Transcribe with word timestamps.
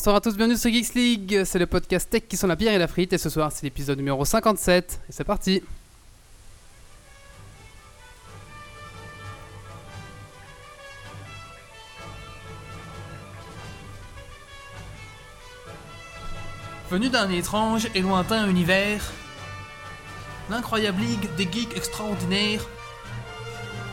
Bonsoir 0.00 0.16
à 0.16 0.22
tous, 0.22 0.34
bienvenue 0.34 0.56
sur 0.56 0.72
Geeks 0.72 0.94
League. 0.94 1.42
C'est 1.44 1.58
le 1.58 1.66
podcast 1.66 2.08
tech 2.08 2.22
qui 2.26 2.38
sont 2.38 2.46
la 2.46 2.56
bière 2.56 2.72
et 2.72 2.78
la 2.78 2.88
frite. 2.88 3.12
Et 3.12 3.18
ce 3.18 3.28
soir, 3.28 3.52
c'est 3.52 3.64
l'épisode 3.64 3.98
numéro 3.98 4.24
57. 4.24 4.98
Et 5.06 5.12
c'est 5.12 5.24
parti. 5.24 5.62
Venu 16.90 17.10
d'un 17.10 17.28
étrange 17.28 17.86
et 17.94 18.00
lointain 18.00 18.48
univers, 18.48 19.02
l'incroyable 20.48 21.02
ligue 21.02 21.28
des 21.36 21.44
geeks 21.44 21.76
extraordinaires 21.76 22.66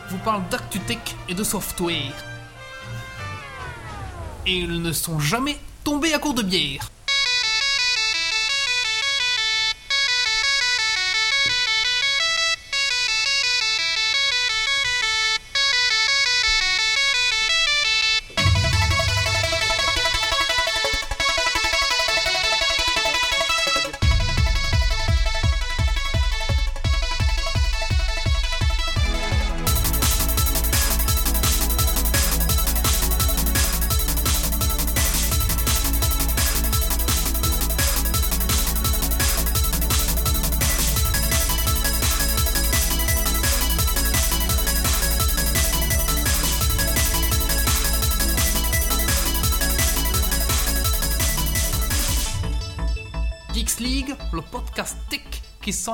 vous 0.08 0.18
parle 0.24 0.40
d'actu-tech 0.48 1.16
et 1.28 1.34
de 1.34 1.44
software. 1.44 2.14
Et 4.46 4.56
ils 4.56 4.80
ne 4.80 4.92
sont 4.92 5.20
jamais 5.20 5.58
tombés 5.88 6.12
à 6.12 6.18
court 6.18 6.34
de 6.34 6.42
bière. 6.42 6.90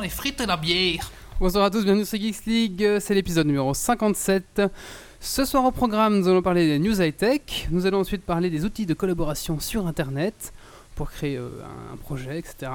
Les 0.05 0.11
frites 0.11 0.43
et 0.43 0.47
la 0.47 0.59
bière. 0.59 1.11
Bonsoir 1.41 1.65
à 1.65 1.71
tous, 1.71 1.83
bienvenue 1.83 2.05
sur 2.05 2.21
Geeks 2.21 2.45
League. 2.45 2.99
C'est 3.01 3.15
l'épisode 3.15 3.47
numéro 3.47 3.73
57. 3.73 4.61
Ce 5.19 5.47
soir 5.47 5.65
au 5.65 5.71
programme, 5.71 6.19
nous 6.19 6.29
allons 6.29 6.43
parler 6.43 6.67
des 6.67 6.79
news 6.79 7.01
high-tech. 7.01 7.69
Nous 7.71 7.87
allons 7.87 8.01
ensuite 8.01 8.23
parler 8.23 8.51
des 8.51 8.67
outils 8.67 8.85
de 8.85 8.93
collaboration 8.93 9.59
sur 9.61 9.87
Internet 9.87 10.53
pour 10.95 11.11
créer 11.11 11.39
euh, 11.39 11.49
un 11.91 11.97
projet, 11.97 12.39
etc. 12.39 12.71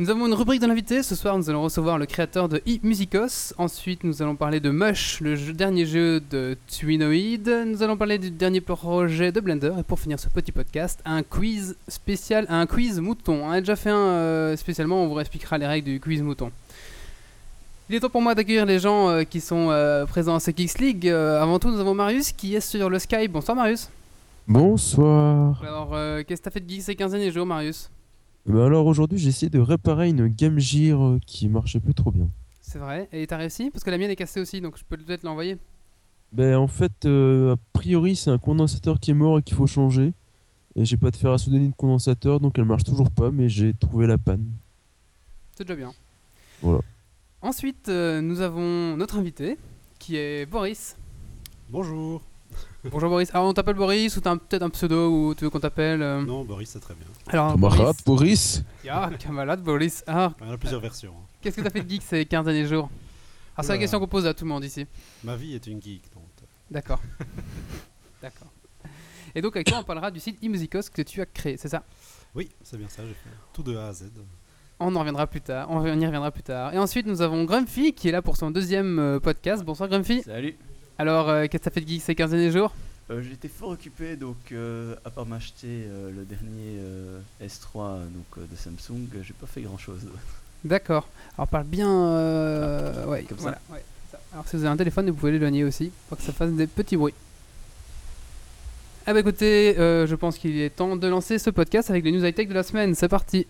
Nous 0.00 0.10
avons 0.10 0.26
une 0.26 0.34
rubrique 0.34 0.60
de 0.60 0.66
l'invité. 0.66 1.04
Ce 1.04 1.14
soir, 1.14 1.38
nous 1.38 1.48
allons 1.48 1.62
recevoir 1.62 1.98
le 1.98 2.06
créateur 2.06 2.48
de 2.48 2.60
eMusicos. 2.66 3.54
Ensuite, 3.58 4.02
nous 4.02 4.22
allons 4.22 4.34
parler 4.34 4.58
de 4.58 4.70
Mush, 4.70 5.20
le 5.20 5.36
jeu- 5.36 5.52
dernier 5.52 5.86
jeu 5.86 6.18
de 6.20 6.56
Twinoid. 6.66 7.48
Nous 7.66 7.80
allons 7.80 7.96
parler 7.96 8.18
du 8.18 8.32
dernier 8.32 8.60
projet 8.60 9.30
de 9.30 9.38
Blender. 9.38 9.72
Et 9.78 9.84
pour 9.84 10.00
finir 10.00 10.18
ce 10.18 10.28
petit 10.28 10.50
podcast, 10.50 10.98
un 11.04 11.22
quiz 11.22 11.76
spécial, 11.86 12.44
un 12.48 12.66
quiz 12.66 12.98
mouton. 12.98 13.44
On 13.44 13.50
a 13.52 13.60
déjà 13.60 13.76
fait 13.76 13.90
un 13.90 13.96
euh, 14.08 14.56
spécialement, 14.56 15.04
on 15.04 15.06
vous 15.06 15.20
expliquera 15.20 15.58
les 15.58 15.66
règles 15.66 15.88
du 15.92 16.00
quiz 16.00 16.22
mouton. 16.22 16.50
Il 17.88 17.94
est 17.94 18.00
temps 18.00 18.10
pour 18.10 18.22
moi 18.22 18.34
d'accueillir 18.34 18.66
les 18.66 18.80
gens 18.80 19.10
euh, 19.10 19.22
qui 19.22 19.40
sont 19.40 19.68
euh, 19.70 20.06
présents 20.06 20.34
à 20.34 20.40
ce 20.40 20.50
Geeks 20.50 20.78
League. 20.80 21.08
Avant 21.08 21.60
tout, 21.60 21.70
nous 21.70 21.78
avon 21.78 21.94
Marius 21.94 22.32
qui 22.32 22.56
est 22.56 22.60
sur 22.60 22.90
le 22.90 22.98
Skype. 22.98 23.30
Bonsoir 23.30 23.56
Marius. 23.56 23.88
Bonsoir. 24.48 25.62
Alors, 25.62 25.90
qu'est-ce 26.26 26.40
que 26.40 26.44
t'as 26.46 26.50
fait 26.50 26.60
de 26.60 26.68
geek 26.68 26.82
ces 26.82 26.96
15 26.96 27.12
derniers 27.12 27.30
jours, 27.30 27.46
Marius? 27.46 27.88
Bah 28.46 28.66
alors 28.66 28.86
aujourd'hui 28.86 29.18
j'ai 29.18 29.28
essayé 29.28 29.48
de 29.48 29.58
réparer 29.58 30.08
une 30.08 30.28
Game 30.28 30.58
Gear 30.58 31.02
euh, 31.02 31.18
qui 31.26 31.48
marchait 31.48 31.80
plus 31.80 31.94
trop 31.94 32.10
bien. 32.10 32.28
C'est 32.60 32.78
vrai 32.78 33.08
Et 33.12 33.26
t'as 33.26 33.38
réussi? 33.38 33.70
Parce 33.70 33.84
que 33.84 33.90
la 33.90 33.98
mienne 33.98 34.10
est 34.10 34.16
cassée 34.16 34.40
aussi, 34.40 34.60
donc 34.60 34.76
je 34.78 34.84
peux 34.84 34.96
peut-être 34.96 35.22
l'envoyer. 35.22 35.56
Ben 36.32 36.56
en 36.56 36.66
fait 36.66 37.06
euh, 37.06 37.54
a 37.54 37.56
priori 37.72 38.16
c'est 38.16 38.30
un 38.30 38.38
condensateur 38.38 39.00
qui 39.00 39.12
est 39.12 39.14
mort 39.14 39.38
et 39.38 39.42
qu'il 39.42 39.56
faut 39.56 39.66
changer. 39.66 40.12
Et 40.76 40.84
j'ai 40.84 40.96
pas 40.96 41.10
de 41.10 41.16
fer 41.16 41.30
à 41.30 41.38
souder 41.38 41.58
ni 41.58 41.68
de 41.68 41.74
condensateur 41.74 42.40
donc 42.40 42.58
elle 42.58 42.64
marche 42.64 42.84
toujours 42.84 43.10
pas 43.10 43.30
mais 43.30 43.48
j'ai 43.48 43.72
trouvé 43.72 44.06
la 44.06 44.18
panne. 44.18 44.44
C'est 45.56 45.64
déjà 45.64 45.76
bien. 45.76 45.92
Voilà. 46.60 46.80
Ensuite, 47.40 47.88
euh, 47.88 48.20
nous 48.20 48.40
avons 48.40 48.96
notre 48.96 49.18
invité 49.18 49.58
qui 49.98 50.16
est 50.16 50.46
Boris. 50.46 50.96
Bonjour. 51.70 52.22
Bonjour 52.90 53.08
Boris. 53.08 53.30
Alors, 53.34 53.46
on 53.48 53.54
t'appelle 53.54 53.74
Boris 53.76 54.14
ou 54.16 54.20
t'as 54.20 54.36
peut-être 54.36 54.62
un 54.62 54.68
pseudo 54.70 55.08
ou 55.10 55.34
tu 55.34 55.44
veux 55.44 55.50
qu'on 55.50 55.60
t'appelle 55.60 56.02
euh, 56.02 56.22
Non, 56.22 56.44
Boris, 56.44 56.68
c'est 56.68 56.80
très 56.80 56.94
bien. 56.94 57.06
Alors, 57.28 57.52
Camarade 57.54 57.96
Boris 58.04 58.62
Ah, 58.88 59.10
camarade 59.18 59.62
Boris. 59.62 60.04
Ah, 60.06 60.32
Il 60.40 60.46
y 60.46 60.50
en 60.50 60.52
a 60.52 60.58
plusieurs 60.58 60.80
versions. 60.80 61.12
hein. 61.18 61.26
qu'est-ce 61.40 61.56
que 61.56 61.62
t'as 61.62 61.70
fait 61.70 61.80
de 61.82 61.88
geek 61.88 62.02
ces 62.02 62.26
15 62.26 62.44
derniers 62.44 62.66
jours? 62.66 62.90
Ah, 63.56 63.62
c'est 63.62 63.68
la 63.68 63.74
Oula. 63.74 63.80
question 63.80 64.00
qu'on 64.00 64.06
pose 64.08 64.26
à 64.26 64.34
tout 64.34 64.44
le 64.44 64.50
monde 64.50 64.64
ici. 64.64 64.86
Ma 65.22 65.34
vie 65.36 65.54
est 65.54 65.66
une 65.66 65.80
geek, 65.80 66.02
donc. 66.14 66.24
euh, 66.42 66.46
D'accord. 66.70 67.00
D'accord. 68.22 68.48
Et 69.34 69.40
donc, 69.40 69.56
avec 69.56 69.66
toi, 69.66 69.78
on 69.80 69.84
parlera 69.84 70.10
du 70.10 70.20
site 70.20 70.42
eMusicos 70.42 70.90
que 70.90 71.02
tu 71.02 71.20
as 71.22 71.26
créé, 71.26 71.56
c'est 71.56 71.68
ça? 71.68 71.82
Oui, 72.34 72.50
c'est 72.62 72.76
bien 72.76 72.88
ça, 72.88 73.02
j'ai 73.02 73.14
fait 73.14 73.30
tout 73.54 73.62
de 73.62 73.76
A 73.76 73.88
à 73.88 73.92
Z. 73.92 74.10
On 74.78 74.94
en 74.94 74.98
reviendra 74.98 75.26
plus 75.26 75.40
tard. 75.40 75.68
On 75.70 75.84
y 75.86 76.04
reviendra 76.06 76.30
plus 76.32 76.42
tard. 76.42 76.74
Et 76.74 76.78
ensuite, 76.78 77.06
nous 77.06 77.22
avons 77.22 77.44
Grumpy 77.44 77.94
qui 77.94 78.08
est 78.08 78.12
là 78.12 78.20
pour 78.22 78.36
son 78.36 78.50
deuxième 78.50 78.98
euh, 78.98 79.20
podcast. 79.20 79.64
Bonsoir 79.64 79.88
Grumpy. 79.88 80.22
Salut. 80.22 80.56
Alors, 80.98 81.28
euh, 81.28 81.42
qu'est-ce 81.42 81.58
que 81.64 81.68
t'as 81.68 81.70
fait 81.70 81.80
de 81.80 81.88
geek 81.88 82.02
ces 82.02 82.14
15 82.14 82.30
derniers 82.30 82.50
jours 82.52 82.72
Euh, 83.10 83.22
J'étais 83.22 83.48
fort 83.48 83.70
occupé, 83.70 84.16
donc 84.16 84.36
euh, 84.52 84.94
à 85.04 85.10
part 85.10 85.26
m'acheter 85.26 85.66
euh, 85.86 86.10
le 86.10 86.24
dernier 86.24 86.78
euh, 86.78 87.20
S3 87.42 87.98
donc, 88.12 88.48
de 88.48 88.56
Samsung, 88.56 89.08
j'ai 89.22 89.32
pas 89.34 89.46
fait 89.46 89.62
grand 89.62 89.78
chose. 89.78 90.00
D'accord. 90.64 91.08
Alors, 91.36 91.48
parle 91.48 91.64
bien. 91.66 91.90
euh, 91.90 93.06
ouais, 93.06 93.24
comme 93.24 93.38
ça. 93.38 93.58
ouais, 93.70 93.82
ça. 94.10 94.18
Alors, 94.32 94.46
si 94.48 94.56
vous 94.56 94.62
avez 94.64 94.72
un 94.72 94.76
téléphone, 94.76 95.10
vous 95.10 95.16
pouvez 95.16 95.32
l'éloigner 95.32 95.64
aussi 95.64 95.90
pour 96.08 96.16
que 96.16 96.22
ça 96.22 96.32
fasse 96.32 96.52
des 96.52 96.66
petits 96.66 96.96
bruits. 96.96 97.14
Ah 99.06 99.12
bah 99.12 99.20
écoutez, 99.20 99.74
je 99.76 100.14
pense 100.14 100.38
qu'il 100.38 100.56
est 100.58 100.70
temps 100.70 100.96
de 100.96 101.06
lancer 101.06 101.38
ce 101.38 101.50
podcast 101.50 101.90
avec 101.90 102.04
les 102.06 102.10
news 102.12 102.24
high-tech 102.24 102.48
de 102.48 102.54
la 102.54 102.62
semaine. 102.62 102.94
C'est 102.94 103.08
parti. 103.08 103.46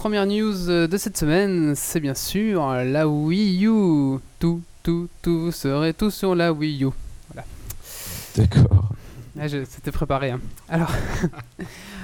Première 0.00 0.24
news 0.24 0.70
euh, 0.70 0.86
de 0.88 0.96
cette 0.96 1.18
semaine, 1.18 1.74
c'est 1.76 2.00
bien 2.00 2.14
sûr 2.14 2.66
la 2.72 3.06
Wii 3.06 3.66
U. 3.66 4.18
Tout, 4.38 4.62
tout, 4.82 5.08
tout, 5.20 5.40
vous 5.40 5.52
serez 5.52 5.92
tout 5.92 6.10
sur 6.10 6.34
la 6.34 6.54
Wii 6.54 6.84
U. 6.84 6.88
D'accord. 8.34 8.88
Ah, 9.38 9.46
C'était 9.46 9.92
préparé. 9.92 10.30
hein. 10.30 10.40
Alors, 10.70 10.90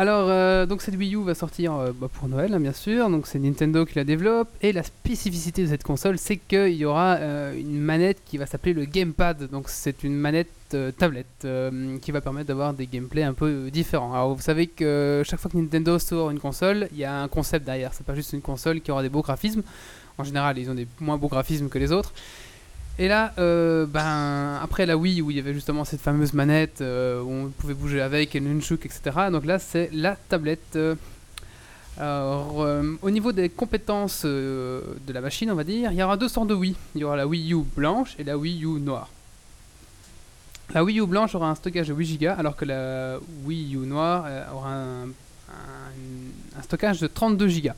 Alors 0.00 0.28
euh, 0.30 0.64
donc 0.64 0.80
cette 0.80 0.94
Wii 0.94 1.16
U 1.16 1.24
va 1.24 1.34
sortir 1.34 1.74
euh, 1.74 1.90
bah, 1.92 2.06
pour 2.12 2.28
Noël, 2.28 2.54
hein, 2.54 2.60
bien 2.60 2.72
sûr. 2.72 3.10
Donc 3.10 3.26
c'est 3.26 3.40
Nintendo 3.40 3.84
qui 3.84 3.96
la 3.96 4.04
développe. 4.04 4.48
Et 4.62 4.72
la 4.72 4.84
spécificité 4.84 5.64
de 5.64 5.66
cette 5.66 5.82
console, 5.82 6.18
c'est 6.18 6.36
qu'il 6.36 6.74
y 6.74 6.84
aura 6.84 7.16
euh, 7.16 7.58
une 7.58 7.80
manette 7.80 8.18
qui 8.24 8.38
va 8.38 8.46
s'appeler 8.46 8.74
le 8.74 8.84
Gamepad. 8.84 9.50
Donc 9.50 9.68
c'est 9.68 10.04
une 10.04 10.14
manette 10.14 10.48
tablette 10.98 11.48
qui 12.02 12.10
va 12.12 12.20
permettre 12.20 12.46
d'avoir 12.46 12.74
des 12.74 12.86
gameplays 12.86 13.22
un 13.22 13.32
peu 13.32 13.70
différents. 13.72 14.12
Alors 14.12 14.34
vous 14.34 14.42
savez 14.42 14.66
que 14.66 15.22
chaque 15.24 15.40
fois 15.40 15.50
que 15.50 15.56
Nintendo 15.56 15.98
sort 15.98 16.30
une 16.30 16.38
console, 16.38 16.88
il 16.92 16.98
y 16.98 17.04
a 17.04 17.22
un 17.22 17.26
concept 17.26 17.64
derrière. 17.64 17.92
C'est 17.94 18.06
pas 18.06 18.14
juste 18.14 18.34
une 18.34 18.42
console 18.42 18.82
qui 18.82 18.92
aura 18.92 19.02
des 19.02 19.08
beaux 19.08 19.22
graphismes. 19.22 19.62
En 20.18 20.24
général, 20.24 20.58
ils 20.58 20.70
ont 20.70 20.74
des 20.74 20.86
moins 21.00 21.16
beaux 21.16 21.28
graphismes 21.28 21.70
que 21.70 21.78
les 21.78 21.90
autres. 21.90 22.12
Et 23.00 23.06
là, 23.06 23.32
euh, 23.38 23.86
ben, 23.86 24.58
après 24.62 24.84
la 24.84 24.96
Wii 24.96 25.22
où 25.22 25.30
il 25.30 25.36
y 25.36 25.40
avait 25.40 25.54
justement 25.54 25.84
cette 25.84 26.00
fameuse 26.00 26.32
manette 26.32 26.80
euh, 26.80 27.22
où 27.22 27.30
on 27.30 27.48
pouvait 27.50 27.74
bouger 27.74 28.00
avec 28.00 28.34
et 28.34 28.40
le 28.40 28.48
nunchuk, 28.48 28.84
etc. 28.86 29.00
Donc 29.30 29.44
là, 29.46 29.58
c'est 29.60 29.88
la 29.92 30.16
tablette. 30.28 30.74
euh. 30.76 30.94
Alors, 31.96 32.62
euh, 32.62 32.96
au 33.02 33.10
niveau 33.10 33.32
des 33.32 33.48
compétences 33.48 34.22
euh, 34.24 34.80
de 35.06 35.12
la 35.12 35.20
machine, 35.20 35.50
on 35.50 35.54
va 35.54 35.64
dire, 35.64 35.90
il 35.92 35.98
y 35.98 36.02
aura 36.02 36.16
deux 36.16 36.28
sortes 36.28 36.48
de 36.48 36.54
Wii. 36.54 36.74
Il 36.94 37.00
y 37.00 37.04
aura 37.04 37.16
la 37.16 37.26
Wii 37.26 37.52
U 37.54 37.62
blanche 37.76 38.14
et 38.18 38.24
la 38.24 38.36
Wii 38.38 38.64
U 38.64 38.80
noire. 38.80 39.08
La 40.74 40.84
Wii 40.84 41.00
U 41.00 41.06
blanche 41.06 41.34
aura 41.34 41.50
un 41.50 41.54
stockage 41.54 41.88
de 41.88 41.94
8 41.94 42.20
Go 42.20 42.28
alors 42.36 42.54
que 42.56 42.64
la 42.64 43.18
Wii 43.44 43.74
U 43.76 43.78
noire 43.86 44.24
euh, 44.26 44.44
aura 44.54 44.74
un, 44.74 45.02
un- 45.04 46.58
un 46.58 46.62
stockage 46.62 47.00
de 47.00 47.06
32 47.06 47.46
Go. 47.48 47.70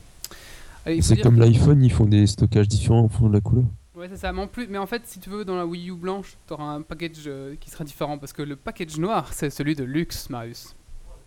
C'est 1.02 1.14
comme 1.22 1.36
l'iPhone, 1.52 1.82
ils 1.84 1.92
font 1.92 2.06
des 2.06 2.26
stockages 2.26 2.68
différents 2.68 3.00
en 3.04 3.08
fonction 3.08 3.28
de 3.28 3.34
la 3.34 3.40
couleur. 3.40 3.64
Ouais, 4.00 4.08
c'est 4.08 4.16
ça. 4.16 4.32
Mais 4.32 4.40
en, 4.40 4.46
plus, 4.46 4.66
mais 4.66 4.78
en 4.78 4.86
fait, 4.86 5.02
si 5.04 5.20
tu 5.20 5.28
veux, 5.28 5.44
dans 5.44 5.56
la 5.56 5.66
Wii 5.66 5.90
U 5.90 5.94
blanche, 5.94 6.38
tu 6.46 6.54
auras 6.54 6.64
un 6.64 6.80
package 6.80 7.24
euh, 7.26 7.54
qui 7.60 7.68
sera 7.68 7.84
différent 7.84 8.16
parce 8.16 8.32
que 8.32 8.40
le 8.40 8.56
package 8.56 8.96
noir, 8.98 9.30
c'est 9.34 9.50
celui 9.50 9.74
de 9.76 9.84
luxe, 9.84 10.30
Marius. 10.30 10.74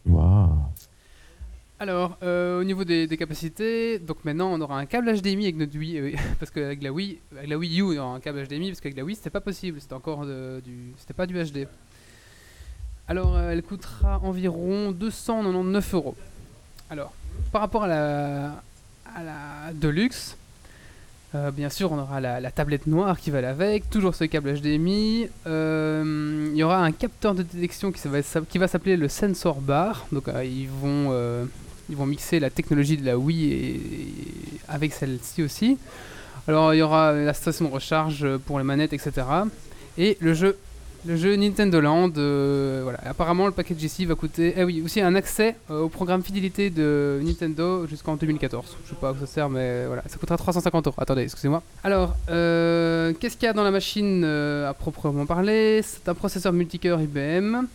Waouh. 0.08 0.50
Alors, 1.80 2.18
euh, 2.24 2.62
au 2.62 2.64
niveau 2.64 2.84
des, 2.84 3.06
des 3.06 3.16
capacités, 3.18 4.00
donc 4.00 4.26
maintenant 4.26 4.48
on 4.52 4.60
aura 4.62 4.80
un 4.80 4.88
câble 4.88 5.14
HDMI 5.14 5.44
avec 5.46 5.58
notre 5.58 5.78
Wii, 5.78 5.98
euh, 6.00 6.12
parce 6.40 6.50
qu'avec 6.50 6.82
la 6.82 6.92
Wii, 6.92 7.20
avec 7.36 7.48
la 7.48 7.58
Wii 7.60 7.80
U, 7.82 7.92
il 7.92 7.96
y 7.96 8.00
aura 8.00 8.16
un 8.16 8.20
câble 8.20 8.44
HDMI, 8.48 8.70
parce 8.70 8.82
qu'avec 8.82 8.98
la 8.98 9.04
Wii 9.04 9.16
c'était 9.18 9.30
pas 9.30 9.42
possible, 9.42 9.80
c'était 9.80 9.94
encore 9.94 10.26
de- 10.26 10.60
du, 10.66 10.94
c'était 10.98 11.14
pas 11.14 11.28
du 11.28 11.36
HD. 11.36 11.68
Alors, 13.08 13.36
euh, 13.36 13.52
elle 13.52 13.62
coûtera 13.62 14.20
environ 14.24 14.92
299 14.94 15.94
euros. 15.94 16.16
Alors, 16.90 17.14
par 17.52 17.62
rapport 17.62 17.84
à 17.84 17.88
la, 17.88 18.64
à 19.14 19.24
la 19.24 19.74
Deluxe, 19.74 20.38
euh, 21.36 21.50
bien 21.50 21.70
sûr, 21.70 21.92
on 21.92 21.98
aura 21.98 22.22
la, 22.22 22.52
tablette 22.52 22.86
noire 22.86 23.20
qui 23.20 23.32
va 23.32 23.48
avec, 23.48 23.90
toujours 23.90 24.14
ce 24.14 24.24
câble 24.26 24.54
HDMI. 24.54 25.30
Euh, 25.48 26.50
il 26.52 26.58
y 26.58 26.64
aura 26.64 26.78
un 26.78 26.92
capteur 26.92 27.34
de 27.34 27.42
détection 27.42 27.92
qui, 27.92 28.08
va 28.08 28.68
s'appeler 28.68 28.98
le 28.98 29.08
Sensor 29.08 29.60
Bar. 29.60 30.06
Donc, 30.12 30.28
euh, 30.28 30.46
ils, 30.46 30.68
vont, 30.68 31.12
ils 31.90 31.96
vont 31.96 32.06
mixer 32.06 32.40
la 32.40 32.52
technologie 32.52 32.98
de 32.98 33.06
la 33.06 33.18
Wii 33.18 33.82
avec 34.68 34.94
celle-ci 34.94 35.42
aussi. 35.42 35.78
Alors, 36.48 36.74
il 36.74 36.78
y 36.78 36.82
aura 36.84 37.14
la 37.14 37.34
station 37.34 37.66
de 37.66 37.74
recharge 37.74 38.38
pour 38.46 38.60
les 38.60 38.66
manettes, 38.66 38.94
etc. 38.94 39.26
Et 39.98 40.18
le 40.20 40.34
jeu, 40.36 40.58
le 41.06 41.18
jeu 41.18 41.36
Nintendo 41.36 41.82
Land. 41.82 42.12
euh, 42.18 42.82
voilà. 42.84 43.00
Apparemment, 43.06 43.46
le 43.46 43.52
package 43.52 43.84
ici 43.84 44.06
va 44.06 44.16
coûter. 44.16 44.54
Eh 44.58 44.64
oui, 44.64 44.82
aussi 44.84 45.02
un 45.02 45.16
accès 45.16 45.56
euh, 45.70 45.82
au 45.82 45.90
programme 45.90 46.24
fidélité 46.24 46.70
de 46.70 47.20
Nintendo 47.24 47.86
jusqu'en 47.88 48.16
2014. 48.16 48.66
Je 48.86 48.90
sais 48.90 48.96
pas 48.96 49.10
à 49.10 49.14
quoi 49.14 49.28
ça 49.28 49.34
sert, 49.34 49.50
mais 49.50 49.86
voilà, 49.86 50.04
ça 50.08 50.18
coûtera 50.18 50.38
350 50.38 50.88
euros. 50.88 50.96
Attendez, 50.98 51.24
excusez-moi. 51.24 51.62
Alors, 51.84 52.16
euh, 52.30 53.14
qu'est-ce 53.20 53.36
qu'il 53.36 53.46
y 53.46 53.50
a 53.50 53.54
dans 53.54 53.64
la 53.64 53.72
machine 53.72 54.24
euh, 54.24 54.70
à 54.70 54.74
proprement 54.74 55.26
parler? 55.26 55.82
C'est 55.84 56.08
un 56.08 56.14
processeur 56.14 56.54
multicœur 56.54 57.02
IBM, 57.02 57.66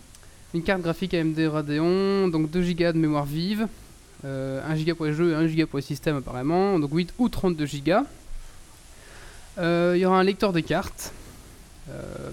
une 0.55 0.63
carte 0.63 0.83
graphique 0.83 1.13
AMD 1.13 1.39
Radeon, 1.53 2.29
donc 2.29 2.51
2 2.51 2.61
Go 2.73 2.93
de 2.93 2.99
mémoire 2.99 3.27
vive, 3.27 3.67
euh, 4.25 4.63
1 4.67 4.83
Go 4.85 4.95
pour 4.95 5.07
les 5.07 5.13
jeux 5.13 5.33
et 5.33 5.35
1 5.35 5.47
Go 5.47 5.67
pour 5.67 5.79
les 5.79 5.85
systèmes 5.85 6.17
apparemment, 6.17 6.79
donc 6.79 6.91
8 6.93 7.13
ou 7.19 7.29
32 7.29 7.67
Go. 7.85 7.93
Il 9.61 9.99
y 9.99 10.07
aura 10.07 10.21
un 10.21 10.23
lecteur 10.23 10.53
de 10.53 10.61
cartes, 10.61 11.13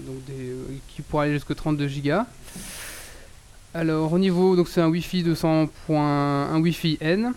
donc 0.06 0.24
des, 0.26 0.50
euh, 0.50 0.64
qui 0.88 1.02
pourra 1.02 1.24
aller 1.24 1.32
jusqu'à 1.34 1.54
32 1.54 1.88
Go. 2.04 2.22
Alors 3.74 4.12
au 4.12 4.18
niveau, 4.18 4.56
donc 4.56 4.68
c'est 4.68 4.80
un 4.80 4.88
Wi-Fi 4.88 5.22
200. 5.22 5.68
un 5.90 6.60
Wi-Fi 6.60 6.98
N, 7.00 7.32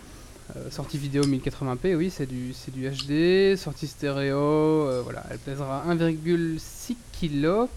euh, 0.56 0.70
sortie 0.70 0.98
vidéo 0.98 1.22
1080p, 1.24 1.94
oui, 1.96 2.10
c'est 2.10 2.26
du, 2.26 2.52
c'est 2.54 2.72
du 2.72 2.88
HD, 2.88 3.56
sortie 3.56 3.86
stéréo, 3.86 4.38
euh, 4.38 5.02
voilà, 5.04 5.24
elle 5.30 5.38
pèsera 5.38 5.84
1,6 5.88 6.96
kg. 7.20 7.68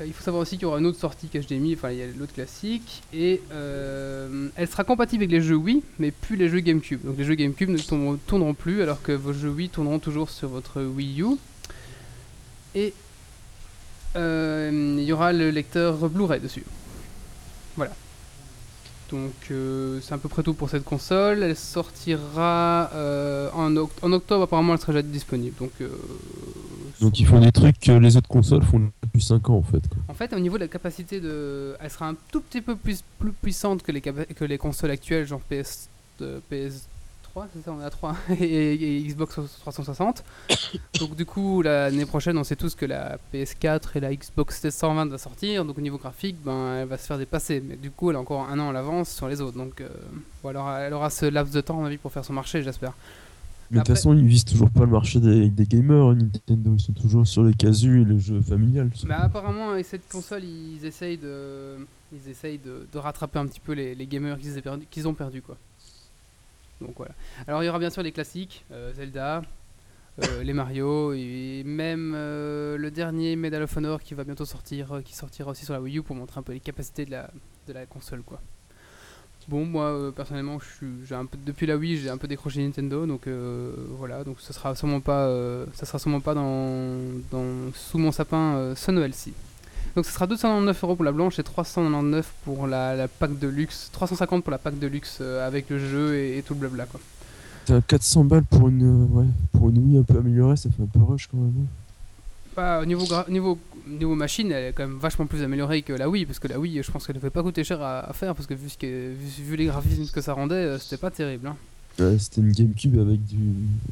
Euh, 0.00 0.06
il 0.06 0.12
faut 0.12 0.22
savoir 0.22 0.42
aussi 0.42 0.56
qu'il 0.56 0.62
y 0.62 0.66
aura 0.66 0.78
une 0.78 0.86
autre 0.86 0.98
sortie 0.98 1.28
qu'HDMI, 1.28 1.74
enfin 1.74 1.90
il 1.90 1.98
y 1.98 2.02
a 2.02 2.06
l'autre 2.18 2.32
classique, 2.32 3.02
et 3.12 3.42
euh, 3.52 4.48
elle 4.56 4.68
sera 4.68 4.84
compatible 4.84 5.24
avec 5.24 5.32
les 5.32 5.40
jeux 5.40 5.56
Wii, 5.56 5.82
mais 5.98 6.10
plus 6.10 6.36
les 6.36 6.48
jeux 6.48 6.60
GameCube. 6.60 7.04
Donc 7.04 7.18
les 7.18 7.24
jeux 7.24 7.34
GameCube 7.34 7.70
ne 7.70 8.16
tourneront 8.26 8.54
plus, 8.54 8.82
alors 8.82 9.02
que 9.02 9.12
vos 9.12 9.32
jeux 9.32 9.50
Wii 9.50 9.68
tourneront 9.68 9.98
toujours 9.98 10.30
sur 10.30 10.48
votre 10.48 10.82
Wii 10.82 11.22
U. 11.22 11.36
Et 12.74 12.92
euh, 14.16 14.96
il 14.98 15.04
y 15.04 15.12
aura 15.12 15.32
le 15.32 15.50
lecteur 15.50 15.96
Blu-ray 16.08 16.40
dessus. 16.40 16.64
Voilà. 17.76 17.92
Donc 19.10 19.32
euh, 19.50 20.00
c'est 20.02 20.14
à 20.14 20.18
peu 20.18 20.28
près 20.28 20.42
tout 20.42 20.54
pour 20.54 20.70
cette 20.70 20.84
console. 20.84 21.42
Elle 21.42 21.56
sortira 21.56 22.90
euh, 22.94 23.50
en, 23.52 23.70
oct- 23.74 23.98
en 24.02 24.12
octobre, 24.12 24.44
apparemment 24.44 24.74
elle 24.74 24.80
sera 24.80 24.92
déjà 24.92 25.02
disponible. 25.02 25.54
Donc, 25.58 25.72
euh, 25.80 25.88
Donc 27.00 27.20
ils 27.20 27.26
font 27.26 27.40
des 27.40 27.52
trucs 27.52 27.78
que 27.78 27.92
les 27.92 28.16
autres 28.16 28.28
consoles 28.28 28.62
font 28.62 28.90
depuis 29.02 29.22
5 29.22 29.50
ans 29.50 29.56
en 29.56 29.62
fait. 29.62 29.86
quoi. 29.88 29.98
En 30.08 30.14
fait, 30.14 30.32
au 30.32 30.38
niveau 30.38 30.56
de 30.56 30.62
la 30.62 30.68
capacité 30.68 31.20
de. 31.20 31.76
Elle 31.80 31.90
sera 31.90 32.08
un 32.08 32.16
tout 32.30 32.40
petit 32.40 32.62
peu 32.62 32.74
plus, 32.76 33.02
plus 33.18 33.32
puissante 33.32 33.82
que 33.82 33.92
les, 33.92 34.00
capa- 34.00 34.24
que 34.34 34.44
les 34.46 34.56
consoles 34.58 34.90
actuelles, 34.90 35.26
genre 35.26 35.40
PS, 35.40 35.88
euh, 36.22 36.40
PS3, 37.34 37.46
c'est 37.54 37.62
ça, 37.64 37.72
on 37.72 37.80
est 37.80 37.84
à 37.84 37.90
3, 37.90 38.16
et, 38.40 38.98
et 38.98 39.02
Xbox 39.02 39.38
360. 39.60 40.24
donc, 41.00 41.16
du 41.16 41.24
coup, 41.24 41.62
l'année 41.62 42.06
prochaine, 42.06 42.36
on 42.38 42.44
sait 42.44 42.56
tous 42.56 42.74
que 42.74 42.86
la 42.86 43.18
PS4 43.32 43.80
et 43.96 44.00
la 44.00 44.14
Xbox 44.14 44.60
720 44.60 45.06
va 45.06 45.18
sortir. 45.18 45.64
Donc, 45.64 45.78
au 45.78 45.80
niveau 45.80 45.98
graphique, 45.98 46.36
ben, 46.44 46.76
elle 46.82 46.88
va 46.88 46.98
se 46.98 47.06
faire 47.06 47.18
dépasser. 47.18 47.62
Mais 47.66 47.76
du 47.76 47.90
coup, 47.90 48.10
elle 48.10 48.16
a 48.16 48.20
encore 48.20 48.48
un 48.48 48.58
an 48.58 48.70
à 48.70 48.72
l'avance 48.72 49.10
sur 49.10 49.28
les 49.28 49.40
autres. 49.40 49.56
Donc, 49.56 49.80
euh, 49.80 49.88
bon, 50.42 50.50
elle, 50.50 50.56
aura, 50.56 50.80
elle 50.80 50.92
aura 50.94 51.10
ce 51.10 51.26
laps 51.26 51.54
de 51.54 51.60
temps, 51.60 51.74
à 51.78 51.80
mon 51.80 51.86
avis, 51.86 51.98
pour 51.98 52.12
faire 52.12 52.24
son 52.24 52.32
marché, 52.32 52.62
j'espère. 52.62 52.92
Mais 53.70 53.78
de 53.78 53.84
toute 53.84 53.94
façon, 53.96 54.12
ils 54.12 54.26
visent 54.26 54.44
toujours 54.44 54.68
pas 54.68 54.80
le 54.80 54.88
marché 54.88 55.18
des, 55.18 55.48
des 55.48 55.64
gamers, 55.64 56.08
hein, 56.08 56.14
Nintendo. 56.14 56.74
Ils 56.76 56.80
sont 56.80 56.92
toujours 56.92 57.26
sur 57.26 57.42
les 57.42 57.54
casus 57.54 58.02
et 58.02 58.04
les 58.04 58.18
jeux 58.18 58.42
familiales. 58.42 58.90
ça. 58.94 59.08
Bah 59.08 59.20
apparemment 59.22 59.70
avec 59.70 59.86
cette 59.86 60.06
console 60.10 60.44
ils 60.44 60.84
essayent 60.84 61.16
de 61.16 61.78
ils 62.12 62.30
essayent 62.30 62.58
de, 62.58 62.86
de 62.92 62.98
rattraper 62.98 63.38
un 63.38 63.46
petit 63.46 63.60
peu 63.60 63.72
les, 63.72 63.94
les 63.94 64.06
gamers 64.06 64.38
qu'ils 64.38 64.60
perdu- 64.60 65.06
ont 65.06 65.14
perdu 65.14 65.40
quoi. 65.40 65.56
Donc 66.82 66.94
voilà. 66.96 67.14
Alors 67.46 67.62
il 67.62 67.66
y 67.66 67.68
aura 67.68 67.78
bien 67.78 67.90
sûr 67.90 68.02
les 68.02 68.12
classiques, 68.12 68.64
euh, 68.72 68.92
Zelda, 68.92 69.42
euh, 70.22 70.42
les 70.44 70.52
Mario 70.52 71.12
et 71.12 71.62
même 71.64 72.12
euh, 72.14 72.76
le 72.76 72.90
dernier 72.90 73.36
Medal 73.36 73.62
of 73.62 73.76
Honor 73.76 74.02
qui 74.02 74.14
va 74.14 74.24
bientôt 74.24 74.44
sortir, 74.44 75.00
qui 75.04 75.14
sortira 75.14 75.50
aussi 75.50 75.64
sur 75.64 75.74
la 75.74 75.80
Wii 75.80 75.98
U 75.98 76.02
pour 76.02 76.16
montrer 76.16 76.38
un 76.38 76.42
peu 76.42 76.52
les 76.52 76.60
capacités 76.60 77.04
de 77.04 77.10
la, 77.12 77.30
de 77.66 77.72
la 77.72 77.86
console 77.86 78.22
quoi. 78.22 78.40
Bon 79.48 79.64
moi 79.64 80.12
personnellement 80.14 80.58
j'ai 81.04 81.16
un 81.16 81.26
peu 81.26 81.36
depuis 81.44 81.66
la 81.66 81.76
Wii 81.76 81.96
j'ai 81.96 82.10
un 82.10 82.16
peu 82.16 82.28
décroché 82.28 82.62
Nintendo 82.62 83.06
donc 83.06 83.26
voilà 83.26 84.22
donc 84.22 84.36
ce 84.38 84.52
sera 84.52 84.76
sûrement 84.76 85.00
pas 85.00 85.26
ça 85.74 85.84
sera 85.84 85.98
sûrement 85.98 86.20
pas 86.20 86.34
dans, 86.34 86.96
dans 87.32 87.72
sous 87.74 87.98
mon 87.98 88.12
sapin 88.12 88.72
ce 88.76 88.92
Noël-ci. 88.92 89.34
Donc 89.94 90.06
ce 90.06 90.12
sera 90.12 90.26
299 90.26 90.84
euros 90.84 90.96
pour 90.96 91.04
la 91.04 91.12
blanche 91.12 91.38
et 91.38 91.42
399 91.42 92.32
pour 92.44 92.66
la, 92.66 92.96
la 92.96 93.08
pack 93.08 93.38
de 93.38 93.48
luxe, 93.48 93.90
350 93.92 94.42
pour 94.42 94.50
la 94.50 94.58
pack 94.58 94.78
de 94.78 94.86
luxe 94.86 95.18
euh, 95.20 95.46
avec 95.46 95.68
le 95.70 95.78
jeu 95.78 96.14
et, 96.16 96.38
et 96.38 96.42
tout 96.42 96.54
le 96.54 96.60
blabla 96.60 96.86
quoi. 96.86 97.00
T'as 97.66 97.80
400 97.80 98.24
balles 98.24 98.44
pour 98.44 98.68
une, 98.68 98.82
euh, 98.82 99.06
ouais, 99.20 99.26
pour 99.52 99.68
une 99.68 99.78
Wii 99.78 99.98
un 99.98 100.02
peu 100.02 100.18
améliorée, 100.18 100.56
ça 100.56 100.68
fait 100.70 100.82
un 100.82 100.86
peu 100.86 101.00
rush 101.04 101.28
quand 101.28 101.36
même. 101.36 101.66
Bah, 102.56 102.80
au 102.82 102.84
niveau, 102.84 103.04
gra- 103.04 103.30
niveau, 103.30 103.56
niveau 103.86 104.14
machine, 104.14 104.50
elle 104.50 104.64
est 104.70 104.72
quand 104.72 104.86
même 104.86 104.98
vachement 104.98 105.26
plus 105.26 105.42
améliorée 105.42 105.82
que 105.82 105.92
la 105.92 106.08
Wii, 106.08 106.26
parce 106.26 106.38
que 106.38 106.48
la 106.48 106.58
Wii, 106.58 106.82
je 106.82 106.90
pense 106.90 107.06
qu'elle 107.06 107.14
ne 107.16 107.20
devait 107.20 107.30
pas 107.30 107.42
coûter 107.42 107.62
cher 107.62 107.80
à, 107.80 108.00
à 108.00 108.12
faire, 108.12 108.34
parce 108.34 108.46
que 108.46 108.54
vu, 108.54 108.68
ce 108.68 108.76
que, 108.76 109.12
vu, 109.14 109.42
vu 109.44 109.56
les 109.56 109.66
graphismes 109.66 110.06
que 110.12 110.20
ça 110.20 110.32
rendait, 110.32 110.54
euh, 110.56 110.78
c'était 110.78 110.96
pas 110.98 111.10
terrible. 111.10 111.46
Hein. 111.46 111.56
Ouais, 111.98 112.18
C'était 112.18 112.40
une 112.40 112.52
GameCube 112.52 112.98
avec, 112.98 113.24
du, 113.26 113.36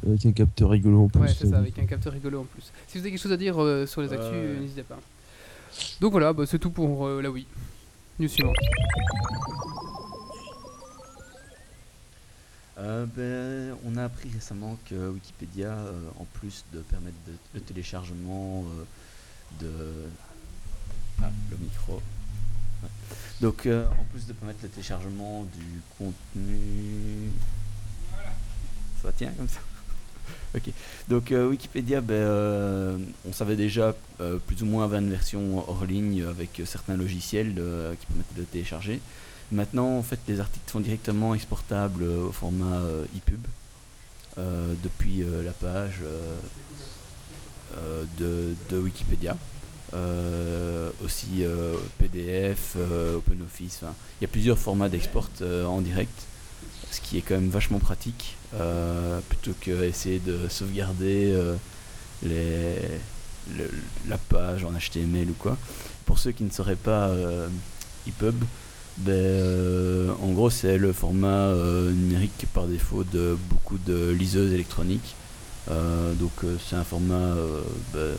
avec 0.05 0.25
un 0.25 0.31
capteur 0.31 0.69
rigolo 0.71 1.03
en 1.03 1.07
plus. 1.07 1.21
Ouais, 1.21 1.27
c'est 1.37 1.47
ça, 1.47 1.57
avec 1.59 1.77
un 1.79 1.85
capteur 1.85 2.11
rigolo 2.13 2.41
en 2.41 2.45
plus. 2.45 2.71
Si 2.87 2.97
vous 2.97 3.03
avez 3.03 3.11
quelque 3.11 3.21
chose 3.21 3.31
à 3.31 3.37
dire 3.37 3.55
euh, 3.61 3.85
sur 3.85 4.01
les 4.01 4.11
actus, 4.11 4.27
euh, 4.33 4.59
n'hésitez 4.59 4.83
pas. 4.83 4.99
Donc 5.99 6.11
voilà, 6.11 6.33
bah, 6.33 6.45
c'est 6.47 6.59
tout 6.59 6.71
pour 6.71 7.05
euh, 7.05 7.21
la 7.21 7.29
Wii. 7.29 7.45
News 8.19 8.27
suivante. 8.27 8.55
Euh, 12.77 13.05
ben, 13.05 13.77
on 13.85 13.95
a 13.97 14.05
appris 14.05 14.29
récemment 14.33 14.77
que 14.89 15.09
Wikipédia, 15.09 15.69
euh, 15.69 16.09
en 16.19 16.25
plus 16.25 16.65
de 16.73 16.79
permettre 16.79 17.17
le 17.53 17.61
téléchargement 17.61 18.65
de... 19.59 19.69
Ah, 21.21 21.29
le 21.51 21.57
micro. 21.57 22.01
Donc, 23.41 23.67
en 23.67 24.03
plus 24.11 24.25
de 24.25 24.33
permettre 24.33 24.59
le 24.63 24.69
téléchargement 24.69 25.43
du 25.43 25.81
contenu... 25.97 27.31
Ça 29.01 29.11
tient 29.11 29.31
comme 29.31 29.47
ça 29.47 29.59
Ok. 30.55 30.73
Donc, 31.07 31.31
euh, 31.31 31.47
Wikipédia, 31.47 32.01
ben, 32.01 32.13
euh, 32.15 32.97
on 33.27 33.33
savait 33.33 33.55
déjà 33.55 33.95
euh, 34.19 34.37
plus 34.47 34.61
ou 34.63 34.65
moins 34.65 34.83
avoir 34.83 34.99
une 34.99 35.09
version 35.09 35.59
hors 35.69 35.85
ligne 35.85 36.23
avec 36.23 36.61
certains 36.65 36.95
logiciels 36.95 37.53
qui 37.99 38.05
permettent 38.05 38.35
de 38.37 38.43
télécharger. 38.43 38.99
Maintenant, 39.51 39.97
en 39.97 40.03
fait, 40.03 40.19
les 40.27 40.39
articles 40.39 40.69
sont 40.71 40.79
directement 40.79 41.35
exportables 41.35 42.03
au 42.03 42.31
format 42.31 42.81
EPUB 43.17 43.41
depuis 44.81 45.25
la 45.43 45.51
page 45.51 45.99
de, 48.17 48.55
Wikipédia. 48.71 49.35
Aussi 51.03 51.43
PDF, 51.97 52.77
OpenOffice. 53.17 53.81
Il 53.81 54.23
y 54.23 54.25
a 54.25 54.29
plusieurs 54.29 54.57
formats 54.57 54.87
d'export 54.87 55.29
en 55.67 55.81
direct, 55.81 56.27
ce 56.91 57.01
qui 57.01 57.17
est 57.17 57.21
quand 57.21 57.35
même 57.35 57.49
vachement 57.49 57.79
pratique 57.79 58.37
euh, 58.53 59.21
plutôt 59.29 59.53
que 59.59 59.83
essayer 59.83 60.19
de 60.19 60.49
sauvegarder 60.49 61.33
euh, 61.33 61.55
la 64.07 64.17
page 64.17 64.65
en 64.65 64.71
HTML 64.73 65.29
ou 65.29 65.35
quoi. 65.39 65.57
Pour 66.05 66.19
ceux 66.19 66.31
qui 66.31 66.43
ne 66.43 66.49
sauraient 66.49 66.75
pas 66.75 67.07
euh, 67.07 67.47
EPUB, 68.07 68.43
ben, 68.97 70.13
en 70.21 70.31
gros, 70.33 70.49
c'est 70.49 70.77
le 70.77 70.91
format 70.91 71.53
numérique 71.93 72.45
par 72.53 72.67
défaut 72.67 73.05
de 73.05 73.37
beaucoup 73.49 73.77
de 73.77 74.11
liseuses 74.11 74.53
électroniques. 74.53 75.15
Donc, 75.69 76.31
c'est 76.67 76.75
un 76.75 76.83
format 76.83 77.33
ben, 77.93 78.13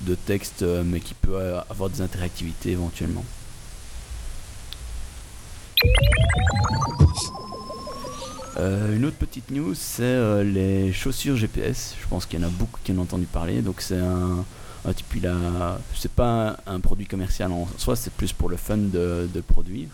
de 0.00 0.14
texte, 0.14 0.64
mais 0.84 1.00
qui 1.00 1.12
peut 1.12 1.36
avoir 1.68 1.90
des 1.90 2.00
interactivités 2.00 2.70
éventuellement. 2.70 3.24
Euh, 8.60 8.94
une 8.94 9.06
autre 9.06 9.16
petite 9.16 9.50
news, 9.50 9.74
c'est 9.74 10.02
euh, 10.02 10.44
les 10.44 10.92
chaussures 10.92 11.36
GPS. 11.36 11.94
Je 12.00 12.06
pense 12.08 12.26
qu'il 12.26 12.40
y 12.40 12.44
en 12.44 12.46
a 12.46 12.50
beaucoup 12.50 12.78
qui 12.84 12.92
en 12.92 12.98
ont 12.98 13.02
entendu 13.02 13.24
parler. 13.24 13.62
Donc, 13.62 13.80
c'est 13.80 13.98
un, 13.98 14.44
type, 14.92 15.26
c'est 15.94 16.10
pas 16.10 16.58
un, 16.66 16.80
produit 16.80 17.06
commercial 17.06 17.52
en 17.52 17.66
soi, 17.78 17.96
c'est 17.96 18.12
plus 18.12 18.34
pour 18.34 18.50
le 18.50 18.58
fun 18.58 18.76
de, 18.76 19.28
produire. 19.46 19.88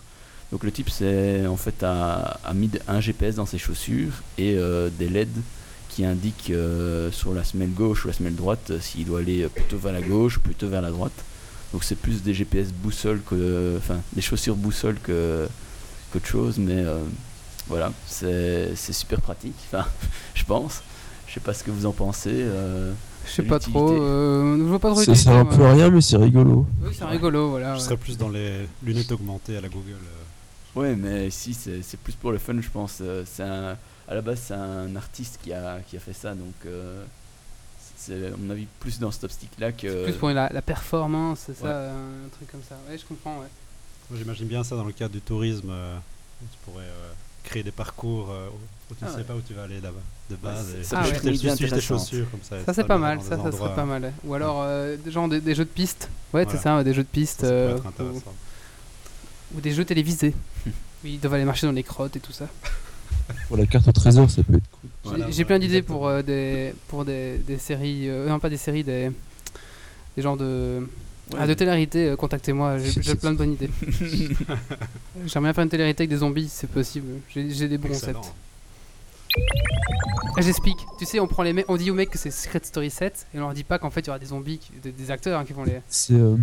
Donc 0.53 0.63
le 0.63 0.71
type 0.71 0.91
c'est 0.91 1.45
en 1.49 1.57
fait 1.57 1.83
a, 1.83 2.39
mis 2.55 2.71
un 2.87 3.01
GPS 3.01 3.35
dans 3.35 3.47
ses 3.47 3.59
chaussures 3.59 4.13
et 4.39 4.55
euh, 4.55 4.91
des 4.97 5.09
LED 5.09 5.29
qui 5.89 6.05
indiquent 6.05 6.53
sur 7.11 7.35
la 7.35 7.43
semelle 7.43 7.73
gauche 7.73 8.05
ou 8.05 8.09
la 8.09 8.15
semelle 8.15 8.37
droite 8.37 8.71
s'il 8.81 9.07
doit 9.07 9.21
aller 9.21 9.49
plutôt 9.49 9.77
vers 9.77 9.93
la 9.93 10.03
gauche 10.03 10.37
ou 10.37 10.41
plutôt 10.41 10.69
vers 10.69 10.83
la 10.83 10.91
droite. 10.91 11.25
Donc 11.73 11.83
c'est 11.83 11.97
plus 11.97 12.23
des 12.23 12.33
GPS 12.33 12.69
boussole 12.73 13.23
que, 13.29 13.75
enfin 13.77 13.99
des 14.13 14.23
chaussures 14.23 14.55
boussole 14.55 15.01
que 15.01 15.49
qu'autre 16.13 16.27
chose, 16.27 16.59
mais 16.59 16.85
voilà, 17.69 17.93
c'est 18.07 18.75
c'est 18.77 18.93
super 18.93 19.21
pratique. 19.21 19.55
Enfin, 19.67 19.87
je 20.35 20.45
pense. 20.45 20.83
Je 21.27 21.35
sais 21.35 21.41
pas 21.41 21.53
ce 21.55 21.65
que 21.65 21.71
vous 21.71 21.87
en 21.87 21.93
pensez. 21.93 22.31
euh, 22.33 22.93
Je 23.27 23.31
sais 23.31 23.43
pas 23.43 23.59
trop. 23.59 23.91
Euh, 24.01 24.57
je 24.57 24.63
vois 24.63 24.79
pas 24.79 24.91
trop. 24.93 25.03
Ça 25.03 25.15
sert 25.15 25.33
un 25.33 25.45
peu 25.45 25.65
à 25.67 25.73
rien, 25.73 25.91
mais 25.91 26.01
c'est 26.01 26.17
rigolo. 26.17 26.67
Oui, 26.83 26.95
c'est 26.97 27.05
rigolo, 27.05 27.51
voilà. 27.51 27.75
Je 27.75 27.79
ouais. 27.81 27.85
serais 27.85 27.97
plus 27.97 28.17
dans 28.17 28.29
les 28.29 28.67
lunettes 28.83 29.11
augmentées 29.13 29.57
à 29.57 29.61
la 29.61 29.69
Google. 29.69 29.91
euh. 30.03 30.81
Ouais, 30.81 30.95
mais 30.95 31.31
si, 31.31 31.53
c'est 31.55 31.83
c'est 31.83 31.99
plus 31.99 32.13
pour 32.15 32.33
le 32.33 32.39
fun, 32.39 32.55
je 32.61 32.69
pense. 32.71 32.99
Euh, 33.01 33.25
C'est 33.27 33.43
un, 33.43 33.77
à 34.09 34.15
la 34.15 34.21
base, 34.23 34.41
c'est 34.47 34.55
un 34.55 34.95
artiste 34.97 35.41
qui 35.43 35.53
a, 35.53 35.79
qui 35.89 35.97
a 35.97 36.01
fait 36.01 36.13
ça, 36.13 36.35
donc 36.35 36.55
euh, 36.67 37.03
c'est, 37.97 38.29
à 38.29 38.37
mon 38.39 38.51
avis, 38.51 38.67
plus 38.81 38.99
dans 39.01 39.11
cet 39.11 39.25
optique-là 39.25 39.73
que. 39.73 40.05
Plus 40.05 40.13
pour 40.15 40.31
la, 40.31 40.49
la 40.53 40.63
performance, 40.63 41.41
c'est 41.47 41.57
ça, 41.57 41.91
un 41.91 42.29
truc 42.31 42.51
comme 42.53 42.63
ça. 42.69 42.77
Ouais, 42.89 42.97
je 42.97 43.05
comprends, 43.05 43.39
ouais. 43.41 44.17
J'imagine 44.17 44.47
bien 44.47 44.63
ça 44.63 44.77
dans 44.77 44.85
le 44.85 44.93
cadre 44.93 45.13
du 45.15 45.21
tourisme. 45.21 45.69
euh, 45.71 45.97
tu 46.41 46.59
pourrais 46.65 46.85
euh, 46.85 47.13
créer 47.47 47.63
des 47.63 47.71
parcours 47.71 48.29
euh, 48.31 48.49
où 48.91 48.95
tu 48.95 49.05
ne 49.05 49.09
Ah 49.09 49.13
sais 49.13 49.19
ouais. 49.19 49.25
pas 49.25 49.35
où 49.35 49.41
tu 49.47 49.55
vas 49.55 49.63
aller 49.63 49.81
là-bas 49.81 50.01
de 50.31 50.37
base. 50.37 50.67
c'est- 50.73 50.81
et 50.81 50.85
ça 50.85 51.01
peut 51.03 51.09
être 51.09 51.21
suivre 51.23 51.41
tes 51.57 51.65
intéressante. 51.65 51.81
chaussures 52.01 52.31
comme 52.31 52.41
ça. 52.43 52.57
Ça, 52.65 52.75
c'est 52.75 52.85
pas 52.85 52.99
mal, 52.99 53.21
ça, 53.23 53.37
des 53.37 53.43
ça 53.43 53.53
serait 53.53 53.75
pas 53.75 53.85
mal. 53.85 54.13
Ou 54.25 54.35
alors, 54.35 54.63
euh, 54.63 54.97
des- 54.97 55.11
genre 55.11 55.29
des, 55.29 55.41
des 55.41 55.55
jeux 55.55 55.65
de 55.65 55.71
pistes. 55.71 56.09
Ouais, 56.35 56.43
c'est 56.45 56.57
Voilà. 56.59 56.79
ça, 56.81 56.85
des 56.85 56.93
jeux 56.95 57.03
de 57.05 57.09
pistes. 57.09 57.41
Ça, 57.43 57.47
ça 57.49 57.53
euh, 57.53 57.77
être 57.77 57.85
ou, 57.85 57.89
intéressant. 57.89 58.35
ou 59.55 59.61
des 59.61 59.73
jeux 59.73 59.85
télévisés. 59.85 60.35
Oui, 61.05 61.13
ils 61.15 61.21
doivent 61.21 61.35
aller 61.35 61.45
marcher 61.45 61.67
dans 61.67 61.75
les 61.75 61.83
crottes 61.83 62.17
et 62.17 62.21
tout 62.21 62.33
ça. 62.33 62.49
Pour 63.49 63.57
la 63.59 63.67
carte 63.67 63.87
au 63.87 63.93
trésor, 63.93 64.29
ça 64.31 64.43
peut 64.43 64.55
être 64.57 64.71
cool. 64.71 64.91
J'ai- 65.05 65.09
Voilà, 65.11 65.27
J'ai 65.27 65.33
voilà, 65.33 65.45
plein 65.47 65.59
d'idées 65.59 65.83
pour, 65.83 66.09
euh, 66.09 66.23
des, 66.23 66.75
pour 66.89 67.05
des, 67.05 67.37
des 67.39 67.59
séries. 67.59 68.09
euh, 68.09 68.29
non, 68.29 68.41
pas 68.41 68.49
des 68.49 68.57
séries, 68.57 68.83
des, 68.83 69.11
des 70.17 70.23
genres 70.23 70.39
de. 70.39 70.89
Ouais, 71.33 71.39
Ah, 71.41 71.47
de 71.47 71.55
télé-réalité, 71.55 72.09
euh, 72.11 72.17
contactez-moi, 72.17 72.79
j'ai 72.79 73.15
plein 73.17 73.33
de 73.33 73.39
bonnes 73.39 73.53
idées. 73.55 73.71
J'aimerais 75.27 75.49
bien 75.49 75.53
faire 75.53 75.65
une 75.65 75.71
télé-réalité 75.71 76.03
avec 76.03 76.11
des 76.11 76.17
zombies, 76.19 76.49
c'est 76.49 76.69
possible. 76.71 77.07
J'ai 77.35 77.69
des 77.69 77.79
bons 77.79 77.89
Excellent. 77.89 78.21
concepts. 78.21 78.35
Ah, 80.37 80.43
J'explique. 80.43 80.77
Tu 80.99 81.05
sais, 81.07 81.19
on 81.21 81.27
prend 81.27 81.43
les 81.43 81.53
mecs, 81.53 81.65
on 81.69 81.77
dit 81.77 81.91
aux 81.91 81.95
mecs 81.95 82.11
que 82.11 82.19
c'est 82.19 82.31
Secret 82.31 82.61
Story 82.63 82.91
7 82.91 83.27
et 83.35 83.39
on 83.39 83.41
leur 83.41 83.55
dit 83.55 83.65
pas 83.65 83.79
qu'en 83.79 83.91
fait 83.91 84.01
il 84.01 84.07
y 84.07 84.11
aura 84.11 84.19
des 84.19 84.27
zombies, 84.27 84.59
qui- 84.59 84.71
des, 84.83 84.93
des 84.93 85.11
acteurs 85.11 85.41
hein, 85.41 85.45
qui 85.45 85.53
vont 85.53 85.65
les. 85.65 85.81
C'est 85.89 86.15
euh, 86.15 86.37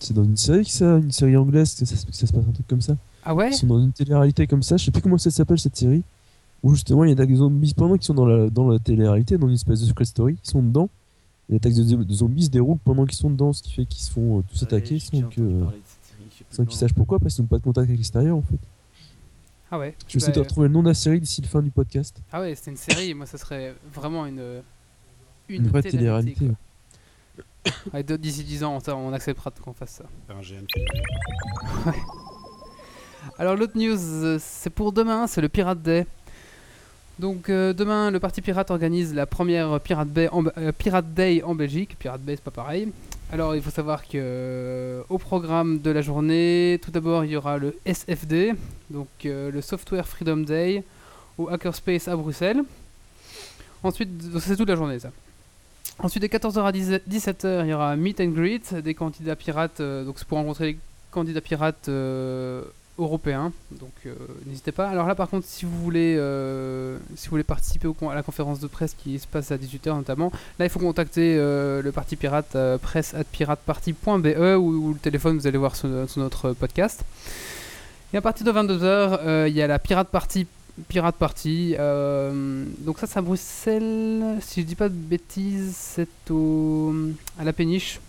c'est 0.00 0.14
dans 0.14 0.24
une 0.24 0.36
série, 0.36 0.64
que 0.64 0.70
ça, 0.70 0.96
une 0.98 1.10
série 1.12 1.36
anglaise, 1.36 1.74
que 1.74 1.84
ça, 1.84 1.96
se- 1.96 2.06
que 2.06 2.12
ça 2.14 2.26
se 2.26 2.32
passe 2.32 2.44
un 2.48 2.52
truc 2.52 2.66
comme 2.68 2.80
ça. 2.80 2.96
Ah 3.24 3.34
ouais? 3.34 3.50
Ils 3.50 3.54
sont 3.56 3.66
dans 3.66 3.80
une 3.80 3.92
télé-réalité 3.92 4.46
comme 4.46 4.62
ça, 4.62 4.76
je 4.76 4.84
sais 4.84 4.90
plus 4.90 5.02
comment 5.02 5.18
ça 5.18 5.30
s'appelle 5.30 5.58
cette 5.58 5.76
série, 5.76 6.02
où 6.62 6.72
justement 6.74 7.04
il 7.04 7.10
y 7.16 7.20
a 7.20 7.26
des 7.26 7.34
zombies 7.34 7.74
pendant 7.74 7.94
qu'ils 7.96 8.04
sont 8.06 8.14
dans 8.14 8.26
la, 8.26 8.48
dans 8.48 8.68
la 8.70 8.78
télé-réalité, 8.78 9.36
dans 9.38 9.48
une 9.48 9.54
espèce 9.54 9.80
de 9.80 9.86
secret 9.86 10.04
story, 10.04 10.36
ils 10.44 10.50
sont 10.50 10.62
dedans, 10.62 10.88
et 11.48 11.54
l'attaque 11.54 11.74
de, 11.74 11.82
de 12.04 12.14
zombies 12.14 12.44
se 12.44 12.50
déroule 12.50 12.78
pendant 12.84 13.04
qu'ils 13.06 13.18
sont 13.18 13.30
dedans, 13.30 13.52
ce 13.52 13.62
qui 13.62 13.72
fait 13.72 13.84
qu'ils 13.86 14.02
se 14.02 14.10
font 14.10 14.38
euh, 14.38 14.42
tous 14.48 14.60
ouais, 14.62 14.64
attaquer 14.68 14.98
sans 14.98 15.22
que- 15.22 15.64
sans 16.50 16.64
qu'ils 16.64 16.76
sachent 16.78 16.94
pourquoi, 16.94 17.18
parce 17.18 17.34
qu'ils 17.34 17.42
n'ont 17.42 17.48
pas 17.48 17.58
de 17.58 17.62
contact 17.62 17.86
avec 17.88 17.96
l'extérieur 17.98 18.36
en 18.36 18.42
fait. 18.42 18.58
Ah 19.70 19.78
ouais. 19.78 19.94
Je 20.06 20.12
vais 20.14 20.16
essayer 20.18 20.32
de 20.32 20.38
Bah, 20.38 20.44
retrouver 20.44 20.68
le 20.68 20.74
nom 20.74 20.82
de 20.82 20.88
la 20.88 20.94
série 20.94 21.18
d'ici 21.20 21.40
la 21.40 21.48
fin 21.48 21.62
du 21.62 21.70
podcast. 21.70 22.20
Ah 22.30 22.40
ouais, 22.40 22.54
c'était 22.54 22.70
une 22.72 22.76
série, 22.76 23.14
moi 23.14 23.26
ça 23.26 23.38
serait 23.38 23.74
vraiment 23.92 24.26
une. 24.26 24.62
Une, 25.48 25.66
vraie 25.66 25.82
télé-réalité. 25.82 26.50
Ouais, 27.92 28.02
D'ici 28.02 28.44
10 28.44 28.64
ans, 28.64 28.78
on, 28.86 28.92
on 28.92 29.12
acceptera 29.12 29.50
qu'on 29.50 29.72
fasse 29.72 29.90
ça. 30.02 30.04
Un 30.28 30.42
filmé. 30.42 30.66
Alors 33.38 33.56
l'autre 33.56 33.76
news, 33.76 33.96
euh, 33.98 34.38
c'est 34.40 34.70
pour 34.70 34.92
demain, 34.92 35.26
c'est 35.26 35.40
le 35.40 35.48
Pirate 35.48 35.80
Day. 35.82 36.06
Donc 37.18 37.50
euh, 37.50 37.72
demain, 37.72 38.10
le 38.10 38.18
Parti 38.20 38.40
Pirate 38.40 38.70
organise 38.70 39.14
la 39.14 39.26
première 39.26 39.72
euh, 39.72 39.78
Pirate 39.78 41.14
Day 41.14 41.42
en 41.42 41.54
Belgique. 41.54 41.96
Pirate 41.98 42.22
Bay, 42.22 42.36
c'est 42.36 42.44
pas 42.44 42.50
pareil. 42.50 42.90
Alors 43.30 43.54
il 43.54 43.62
faut 43.62 43.70
savoir 43.70 44.02
que 44.02 44.10
euh, 44.14 45.02
au 45.08 45.18
programme 45.18 45.80
de 45.80 45.90
la 45.90 46.02
journée, 46.02 46.80
tout 46.82 46.90
d'abord 46.90 47.24
il 47.24 47.32
y 47.32 47.36
aura 47.36 47.58
le 47.58 47.76
SFD, 47.86 48.54
donc 48.90 49.08
le 49.24 49.60
Software 49.60 50.06
Freedom 50.06 50.38
Day 50.38 50.84
au 51.38 51.48
Hackerspace 51.48 52.08
à 52.08 52.16
Bruxelles. 52.16 52.62
Ensuite, 53.82 54.10
c'est 54.40 54.56
toute 54.56 54.68
la 54.68 54.76
journée 54.76 54.98
ça. 54.98 55.10
Ensuite, 55.98 56.22
de 56.22 56.28
14h 56.28 56.60
à 56.60 56.72
17h, 56.72 57.64
il 57.64 57.70
y 57.70 57.74
aura 57.74 57.96
Meet 57.96 58.20
and 58.20 58.28
Greet 58.28 58.74
des 58.82 58.94
candidats 58.94 59.36
pirates. 59.36 59.80
donc 59.80 60.18
c'est 60.18 60.26
pour 60.26 60.38
rencontrer 60.38 60.66
les 60.66 60.78
candidats 61.10 61.40
pirates 61.40 61.88
européens. 62.98 63.52
Donc 63.70 63.92
euh, 64.06 64.14
n'hésitez 64.46 64.72
pas. 64.72 64.88
Alors 64.88 65.06
là, 65.06 65.14
par 65.14 65.28
contre, 65.28 65.46
si 65.46 65.64
vous 65.64 65.78
voulez, 65.82 66.16
euh, 66.18 66.98
si 67.16 67.26
vous 67.26 67.32
voulez 67.32 67.44
participer 67.44 67.88
au 67.88 67.96
à 68.08 68.14
la 68.14 68.22
conférence 68.22 68.60
de 68.60 68.66
presse 68.66 68.94
qui 68.94 69.18
se 69.18 69.26
passe 69.26 69.52
à 69.52 69.56
18h 69.56 69.94
notamment, 69.94 70.32
là 70.58 70.66
il 70.66 70.70
faut 70.70 70.80
contacter 70.80 71.36
euh, 71.38 71.82
le 71.82 71.92
parti 71.92 72.16
pirate 72.16 72.56
presse 72.82 73.14
at 73.14 73.24
pirateparty.be 73.24 74.58
ou, 74.58 74.88
ou 74.88 74.92
le 74.92 74.98
téléphone, 74.98 75.38
vous 75.38 75.46
allez 75.46 75.58
voir 75.58 75.76
sur, 75.76 75.88
notre 76.16 76.52
podcast. 76.52 77.04
Et 78.12 78.16
à 78.16 78.20
partir 78.20 78.44
de 78.44 78.52
22h, 78.52 79.48
il 79.48 79.54
y 79.54 79.62
a 79.62 79.66
la 79.66 79.78
Pirate 79.78 80.08
Party. 80.08 80.46
Pirate 80.88 81.16
Party. 81.16 81.74
donc 82.80 82.98
ça, 82.98 83.06
c'est 83.06 83.18
à 83.18 83.22
Bruxelles. 83.22 84.38
Si 84.40 84.60
je 84.60 84.66
dis 84.66 84.74
pas 84.74 84.88
de 84.88 84.94
bêtises, 84.94 85.74
c'est 85.76 86.30
au 86.30 86.94
à 87.38 87.44
la 87.44 87.52
péniche. 87.52 88.00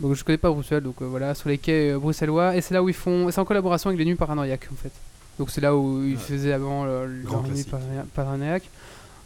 Donc 0.00 0.14
je 0.14 0.24
connais 0.24 0.38
pas 0.38 0.50
Bruxelles, 0.50 0.82
donc 0.82 0.96
euh, 1.02 1.06
voilà, 1.06 1.34
sur 1.34 1.48
les 1.48 1.58
quais 1.58 1.92
euh, 1.92 1.98
bruxellois. 1.98 2.56
Et 2.56 2.60
c'est 2.60 2.74
là 2.74 2.82
où 2.82 2.88
ils 2.88 2.94
font. 2.94 3.30
C'est 3.30 3.40
en 3.40 3.44
collaboration 3.44 3.88
avec 3.88 3.98
les 3.98 4.04
Nuits 4.04 4.16
Paranoïaques 4.16 4.68
en 4.72 4.76
fait. 4.76 4.92
Donc 5.38 5.50
c'est 5.50 5.60
là 5.60 5.76
où 5.76 6.02
ils 6.04 6.16
Ah. 6.16 6.20
faisaient 6.20 6.52
avant 6.52 6.84
euh, 6.84 7.06
Grand 7.22 7.36
leur 7.42 7.42
Nuit 7.44 7.64
classique. 7.64 7.70
Paranoïa- 7.70 8.04
Paranoïaque. 8.14 8.64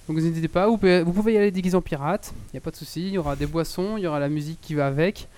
Donc 0.08 0.16
n'hésitez 0.18 0.48
pas, 0.48 0.66
vous 0.66 0.78
pouvez, 0.78 1.02
vous 1.02 1.12
pouvez 1.12 1.34
y 1.34 1.36
aller 1.36 1.50
déguisé 1.50 1.76
en 1.76 1.82
pirate, 1.82 2.32
il 2.48 2.54
n'y 2.54 2.58
a 2.58 2.60
pas 2.62 2.70
de 2.70 2.76
souci. 2.76 3.06
Il 3.08 3.12
y 3.12 3.18
aura 3.18 3.36
des 3.36 3.46
boissons, 3.46 3.96
il 3.98 4.02
y 4.04 4.06
aura 4.06 4.18
la 4.18 4.28
musique 4.30 4.58
qui 4.62 4.74
va 4.74 4.86
avec. 4.86 5.28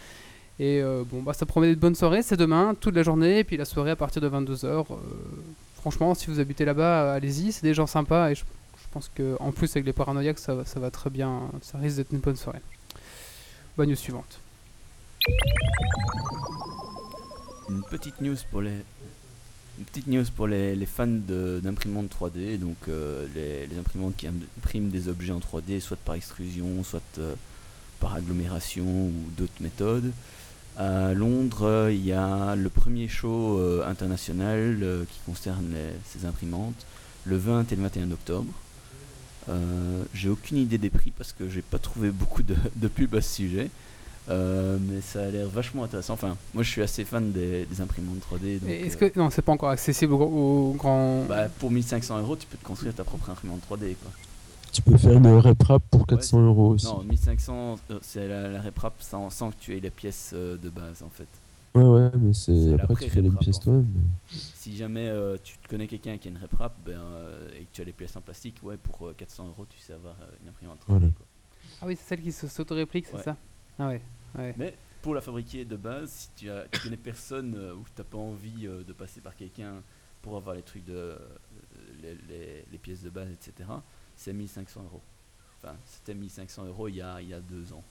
Et 0.60 0.80
euh, 0.82 1.02
bon, 1.10 1.22
bah 1.22 1.32
ça 1.32 1.46
promet 1.46 1.68
de 1.74 1.80
bonnes 1.80 1.94
soirées, 1.94 2.22
c'est 2.22 2.36
demain, 2.36 2.74
toute 2.78 2.94
la 2.94 3.02
journée, 3.02 3.38
et 3.40 3.44
puis 3.44 3.56
la 3.56 3.64
soirée 3.64 3.90
à 3.92 3.96
partir 3.96 4.20
de 4.22 4.28
22h. 4.28 4.84
franchement, 5.76 6.14
si 6.14 6.26
vous 6.26 6.38
habitez 6.38 6.64
là-bas, 6.66 7.14
allez-y, 7.14 7.50
c'est 7.52 7.62
des 7.62 7.72
gens 7.74 7.86
sympas, 7.86 8.30
et 8.30 8.34
je, 8.34 8.42
je 8.42 8.84
pense 8.92 9.10
que 9.14 9.36
en 9.40 9.52
plus 9.52 9.70
avec 9.72 9.86
les 9.86 9.92
paranoïaques, 9.94 10.38
ça, 10.38 10.54
va- 10.54 10.64
ça 10.66 10.78
va 10.78 10.90
très 10.90 11.08
bien, 11.10 11.40
ça 11.62 11.78
risque 11.78 11.96
d'être 11.96 12.12
une 12.12 12.18
bonne 12.18 12.36
soirée. 12.36 12.60
Bonne 13.78 13.88
news 13.88 13.96
suivante. 13.96 14.38
Une 17.68 17.82
petite 17.90 18.20
news 18.20 18.36
pour 18.50 18.62
les 18.62 18.82
une 19.80 19.86
petite 19.86 20.08
news 20.08 20.24
pour 20.36 20.46
les, 20.46 20.76
les 20.76 20.84
fans 20.84 21.06
d'imprimantes 21.06 22.10
3D, 22.14 22.58
donc 22.58 22.76
euh, 22.88 23.26
les, 23.34 23.78
imprimantes 23.78 24.14
qui 24.14 24.26
impriment 24.26 24.90
des 24.90 25.08
objets 25.08 25.32
en 25.32 25.38
3D, 25.38 25.80
soit 25.80 25.96
par 25.96 26.16
extrusion, 26.16 26.84
soit 26.84 27.00
euh, 27.18 27.34
par 27.98 28.14
agglomération 28.14 28.84
ou 28.84 29.12
d'autres 29.38 29.60
méthodes. 29.60 30.12
À 30.76 31.14
Londres, 31.14 31.62
euh, 31.62 31.92
il 31.92 32.04
y 32.04 32.12
a 32.12 32.56
le 32.56 32.68
premier 32.68 33.08
show 33.08 33.58
international 33.86 35.06
qui 35.10 35.18
concerne 35.24 35.74
ces 36.04 36.26
imprimantes, 36.26 36.84
le 37.24 37.38
20 37.38 37.72
et 37.72 37.76
le 37.76 37.82
21 37.82 38.10
octobre. 38.12 38.52
J'ai 40.12 40.28
aucune 40.28 40.58
idée 40.58 40.78
des 40.78 40.90
prix 40.90 41.10
parce 41.16 41.32
que 41.32 41.48
j'ai 41.48 41.62
pas 41.62 41.78
trouvé 41.78 42.10
beaucoup 42.10 42.42
de, 42.42 42.54
de 42.76 42.88
pubs 42.88 43.14
à 43.14 43.22
ce 43.22 43.34
sujet. 43.36 43.70
Euh, 44.30 44.78
mais 44.80 45.00
ça 45.00 45.24
a 45.24 45.30
l'air 45.30 45.48
vachement 45.48 45.84
intéressant. 45.84 46.14
Enfin, 46.14 46.36
moi 46.54 46.62
je 46.62 46.70
suis 46.70 46.82
assez 46.82 47.04
fan 47.04 47.32
des, 47.32 47.66
des 47.66 47.80
imprimantes 47.80 48.18
3D. 48.30 48.60
donc, 48.60 48.70
Et 48.70 48.86
Est-ce 48.86 49.02
euh, 49.02 49.08
que 49.08 49.18
non, 49.18 49.28
c'est 49.30 49.42
pas 49.42 49.52
encore 49.52 49.70
accessible 49.70 50.12
aux, 50.12 50.20
aux 50.22 50.74
grands. 50.78 51.24
bah, 51.24 51.48
pour 51.58 51.70
1500 51.70 52.18
euros, 52.20 52.36
tu 52.36 52.46
peux 52.46 52.56
te 52.56 52.64
construire 52.64 52.94
ta 52.94 53.02
propre 53.04 53.30
imprimante 53.30 53.60
3D. 53.68 53.96
Quoi. 53.96 54.10
Tu 54.72 54.82
peux 54.82 54.96
faire 54.96 55.14
une 55.14 55.26
RepRap 55.26 55.82
pour 55.90 56.06
400 56.06 56.40
euros 56.46 56.68
aussi. 56.70 56.86
Non, 56.86 57.02
1500, 57.02 57.78
euh, 57.90 57.98
c'est 58.02 58.28
la, 58.28 58.48
la 58.48 58.60
RepRap 58.62 58.94
sans, 59.00 59.28
sans 59.30 59.50
que 59.50 59.56
tu 59.58 59.76
aies 59.76 59.80
les 59.80 59.90
pièces 59.90 60.32
de 60.32 60.70
base 60.70 61.02
en 61.02 61.10
fait. 61.10 61.26
Ouais, 61.74 61.84
ouais, 61.84 62.10
mais 62.18 62.32
c'est 62.32 62.74
après 62.80 63.04
tu 63.04 63.10
fais 63.10 63.20
les 63.20 63.30
pièces 63.30 63.60
toi-même. 63.60 63.86
Si 64.28 64.76
jamais 64.76 65.08
euh, 65.08 65.36
tu 65.42 65.54
connais 65.68 65.86
quelqu'un 65.86 66.18
qui 66.18 66.28
a 66.28 66.30
une 66.30 66.38
RepRap 66.38 66.72
ben, 66.84 66.92
euh, 66.98 67.48
et 67.56 67.62
que 67.64 67.68
tu 67.72 67.80
as 67.80 67.84
les 67.84 67.92
pièces 67.92 68.16
en 68.16 68.20
plastique, 68.20 68.56
ouais, 68.62 68.76
pour 68.76 69.06
euh, 69.08 69.14
400 69.16 69.46
euros, 69.48 69.66
tu 69.68 69.78
sais 69.80 69.92
avoir 69.92 70.14
euh, 70.20 70.26
une 70.42 70.48
imprimante 70.50 70.78
3D. 70.78 70.84
Voilà. 70.88 71.06
quoi. 71.06 71.26
Ah 71.82 71.86
oui, 71.86 71.96
c'est 72.00 72.08
celle 72.08 72.22
qui 72.22 72.32
se- 72.32 72.48
s'auto-réplique, 72.48 73.06
c'est 73.08 73.16
Ouais. 73.18 73.22
ça? 73.22 73.36
Ah 73.78 73.88
ouais. 73.88 74.00
Ouais. 74.38 74.54
Mais 74.58 74.74
pour 75.02 75.14
la 75.14 75.20
fabriquer 75.20 75.64
de 75.64 75.76
base, 75.76 76.10
si 76.10 76.28
tu, 76.36 76.50
as, 76.50 76.64
tu 76.70 76.80
connais 76.80 76.96
personne 76.96 77.54
euh, 77.56 77.74
ou 77.74 77.80
que 77.82 77.88
tu 77.94 78.00
n'as 78.00 78.04
pas 78.04 78.18
envie 78.18 78.66
euh, 78.66 78.82
de 78.84 78.92
passer 78.92 79.20
par 79.20 79.34
quelqu'un 79.36 79.74
pour 80.22 80.36
avoir 80.36 80.54
les 80.54 80.62
trucs 80.62 80.84
de 80.84 80.92
euh, 80.94 81.16
les, 82.02 82.14
les- 82.28 82.64
les 82.70 82.78
pièces 82.78 83.02
de 83.02 83.10
base, 83.10 83.28
etc., 83.30 83.68
c'est 84.16 84.32
1500 84.32 84.82
euros. 84.84 85.00
Enfin, 85.62 85.74
c'était 85.86 86.14
1500 86.14 86.64
euros 86.66 86.88
il 86.88 86.96
y 86.96 87.02
a, 87.02 87.20
il 87.20 87.28
y 87.28 87.34
a 87.34 87.40
deux 87.40 87.72
ans. 87.72 87.82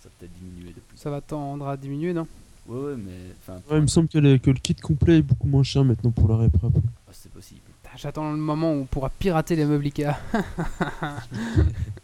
Ça 0.00 0.08
a 0.08 0.12
peut-être 0.18 0.32
diminué 0.32 0.70
depuis. 0.72 0.96
Ça 0.98 1.10
va 1.10 1.20
tendre 1.20 1.68
à 1.68 1.76
diminuer, 1.76 2.12
non? 2.12 2.26
Ouais, 2.66 2.78
ouais, 2.92 2.96
mais 2.96 3.52
Ouais, 3.70 3.76
il 3.78 3.82
me 3.82 3.86
semble 3.86 4.08
que, 4.08 4.18
les- 4.18 4.38
que 4.38 4.50
le 4.50 4.58
kit 4.58 4.74
complet 4.74 5.18
est 5.18 5.22
beaucoup 5.22 5.46
moins 5.48 5.62
cher 5.62 5.84
maintenant 5.84 6.10
pour 6.10 6.28
la 6.28 6.36
RepRap. 6.36 6.72
ah, 6.76 7.10
c'est 7.12 7.30
possible. 7.32 7.60
J'attends 7.96 8.30
le 8.30 8.38
moment 8.38 8.72
où 8.72 8.76
on 8.76 8.84
pourra 8.84 9.10
pirater 9.10 9.56
les 9.56 9.64
meubles 9.64 9.84
Ikea. 9.86 10.12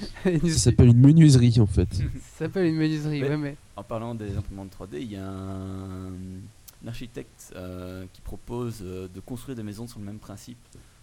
Ça 0.24 0.48
s'appelle 0.58 0.88
une 0.88 1.00
menuiserie 1.00 1.58
en 1.60 1.66
fait. 1.66 1.92
Ça 1.94 2.00
s'appelle 2.46 2.66
une 2.66 2.76
menuiserie, 2.76 3.20
Mais- 3.22 3.28
ouais, 3.28 3.36
mais. 3.36 3.56
En 3.76 3.82
parlant 3.82 4.14
des 4.14 4.36
imprimantes 4.36 4.74
3D, 4.78 4.98
il 5.00 5.12
y 5.12 5.16
a 5.16 5.26
un, 5.28 6.08
un 6.08 6.88
architecte 6.88 7.52
euh, 7.56 8.04
qui 8.12 8.20
propose 8.20 8.78
euh, 8.82 9.08
de 9.12 9.20
construire 9.20 9.56
des 9.56 9.62
maisons 9.62 9.86
sur 9.86 9.98
le 9.98 10.04
même 10.06 10.18
principe, 10.18 10.58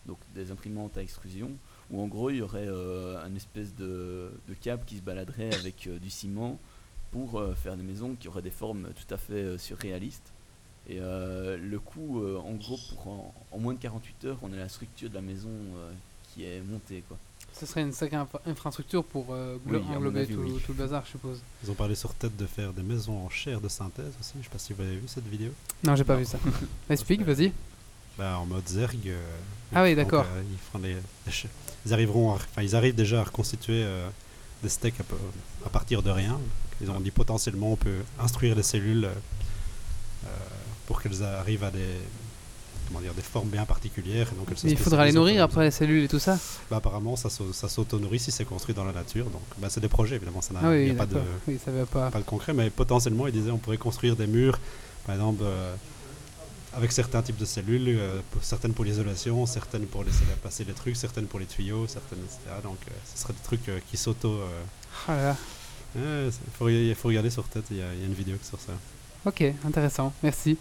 donc 0.07 0.17
des 0.35 0.51
imprimantes 0.51 0.97
à 0.97 1.01
extrusion, 1.01 1.51
où 1.91 2.01
en 2.01 2.07
gros 2.07 2.29
il 2.29 2.37
y 2.37 2.41
aurait 2.41 2.67
euh, 2.67 3.23
un 3.23 3.33
espèce 3.35 3.75
de, 3.75 4.31
de 4.47 4.53
câble 4.53 4.83
qui 4.85 4.97
se 4.97 5.01
baladerait 5.01 5.53
avec 5.55 5.87
euh, 5.87 5.99
du 5.99 6.09
ciment 6.09 6.59
pour 7.11 7.39
euh, 7.39 7.53
faire 7.53 7.77
des 7.77 7.83
maisons 7.83 8.15
qui 8.19 8.27
auraient 8.27 8.41
des 8.41 8.49
formes 8.49 8.87
tout 8.95 9.13
à 9.13 9.17
fait 9.17 9.33
euh, 9.33 9.57
surréalistes. 9.57 10.31
Et 10.89 10.97
euh, 10.99 11.57
le 11.57 11.79
coût, 11.79 12.21
euh, 12.21 12.37
en 12.39 12.53
gros, 12.55 12.77
pour 12.89 13.07
en, 13.07 13.33
en 13.51 13.57
moins 13.59 13.73
de 13.73 13.79
48 13.79 14.25
heures, 14.25 14.39
on 14.41 14.51
a 14.51 14.57
la 14.57 14.67
structure 14.67 15.09
de 15.09 15.15
la 15.15 15.21
maison 15.21 15.49
euh, 15.49 15.91
qui 16.33 16.43
est 16.43 16.61
montée. 16.61 17.03
Quoi. 17.07 17.17
Ce 17.59 17.65
serait 17.65 17.81
une 17.81 17.91
sacrée 17.93 18.17
infra- 18.17 18.41
infrastructure 18.47 19.03
pour 19.03 19.27
euh, 19.31 19.57
Oui, 19.67 19.77
englober 19.95 20.21
avis, 20.21 20.33
tout, 20.33 20.41
oui. 20.41 20.59
tout 20.65 20.71
le 20.73 20.77
bazar, 20.79 21.03
je 21.05 21.11
suppose. 21.11 21.39
Ils 21.63 21.69
ont 21.71 21.75
parlé 21.75 21.93
sur 21.95 22.13
tête 22.15 22.35
de 22.35 22.45
faire 22.47 22.73
des 22.73 22.81
maisons 22.83 23.25
en 23.25 23.29
chair 23.29 23.61
de 23.61 23.67
synthèse 23.69 24.13
aussi. 24.19 24.33
Je 24.39 24.43
sais 24.45 24.49
pas 24.49 24.57
si 24.59 24.73
vous 24.73 24.81
avez 24.81 24.95
vu 24.95 25.03
cette 25.07 25.27
vidéo. 25.27 25.51
Non, 25.83 25.95
j'ai 25.95 26.03
pas 26.03 26.15
vu 26.15 26.25
ça. 26.25 26.39
Explique, 26.89 27.21
vas-y. 27.21 27.51
Bah, 28.17 28.37
en 28.39 28.45
mode 28.45 28.67
Zerg. 28.67 28.97
euh, 29.07 29.19
Ah 29.73 29.83
oui, 29.83 29.95
d'accord. 29.95 30.25
euh, 30.27 30.43
ils, 30.83 30.97
ils 31.85 31.93
arriveront, 31.93 32.31
à- 32.31 32.35
enfin, 32.35 32.63
ils 32.63 32.75
arrivent 32.75 32.95
déjà 32.95 33.21
à 33.21 33.23
reconstituer 33.23 33.83
euh, 33.83 34.09
des 34.63 34.69
steaks 34.69 34.99
à, 34.99 35.03
à 35.67 35.69
partir 35.69 36.01
de 36.01 36.09
rien. 36.09 36.39
Ils 36.81 36.89
ont 36.89 36.99
dit 36.99 37.11
potentiellement 37.11 37.73
on 37.73 37.75
peut 37.77 37.99
instruire 38.19 38.55
les 38.55 38.63
cellules 38.63 39.07
pour 40.87 41.01
qu'elles 41.01 41.23
arrivent 41.23 41.63
à 41.63 41.71
des 41.71 41.97
comment 42.93 43.01
dire 43.03 43.13
des 43.15 43.21
formes 43.23 43.49
bien 43.49 43.65
particulières. 43.65 44.27
et 44.31 44.35
donc 44.35 44.47
elles 44.51 44.57
se 44.57 44.67
Il 44.67 44.77
faudra 44.77 45.05
les 45.05 45.11
nourrir 45.13 45.43
après 45.43 45.63
les 45.65 45.71
cellules 45.71 46.03
et 46.03 46.07
tout 46.07 46.19
ça. 46.19 46.37
Bah, 46.69 46.77
apparemment 46.77 47.15
ça, 47.15 47.29
s'au- 47.29 47.51
ça 47.51 47.67
s'auto-nourrit 47.67 48.19
si 48.19 48.31
c'est 48.31 48.45
construit 48.45 48.75
dans 48.75 48.83
la 48.83 48.91
nature. 48.93 49.25
Donc 49.25 49.41
bah, 49.57 49.67
c'est 49.69 49.79
des 49.81 49.87
projets 49.87 50.15
évidemment. 50.17 50.41
Ça 50.41 50.53
n'a 50.53 50.59
Ah 50.63 50.69
oui, 50.69 50.93
pas 50.93 51.05
de. 51.07 51.17
Oui, 51.47 51.59
ça 51.63 51.71
pas. 51.91 52.11
pas 52.11 52.19
de 52.19 52.23
concret, 52.23 52.53
mais 52.53 52.69
potentiellement, 52.69 53.25
il 53.27 53.33
disait 53.33 53.49
on 53.51 53.57
pourrait 53.57 53.77
construire 53.77 54.15
des 54.15 54.27
murs, 54.27 54.59
par 55.07 55.15
exemple, 55.15 55.41
euh, 55.43 55.73
avec 56.75 56.91
certains 56.91 57.21
types 57.21 57.37
de 57.37 57.45
cellules, 57.45 57.87
euh, 57.87 58.19
certaines 58.41 58.73
pour 58.73 58.85
l'isolation, 58.85 59.45
certaines 59.45 59.85
pour 59.87 60.03
laisser 60.03 60.23
passer 60.41 60.63
les 60.63 60.73
trucs, 60.73 60.95
certaines 60.95 61.25
pour 61.25 61.39
les 61.39 61.45
tuyaux, 61.47 61.87
certaines, 61.87 62.19
etc. 62.19 62.39
Donc, 62.63 62.77
euh, 62.87 62.91
ce 63.13 63.21
serait 63.23 63.33
des 63.33 63.43
trucs 63.43 63.69
euh, 63.69 63.79
qui 63.89 63.97
s'auto. 63.97 64.39
Ah 65.07 65.35
faut, 66.57 66.69
il 66.69 66.95
faut 66.95 67.07
regarder 67.09 67.29
sur 67.29 67.43
tête, 67.47 67.65
il 67.71 67.77
y, 67.77 67.81
a, 67.81 67.93
il 67.93 67.99
y 67.99 68.03
a 68.03 68.07
une 68.07 68.13
vidéo 68.13 68.35
sur 68.43 68.59
ça. 68.59 68.73
Ok, 69.25 69.43
intéressant, 69.65 70.11
merci. 70.23 70.57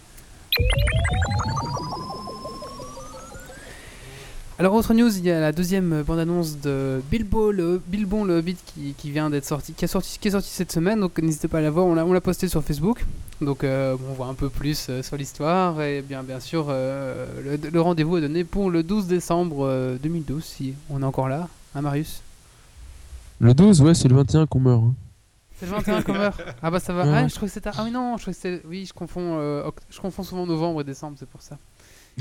Alors 4.63 4.75
autre 4.75 4.93
news, 4.93 5.09
il 5.17 5.25
y 5.25 5.29
a 5.29 5.41
la 5.41 5.51
deuxième 5.51 6.03
bande-annonce 6.03 6.57
de 6.61 7.01
Bilbo 7.11 7.51
le 7.51 7.81
Bilbon 7.85 8.23
le 8.23 8.37
Hobbit 8.37 8.55
qui, 8.65 8.93
qui 8.97 9.11
vient 9.11 9.29
d'être 9.29 9.43
sorti, 9.43 9.73
qui, 9.73 9.83
a 9.83 9.89
sorti, 9.89 10.17
qui 10.17 10.29
est 10.29 10.31
sorti 10.31 10.47
cette 10.47 10.71
semaine, 10.71 11.01
donc 11.01 11.19
n'hésitez 11.19 11.49
pas 11.49 11.57
à 11.57 11.61
la 11.61 11.69
voir, 11.69 11.85
on 11.85 11.95
l'a, 11.95 12.05
on 12.05 12.13
l'a 12.13 12.21
posté 12.21 12.47
sur 12.47 12.63
Facebook. 12.63 13.03
Donc 13.41 13.65
euh, 13.65 13.97
on 14.09 14.13
voit 14.13 14.27
un 14.27 14.35
peu 14.35 14.47
plus 14.47 14.87
euh, 14.89 15.03
sur 15.03 15.17
l'histoire 15.17 15.81
et 15.81 16.01
bien 16.01 16.23
bien 16.23 16.39
sûr 16.39 16.67
euh, 16.69 17.57
le, 17.61 17.69
le 17.69 17.81
rendez-vous 17.81 18.15
est 18.15 18.21
donné 18.21 18.45
pour 18.45 18.71
le 18.71 18.83
12 18.83 19.05
décembre 19.07 19.65
euh, 19.65 19.97
2012 20.01 20.41
si 20.41 20.75
on 20.89 21.01
est 21.01 21.05
encore 21.05 21.27
là, 21.27 21.49
hein 21.75 21.81
Marius? 21.81 22.21
Le 23.39 23.53
12, 23.53 23.81
ouais, 23.81 23.93
c'est 23.93 24.07
le 24.07 24.15
21 24.15 24.45
qu'on 24.45 24.61
meurt. 24.61 24.81
hein. 24.81 24.93
C'est 25.59 25.65
le 25.65 25.73
21 25.73 26.03
qu'on 26.03 26.13
meurt? 26.13 26.41
Ah 26.61 26.71
bah 26.71 26.79
ça 26.79 26.93
va. 26.93 27.03
Ouais, 27.03 27.11
Ah, 27.13 27.27
je 27.27 27.35
crois 27.35 27.49
que 27.49 27.53
c'était. 27.53 27.69
Ah 27.75 27.81
oui 27.83 27.91
non, 27.91 28.15
je 28.15 28.21
crois 28.21 28.33
que 28.33 28.39
c'était. 28.39 28.61
Oui, 28.65 28.85
je 28.87 28.93
confonds. 28.93 29.39
euh, 29.39 29.67
oct- 29.67 29.83
Je 29.89 29.99
confonds 29.99 30.23
souvent 30.23 30.45
novembre 30.45 30.79
et 30.79 30.83
décembre, 30.85 31.17
c'est 31.19 31.27
pour 31.27 31.41
ça. 31.41 31.57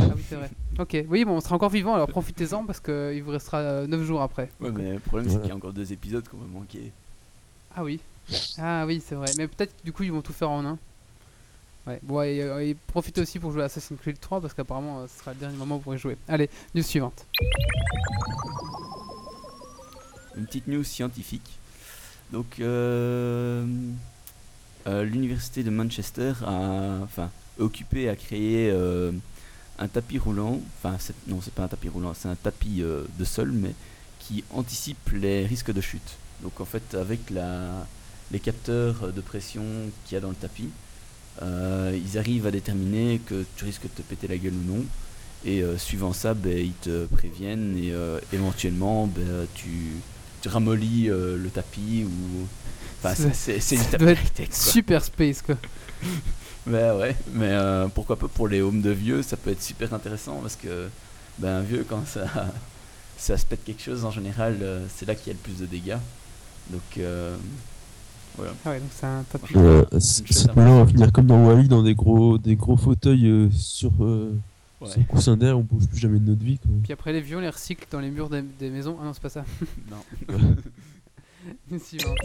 Ah 0.01 0.05
oui, 0.15 0.23
c'est 0.29 0.37
vrai. 0.37 0.51
Ok. 0.79 0.97
Oui, 1.09 1.25
bon, 1.25 1.33
on 1.37 1.41
sera 1.41 1.55
encore 1.55 1.71
vivant, 1.71 1.95
alors 1.95 2.09
profitez-en 2.09 2.65
parce 2.65 2.81
qu'il 2.81 3.23
vous 3.23 3.31
restera 3.31 3.87
9 3.87 4.03
jours 4.05 4.23
après. 4.23 4.51
Ouais, 4.61 4.71
mais 4.71 4.93
le 4.95 4.99
problème, 5.01 5.29
c'est 5.31 5.39
qu'il 5.39 5.49
y 5.49 5.53
a 5.53 5.57
encore 5.57 5.73
deux 5.73 5.93
épisodes 5.93 6.27
qu'on 6.29 6.39
va 6.39 6.47
manquer. 6.47 6.93
Ah 7.75 7.85
oui. 7.85 8.01
Ah 8.59 8.85
oui, 8.87 9.03
c'est 9.05 9.15
vrai. 9.15 9.31
Mais 9.37 9.49
peut-être 9.49 9.77
que 9.77 9.85
du 9.85 9.93
coup 9.93 10.03
ils 10.05 10.13
vont 10.13 10.23
tout 10.23 10.33
faire 10.33 10.51
en 10.51 10.65
un. 10.65 10.79
Ouais. 11.87 11.99
Bon, 12.03 12.23
et, 12.23 12.41
euh, 12.41 12.65
et 12.65 12.77
profitez 12.87 13.21
aussi 13.21 13.39
pour 13.41 13.51
jouer 13.53 13.63
à 13.63 13.65
Assassin's 13.65 13.99
Creed 14.01 14.21
3 14.21 14.41
parce 14.41 14.55
qu'apparemment 14.55 15.01
euh, 15.01 15.07
ce 15.09 15.19
sera 15.19 15.33
le 15.33 15.41
dernier 15.41 15.57
moment 15.57 15.79
pour 15.79 15.95
y 15.95 15.99
jouer. 15.99 16.17
Allez, 16.29 16.49
news 16.75 16.83
suivante. 16.83 17.27
Une 20.37 20.47
petite 20.47 20.69
news 20.69 20.85
scientifique. 20.85 21.59
Donc, 22.31 22.61
euh, 22.61 23.67
euh, 24.87 25.05
l'université 25.05 25.63
de 25.63 25.71
Manchester 25.71 26.33
a, 26.47 27.01
enfin, 27.03 27.31
est 27.59 27.63
occupée 27.63 28.09
à 28.09 28.17
créer 28.17 28.71
euh, 28.71 29.13
un 29.83 29.89
tapis 29.89 30.19
roulant. 30.19 30.61
Enfin, 30.79 30.97
non, 31.27 31.41
c'est 31.43 31.53
pas 31.53 31.65
un 31.65 31.69
tapis 31.69 31.89
roulant, 31.89 32.15
c'est 32.15 32.29
un 32.29 32.37
tapis 32.37 32.83
euh, 32.83 33.03
de 33.19 33.25
sol, 33.25 33.51
mais 33.53 33.75
qui 34.21 34.45
anticipe 34.51 35.11
les 35.13 35.45
risques 35.45 35.73
de 35.73 35.81
chute. 35.81 36.17
Donc, 36.43 36.61
en 36.61 36.65
fait, 36.65 36.95
avec 36.95 37.31
la, 37.31 37.87
les 38.31 38.39
capteurs 38.39 39.13
de 39.13 39.21
pression 39.21 39.65
qu'il 40.05 40.15
y 40.15 40.19
a 40.19 40.21
dans 40.21 40.31
le 40.31 40.37
tapis, 40.37 40.69
euh, 41.43 41.99
ils 42.05 42.19
arrivent 42.19 42.47
à 42.47 42.51
déterminer 42.51 43.21
que 43.27 43.45
tu 43.57 43.65
risques 43.65 43.83
de 43.83 43.89
te 43.89 44.03
péter 44.03 44.29
la 44.29 44.37
gueule 44.37 44.55
ou 44.55 44.73
non. 44.73 44.85
Et 45.45 45.63
euh, 45.63 45.77
suivant 45.77 46.13
ça, 46.13 46.35
ben, 46.35 46.57
ils 46.57 46.73
te 46.73 47.07
préviennent 47.07 47.77
et 47.77 47.93
éventuellement, 48.33 49.09
ben, 49.09 49.47
tu, 49.55 49.97
tu 50.41 50.49
ramollis 50.49 51.07
le 51.07 51.51
tapis 51.53 52.05
ou. 52.05 52.47
Enfin, 53.03 53.15
c'est-. 53.35 53.59
Super 54.55 55.03
space 55.03 55.43
quoi. 55.43 55.57
Mais 56.67 56.91
ouais, 56.93 57.17
mais 57.33 57.49
euh, 57.51 57.89
pourquoi 57.89 58.17
pas 58.17 58.29
pour 58.29 58.47
les 58.49 58.61
homes 58.63 58.83
de 58.83 58.91
vieux, 58.91 59.23
ça 59.23 59.37
peut 59.37 59.51
être 59.51 59.63
super 59.63 59.93
intéressant 59.95 60.37
parce 60.43 60.55
que 60.57 60.89
ben, 61.39 61.57
un 61.59 61.61
vieux, 61.63 61.85
quand 61.89 62.07
ça, 62.07 62.25
ça 63.17 63.37
se 63.37 63.45
pète 63.47 63.65
quelque 63.65 63.83
chose 63.83 64.05
en 64.05 64.11
général, 64.13 64.59
euh, 64.63 64.87
c'est 64.95 65.07
là 65.07 65.15
qu'il 65.15 65.29
y 65.29 65.31
a 65.31 65.33
le 65.35 65.39
plus 65.41 65.59
de 65.61 65.67
dégâts. 65.67 65.97
Donc 66.71 66.83
euh, 66.99 67.37
voilà. 68.37 68.53
Ah 68.65 68.71
ouais, 68.71 68.79
donc 68.81 68.91
c'est 68.93 69.07
un. 69.07 69.25
Euh, 69.57 69.85
c- 69.99 70.23
chouette 70.25 70.33
cette 70.39 70.57
là 70.57 70.63
on 70.71 70.85
va 70.85 70.87
finir 70.91 71.11
comme 71.13 71.27
dans 71.27 71.45
Wally 71.45 71.67
dans 71.69 71.83
des 71.83 71.95
gros, 71.97 72.39
des 72.39 72.55
gros 72.55 72.77
fauteuils 72.77 73.27
euh, 73.29 73.51
sur, 73.51 73.91
euh, 74.01 74.33
Ouais. 74.81 74.89
sur 74.91 75.07
coussin 75.07 75.37
d'air, 75.37 75.57
on 75.59 75.63
bouge 75.63 75.87
plus 75.87 75.99
jamais 75.99 76.19
de 76.19 76.27
notre 76.31 76.45
vie. 76.45 76.59
Quoi. 76.59 76.71
Puis 76.83 76.93
après 76.93 77.13
les 77.13 77.21
vieux 77.21 77.37
on 77.37 77.41
les 77.41 77.49
recycle 77.51 77.87
dans 77.91 78.01
les 78.01 78.11
murs 78.11 78.29
des, 78.29 78.43
des 78.43 78.69
maisons. 78.71 78.97
Ah 79.01 79.05
non, 79.05 79.13
c'est 79.13 79.23
pas 79.23 79.29
ça. 79.29 79.45
Non. 79.91 80.37
Une 81.71 81.79
suivante. 81.81 82.17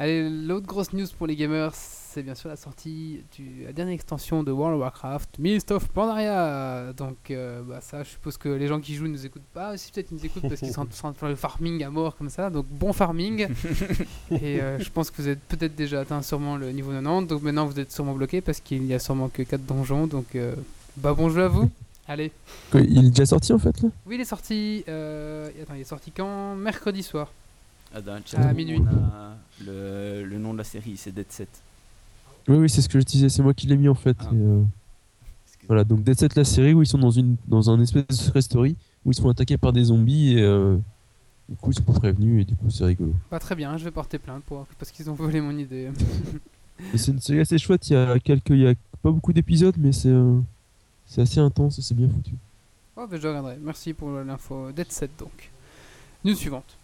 Allez, 0.00 0.28
l'autre 0.30 0.66
grosse 0.66 0.92
news 0.92 1.06
pour 1.18 1.26
les 1.26 1.34
gamers, 1.34 1.72
c'est 1.74 2.22
bien 2.22 2.36
sûr 2.36 2.48
la 2.48 2.54
sortie 2.54 3.20
de 3.36 3.66
la 3.66 3.72
dernière 3.72 3.94
extension 3.94 4.44
de 4.44 4.52
World 4.52 4.76
of 4.76 4.80
Warcraft, 4.82 5.40
Mist 5.40 5.72
of 5.72 5.88
Pandaria. 5.88 6.92
Donc, 6.96 7.16
euh, 7.32 7.62
bah, 7.62 7.80
ça, 7.80 8.04
je 8.04 8.10
suppose 8.10 8.36
que 8.36 8.48
les 8.48 8.68
gens 8.68 8.78
qui 8.80 8.94
jouent 8.94 9.06
ne 9.08 9.12
nous 9.12 9.26
écoutent 9.26 9.42
pas. 9.52 9.76
Si 9.76 9.90
peut-être 9.90 10.12
ils 10.12 10.14
nous 10.18 10.24
écoutent 10.24 10.42
parce 10.48 10.60
qu'ils 10.60 10.70
sont 10.72 10.82
en 10.82 10.86
train 10.86 11.10
de 11.10 11.16
faire 11.16 11.28
le 11.28 11.34
farming 11.34 11.82
à 11.82 11.90
mort 11.90 12.16
comme 12.16 12.30
ça. 12.30 12.48
Donc, 12.48 12.66
bon 12.70 12.92
farming. 12.92 13.48
Et 14.30 14.60
euh, 14.60 14.78
je 14.78 14.88
pense 14.88 15.10
que 15.10 15.20
vous 15.20 15.28
êtes 15.28 15.40
peut-être 15.40 15.74
déjà 15.74 16.00
atteint 16.02 16.22
sûrement 16.22 16.56
le 16.56 16.70
niveau 16.70 16.92
90. 16.92 17.26
Donc, 17.26 17.42
maintenant, 17.42 17.66
vous 17.66 17.80
êtes 17.80 17.90
sûrement 17.90 18.14
bloqué 18.14 18.40
parce 18.40 18.60
qu'il 18.60 18.86
y 18.86 18.94
a 18.94 19.00
sûrement 19.00 19.28
que 19.28 19.42
4 19.42 19.66
donjons. 19.66 20.06
Donc, 20.06 20.36
euh, 20.36 20.54
bah, 20.98 21.12
bon 21.12 21.28
jeu 21.28 21.42
à 21.42 21.48
vous. 21.48 21.68
Allez. 22.06 22.30
Il 22.72 23.06
est 23.06 23.10
déjà 23.10 23.26
sorti 23.26 23.52
en 23.52 23.58
fait 23.58 23.82
là? 23.82 23.88
Oui, 24.06 24.14
il 24.14 24.20
est 24.20 24.24
sorti. 24.24 24.84
euh, 24.88 25.50
Attends, 25.60 25.74
il 25.74 25.80
est 25.80 25.84
sorti 25.84 26.12
quand? 26.12 26.54
Mercredi 26.54 27.02
soir. 27.02 27.32
Ah, 27.94 28.00
dans 28.00 28.14
le 28.16 28.22
chat, 28.24 28.38
À 28.40 28.50
on 28.50 28.54
minuit. 28.54 28.80
a 28.86 29.36
le, 29.64 30.24
le 30.24 30.38
nom 30.38 30.52
de 30.52 30.58
la 30.58 30.64
série, 30.64 30.96
c'est 30.96 31.12
Dead 31.12 31.30
Set. 31.30 31.48
Oui, 32.48 32.56
oui, 32.58 32.70
c'est 32.70 32.82
ce 32.82 32.88
que 32.88 32.98
je 33.00 33.04
disais, 33.04 33.28
c'est 33.28 33.42
moi 33.42 33.54
qui 33.54 33.66
l'ai 33.66 33.76
mis 33.76 33.88
en 33.88 33.94
fait. 33.94 34.16
Ah. 34.20 34.30
et, 34.32 34.36
euh, 34.36 34.62
voilà, 35.66 35.84
donc 35.84 36.02
Dead 36.02 36.18
Set, 36.18 36.34
la 36.34 36.44
série 36.44 36.74
où 36.74 36.82
ils 36.82 36.86
sont 36.86 36.98
dans, 36.98 37.10
une, 37.10 37.36
dans 37.46 37.70
un 37.70 37.80
espèce 37.80 38.06
de 38.06 38.14
secret 38.14 38.42
story 38.42 38.76
où 39.04 39.10
ils 39.10 39.14
se 39.14 39.20
font 39.20 39.30
attaquer 39.30 39.56
par 39.58 39.72
des 39.72 39.84
zombies 39.84 40.38
et 40.38 40.42
euh, 40.42 40.76
du 41.48 41.56
coup 41.56 41.70
ils 41.70 41.74
sont 41.74 41.82
pas 41.82 41.92
prévenus 41.92 42.42
et 42.42 42.44
du 42.44 42.54
coup 42.56 42.70
c'est 42.70 42.84
rigolo. 42.84 43.14
Pas 43.30 43.38
très 43.38 43.54
bien, 43.54 43.76
je 43.76 43.84
vais 43.84 43.90
porter 43.90 44.18
plainte 44.18 44.42
pour, 44.44 44.66
parce 44.78 44.90
qu'ils 44.90 45.08
ont 45.10 45.14
volé 45.14 45.40
mon 45.40 45.56
idée. 45.56 45.90
C'est 46.94 47.10
une 47.10 47.20
série 47.20 47.40
assez 47.40 47.58
chouette, 47.58 47.90
il 47.90 47.94
y 47.94 47.96
a 47.96 48.18
quelques, 48.20 48.50
il 48.50 48.60
y 48.60 48.66
a 48.68 48.74
pas 49.02 49.10
beaucoup 49.10 49.32
d'épisodes 49.32 49.74
mais 49.78 49.90
c'est 49.92 50.10
euh, 50.10 50.38
c'est 51.06 51.20
assez 51.22 51.40
intense 51.40 51.78
et 51.78 51.82
c'est 51.82 51.94
bien 51.94 52.08
foutu. 52.08 52.34
oh, 52.96 53.06
ben 53.10 53.20
je 53.20 53.26
regarderai. 53.26 53.56
Merci 53.60 53.92
pour 53.94 54.10
l'info. 54.12 54.70
Dead 54.72 54.90
set 54.92 55.10
donc. 55.18 55.50
News 56.24 56.34
suivante. 56.36 56.76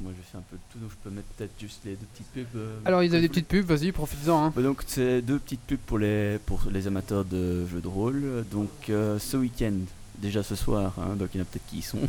Moi 0.00 0.12
je 0.16 0.22
fais 0.22 0.38
un 0.38 0.44
peu 0.50 0.56
de 0.56 0.62
tout, 0.72 0.78
donc 0.78 0.90
je 0.90 0.96
peux 1.02 1.14
mettre 1.14 1.28
peut-être 1.36 1.52
juste 1.60 1.80
les 1.84 1.92
deux 1.92 2.06
petites 2.12 2.26
pubs. 2.32 2.56
euh, 2.56 2.78
Alors, 2.84 3.02
ils 3.02 3.12
avaient 3.12 3.22
des 3.22 3.28
petites 3.28 3.48
pubs, 3.48 3.64
vas-y, 3.64 3.92
profites-en. 3.92 4.44
Hein. 4.46 4.52
Bah 4.54 4.62
donc 4.62 4.82
c'est 4.86 5.22
deux 5.22 5.38
petites 5.38 5.60
pubs 5.60 5.78
pour 5.86 5.98
les, 5.98 6.38
pour 6.46 6.60
les 6.70 6.86
amateurs 6.86 7.24
de 7.24 7.66
jeux 7.66 7.80
de 7.80 7.88
rôle. 7.88 8.44
Donc 8.52 8.70
euh, 8.90 9.18
ce 9.18 9.36
week-end, 9.36 9.74
déjà 10.18 10.42
ce 10.42 10.54
soir, 10.56 10.94
hein, 10.98 11.14
donc 11.16 11.28
il 11.34 11.38
y 11.38 11.40
en 11.40 11.42
a 11.42 11.46
peut-être 11.46 11.66
qui 11.68 11.78
y 11.78 11.82
sont. 11.82 11.98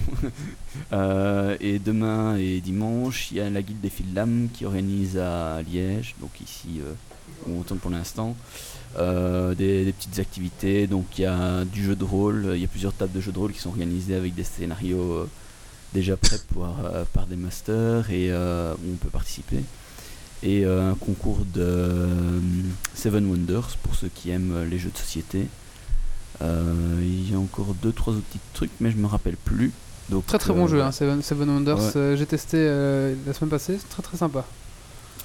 Euh, 0.94 1.56
et 1.60 1.78
demain 1.80 2.36
et 2.38 2.62
dimanche, 2.62 3.32
il 3.32 3.38
y 3.38 3.42
a 3.42 3.50
la 3.50 3.62
guilde 3.62 3.82
des 3.82 3.90
fils 3.90 4.06
lames 4.14 4.50
qui 4.54 4.66
organise 4.66 5.18
à 5.18 5.62
Liège, 5.62 6.16
donc 6.20 6.32
ici 6.42 6.80
euh, 6.80 6.94
où 7.48 7.60
on 7.60 7.64
tourne 7.64 7.80
pour 7.80 7.92
l'instant, 7.92 8.36
euh, 8.98 9.54
des, 9.56 9.86
des 9.86 9.92
petites 9.94 10.18
activités. 10.20 10.88
Donc 10.88 11.06
il 11.18 11.22
y 11.22 11.26
a 11.26 11.66
du 11.66 11.84
jeu 11.84 11.96
de 11.96 12.04
rôle, 12.04 12.52
il 12.56 12.62
y 12.62 12.66
a 12.66 12.68
plusieurs 12.68 12.94
tables 12.94 13.12
de 13.14 13.22
jeux 13.22 13.32
de 13.32 13.38
rôle 13.40 13.52
qui 13.54 13.60
sont 13.60 13.70
organisées 13.70 14.16
avec 14.16 14.34
des 14.36 14.44
scénarios 14.44 14.98
euh, 15.14 15.30
déjà 15.94 16.16
prêts 16.18 16.40
pour, 16.54 16.66
euh, 16.66 17.04
par 17.14 17.26
des 17.26 17.36
masters 17.36 18.10
et 18.12 18.30
euh, 18.32 18.74
où 18.76 18.94
on 18.94 18.96
peut 18.98 19.10
participer 19.10 19.58
et 20.44 20.64
euh, 20.66 20.92
un 20.92 20.96
concours 20.96 21.40
de 21.54 21.62
euh, 21.62 22.40
Seven 22.96 23.26
Wonders 23.30 23.76
pour 23.84 23.96
ceux 23.96 24.10
qui 24.14 24.30
aiment 24.30 24.54
euh, 24.56 24.66
les 24.66 24.80
jeux 24.80 24.92
de 24.92 24.98
société. 24.98 25.48
Euh, 26.42 26.74
il 27.02 27.30
y 27.32 27.36
a 27.36 27.40
encore 27.40 27.74
deux 27.82 27.92
trois 27.92 28.14
autres 28.14 28.24
petits 28.24 28.40
trucs, 28.54 28.72
mais 28.80 28.92
je 28.92 28.98
me 28.98 29.08
rappelle 29.08 29.36
plus. 29.36 29.72
Donc, 30.10 30.26
Très 30.26 30.38
très 30.38 30.52
euh, 30.52 30.56
bon 30.56 30.68
jeu, 30.68 30.82
hein, 30.82 30.92
Seven, 30.94 31.22
Seven 31.22 31.50
Wonders. 31.50 31.78
Ouais. 31.78 31.92
euh, 31.98 32.16
J'ai 32.16 32.26
testé 32.26 32.58
euh, 32.60 33.14
la 33.28 33.34
semaine 33.34 33.50
passée, 33.50 33.78
c'est 33.80 33.90
très 33.90 34.02
très 34.02 34.18
sympa. 34.18 34.46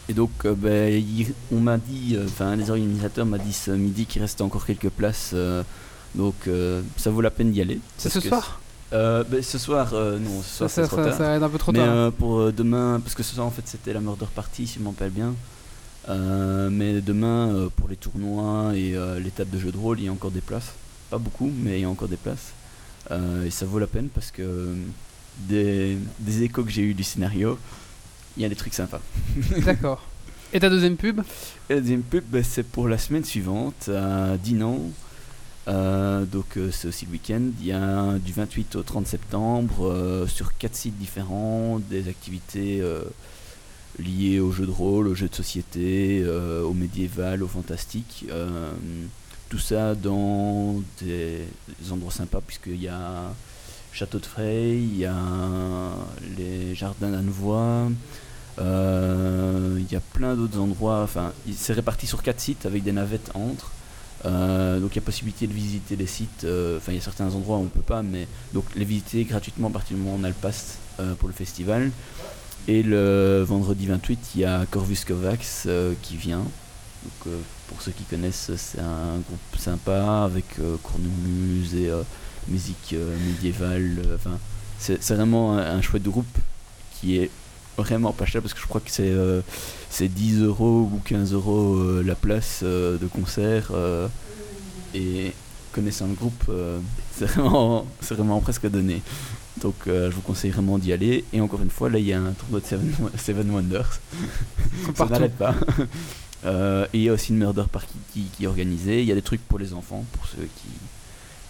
Et 0.08 0.12
donc, 0.12 0.30
euh, 0.44 0.54
ben, 0.56 0.92
il- 0.92 1.32
on 1.52 1.60
m'a 1.60 1.78
dit, 1.78 2.14
euh, 2.16 2.24
enfin, 2.26 2.56
les 2.56 2.68
organisateurs 2.70 3.24
m'ont 3.24 3.38
dit 3.38 3.52
ce 3.52 3.70
midi 3.70 4.06
qu'il 4.06 4.20
restait 4.22 4.42
encore 4.42 4.66
quelques 4.66 4.90
places. 4.90 5.30
euh, 5.34 5.62
donc, 6.16 6.34
euh, 6.48 6.82
ça 6.96 7.10
vaut 7.10 7.20
la 7.20 7.30
peine 7.30 7.52
d'y 7.52 7.60
aller. 7.60 7.78
C'est 7.96 8.08
ce 8.10 8.20
soir? 8.20 8.60
Euh, 8.94 9.24
ben, 9.24 9.42
Ce 9.42 9.58
soir, 9.58 9.92
euh, 9.92 10.18
non, 10.18 10.42
ce 10.42 10.68
Ça, 10.68 10.68
soir, 10.68 10.68
ça, 10.68 10.86
trop 10.86 11.02
ça, 11.10 11.18
tard. 11.18 11.42
un 11.42 11.48
peu 11.48 11.58
trop 11.58 11.72
Mais 11.72 11.78
tard. 11.80 11.88
euh, 11.88 12.10
pour 12.10 12.52
demain, 12.52 13.00
parce 13.02 13.14
que 13.14 13.22
ce 13.22 13.34
soir 13.34 13.46
en 13.46 13.50
fait 13.50 13.62
c'était 13.66 13.92
la 13.92 14.00
murder 14.00 14.26
party 14.34 14.66
si 14.66 14.78
je 14.78 14.84
m'en 14.84 14.90
rappelle 14.90 15.10
bien. 15.10 15.34
Mais 16.70 17.00
demain 17.00 17.68
pour 17.76 17.88
les 17.88 17.96
tournois 17.96 18.72
et 18.74 18.94
tables 19.34 19.50
de 19.50 19.58
jeux 19.58 19.72
de 19.72 19.78
rôle, 19.78 20.00
il 20.00 20.06
y 20.06 20.08
a 20.08 20.12
encore 20.12 20.30
des 20.30 20.40
places. 20.42 20.72
Pas 21.10 21.18
beaucoup, 21.18 21.50
mais 21.62 21.78
il 21.78 21.82
y 21.82 21.84
a 21.84 21.88
encore 21.88 22.08
des 22.08 22.16
places. 22.16 22.52
Et 23.10 23.50
ça 23.50 23.66
vaut 23.66 23.78
la 23.78 23.86
peine 23.86 24.08
parce 24.08 24.30
que 24.30 24.74
des, 25.48 25.96
des 26.20 26.42
échos 26.42 26.62
que 26.62 26.70
j'ai 26.70 26.82
eu 26.82 26.94
du 26.94 27.02
scénario, 27.02 27.58
il 28.36 28.42
y 28.42 28.46
a 28.46 28.48
des 28.48 28.54
trucs 28.56 28.74
sympas. 28.74 29.00
D'accord. 29.64 30.02
Et 30.52 30.60
ta 30.60 30.70
deuxième 30.70 30.96
pub? 30.96 31.20
Et 31.68 31.74
la 31.74 31.80
deuxième 31.80 32.02
pub, 32.02 32.22
ben, 32.28 32.44
c'est 32.44 32.62
pour 32.62 32.86
la 32.88 32.98
semaine 32.98 33.24
suivante 33.24 33.88
à 33.88 34.36
Dinan. 34.36 34.78
Euh, 35.66 36.24
donc 36.26 36.56
euh, 36.56 36.70
c'est 36.70 36.88
aussi 36.88 37.06
le 37.06 37.12
week-end. 37.12 37.42
Il 37.60 37.66
y 37.66 37.72
a 37.72 38.18
du 38.18 38.32
28 38.32 38.76
au 38.76 38.82
30 38.82 39.06
septembre 39.06 39.86
euh, 39.86 40.26
sur 40.26 40.56
quatre 40.56 40.74
sites 40.74 40.98
différents 40.98 41.80
des 41.90 42.08
activités 42.08 42.82
liées 43.98 44.40
aux 44.40 44.50
jeux 44.50 44.66
de 44.66 44.70
rôle, 44.70 45.08
aux 45.08 45.14
jeux 45.14 45.28
de 45.28 45.34
société, 45.34 46.24
au 46.26 46.72
médiéval, 46.72 47.42
au 47.42 47.48
fantastique. 47.48 48.26
Tout 49.48 49.58
ça 49.58 49.94
dans 49.94 50.82
des, 51.00 51.42
endroits 51.92 52.12
sympas 52.12 52.40
puisqu'il 52.40 52.80
y 52.80 52.88
a 52.88 53.32
Château 53.92 54.18
de 54.18 54.26
Frey, 54.26 54.76
il 54.76 54.98
y 54.98 55.04
a 55.04 55.14
les 56.36 56.74
jardins 56.74 57.10
d'Annevoie. 57.10 57.88
Euh, 58.58 59.78
Il 59.78 59.92
y 59.92 59.96
a 59.96 60.00
plein 60.00 60.34
d'autres 60.34 60.58
endroits. 60.58 61.02
Enfin, 61.02 61.32
c'est 61.54 61.72
réparti 61.72 62.06
sur 62.06 62.22
quatre 62.22 62.40
sites 62.40 62.66
avec 62.66 62.82
des 62.82 62.92
navettes 62.92 63.30
entre. 63.34 63.72
Euh, 64.26 64.80
donc 64.80 64.92
il 64.92 64.96
y 64.96 64.98
a 64.98 65.02
possibilité 65.02 65.46
de 65.46 65.52
visiter 65.52 65.96
les 65.96 66.06
sites. 66.06 66.44
euh, 66.44 66.78
Enfin, 66.78 66.92
il 66.92 66.96
y 66.96 66.98
a 66.98 67.02
certains 67.02 67.26
endroits 67.34 67.58
où 67.58 67.62
on 67.62 67.66
peut 67.66 67.80
pas, 67.80 68.02
mais 68.02 68.26
donc 68.52 68.64
les 68.74 68.84
visiter 68.84 69.24
gratuitement 69.24 69.68
à 69.68 69.70
partir 69.70 69.96
du 69.96 70.02
moment 70.02 70.16
où 70.16 70.20
on 70.20 70.24
a 70.24 70.28
le 70.28 70.34
pass 70.34 70.78
euh, 71.00 71.14
pour 71.14 71.28
le 71.28 71.34
festival. 71.34 71.90
Et 72.66 72.82
le 72.82 73.42
vendredi 73.46 73.86
28, 73.86 74.18
il 74.34 74.40
y 74.40 74.44
a 74.44 74.64
Corvus 74.70 74.98
euh, 75.66 75.92
qui 76.02 76.16
vient. 76.16 76.38
Donc, 77.04 77.34
pour 77.68 77.82
ceux 77.82 77.92
qui 77.92 78.04
connaissent, 78.04 78.50
c'est 78.56 78.78
un 78.80 79.18
groupe 79.26 79.58
sympa 79.58 80.22
avec 80.24 80.46
cornemuse 80.82 81.74
et 81.74 81.90
musique 82.48 82.94
médiévale. 83.26 83.98
Enfin, 84.14 84.38
c'est 84.78 85.10
vraiment 85.10 85.58
un 85.58 85.82
chouette 85.82 86.04
groupe 86.04 86.38
qui 86.94 87.18
est 87.18 87.30
vraiment 87.76 88.12
pas 88.12 88.26
cher 88.26 88.40
parce 88.42 88.54
que 88.54 88.60
je 88.60 88.66
crois 88.66 88.80
que 88.80 88.90
c'est 88.90 89.02
euh, 89.10 89.40
c'est 89.90 90.08
10 90.08 90.42
euros 90.42 90.90
ou 90.92 91.00
15 91.04 91.32
euros 91.34 91.76
euh, 91.76 92.02
la 92.04 92.16
place 92.16 92.60
euh, 92.64 92.98
de 92.98 93.06
concert. 93.06 93.68
euh, 93.72 94.08
et 94.92 95.32
connaissant 95.72 96.06
le 96.06 96.14
groupe, 96.14 96.44
c'est 97.16 97.26
vraiment, 97.26 97.84
c'est 98.00 98.14
vraiment 98.14 98.40
presque 98.40 98.68
donné. 98.68 99.02
Donc 99.60 99.74
je 99.86 100.10
vous 100.10 100.20
conseille 100.20 100.52
vraiment 100.52 100.78
d'y 100.78 100.92
aller. 100.92 101.24
Et 101.32 101.40
encore 101.40 101.62
une 101.62 101.70
fois, 101.70 101.90
là 101.90 101.98
il 101.98 102.04
y 102.06 102.12
a 102.12 102.20
un 102.20 102.30
tournoi 102.32 102.60
de 102.60 102.64
Seven, 102.64 102.94
Seven 103.16 103.50
Wonders. 103.50 104.00
Ça 104.94 105.06
n'arrête 105.06 105.36
pas. 105.36 105.54
Et 106.92 106.98
il 106.98 107.02
y 107.02 107.08
a 107.08 107.12
aussi 107.12 107.32
une 107.32 107.38
murder 107.38 107.64
party 107.72 107.94
qui, 108.12 108.22
qui 108.36 108.44
est 108.44 108.46
organisée. 108.46 109.00
Il 109.02 109.08
y 109.08 109.12
a 109.12 109.16
des 109.16 109.22
trucs 109.22 109.42
pour 109.48 109.58
les 109.58 109.74
enfants, 109.74 110.04
pour 110.12 110.26
ceux 110.26 110.42
qui, 110.42 110.68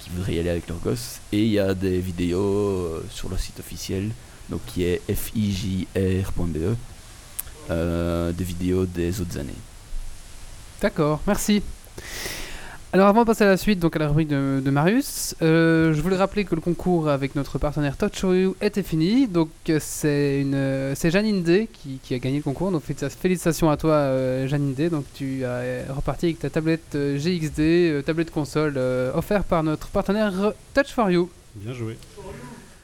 qui 0.00 0.10
voudraient 0.10 0.36
y 0.36 0.38
aller 0.38 0.50
avec 0.50 0.68
leurs 0.68 0.78
gosses. 0.78 1.20
Et 1.32 1.42
il 1.42 1.50
y 1.50 1.58
a 1.58 1.74
des 1.74 1.98
vidéos 1.98 3.02
sur 3.10 3.28
le 3.28 3.36
site 3.36 3.60
officiel, 3.60 4.10
donc 4.50 4.60
qui 4.66 4.84
est 4.84 5.00
fijr.be, 5.12 6.76
euh, 7.70 8.32
des 8.32 8.44
vidéos 8.44 8.84
des 8.86 9.20
autres 9.20 9.38
années. 9.38 9.52
D'accord, 10.80 11.20
merci. 11.26 11.62
Alors 12.92 13.08
avant 13.08 13.22
de 13.22 13.26
passer 13.26 13.42
à 13.42 13.48
la 13.48 13.56
suite, 13.56 13.80
donc 13.80 13.96
à 13.96 13.98
la 13.98 14.06
rubrique 14.06 14.28
de, 14.28 14.62
de 14.64 14.70
Marius, 14.70 15.34
euh, 15.42 15.92
je 15.92 16.00
voulais 16.00 16.16
rappeler 16.16 16.44
que 16.44 16.54
le 16.54 16.60
concours 16.60 17.08
avec 17.08 17.34
notre 17.34 17.58
partenaire 17.58 17.96
Touch 17.96 18.20
for 18.20 18.32
You 18.36 18.54
était 18.60 18.84
fini. 18.84 19.26
Donc 19.26 19.48
c'est 19.80 20.40
une, 20.40 20.92
c'est 20.94 21.10
Janine 21.10 21.42
D 21.42 21.68
qui, 21.72 21.98
qui 22.00 22.14
a 22.14 22.20
gagné 22.20 22.36
le 22.36 22.42
concours. 22.44 22.70
Donc 22.70 22.84
félicita- 22.88 23.10
félicitations 23.10 23.68
à 23.68 23.76
toi 23.76 23.94
euh, 23.94 24.46
Janine 24.46 24.74
D. 24.74 24.90
Donc 24.90 25.06
tu 25.12 25.44
as 25.44 25.48
euh, 25.48 25.84
reparti 25.90 26.26
avec 26.26 26.38
ta 26.38 26.50
tablette 26.50 26.92
GXD, 26.94 27.58
euh, 27.60 28.02
tablette 28.02 28.30
console 28.30 28.74
euh, 28.76 29.10
offerte 29.14 29.48
par 29.48 29.64
notre 29.64 29.88
partenaire 29.88 30.52
Touch 30.72 30.92
for 30.92 31.10
You. 31.10 31.28
Bien 31.56 31.72
joué. 31.72 31.96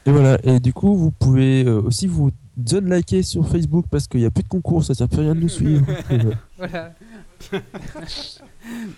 Et 0.05 0.11
voilà, 0.11 0.39
et 0.43 0.59
du 0.59 0.73
coup, 0.73 0.95
vous 0.95 1.11
pouvez 1.11 1.63
euh, 1.63 1.81
aussi 1.81 2.07
vous 2.07 2.31
liker 2.57 3.23
sur 3.23 3.47
Facebook 3.47 3.85
parce 3.89 4.07
qu'il 4.07 4.19
n'y 4.19 4.25
a 4.25 4.31
plus 4.31 4.43
de 4.43 4.47
concours, 4.47 4.83
ça 4.83 4.93
sert 4.93 5.07
plus 5.07 5.19
à 5.19 5.21
rien 5.21 5.35
de 5.35 5.41
nous 5.41 5.49
suivre. 5.49 5.85
Voilà. 6.57 6.93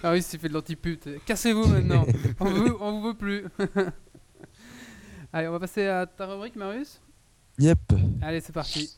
Ah 0.03 0.11
oui, 0.11 0.21
c'est 0.21 0.37
fait 0.37 0.49
de 0.49 0.53
l'anti-pub. 0.53 0.99
Cassez-vous 1.25 1.65
maintenant. 1.65 2.05
on, 2.41 2.45
vous, 2.49 2.77
on 2.81 2.91
vous 2.99 3.07
veut 3.07 3.13
plus. 3.13 3.45
Allez, 5.33 5.47
on 5.47 5.51
va 5.53 5.59
passer 5.59 5.87
à 5.87 6.05
ta 6.05 6.25
rubrique, 6.25 6.57
Marius? 6.57 6.99
Yep. 7.59 7.79
Allez, 8.21 8.41
c'est 8.41 8.51
parti. 8.51 8.97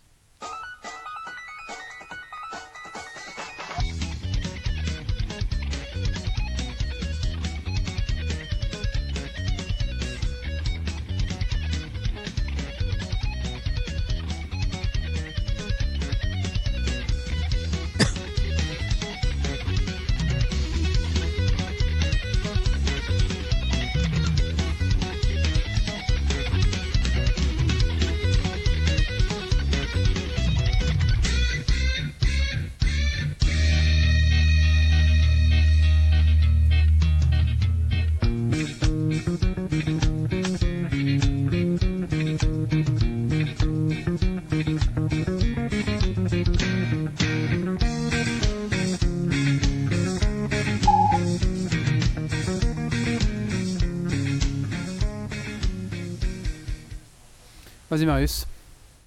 Vas-y, 57.95 58.07
Marius. 58.07 58.45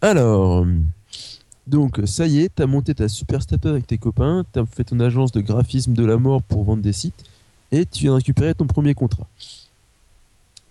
Alors, 0.00 0.64
donc 1.66 2.00
ça 2.06 2.26
y 2.26 2.38
est, 2.38 2.48
t'as 2.54 2.64
monté 2.64 2.94
ta 2.94 3.06
super 3.06 3.40
avec 3.64 3.86
tes 3.86 3.98
copains, 3.98 4.46
t'as 4.50 4.64
fait 4.64 4.84
ton 4.84 4.98
agence 4.98 5.30
de 5.30 5.42
graphisme 5.42 5.92
de 5.92 6.06
la 6.06 6.16
mort 6.16 6.42
pour 6.42 6.64
vendre 6.64 6.82
des 6.82 6.94
sites, 6.94 7.22
et 7.70 7.84
tu 7.84 8.04
viens 8.04 8.12
de 8.12 8.16
récupérer 8.16 8.54
ton 8.54 8.66
premier 8.66 8.94
contrat. 8.94 9.26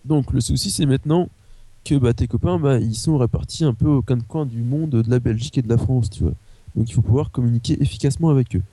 Donc 0.04 0.34
le 0.34 0.42
souci 0.42 0.72
c'est 0.72 0.88
maintenant 0.88 1.30
que 1.86 1.94
bah, 1.94 2.16
tes 2.16 2.26
copains 2.26 2.58
bah, 2.58 2.80
ils 2.80 2.96
sont 2.96 3.20
répartis 3.20 3.66
un 3.66 3.76
peu 3.76 3.88
au 3.88 4.02
coin 4.02 4.18
de 4.18 4.24
coin 4.24 4.48
du 4.48 4.64
monde 4.64 4.90
de 4.90 5.12
la 5.12 5.20
Belgique 5.20 5.60
et 5.60 5.62
de 5.62 5.70
la 5.70 5.78
France, 5.78 6.10
tu 6.10 6.24
vois. 6.24 6.34
Donc 6.76 6.90
il 6.90 6.94
faut 6.94 7.04
pouvoir 7.04 7.30
communiquer 7.30 7.80
efficacement 7.80 8.32
avec 8.32 8.56
eux. 8.56 8.64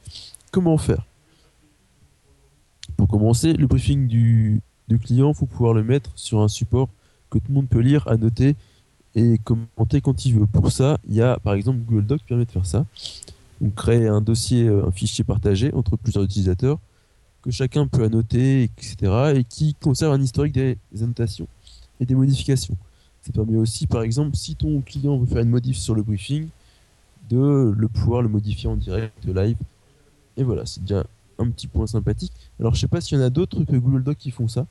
Comment 0.52 0.78
faire? 0.78 1.04
Pour 2.96 3.08
commencer, 3.08 3.52
le 3.52 3.66
briefing 3.66 4.08
du, 4.08 4.62
du 4.88 4.98
client, 4.98 5.34
faut 5.34 5.44
pouvoir 5.44 5.74
le 5.74 5.84
mettre 5.84 6.12
sur 6.14 6.40
un 6.40 6.48
support 6.48 6.88
que 7.28 7.36
tout 7.36 7.48
le 7.48 7.54
monde 7.56 7.68
peut 7.68 7.80
lire, 7.80 8.08
annoter 8.08 8.56
et 9.14 9.38
commenter 9.38 10.00
quand 10.00 10.24
il 10.24 10.34
veut. 10.34 10.46
Pour 10.46 10.72
ça, 10.72 10.98
il 11.08 11.14
y 11.14 11.22
a 11.22 11.38
par 11.38 11.54
exemple 11.54 11.80
Google 11.80 12.06
Doc 12.06 12.18
qui 12.20 12.26
permet 12.26 12.44
de 12.44 12.50
faire 12.50 12.66
ça. 12.66 12.86
Donc 13.60 13.74
créer 13.74 14.08
un 14.08 14.20
dossier, 14.20 14.66
euh, 14.66 14.86
un 14.86 14.90
fichier 14.90 15.24
partagé 15.24 15.72
entre 15.74 15.96
plusieurs 15.96 16.24
utilisateurs 16.24 16.78
que 17.42 17.50
chacun 17.50 17.86
peut 17.86 18.04
annoter, 18.04 18.64
etc. 18.64 19.34
et 19.36 19.44
qui 19.44 19.74
conserve 19.74 20.14
un 20.14 20.20
historique 20.20 20.54
des 20.54 20.78
annotations 21.00 21.46
et 22.00 22.06
des 22.06 22.14
modifications. 22.14 22.76
Ça 23.20 23.32
permet 23.32 23.58
aussi, 23.58 23.86
par 23.86 24.02
exemple, 24.02 24.36
si 24.36 24.56
ton 24.56 24.80
client 24.80 25.18
veut 25.18 25.26
faire 25.26 25.42
une 25.42 25.50
modif 25.50 25.76
sur 25.76 25.94
le 25.94 26.02
briefing, 26.02 26.48
de 27.30 27.72
le 27.76 27.88
pouvoir 27.88 28.22
le 28.22 28.28
modifier 28.28 28.68
en 28.68 28.76
direct, 28.76 29.24
live. 29.24 29.56
Et 30.36 30.42
voilà, 30.42 30.66
c'est 30.66 30.80
déjà 30.80 31.04
un 31.38 31.48
petit 31.50 31.66
point 31.66 31.86
sympathique. 31.86 32.32
Alors, 32.60 32.74
je 32.74 32.80
sais 32.80 32.88
pas 32.88 33.00
s'il 33.00 33.18
y 33.18 33.20
en 33.20 33.24
a 33.24 33.30
d'autres 33.30 33.64
que 33.64 33.76
Google 33.76 34.02
Doc 34.02 34.16
qui 34.18 34.30
font 34.30 34.48
ça. 34.48 34.66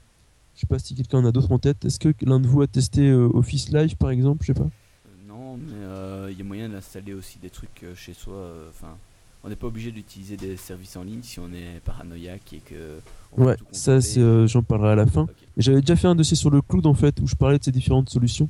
Je 0.56 0.62
sais 0.62 0.68
pas 0.68 0.80
si 0.80 0.96
quelqu'un 0.96 1.20
en 1.20 1.26
a 1.26 1.32
d'autres 1.32 1.52
en 1.52 1.60
tête. 1.60 1.84
Est-ce 1.86 2.00
que 2.00 2.14
l'un 2.26 2.40
de 2.40 2.48
vous 2.48 2.62
a 2.62 2.68
testé 2.68 3.10
euh, 3.10 3.28
Office 3.34 3.72
Live, 3.72 3.96
par 3.98 4.12
exemple? 4.12 4.44
Je 4.44 4.48
sais 4.48 4.54
pas. 4.54 4.64
Euh, 4.64 5.28
non, 5.28 5.58
mais 5.58 5.74
euh, 5.74 6.30
il 6.32 6.38
y 6.38 6.42
a 6.42 6.44
moyen 6.44 6.70
d'installer 6.70 7.14
aussi 7.14 7.40
des 7.40 7.50
trucs 7.50 7.86
chez 7.96 8.14
soi. 8.14 8.52
Enfin, 8.70 8.96
on 9.44 9.50
n'est 9.50 9.56
pas 9.56 9.68
obligé 9.68 9.92
d'utiliser 9.92 10.38
des 10.38 10.56
services 10.56 10.96
en 10.96 11.04
ligne 11.04 11.22
si 11.22 11.40
on 11.40 11.48
est 11.48 11.82
paranoïaque 11.84 12.54
et 12.54 12.60
que. 12.60 13.00
on 13.38 13.44
Ouais, 13.44 13.58
ça, 13.72 14.00
c'est, 14.00 14.22
euh, 14.22 14.48
j'en 14.48 14.64
parlerai 14.64 14.94
à 14.94 14.96
la 14.96 15.06
fin. 15.06 15.28
Mais 15.58 15.64
J'avais 15.64 15.82
déjà 15.82 15.98
fait 15.98 16.08
un 16.08 16.16
dossier 16.16 16.38
sur 16.38 16.50
le 16.50 16.62
cloud 16.62 16.86
en 16.86 16.94
fait 16.94 17.20
où 17.20 17.28
je 17.28 17.36
parlais 17.36 17.60
de 17.60 17.64
ces 17.64 17.72
différentes 17.72 18.10
solutions. 18.10 18.48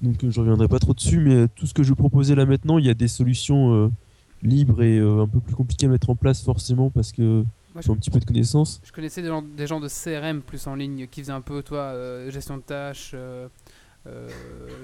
Donc 0.00 0.24
euh, 0.24 0.30
je 0.30 0.40
reviendrai 0.40 0.66
pas 0.66 0.78
trop 0.78 0.94
dessus, 0.94 1.18
mais 1.18 1.46
tout 1.48 1.66
ce 1.66 1.74
que 1.74 1.82
je 1.82 1.92
proposais 1.92 2.34
là 2.34 2.46
maintenant, 2.46 2.78
il 2.78 2.86
y 2.86 2.90
a 2.90 2.94
des 2.94 3.08
solutions 3.08 3.74
euh, 3.74 3.90
libres 4.42 4.82
et 4.82 4.98
un 4.98 5.28
peu 5.28 5.40
plus 5.40 5.54
compliquées 5.54 5.86
à 5.86 5.88
mettre 5.90 6.08
en 6.08 6.16
place 6.16 6.42
forcément 6.42 6.88
parce 6.90 7.12
que 7.12 7.44
Moi, 7.74 7.82
j'ai 7.84 7.90
un 7.90 7.96
petit 7.96 8.10
peu 8.10 8.20
de 8.20 8.24
connaissances. 8.24 8.80
Je 8.84 8.92
connaissais 8.92 9.20
des 9.20 9.28
gens, 9.28 9.42
des 9.42 9.66
gens 9.66 9.80
de 9.80 9.88
CRM 9.88 10.42
plus 10.42 10.64
en 10.68 10.76
ligne 10.76 11.06
qui 11.08 11.20
faisaient 11.20 11.32
un 11.32 11.40
peu, 11.40 11.62
toi, 11.62 11.78
euh, 11.80 12.30
gestion 12.30 12.56
de 12.56 12.62
tâches, 12.62 13.10
euh, 13.14 13.48
euh, 14.06 14.28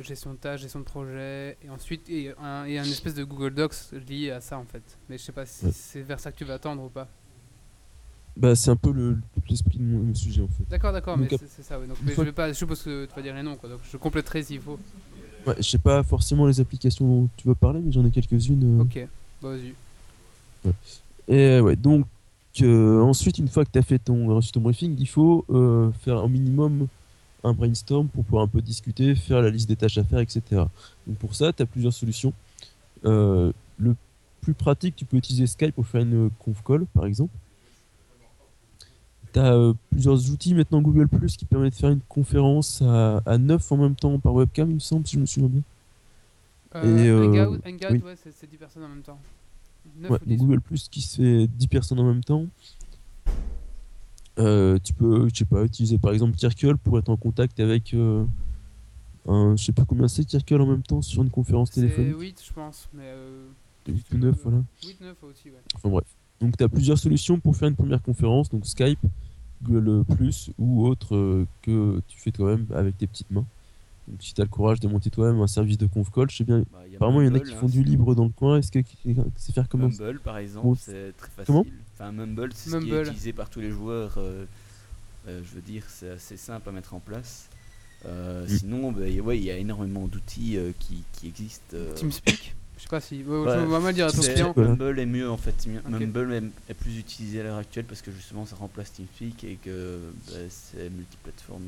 gestion 0.03 0.33
de 0.33 0.39
tâches, 0.39 0.63
gestion 0.63 0.81
de 0.81 0.85
projet, 0.85 1.57
et 1.65 1.71
ensuite 1.71 2.09
et 2.11 2.33
un, 2.43 2.65
et 2.65 2.79
un 2.79 2.85
espèce 2.85 3.15
de 3.15 3.23
Google 3.23 3.55
Docs 3.55 3.93
lié 4.09 4.33
à 4.33 4.41
ça 4.41 4.59
en 4.59 4.65
fait. 4.65 4.83
Mais 5.09 5.19
je 5.19 5.23
sais 5.23 5.31
pas 5.33 5.47
si 5.47 5.67
Ouais. 5.67 5.73
c'est 5.73 6.03
vers 6.03 6.19
ça 6.19 6.33
que 6.33 6.37
tu 6.39 6.45
vas 6.45 6.55
attendre 6.55 6.83
ou 6.83 6.89
pas. 6.89 7.07
Bah 8.37 8.57
c'est 8.57 8.71
un 8.71 8.77
peu 8.77 8.93
le- 8.93 9.19
l'esprit 9.49 9.79
de 9.79 9.85
mon, 9.85 10.15
sujet 10.15 10.41
en 10.43 10.49
fait. 10.49 10.65
D'accord, 10.69 10.93
d'accord, 10.93 11.17
mais 11.19 11.29
c'est 11.29 11.63
ça. 11.63 11.79
Ouais. 11.79 11.87
Donc, 11.87 11.99
mais 12.03 12.13
je 12.15 12.23
vais 12.23 12.33
pas, 12.33 12.49
je 12.49 12.55
suppose 12.55 12.83
que 12.83 13.05
tu 13.07 13.15
vas 13.15 13.23
dire 13.23 13.35
les 13.35 13.43
noms, 13.43 13.57
quoi. 13.57 13.69
Donc 13.69 13.81
je 13.89 13.97
compléterai 13.99 14.43
s'il 14.43 14.61
faut. 14.61 14.79
Ouais, 15.47 15.55
je 15.59 15.63
sais 15.63 15.79
pas 15.79 16.03
forcément 16.03 16.47
les 16.47 16.59
applications 16.61 17.07
dont 17.07 17.29
tu 17.37 17.47
vas 17.47 17.55
parler, 17.55 17.81
mais 17.81 17.93
j'en 17.93 18.05
ai 18.05 18.11
quelques-unes. 18.11 18.81
Ok, 18.81 19.07
bah, 19.43 19.51
vas-y. 19.51 19.75
Et 21.29 21.61
ouais, 21.61 21.77
donc 21.77 22.07
euh, 22.63 23.01
ensuite, 23.01 23.39
une 23.39 23.49
fois 23.49 23.65
que 23.65 23.71
tu 23.71 23.79
as 23.79 23.83
fait 23.83 23.99
ton, 23.99 24.27
reçu 24.35 24.53
ton 24.53 24.61
briefing, 24.61 24.97
il 24.99 25.09
faut 25.09 25.45
euh, 25.51 25.91
faire 25.93 26.19
un 26.19 26.29
minimum 26.29 26.89
un 27.43 27.55
brainstorm 27.55 28.09
pour 28.09 28.25
pouvoir 28.25 28.43
un 28.43 28.49
peu 28.49 28.61
discuter, 28.61 29.15
faire 29.15 29.41
la 29.41 29.49
liste 29.49 29.67
des 29.69 29.77
tâches 29.77 29.97
à 29.97 30.05
faire, 30.05 30.19
etc. 30.19 30.43
Donc 31.07 31.17
pour 31.19 31.35
ça, 31.35 31.53
tu 31.53 31.63
as 31.63 31.67
plusieurs 31.67 31.93
solutions. 31.95 32.35
Euh, 33.07 33.53
le 33.79 33.97
plus 34.43 34.53
pratique, 34.53 34.95
tu 34.97 35.07
peux 35.07 35.17
utiliser 35.17 35.47
Skype 35.47 35.75
pour 35.75 35.87
faire 35.87 36.03
une 36.03 36.31
conf 36.39 36.63
call, 36.63 36.85
par 36.87 37.07
exemple. 37.07 37.33
Tu 39.33 39.39
as 39.39 39.73
plusieurs 39.91 40.31
outils 40.31 40.55
maintenant 40.55 40.83
Google 40.83 41.09
Plus 41.09 41.37
qui 41.37 41.47
permettent 41.47 41.75
de 41.75 41.79
faire 41.79 41.91
une 41.91 42.01
conférence 42.09 42.83
à, 42.83 43.23
à 43.25 43.39
9 43.39 43.73
en 43.73 43.77
même 43.77 43.95
temps 43.95 44.19
par 44.19 44.35
webcam, 44.35 44.69
il 44.69 44.75
me 44.75 44.81
semble, 44.81 45.07
si 45.07 45.15
je 45.17 45.21
me 45.21 45.27
souviens 45.27 45.49
bien. 45.49 45.63
Euh, 46.77 46.99
Et, 46.99 47.09
euh, 47.09 47.27
Hangout, 47.27 47.61
Hangout, 47.67 47.87
oui. 47.91 48.03
ouais, 48.05 48.15
c'est 48.17 48.49
10 48.49 48.57
personnes 48.57 48.85
en 48.85 48.89
même 48.89 49.03
temps. 49.03 49.19
9 49.99 50.11
Ouais, 50.11 50.17
ou 50.17 50.29
donc 50.29 50.29
10. 50.29 50.37
Google 50.39 50.61
Plus 50.61 50.89
qui 50.89 51.01
se 51.01 51.17
fait 51.17 51.47
10 51.47 51.69
personnes 51.69 52.01
en 52.01 52.05
même 52.05 52.25
temps. 52.25 52.47
Euh, 54.39 54.79
tu 54.83 54.95
peux, 54.95 55.29
je 55.29 55.39
sais 55.39 55.45
pas, 55.45 55.65
utiliser 55.65 55.99
par 55.99 56.13
exemple 56.13 56.39
Circle 56.39 56.77
pour 56.79 56.99
être 56.99 57.11
en 57.11 57.17
contact 57.17 57.61
avec 57.61 57.93
euh, 57.93 58.25
un, 59.29 59.55
je 59.57 59.65
sais 59.65 59.73
pas 59.73 59.85
combien 59.85 60.09
c'est 60.09 60.29
Circle 60.29 60.61
en 60.61 60.67
même 60.67 60.83
temps 60.83 61.03
sur 61.03 61.23
une 61.23 61.31
conférence 61.31 61.71
téléphonique. 61.71 62.19
8, 62.19 62.43
je 62.47 62.53
pense. 62.53 62.89
Mais 62.95 63.05
euh, 63.05 63.49
8 63.89 64.07
ou 64.15 64.19
9, 64.19 64.37
voilà. 64.43 64.63
8, 64.83 65.01
9 65.01 65.17
aussi, 65.25 65.51
ouais. 65.51 65.61
Enfin 65.75 65.89
bref. 65.91 66.07
Donc 66.41 66.57
tu 66.57 66.65
as 66.65 66.69
plusieurs 66.69 66.97
solutions 66.97 67.39
pour 67.39 67.55
faire 67.55 67.69
une 67.69 67.77
première 67.77 68.01
conférence, 68.01 68.49
donc 68.49 68.65
Skype, 68.67 69.01
Google 69.63 70.05
Plus 70.17 70.51
ou 70.59 70.87
autre 70.87 71.15
euh, 71.15 71.47
que 71.61 72.01
tu 72.09 72.19
fais 72.19 72.31
toi-même 72.31 72.67
avec 72.75 72.97
tes 72.97 73.07
petites 73.07 73.31
mains. 73.31 73.45
Donc 74.11 74.23
si 74.23 74.35
tu 74.35 74.41
as 74.41 74.45
le 74.45 74.51
courage 74.51 74.81
de 74.81 74.89
monter 74.89 75.09
toi-même 75.11 75.41
un 75.41 75.47
service 75.47 75.79
de 75.79 75.87
conf 75.87 76.11
call, 76.11 76.29
je 76.31 76.37
sais 76.39 76.45
bien, 76.45 76.65
Bah, 76.73 76.81
y 76.91 76.97
apparemment 76.97 77.21
il 77.23 77.29
y 77.29 77.31
en 77.31 77.35
a 77.35 77.41
qui 77.41 77.53
hein, 77.53 77.57
font 77.57 77.69
du 77.69 77.83
libre 77.85 78.15
dans 78.15 78.25
le 78.25 78.31
coin, 78.31 78.59
est-ce 78.59 78.73
que 78.73 78.81
sait 79.37 79.53
faire 79.53 79.69
comment 79.69 79.89
Mumble 79.89 80.19
par 80.21 80.39
exemple, 80.39 80.67
Bon, 80.67 80.75
c'est 80.75 81.13
très 81.17 81.29
facile. 81.29 81.45
comment 81.47 81.65
enfin, 81.95 82.13
Mumble, 82.13 82.51
c'est 82.55 82.71
ce 82.71 82.77
qui 82.79 82.91
est 82.91 83.03
utilisé 83.03 83.33
par 83.33 83.49
tous 83.51 83.61
les 83.61 83.71
joueurs. 83.71 84.15
euh, 84.19 84.45
euh, 85.29 85.41
je 85.45 85.55
veux 85.55 85.61
dire, 85.61 85.85
c'est 85.89 86.11
assez 86.11 86.37
simple 86.37 86.69
à 86.69 86.73
mettre 86.73 86.95
en 86.95 87.01
place. 87.01 87.49
Euh, 88.07 88.45
Mm. 88.47 88.49
Sinon, 88.49 88.93
bah, 88.93 89.01
ouais, 89.03 89.39
il 89.39 89.45
y 89.45 89.51
a 89.51 89.57
énormément 89.59 90.09
d'outils 90.09 90.57
euh, 90.57 90.73
qui, 90.79 91.03
qui 91.13 91.29
existent. 91.29 91.75
euh, 91.77 91.93
TeamSpeak 91.95 92.55
Je 92.79 92.83
sais 92.83 92.89
pas 92.89 93.01
si. 93.03 93.23
ouais, 93.23 93.37
Ouais, 93.41 93.55
je 93.61 93.67
mal 93.67 93.93
dire 93.95 94.07
à 94.07 94.11
ton 94.13 94.23
c'est- 94.23 94.33
client. 94.33 94.53
Voilà. 94.57 94.71
Mumble 94.71 94.99
est 94.99 95.05
mieux 95.07 95.31
en 95.31 95.37
fait. 95.37 95.55
Mumble 95.87 96.33
est, 96.33 96.71
est 96.71 96.75
plus 96.75 96.99
utilisé 96.99 97.41
à 97.41 97.43
l'heure 97.45 97.59
actuelle 97.59 97.85
parce 97.85 98.01
que 98.01 98.11
justement 98.11 98.47
ça 98.47 98.57
remplace 98.57 98.93
TeamSpeak 98.95 99.45
et 99.45 99.59
que 99.63 99.99
bah, 100.29 100.33
c'est 100.49 100.89
multiplateforme, 100.89 101.63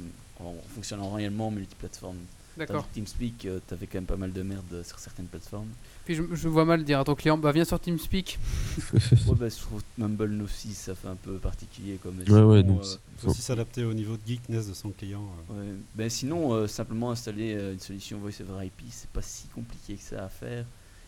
en 0.47 0.55
fonctionnant 0.75 1.13
réellement 1.13 1.51
multiplateforme. 1.51 2.17
D'accord. 2.59 2.87
TeamSpeak, 2.93 3.47
euh, 3.47 3.61
t'avais 3.67 3.87
quand 3.87 3.95
même 3.97 4.05
pas 4.05 4.17
mal 4.17 4.31
de 4.31 4.43
merde 4.43 4.83
sur 4.85 4.99
certaines 4.99 5.25
plateformes. 5.25 5.69
Puis 6.05 6.15
je, 6.15 6.23
je 6.35 6.49
vois 6.49 6.67
mal 6.67 6.85
dire 6.85 7.01
à 7.01 7.05
ton 7.05 7.15
client, 7.15 7.39
bah 7.39 7.51
viens 7.51 7.65
sur 7.65 7.81
TeamSpeak. 7.81 8.39
Ouais, 8.93 9.35
bah, 9.39 9.49
je 9.49 9.57
trouve 9.57 9.83
Mumble 9.97 10.43
aussi 10.43 10.75
ça 10.75 10.95
fait 10.95 11.09
un 11.09 11.15
peu 11.17 11.37
particulier 11.39 11.99
comme. 12.03 12.19
Ouais, 12.29 12.43
ouais, 12.43 12.63
donc 12.63 12.83
euh, 12.83 12.97
Il 13.17 13.21
faut 13.23 13.31
aussi 13.31 13.41
s'adapter 13.41 13.85
au 13.85 13.95
niveau 13.95 14.15
de 14.17 14.21
geekness 14.27 14.69
de 14.69 14.75
son 14.75 14.91
client. 14.91 15.23
euh. 15.51 15.55
Ouais. 15.55 15.75
Ben 15.95 16.11
sinon, 16.11 16.53
euh, 16.53 16.67
simplement 16.67 17.11
installer 17.11 17.53
une 17.53 17.79
solution 17.81 18.19
Voice 18.19 18.43
over 18.43 18.67
IP, 18.67 18.83
c'est 18.91 19.09
pas 19.11 19.23
si 19.23 19.47
compliqué 19.55 19.95
que 19.95 20.03
ça 20.03 20.25
à 20.25 20.29
faire. 20.29 20.67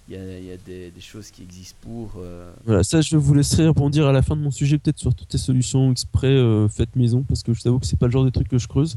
Il 0.09 0.14
y 0.14 0.18
a, 0.18 0.38
il 0.38 0.44
y 0.47 0.53
a 0.53 0.57
des, 0.57 0.90
des 0.90 1.01
choses 1.01 1.31
qui 1.31 1.42
existent 1.42 1.77
pour. 1.83 2.12
euh, 2.18 2.51
Voilà, 2.64 2.85
ça 2.85 3.03
je 3.03 3.16
vous 3.18 3.35
laisserai 3.35 3.68
rebondir 3.68 4.07
à 4.07 4.12
la 4.12 4.23
fin 4.23 4.35
de 4.37 4.40
mon 4.42 4.51
sujet 4.51 4.79
peut-être 4.79 4.99
sur 4.99 5.14
toutes 5.14 5.33
les 5.33 5.38
solutions 5.38 5.90
exprès 5.90 6.29
euh, 6.29 6.68
faites 6.68 6.94
maison 6.97 7.23
parce 7.23 7.42
que 7.42 7.53
je 7.53 7.61
t'avoue 7.62 7.79
que 7.81 7.87
c'est 7.87 7.99
pas 7.99 8.07
le 8.07 8.12
genre 8.12 8.25
de 8.25 8.31
truc 8.31 8.49
que 8.49 8.57
je 8.59 8.68
creuse. 8.68 8.97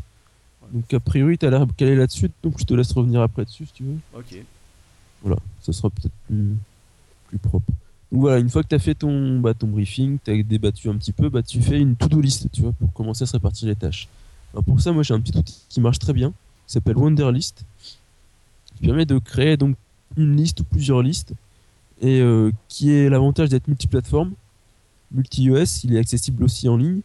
Donc 0.74 0.94
a 0.94 1.00
priori 1.00 1.38
t'as 1.38 1.50
l'air 1.50 1.66
calé 1.76 1.96
là-dessus 1.96 2.30
donc 2.44 2.60
je 2.60 2.66
te 2.66 2.74
laisse 2.74 2.92
revenir 2.92 3.22
après 3.22 3.46
dessus 3.46 3.66
si 3.66 3.74
tu 3.74 3.84
veux. 3.84 3.98
Ok. 4.14 4.44
Voilà, 5.22 5.38
ça 5.62 5.74
sera 5.74 5.90
peut-être 5.90 6.14
plus, 6.28 6.56
plus 7.28 7.38
propre. 7.38 7.72
Donc 8.12 8.22
voilà, 8.22 8.40
une 8.40 8.50
fois 8.50 8.64
que 8.64 8.68
t'as 8.68 8.80
fait 8.80 8.96
ton, 8.96 9.40
bah, 9.40 9.54
ton 9.54 9.68
briefing, 9.68 10.18
t'as 10.24 10.42
débattu 10.42 10.90
un 10.90 10.96
petit 10.96 11.12
peu, 11.12 11.30
bah 11.30 11.44
tu 11.44 11.62
fais 11.62 11.80
une 11.80 11.96
to-do 11.96 12.22
list, 12.22 12.50
tu 12.52 12.62
vois, 12.62 12.72
pour 12.72 12.94
commencer 12.94 13.24
à 13.24 13.26
se 13.26 13.34
répartir 13.34 13.68
les 13.68 13.76
tâches. 13.76 14.08
Alors 14.54 14.64
pour 14.64 14.80
ça, 14.80 14.92
moi 14.92 15.04
j'ai 15.04 15.14
un 15.14 15.20
petit 15.20 15.38
outil 15.38 15.62
qui 15.68 15.82
marche 15.82 16.00
très 16.00 16.14
bien, 16.14 16.30
qui 16.68 16.74
s'appelle 16.74 16.98
Wonderlist, 16.98 17.66
qui 18.76 18.86
permet 18.86 19.06
de 19.06 19.18
créer 19.20 19.58
donc 19.58 19.76
une 20.16 20.38
liste 20.38 20.62
ou 20.62 20.64
plusieurs 20.64 21.02
listes, 21.02 21.34
et 22.02 22.22
euh, 22.22 22.52
qui 22.70 22.92
est 22.92 23.10
l'avantage 23.10 23.50
d'être 23.50 23.68
multiplateforme, 23.68 24.32
multi-ES, 25.12 25.84
il 25.84 25.96
est 25.96 26.00
accessible 26.00 26.44
aussi 26.44 26.70
en 26.70 26.78
ligne, 26.78 27.02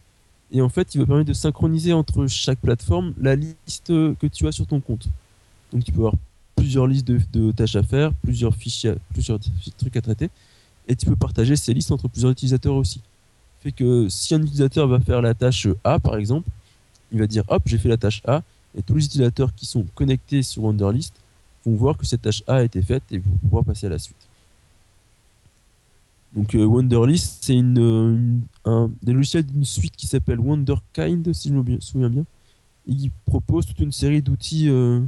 et 0.52 0.60
en 0.60 0.68
fait 0.68 0.94
il 0.94 0.98
va 0.98 1.06
permettre 1.06 1.28
de 1.28 1.34
synchroniser 1.34 1.92
entre 1.92 2.26
chaque 2.26 2.60
plateforme 2.60 3.14
la 3.18 3.34
liste 3.34 3.86
que 3.88 4.26
tu 4.26 4.46
as 4.46 4.52
sur 4.52 4.66
ton 4.66 4.80
compte. 4.80 5.08
Donc 5.72 5.82
tu 5.84 5.92
peux 5.92 6.00
avoir 6.00 6.14
plusieurs 6.54 6.86
listes 6.86 7.08
de, 7.08 7.50
tâches 7.52 7.76
à 7.76 7.82
faire, 7.82 8.12
plusieurs 8.14 8.54
fichiers, 8.54 8.94
plusieurs 9.12 9.40
trucs 9.78 9.96
à 9.96 10.02
traiter, 10.02 10.28
et 10.86 10.94
tu 10.94 11.06
peux 11.06 11.16
partager 11.16 11.56
ces 11.56 11.72
listes 11.72 11.90
entre 11.90 12.08
plusieurs 12.08 12.30
utilisateurs 12.30 12.74
aussi. 12.74 13.00
Fait 13.60 13.72
que 13.72 14.08
si 14.08 14.34
un 14.34 14.42
utilisateur 14.42 14.86
va 14.86 15.00
faire 15.00 15.22
la 15.22 15.34
tâche 15.34 15.66
A 15.84 15.98
par 15.98 16.16
exemple, 16.16 16.48
il 17.10 17.18
va 17.18 17.26
dire 17.26 17.44
hop 17.48 17.62
j'ai 17.64 17.78
fait 17.78 17.88
la 17.88 17.96
tâche 17.96 18.20
A, 18.26 18.42
et 18.76 18.82
tous 18.82 18.94
les 18.94 19.04
utilisateurs 19.06 19.54
qui 19.54 19.66
sont 19.66 19.84
connectés 19.94 20.42
sur 20.42 20.64
Wonderlist 20.64 21.14
vont 21.64 21.76
voir 21.76 21.96
que 21.96 22.04
cette 22.04 22.22
tâche 22.22 22.42
A 22.46 22.56
a 22.56 22.62
été 22.62 22.82
faite 22.82 23.04
et 23.10 23.18
vont 23.18 23.36
pouvoir 23.42 23.64
passer 23.64 23.86
à 23.86 23.90
la 23.90 23.98
suite. 23.98 24.21
Donc 26.34 26.54
euh, 26.54 26.64
Wonderlist, 26.64 27.44
c'est 27.44 27.54
une, 27.54 27.78
euh, 27.78 28.16
une- 28.16 28.42
un 28.64 28.90
des 29.02 29.12
logiciels 29.12 29.44
d'une 29.44 29.64
suite 29.64 29.94
qui 29.96 30.06
s'appelle 30.06 30.40
Wonderkind, 30.40 31.30
si 31.34 31.48
je 31.50 31.54
me 31.54 31.80
souviens 31.80 32.08
bien. 32.08 32.22
Et 32.86 32.92
il 32.92 33.10
propose 33.26 33.66
toute 33.66 33.78
une 33.80 33.92
série 33.92 34.22
d'outils 34.22 34.68
euh, 34.70 35.00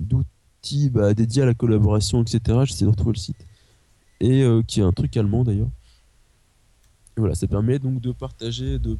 d'outils 0.00 0.90
bah, 0.90 1.14
dédiés 1.14 1.42
à 1.42 1.46
la 1.46 1.54
collaboration, 1.54 2.22
etc. 2.22 2.40
J'essaie 2.64 2.84
de 2.84 2.90
retrouver 2.90 3.12
le 3.14 3.18
site. 3.18 3.46
Et 4.20 4.42
euh, 4.42 4.62
qui 4.62 4.80
est 4.80 4.82
un 4.84 4.92
truc 4.92 5.16
allemand 5.16 5.44
d'ailleurs. 5.44 5.68
Et 7.16 7.20
voilà, 7.20 7.34
ça 7.34 7.46
permet 7.46 7.78
donc 7.78 8.00
de 8.00 8.12
partager, 8.12 8.78
de... 8.78 8.96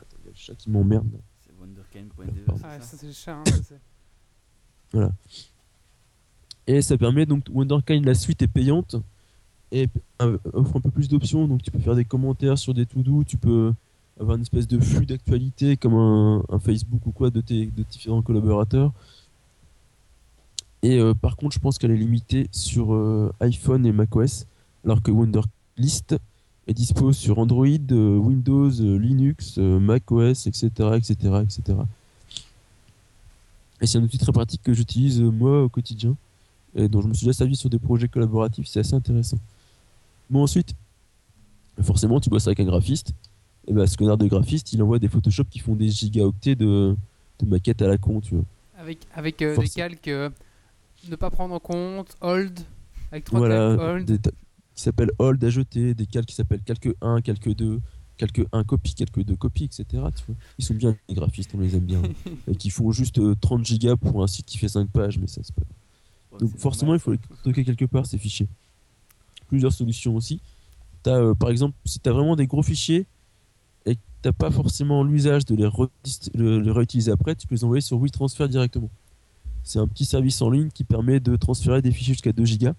Attends, 0.00 0.16
il 0.22 0.26
y 0.26 0.28
a 0.28 0.30
le 0.30 0.36
chat 0.36 0.54
qui 0.56 0.70
m'emmerde. 0.70 1.06
C'est 1.46 1.52
wonderkind.de. 1.60 2.44
Ah, 2.64 2.78
c'est 2.80 2.80
ça 2.80 2.80
ça 2.80 2.96
c'est 2.98 3.06
le 3.06 3.12
chat, 3.12 3.34
hein, 3.36 3.44
c'est- 3.62 5.02
Et 6.66 6.82
ça 6.82 6.98
permet 6.98 7.24
donc 7.26 7.44
Wonderkind, 7.50 8.04
la 8.04 8.14
suite 8.14 8.42
est 8.42 8.48
payante 8.48 8.96
et 9.72 9.88
offre 10.18 10.76
un 10.76 10.80
peu 10.80 10.90
plus 10.90 11.08
d'options. 11.08 11.46
Donc 11.46 11.62
tu 11.62 11.70
peux 11.70 11.78
faire 11.78 11.94
des 11.94 12.04
commentaires 12.04 12.58
sur 12.58 12.74
des 12.74 12.86
to-do, 12.86 13.24
tu 13.24 13.36
peux 13.36 13.72
avoir 14.20 14.36
une 14.36 14.42
espèce 14.42 14.66
de 14.66 14.78
flux 14.80 15.06
d'actualité 15.06 15.76
comme 15.76 15.94
un, 15.94 16.58
Facebook 16.58 17.06
ou 17.06 17.12
quoi 17.12 17.30
de 17.30 17.40
tes, 17.40 17.66
de 17.66 17.82
différents 17.82 18.22
collaborateurs. 18.22 18.92
Et 20.82 20.98
euh, 20.98 21.14
par 21.14 21.36
contre, 21.36 21.54
je 21.54 21.60
pense 21.60 21.78
qu'elle 21.78 21.90
est 21.90 21.96
limitée 21.96 22.48
sur 22.52 22.94
euh, 22.94 23.32
iPhone 23.40 23.84
et 23.84 23.92
macOS, 23.92 24.46
alors 24.84 25.02
que 25.02 25.10
Wonderlist 25.10 26.16
est 26.68 26.74
dispo 26.74 27.12
sur 27.12 27.38
Android, 27.38 27.66
euh, 27.66 28.16
Windows, 28.16 28.70
Linux, 28.70 29.58
macOS, 29.58 30.46
etc., 30.46 30.68
etc., 30.94 31.14
etc. 31.42 31.78
Et 33.80 33.86
c'est 33.86 33.98
un 33.98 34.02
outil 34.02 34.18
très 34.18 34.32
pratique 34.32 34.62
que 34.62 34.72
j'utilise 34.72 35.20
moi 35.20 35.62
au 35.62 35.68
quotidien 35.68 36.16
et 36.74 36.88
dont 36.88 37.00
je 37.00 37.08
me 37.08 37.14
suis 37.14 37.26
déjà 37.26 37.36
servi 37.36 37.56
sur 37.56 37.70
des 37.70 37.78
projets 37.78 38.08
collaboratifs, 38.08 38.66
c'est 38.66 38.80
assez 38.80 38.94
intéressant. 38.94 39.38
Bon 40.30 40.42
ensuite, 40.42 40.74
forcément 41.82 42.20
tu 42.20 42.30
bosses 42.30 42.46
avec 42.46 42.60
un 42.60 42.64
graphiste, 42.64 43.12
et 43.66 43.72
ben 43.72 43.86
ce 43.86 43.96
connard 43.96 44.18
de 44.18 44.26
graphiste 44.26 44.72
il 44.72 44.82
envoie 44.82 44.98
des 44.98 45.08
Photoshop 45.08 45.44
qui 45.44 45.58
font 45.58 45.74
des 45.74 45.88
gigaoctets 45.90 46.54
de, 46.56 46.96
de 47.38 47.46
maquettes 47.46 47.82
à 47.82 47.88
la 47.88 47.98
con, 47.98 48.20
tu 48.20 48.34
vois. 48.34 48.44
Avec, 48.78 48.98
avec 49.14 49.42
euh, 49.42 49.56
des 49.56 49.68
calques 49.68 50.08
euh, 50.08 50.30
ne 51.08 51.16
pas 51.16 51.30
prendre 51.30 51.54
en 51.54 51.60
compte, 51.60 52.16
hold, 52.20 52.60
avec 53.10 53.24
trois 53.24 53.40
Voilà, 53.40 53.76
calques, 53.76 53.80
hold. 53.80 54.04
des 54.06 54.30
qui 54.74 54.82
s'appellent 54.84 55.10
hold 55.18 55.42
à 55.42 55.50
jeter, 55.50 55.94
des 55.94 56.06
calques 56.06 56.28
qui 56.28 56.34
s'appellent 56.36 56.62
calque 56.62 56.88
1, 57.00 57.20
calque 57.22 57.52
2, 57.52 57.80
calque 58.16 58.42
1 58.52 58.62
copie, 58.64 58.94
calque 58.94 59.24
2 59.24 59.34
copie, 59.34 59.64
etc. 59.64 59.84
Tu 59.90 59.98
vois. 60.26 60.36
Ils 60.58 60.64
sont 60.64 60.74
bien 60.74 60.96
les 61.08 61.14
graphistes, 61.16 61.50
on 61.54 61.58
les 61.60 61.74
aime 61.74 61.84
bien. 61.84 62.00
et 62.48 62.54
qui 62.54 62.70
font 62.70 62.92
juste 62.92 63.18
euh, 63.18 63.34
30 63.40 63.64
gigas 63.64 63.96
pour 63.96 64.22
un 64.22 64.28
site 64.28 64.46
qui 64.46 64.56
fait 64.58 64.68
5 64.68 64.88
pages, 64.90 65.18
mais 65.18 65.26
ça 65.26 65.40
c'est 65.42 65.54
pas 65.54 65.62
Ouais, 66.30 66.40
Donc 66.40 66.56
forcément, 66.58 66.92
il 66.94 67.00
faut 67.00 67.12
les 67.12 67.18
stocker 67.40 67.64
quelque 67.64 67.86
part 67.86 68.04
ces 68.06 68.18
fichiers. 68.18 68.48
Plusieurs 69.48 69.72
solutions 69.72 70.14
aussi. 70.14 70.40
T'as, 71.02 71.16
euh, 71.16 71.34
par 71.34 71.50
exemple, 71.50 71.74
si 71.84 72.00
tu 72.00 72.08
as 72.08 72.12
vraiment 72.12 72.36
des 72.36 72.46
gros 72.46 72.62
fichiers 72.62 73.06
et 73.86 73.96
que 73.96 74.00
tu 74.22 74.32
pas 74.32 74.50
forcément 74.50 75.02
l'usage 75.02 75.44
de 75.44 75.54
les, 75.54 76.70
réutiliser 76.70 77.10
après, 77.10 77.34
tu 77.34 77.46
peux 77.46 77.54
les 77.54 77.64
envoyer 77.64 77.80
sur 77.80 77.98
WeTransfer 77.98 78.48
directement. 78.48 78.90
C'est 79.62 79.78
un 79.78 79.88
petit 79.88 80.04
service 80.04 80.40
en 80.42 80.50
ligne 80.50 80.68
qui 80.68 80.84
permet 80.84 81.20
de 81.20 81.36
transférer 81.36 81.82
des 81.82 81.92
fichiers 81.92 82.14
jusqu'à 82.14 82.32
2 82.32 82.44
gigas. 82.44 82.74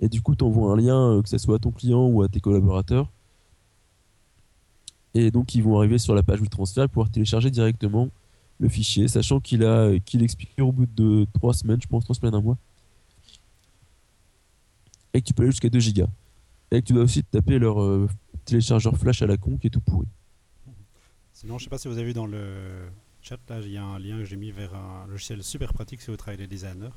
Et 0.00 0.08
du 0.08 0.22
coup, 0.22 0.34
tu 0.34 0.44
envoies 0.44 0.72
un 0.72 0.76
lien, 0.76 1.12
euh, 1.12 1.22
que 1.22 1.28
ce 1.28 1.38
soit 1.38 1.56
à 1.56 1.58
ton 1.58 1.70
client 1.70 2.06
ou 2.06 2.22
à 2.22 2.28
tes 2.28 2.40
collaborateurs. 2.40 3.10
Et 5.14 5.30
donc, 5.30 5.54
ils 5.54 5.62
vont 5.62 5.78
arriver 5.78 5.98
sur 5.98 6.14
la 6.14 6.22
page 6.22 6.40
transfert 6.50 6.84
et 6.84 6.88
pouvoir 6.88 7.10
télécharger 7.10 7.50
directement 7.50 8.08
le 8.60 8.68
fichier, 8.68 9.08
sachant 9.08 9.40
qu'il 9.40 9.64
a 9.64 9.98
qu'il 10.00 10.22
expire 10.22 10.66
au 10.66 10.72
bout 10.72 10.86
de 10.86 11.26
3 11.34 11.54
semaines, 11.54 11.80
je 11.82 11.88
pense, 11.88 12.04
3 12.04 12.16
semaines, 12.16 12.34
un 12.34 12.40
mois. 12.40 12.58
Et 15.12 15.20
que 15.20 15.26
tu 15.26 15.34
peux 15.34 15.42
aller 15.42 15.52
jusqu'à 15.52 15.68
2 15.68 15.78
gigas. 15.78 16.08
Et 16.70 16.80
que 16.80 16.86
tu 16.86 16.92
dois 16.92 17.02
aussi 17.02 17.24
taper 17.24 17.58
leur 17.58 17.82
euh, 17.82 18.08
téléchargeur 18.44 18.96
flash 18.96 19.22
à 19.22 19.26
la 19.26 19.36
con 19.36 19.56
qui 19.56 19.66
est 19.66 19.70
tout 19.70 19.80
pourri. 19.80 20.06
Sinon, 21.32 21.58
je 21.58 21.64
sais 21.64 21.70
pas 21.70 21.78
si 21.78 21.88
vous 21.88 21.94
avez 21.96 22.06
vu 22.06 22.12
dans 22.12 22.26
le 22.26 22.88
chat, 23.22 23.38
là, 23.48 23.60
il 23.60 23.70
y 23.70 23.76
a 23.76 23.82
un 23.82 23.98
lien 23.98 24.18
que 24.18 24.24
j'ai 24.24 24.36
mis 24.36 24.50
vers 24.50 24.74
un 24.74 25.06
logiciel 25.08 25.42
super 25.42 25.72
pratique 25.72 26.00
si 26.00 26.10
vous 26.10 26.16
travaillez 26.16 26.42
les 26.42 26.46
designers. 26.46 26.90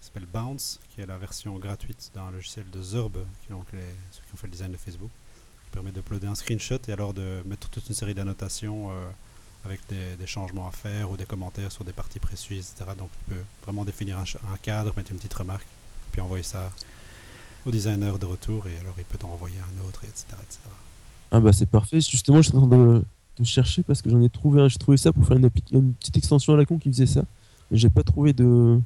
Il 0.00 0.04
s'appelle 0.04 0.26
Bounce, 0.32 0.80
qui 0.90 1.00
est 1.00 1.06
la 1.06 1.18
version 1.18 1.58
gratuite 1.58 2.10
d'un 2.14 2.30
logiciel 2.30 2.64
de 2.70 2.82
Zurb, 2.82 3.16
qui 3.42 3.50
donc 3.50 3.66
ceux 3.72 4.22
qui 4.26 4.34
ont 4.34 4.36
fait 4.36 4.46
le 4.46 4.52
design 4.52 4.72
de 4.72 4.76
Facebook, 4.76 5.10
qui 5.64 5.70
permet 5.72 5.90
d'uploader 5.90 6.28
un 6.28 6.34
screenshot 6.34 6.78
et 6.86 6.92
alors 6.92 7.12
de 7.12 7.42
mettre 7.46 7.68
toute 7.68 7.88
une 7.88 7.94
série 7.94 8.14
d'annotations 8.14 8.90
euh, 8.90 9.10
avec 9.64 9.80
des, 9.88 10.16
des 10.16 10.26
changements 10.26 10.68
à 10.68 10.70
faire 10.70 11.10
ou 11.10 11.16
des 11.16 11.26
commentaires 11.26 11.72
sur 11.72 11.84
des 11.84 11.92
parties 11.92 12.20
précieuses, 12.20 12.70
etc. 12.70 12.92
Donc 12.96 13.10
tu 13.10 13.34
peux 13.34 13.42
vraiment 13.64 13.84
définir 13.84 14.18
un 14.18 14.56
cadre, 14.62 14.94
mettre 14.96 15.10
une 15.10 15.18
petite 15.18 15.34
remarque, 15.34 15.66
puis 16.12 16.20
envoyer 16.20 16.44
ça 16.44 16.70
au 17.68 17.70
designer 17.70 18.18
de 18.18 18.26
retour 18.26 18.66
et 18.66 18.76
alors 18.80 18.94
il 18.98 19.04
peut 19.04 19.18
t'en 19.18 19.28
envoyer 19.30 19.56
un 19.58 19.86
autre, 19.88 20.02
etc. 20.04 20.24
etc. 20.42 20.58
Ah 21.30 21.40
bah 21.40 21.52
c'est 21.52 21.66
parfait. 21.66 22.00
Justement, 22.00 22.40
je 22.42 22.48
suis 22.48 22.56
en 22.58 22.66
train 22.66 22.76
de, 22.76 23.02
de 23.38 23.44
chercher 23.44 23.82
parce 23.82 24.00
que 24.02 24.08
j'en 24.10 24.22
ai 24.22 24.30
trouvé 24.30 24.62
un. 24.62 24.68
J'ai 24.68 24.78
trouvé 24.78 24.96
ça 24.96 25.12
pour 25.12 25.26
faire 25.26 25.36
une, 25.36 25.50
petite 25.50 26.16
extension 26.16 26.54
à 26.54 26.56
la 26.56 26.64
con 26.64 26.78
qui 26.78 26.88
faisait 26.90 27.06
ça. 27.06 27.22
Mais 27.70 27.76
j'ai 27.78 27.90
pas 27.90 28.02
trouvé 28.02 28.32
de, 28.32 28.44
Euh, 28.44 28.78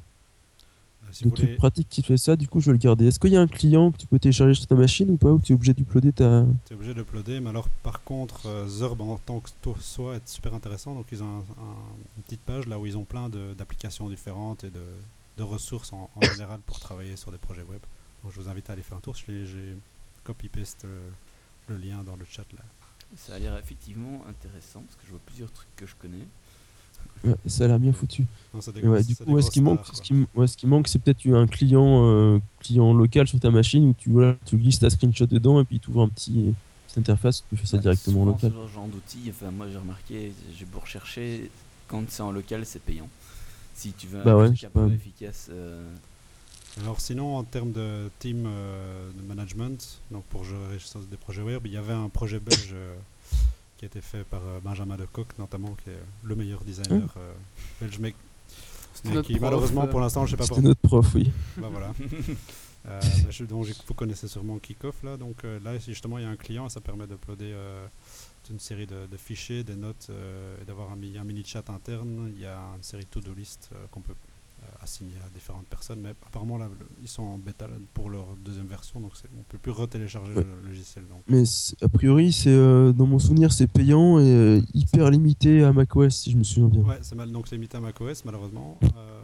si 1.13 1.23
de 1.23 1.29
truc 1.29 1.45
voulez, 1.45 1.55
pratique 1.55 1.87
qui 1.89 2.01
fait 2.03 2.17
ça. 2.17 2.35
Du 2.35 2.49
coup, 2.49 2.59
je 2.59 2.65
vais 2.65 2.73
le 2.73 2.77
garder. 2.79 3.05
Est-ce 3.07 3.17
qu'il 3.19 3.31
y 3.31 3.37
a 3.37 3.41
un 3.41 3.47
client 3.47 3.91
que 3.91 3.97
tu 3.97 4.07
peux 4.07 4.19
télécharger 4.19 4.55
sur 4.55 4.67
ta 4.67 4.75
machine 4.75 5.09
ou 5.11 5.15
pas 5.15 5.31
Ou 5.31 5.39
tu 5.39 5.53
es 5.53 5.55
obligé 5.55 5.73
d'uploader 5.73 6.11
ta. 6.11 6.45
tu 6.65 6.73
es 6.73 6.75
obligé 6.75 6.93
d'uploader, 6.93 7.39
mais 7.39 7.49
alors 7.51 7.69
par 7.81 8.03
contre, 8.03 8.47
euh, 8.47 8.67
Zurb 8.67 8.99
en 9.01 9.17
tant 9.25 9.39
que 9.39 9.49
soit 9.79 10.17
est 10.17 10.27
super 10.27 10.53
intéressant. 10.53 10.93
Donc 10.95 11.05
ils 11.13 11.23
ont 11.23 11.27
un- 11.37 11.39
un- 11.63 11.83
une 12.17 12.23
petite 12.23 12.41
page 12.41 12.67
là 12.67 12.77
où 12.77 12.85
ils 12.85 12.97
ont 12.97 13.05
plein 13.05 13.29
d'applications 13.29 14.09
différentes 14.09 14.65
et 14.65 14.69
de, 14.69 14.83
de 15.37 15.43
ressources 15.43 15.93
en, 15.93 16.09
en 16.13 16.21
général 16.33 16.59
pour 16.65 16.79
travailler 16.81 17.15
sur 17.15 17.31
des 17.31 17.37
projets 17.37 17.63
web. 17.63 17.79
Donc 18.23 18.31
je 18.33 18.39
vous 18.41 18.49
invite 18.49 18.69
à 18.69 18.73
aller 18.73 18.81
faire 18.81 18.97
un 18.97 19.01
tour. 19.01 19.15
J'ai 19.15 19.75
copy-paste 20.23 20.85
euh, 20.85 21.09
le 21.67 21.77
lien 21.77 22.03
dans 22.03 22.15
le 22.15 22.25
chat 22.25 22.45
là. 22.53 22.63
Ça 23.15 23.35
a 23.35 23.39
l'air 23.39 23.57
effectivement 23.57 24.23
intéressant 24.27 24.81
parce 24.81 24.95
que 24.95 25.05
je 25.05 25.11
vois 25.11 25.19
plusieurs 25.25 25.51
trucs 25.51 25.73
que 25.75 25.85
je 25.85 25.95
connais. 25.95 26.25
Ouais, 27.23 27.35
ça 27.47 27.65
a 27.65 27.67
l'air 27.67 27.79
bien 27.79 27.93
foutu. 27.93 28.25
Non, 28.53 28.59
ouais, 28.89 29.03
du 29.03 29.15
coup, 29.15 29.23
ouais, 29.25 29.41
ce 29.41 29.51
qui 29.51 29.61
manque, 29.61 29.81
stars, 29.83 29.95
ce 29.97 30.01
qui, 30.01 30.25
ce 30.47 30.57
qui 30.57 30.67
manque, 30.67 30.87
c'est 30.87 30.99
peut-être 30.99 31.27
un 31.33 31.47
client, 31.47 32.05
euh, 32.05 32.39
client 32.59 32.93
local 32.93 33.27
sur 33.27 33.39
ta 33.39 33.51
machine 33.51 33.89
où 33.89 33.93
tu, 33.93 34.09
voilà, 34.09 34.35
tu 34.45 34.57
glisses 34.57 34.79
ta 34.79 34.89
screenshot 34.89 35.25
dedans 35.25 35.59
et 35.61 35.65
puis 35.65 35.79
tu 35.79 35.89
ouvres 35.89 36.01
un 36.03 36.09
petit 36.09 36.53
petite 36.87 36.97
interface. 36.97 37.43
Tu 37.49 37.57
fais 37.57 37.65
ça 37.67 37.77
Bah, 37.77 37.83
directement 37.83 38.19
souvent, 38.21 38.25
local. 38.31 38.51
Ce 38.67 38.73
genre 38.73 38.87
d'outils, 38.87 39.29
enfin, 39.29 39.51
moi 39.51 39.67
j'ai 39.69 39.77
remarqué, 39.77 40.33
j'ai 40.57 40.65
beau 40.65 40.79
rechercher, 40.79 41.51
quand 41.87 42.03
c'est 42.09 42.23
en 42.23 42.31
local, 42.31 42.65
c'est 42.65 42.81
payant. 42.81 43.09
Si 43.75 43.91
tu 43.93 44.07
veux 44.07 44.23
Bah 44.23 44.33
un 44.33 44.37
ouais, 44.37 44.47
truc 44.47 44.63
un 44.63 44.69
peu 44.69 44.91
efficace, 44.93 45.49
euh, 45.51 45.93
Alors 46.81 46.99
sinon, 46.99 47.37
en 47.37 47.43
termes 47.43 47.71
de 47.71 48.09
team 48.19 48.45
euh, 48.47 49.11
de 49.11 49.21
management, 49.21 50.01
donc 50.09 50.23
pour 50.25 50.43
gérer 50.43 50.77
des 51.09 51.17
projets 51.17 51.41
web, 51.43 51.61
il 51.65 51.71
y 51.71 51.77
avait 51.77 51.93
un 51.93 52.09
projet 52.09 52.39
belge 52.39 52.71
euh, 52.73 52.95
qui 53.77 53.85
a 53.85 53.87
été 53.87 54.01
fait 54.01 54.23
par 54.23 54.41
euh, 54.43 54.59
Benjamin 54.59 54.97
Lecoq, 54.97 55.27
notamment, 55.37 55.75
qui 55.83 55.91
est 55.91 55.99
le 56.23 56.35
meilleur 56.35 56.63
designer 56.63 57.13
euh, 57.17 57.33
belge, 57.79 57.99
mais, 57.99 58.15
C'était 58.95 59.21
qui 59.21 59.33
prof, 59.33 59.41
malheureusement 59.41 59.87
pour 59.87 59.99
l'instant, 59.99 60.25
je 60.25 60.31
sais 60.31 60.37
pas 60.37 60.43
C'était 60.45 60.55
pourquoi. 60.61 60.69
notre 60.69 60.81
prof, 60.81 61.15
oui. 61.15 61.31
Bah 61.57 61.69
voilà. 61.71 61.93
Bah, 62.85 62.99
je- 63.29 63.45
donc 63.45 63.65
vous 63.87 63.93
connaissez 63.93 64.27
sûrement 64.27 64.59
Kickoff 64.59 65.03
là, 65.03 65.15
donc 65.15 65.43
là 65.43 65.77
justement 65.79 66.17
il 66.17 66.23
y 66.25 66.27
a 66.27 66.29
un 66.29 66.35
client 66.35 66.65
et 66.65 66.69
ça 66.69 66.81
permet 66.81 67.07
d'uploader 67.07 67.55
toute 68.43 68.49
une 68.51 68.59
série 68.59 68.85
de, 68.85 69.05
de 69.09 69.15
fichiers, 69.15 69.63
des 69.63 69.77
notes 69.77 70.09
et 70.61 70.65
d'avoir 70.65 70.91
un, 70.91 70.95
un 70.95 71.23
mini 71.23 71.45
chat 71.45 71.69
interne. 71.69 72.29
Il 72.35 72.41
y 72.41 72.45
a 72.45 72.59
une 72.75 72.83
série 72.83 73.05
de 73.05 73.09
to-do 73.09 73.33
list 73.33 73.69
qu'on 73.89 74.01
peut 74.01 74.15
euh, 74.63 74.83
assigner 74.83 75.13
à 75.25 75.29
différentes 75.33 75.65
personnes, 75.67 75.99
mais 76.01 76.09
apparemment 76.25 76.57
là 76.57 76.67
le- 76.67 76.85
ils 77.01 77.07
sont 77.07 77.23
en 77.23 77.37
bêta 77.37 77.67
pour 77.93 78.09
leur 78.09 78.25
deuxième 78.43 78.67
version, 78.67 78.99
donc 78.99 79.11
c'est- 79.15 79.27
on 79.37 79.43
peut 79.43 79.57
plus 79.57 79.71
retélécharger 79.71 80.33
Ouais. 80.33 80.43
le 80.63 80.67
logiciel. 80.69 81.05
Donc 81.09 81.21
Mais 81.27 81.45
c'est- 81.45 81.81
a 81.83 81.89
priori, 81.89 82.31
c'est 82.33 82.49
euh, 82.49 82.91
dans 82.93 83.05
mon 83.05 83.19
souvenir, 83.19 83.51
c'est 83.53 83.67
payant 83.67 84.19
et 84.19 84.23
euh, 84.23 84.61
hyper 84.73 85.09
limité 85.11 85.63
à 85.63 85.71
macOS, 85.73 86.15
si 86.15 86.31
je 86.31 86.37
me 86.37 86.43
souviens 86.43 86.69
bien. 86.69 86.81
ouais, 86.83 86.99
c'est 87.01 87.15
mal, 87.15 87.31
donc 87.31 87.47
c'est 87.47 87.55
limité 87.55 87.77
à 87.77 87.81
macOS 87.81 88.23
malheureusement. 88.25 88.77
Euh, 88.83 89.21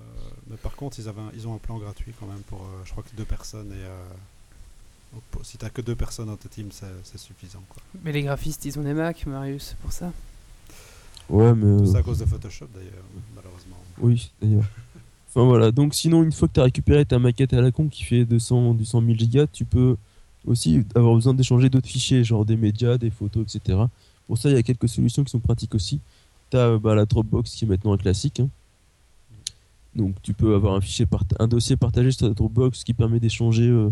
mais 0.49 0.58
par 0.58 0.75
contre 0.75 0.99
ils 0.99 1.08
avaient, 1.08 1.21
un- 1.21 1.32
ils 1.36 1.47
ont 1.47 1.54
un 1.56 1.60
plan 1.60 1.78
gratuit 1.78 2.13
quand 2.19 2.28
même 2.28 2.41
pour, 2.47 2.62
euh, 2.62 2.82
je 2.86 2.91
crois 2.91 3.04
que 3.04 3.15
deux 3.15 3.25
personnes 3.25 3.71
et 3.71 3.84
euh, 3.86 4.08
donc 5.13 5.23
si 5.45 5.58
t'as 5.58 5.69
que 5.69 5.82
deux 5.82 5.95
personnes 5.95 6.28
dans 6.28 6.36
ta 6.38 6.49
team, 6.49 6.67
c'est 6.71 6.86
c'est 7.04 7.17
suffisant 7.17 7.63
quoi. 7.69 7.82
Mais 8.04 8.12
les 8.12 8.23
graphistes, 8.23 8.65
ils 8.65 8.78
ont 8.78 8.84
des 8.84 8.93
Mac, 8.93 9.25
Marius, 9.25 9.69
c'est 9.69 9.78
pour 9.78 9.91
ça? 9.91 10.12
Ouais, 11.30 11.54
mais. 11.54 11.86
Ça 11.86 11.99
à 11.99 12.04
cause 12.04 12.17
de 12.19 12.25
Photoshop 12.25 12.65
d'ailleurs, 12.73 13.04
malheureusement. 13.36 13.78
Oui, 14.02 14.32
d'ailleurs. 14.41 14.65
Enfin 15.30 15.46
voilà, 15.46 15.72
donc 15.72 15.94
sinon, 15.94 16.24
une 16.24 16.32
fois 16.32 16.48
que 16.48 16.54
tu 16.54 16.60
as 16.60 16.63
récupéré 16.63 17.06
ta 17.06 17.20
maquette 17.20 17.54
à 17.54 17.62
la 17.62 17.72
con 17.72 17.88
qui 17.88 18.04
fait 18.04 18.26
200, 18.26 18.74
200 18.74 19.02
000 19.02 19.13
gigas, 19.13 19.46
tu 19.48 19.63
peux 19.63 19.96
aussi 20.46 20.84
avoir 20.96 21.13
besoin 21.13 21.36
d'échanger 21.36 21.70
d'autres 21.70 21.88
fichiers, 21.88 22.24
genre 22.24 22.46
des 22.46 22.58
médias, 22.58 22.98
des 22.98 23.12
photos, 23.12 23.44
etc. 23.56 23.78
Pour 24.28 24.38
ça, 24.38 24.50
il 24.50 24.56
y 24.56 24.58
a 24.58 24.63
quelques 24.63 24.89
solutions 24.89 25.24
qui 25.24 25.30
sont 25.30 25.39
pratiques 25.39 25.76
aussi. 25.76 26.00
Tu 26.50 26.58
as 26.58 26.80
la 26.84 27.06
Dropbox 27.06 27.52
qui 27.54 27.65
est 27.65 27.68
maintenant 27.68 27.94
un 27.94 27.98
classique. 27.98 28.39
hein. 28.39 28.50
Donc 29.96 30.15
tu 30.22 30.34
peux 30.34 30.56
avoir 30.56 30.76
un, 30.76 30.82
fichier 30.82 31.06
un 31.39 31.48
dossier 31.48 31.76
partagé 31.76 32.12
sur 32.12 32.28
ta 32.28 32.34
Dropbox 32.34 32.84
qui 32.84 32.94
permet 32.94 33.20
d'échanger 33.20 33.68
euh, 33.68 33.89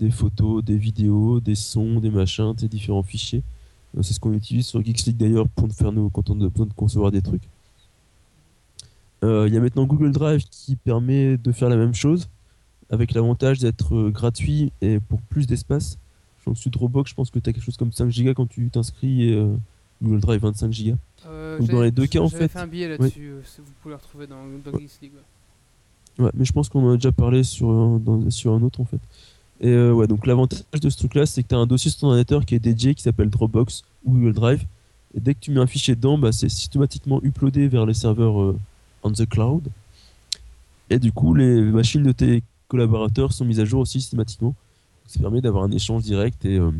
des 0.00 0.10
photos, 0.10 0.64
des 0.64 0.76
vidéos, 0.76 1.40
des 1.40 1.54
sons, 1.54 2.00
des 2.00 2.10
machins, 2.10 2.54
tes 2.56 2.68
différents 2.68 3.02
fichiers. 3.02 3.42
Euh, 3.96 4.02
C'est 4.02 4.14
ce 4.14 4.20
qu'on 4.20 4.32
utilise 4.32 4.66
sur 4.66 4.84
Geeks 4.84 5.16
d'ailleurs 5.16 5.48
pour 5.48 5.70
faire 5.72 5.92
nos, 5.92 6.08
quand 6.10 6.30
on 6.30 6.40
a 6.40 6.48
besoin 6.48 6.66
de 6.66 6.72
concevoir 6.72 7.10
des 7.12 7.22
trucs. 7.22 7.42
Euh, 9.24 9.46
Il 9.48 9.54
y 9.54 9.56
a 9.56 9.60
maintenant 9.60 9.84
Google 9.84 10.12
Drive 10.12 10.42
qui 10.50 10.76
permet 10.76 11.36
de 11.36 11.52
faire 11.52 11.68
la 11.68 11.76
même 11.76 11.94
chose, 11.94 12.28
avec 12.90 13.12
l'avantage 13.14 13.58
d'être 13.60 13.94
euh, 13.94 14.10
gratuit 14.10 14.72
et 14.80 14.98
pour 15.00 15.20
plus 15.22 15.46
d'espace. 15.46 15.98
Donc 16.46 16.58
sur 16.58 16.70
Dropbox, 16.70 17.10
je 17.10 17.14
pense 17.14 17.30
que 17.30 17.38
tu 17.38 17.48
as 17.48 17.52
quelque 17.52 17.62
chose 17.64 17.76
comme 17.76 17.92
5 17.92 18.08
Go 18.24 18.34
quand 18.34 18.46
tu 18.48 18.68
t'inscris 18.70 19.28
et 19.28 19.34
euh, 19.34 19.54
Google 20.02 20.20
Drive 20.20 20.40
25 20.42 20.70
Go. 20.70 20.94
Euh, 21.26 21.58
Donc, 21.58 21.70
dans 21.70 21.82
les 21.82 21.92
deux 21.92 22.06
cas, 22.06 22.18
en 22.20 22.28
fait- 22.28 22.48
fait 22.48 22.58
un 22.58 22.66
billet 22.66 22.88
là-dessus, 22.88 23.28
euh, 23.30 23.40
si 23.44 23.60
vous 23.60 23.66
pouvez 23.80 23.92
le 23.94 23.96
retrouver 23.96 24.26
dans, 24.26 24.42
dans 24.64 24.76
Geeks 24.78 25.00
League. 25.02 25.12
ouais. 25.14 26.24
Ouais, 26.24 26.30
mais 26.34 26.44
je 26.44 26.52
pense 26.52 26.68
qu'on 26.68 26.84
en 26.86 26.90
a 26.92 26.94
déjà 26.96 27.12
parlé 27.12 27.42
sur, 27.44 27.70
un- 27.70 27.98
dans- 27.98 28.28
sur 28.30 28.52
un 28.52 28.60
autre 28.62 28.80
en 28.80 28.84
fait. 28.84 29.00
Et 29.60 29.68
euh, 29.68 29.92
ouais, 29.92 30.08
donc 30.08 30.26
l'avantage 30.26 30.60
de 30.80 30.90
ce 30.90 30.98
truc 30.98 31.14
là, 31.14 31.24
c'est 31.24 31.42
que 31.44 31.48
tu 31.48 31.54
as 31.54 31.58
un 31.58 31.66
dossier 31.66 31.90
sur 31.90 32.00
ton 32.00 32.06
ordinateur 32.08 32.44
qui 32.44 32.56
est 32.56 32.58
dédié 32.58 32.94
qui 32.96 33.02
s'appelle 33.02 33.30
Dropbox 33.30 33.84
ou 34.04 34.12
Google 34.14 34.32
Drive. 34.34 34.64
Et 35.14 35.20
dès 35.20 35.34
que 35.34 35.38
tu 35.40 35.52
mets 35.52 35.60
un 35.60 35.66
fichier 35.68 35.94
dedans, 35.94 36.18
bah, 36.18 36.32
c'est 36.32 36.48
systématiquement 36.48 37.20
uploadé 37.22 37.68
vers 37.68 37.86
les 37.86 37.94
serveurs 37.94 38.42
euh, 38.42 38.58
on 39.02 39.12
the 39.12 39.28
cloud. 39.28 39.68
Et 40.90 40.98
du 40.98 41.12
coup, 41.12 41.34
les 41.34 41.62
machines 41.62 42.02
de 42.02 42.12
tes 42.12 42.42
collaborateurs 42.68 43.32
sont 43.32 43.44
mises 43.44 43.60
à 43.60 43.64
jour 43.64 43.80
aussi 43.80 44.00
systématiquement. 44.00 44.54
Ça 45.06 45.20
permet 45.20 45.40
d'avoir 45.40 45.64
un 45.64 45.70
échange 45.72 46.02
direct 46.02 46.44
et 46.44 46.58
euh, 46.58 46.70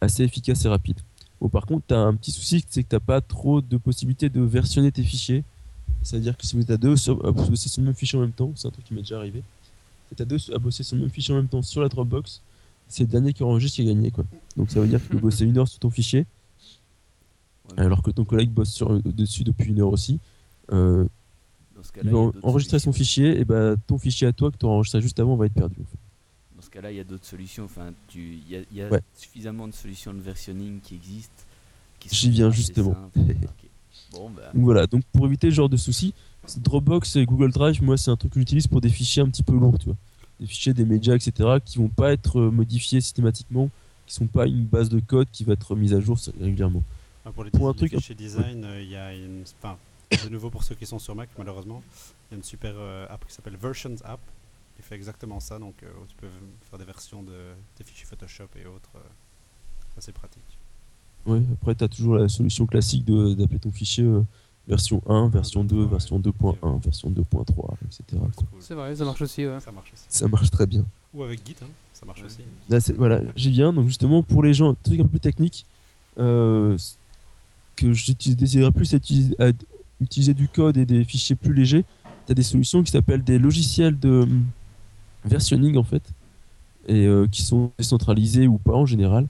assez 0.00 0.24
efficace 0.24 0.64
et 0.64 0.68
rapide. 0.68 0.98
Bon, 1.40 1.48
par 1.48 1.66
contre, 1.66 1.86
tu 1.88 1.94
as 1.94 1.98
un 1.98 2.14
petit 2.14 2.30
souci, 2.30 2.64
c'est 2.68 2.82
que 2.82 2.96
tu 2.96 3.00
pas 3.00 3.20
trop 3.20 3.60
de 3.60 3.76
possibilités 3.76 4.28
de 4.28 4.40
versionner 4.40 4.92
tes 4.92 5.02
fichiers. 5.02 5.44
C'est-à-dire 6.02 6.36
que 6.36 6.46
si 6.46 6.56
vous 6.56 6.62
êtes 6.62 6.70
à 6.70 6.76
deux 6.76 6.94
à 7.24 7.30
bosser 7.30 7.68
sur 7.68 7.80
le 7.80 7.86
même 7.86 7.94
fichier 7.94 8.18
en 8.18 8.22
même 8.22 8.32
temps, 8.32 8.52
c'est 8.54 8.68
un 8.68 8.70
truc 8.70 8.84
qui 8.84 8.94
m'est 8.94 9.00
déjà 9.00 9.16
arrivé. 9.16 9.42
Si 10.08 10.16
t'es 10.16 10.22
à 10.22 10.26
deux 10.26 10.38
à 10.54 10.58
bosser 10.58 10.82
sur 10.82 10.96
le 10.96 11.02
même 11.02 11.10
fichier 11.10 11.34
en 11.34 11.38
même 11.38 11.48
temps 11.48 11.62
sur 11.62 11.80
la 11.80 11.88
Dropbox, 11.88 12.40
c'est 12.88 13.04
le 13.04 13.08
dernier 13.08 13.32
qui 13.32 13.42
enregistre 13.42 13.76
qui 13.76 13.82
a 13.82 13.84
gagné. 13.86 14.10
Quoi. 14.10 14.24
Donc 14.56 14.70
ça 14.70 14.80
veut 14.80 14.86
dire 14.86 14.98
que 14.98 15.04
tu 15.04 15.10
peux 15.10 15.18
bosser 15.18 15.44
une 15.44 15.56
heure 15.56 15.68
sur 15.68 15.78
ton 15.78 15.90
fichier, 15.90 16.26
alors 17.76 18.02
que 18.02 18.10
ton 18.10 18.24
collègue 18.24 18.50
bosse 18.50 18.70
sur, 18.70 19.00
dessus 19.02 19.44
depuis 19.44 19.70
une 19.70 19.80
heure 19.80 19.92
aussi. 19.92 20.18
Euh, 20.70 21.04
dans 21.76 21.82
ce 21.82 21.92
cas-là, 21.92 22.10
il 22.10 22.14
va 22.14 22.30
enregistrer 22.42 22.78
son 22.78 22.92
fichier, 22.92 23.40
et 23.40 23.44
bah 23.44 23.74
ton 23.86 23.98
fichier 23.98 24.26
à 24.28 24.32
toi 24.32 24.50
que 24.50 24.56
tu 24.56 24.64
auras 24.66 24.74
enregistré 24.76 25.00
juste 25.00 25.18
avant 25.18 25.36
va 25.36 25.46
être 25.46 25.54
perdu. 25.54 25.76
en 25.80 25.84
fait. 25.84 25.98
Dans 26.56 26.62
ce 26.62 26.70
cas-là, 26.70 26.90
il 26.92 26.96
y 26.96 27.00
a 27.00 27.04
d'autres 27.04 27.24
solutions. 27.26 27.64
Enfin, 27.64 27.92
il 28.14 28.48
y 28.48 28.56
a, 28.56 28.60
il 28.70 28.76
y 28.76 28.82
a 28.82 28.88
Ouais. 28.88 29.00
suffisamment 29.16 29.66
de 29.66 29.72
solutions 29.72 30.14
de 30.14 30.20
versionning 30.20 30.80
qui 30.80 30.94
existent. 30.94 31.32
qui 31.98 32.08
J'y 32.14 32.30
viens 32.30 32.50
justement. 32.50 32.96
Bon, 34.12 34.28
bah, 34.30 34.42
Donc 34.54 34.64
voilà, 34.64 34.86
donc 34.86 35.02
pour 35.12 35.26
éviter 35.26 35.48
ce 35.50 35.54
genre 35.54 35.68
de 35.70 35.76
soucis, 35.78 36.12
Dropbox 36.58 37.16
et 37.16 37.24
Google 37.24 37.50
Drive, 37.50 37.82
moi 37.82 37.96
c'est 37.96 38.10
un 38.10 38.16
truc 38.16 38.32
que 38.32 38.40
j'utilise 38.40 38.66
pour 38.66 38.80
des 38.82 38.88
fichiers 38.90 39.22
un 39.22 39.28
petit 39.28 39.42
peu 39.42 39.54
lourds, 39.54 39.78
tu 39.78 39.86
vois. 39.86 39.96
Des 40.40 40.46
fichiers, 40.46 40.74
des 40.74 40.84
médias, 40.84 41.14
etc., 41.14 41.32
qui 41.64 41.78
vont 41.78 41.88
pas 41.88 42.12
être 42.12 42.38
euh, 42.40 42.50
modifiés 42.50 43.00
systématiquement, 43.00 43.70
qui 44.06 44.14
sont 44.14 44.26
pas 44.26 44.46
une 44.46 44.64
base 44.64 44.88
de 44.90 45.00
code 45.00 45.28
qui 45.32 45.44
va 45.44 45.54
être 45.54 45.74
mise 45.76 45.94
à 45.94 46.00
jour 46.00 46.18
régulièrement. 46.40 46.82
Ah, 47.24 47.32
pour 47.32 47.44
les, 47.44 47.50
Pour 47.50 47.68
un 47.68 47.72
les 47.72 47.78
truc- 47.78 47.94
fichiers 47.94 48.14
design, 48.14 48.64
euh, 48.64 48.82
il 48.82 48.90
y 48.90 48.96
a 48.96 49.14
une. 49.14 49.44
Enfin, 49.62 49.76
de 50.24 50.28
nouveau 50.28 50.50
pour 50.50 50.62
ceux 50.64 50.74
qui 50.74 50.86
sont 50.86 50.98
sur 50.98 51.14
Mac, 51.14 51.28
malheureusement, 51.38 51.82
il 52.30 52.32
y 52.32 52.34
a 52.34 52.36
une 52.38 52.42
super 52.44 52.74
euh, 52.76 53.06
app 53.08 53.26
qui 53.26 53.32
s'appelle 53.34 53.56
Versions 53.56 53.96
App 54.04 54.20
qui 54.76 54.82
fait 54.82 54.94
exactement 54.94 55.40
ça. 55.40 55.58
Donc, 55.58 55.74
euh, 55.82 55.88
tu 56.08 56.16
peux 56.16 56.28
faire 56.70 56.78
des 56.78 56.84
versions 56.84 57.22
de 57.22 57.52
tes 57.76 57.84
fichiers 57.84 58.06
Photoshop 58.06 58.48
et 58.56 58.66
autres. 58.66 58.90
euh, 58.96 59.00
assez 59.98 60.12
pratique. 60.12 60.42
Ouais, 61.26 61.42
après, 61.52 61.74
tu 61.74 61.84
as 61.84 61.88
toujours 61.88 62.16
la 62.16 62.28
solution 62.28 62.66
classique 62.66 63.04
de- 63.04 63.34
d'appeler 63.34 63.58
ton 63.58 63.70
fichier 63.70 64.04
euh, 64.04 64.22
version 64.66 65.02
1, 65.06 65.28
version 65.28 65.62
2, 65.64 65.84
version 65.84 66.18
2.1, 66.18 66.78
version 66.82 67.10
2.3, 67.10 67.76
etc. 67.84 68.22
C'est 68.60 68.74
vrai, 68.74 68.96
ça 68.96 69.04
marche 69.04 69.20
aussi. 69.22 69.46
ouais. 69.46 69.60
Ça 69.60 69.70
marche 69.70 69.92
aussi. 69.92 70.04
Ça 70.08 70.26
marche 70.28 70.50
très 70.50 70.66
bien. 70.66 70.84
Ou 71.14 71.22
avec 71.24 71.46
Git, 71.46 71.56
hein, 71.62 71.66
ça 71.92 72.06
marche 72.06 72.22
aussi. 72.22 72.40
Là, 72.70 72.78
voilà, 72.96 73.20
j'y 73.36 73.50
viens. 73.50 73.72
Donc 73.72 73.86
justement, 73.86 74.22
pour 74.22 74.42
les 74.42 74.54
gens, 74.54 74.70
un 74.70 74.74
truc 74.82 74.98
un 75.00 75.02
peu 75.04 75.10
plus 75.10 75.20
technique, 75.20 75.66
euh, 76.18 76.76
que 77.76 77.92
je 77.92 78.04
plus 78.70 78.92
utiliser, 78.94 79.34
à 79.38 79.52
utiliser 80.02 80.34
du 80.34 80.48
code 80.48 80.76
et 80.76 80.86
des 80.86 81.04
fichiers 81.04 81.36
plus 81.36 81.54
légers, 81.54 81.84
tu 82.26 82.32
as 82.32 82.34
des 82.34 82.42
solutions 82.42 82.82
qui 82.82 82.90
s'appellent 82.90 83.24
des 83.24 83.38
logiciels 83.38 83.98
de 83.98 84.22
hum, 84.22 84.44
versionning 85.24 85.76
en 85.76 85.84
fait, 85.84 86.02
et 86.88 87.06
euh, 87.06 87.26
qui 87.30 87.42
sont 87.42 87.70
décentralisés 87.78 88.46
ou 88.46 88.58
pas 88.58 88.74
en 88.74 88.86
général, 88.86 89.26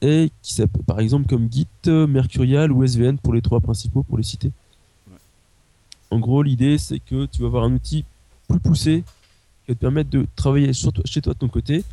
et 0.00 0.30
qui 0.42 0.54
s'appellent 0.54 0.84
par 0.84 1.00
exemple 1.00 1.26
comme 1.26 1.50
Git, 1.50 1.66
euh, 1.86 2.06
Mercurial 2.06 2.72
ou 2.72 2.84
SVN 2.84 3.18
pour 3.18 3.34
les 3.34 3.42
trois 3.42 3.60
principaux, 3.60 4.02
pour 4.02 4.16
les 4.16 4.22
citer. 4.24 4.50
Ouais. 5.10 5.18
En 6.10 6.18
gros, 6.18 6.42
l'idée 6.42 6.78
c'est 6.78 7.00
que 7.00 7.26
tu 7.26 7.42
vas 7.42 7.48
avoir 7.48 7.64
un 7.64 7.72
outil 7.74 8.04
plus 8.48 8.60
poussé 8.60 9.02
qui 9.64 9.72
va 9.72 9.74
te 9.74 9.80
permettre 9.80 10.10
de 10.10 10.26
travailler 10.36 10.72
sur 10.72 10.92
toi- 10.92 11.04
chez 11.06 11.22
toi 11.22 11.32
de 11.34 11.38
ton 11.38 11.48
côté, 11.48 11.84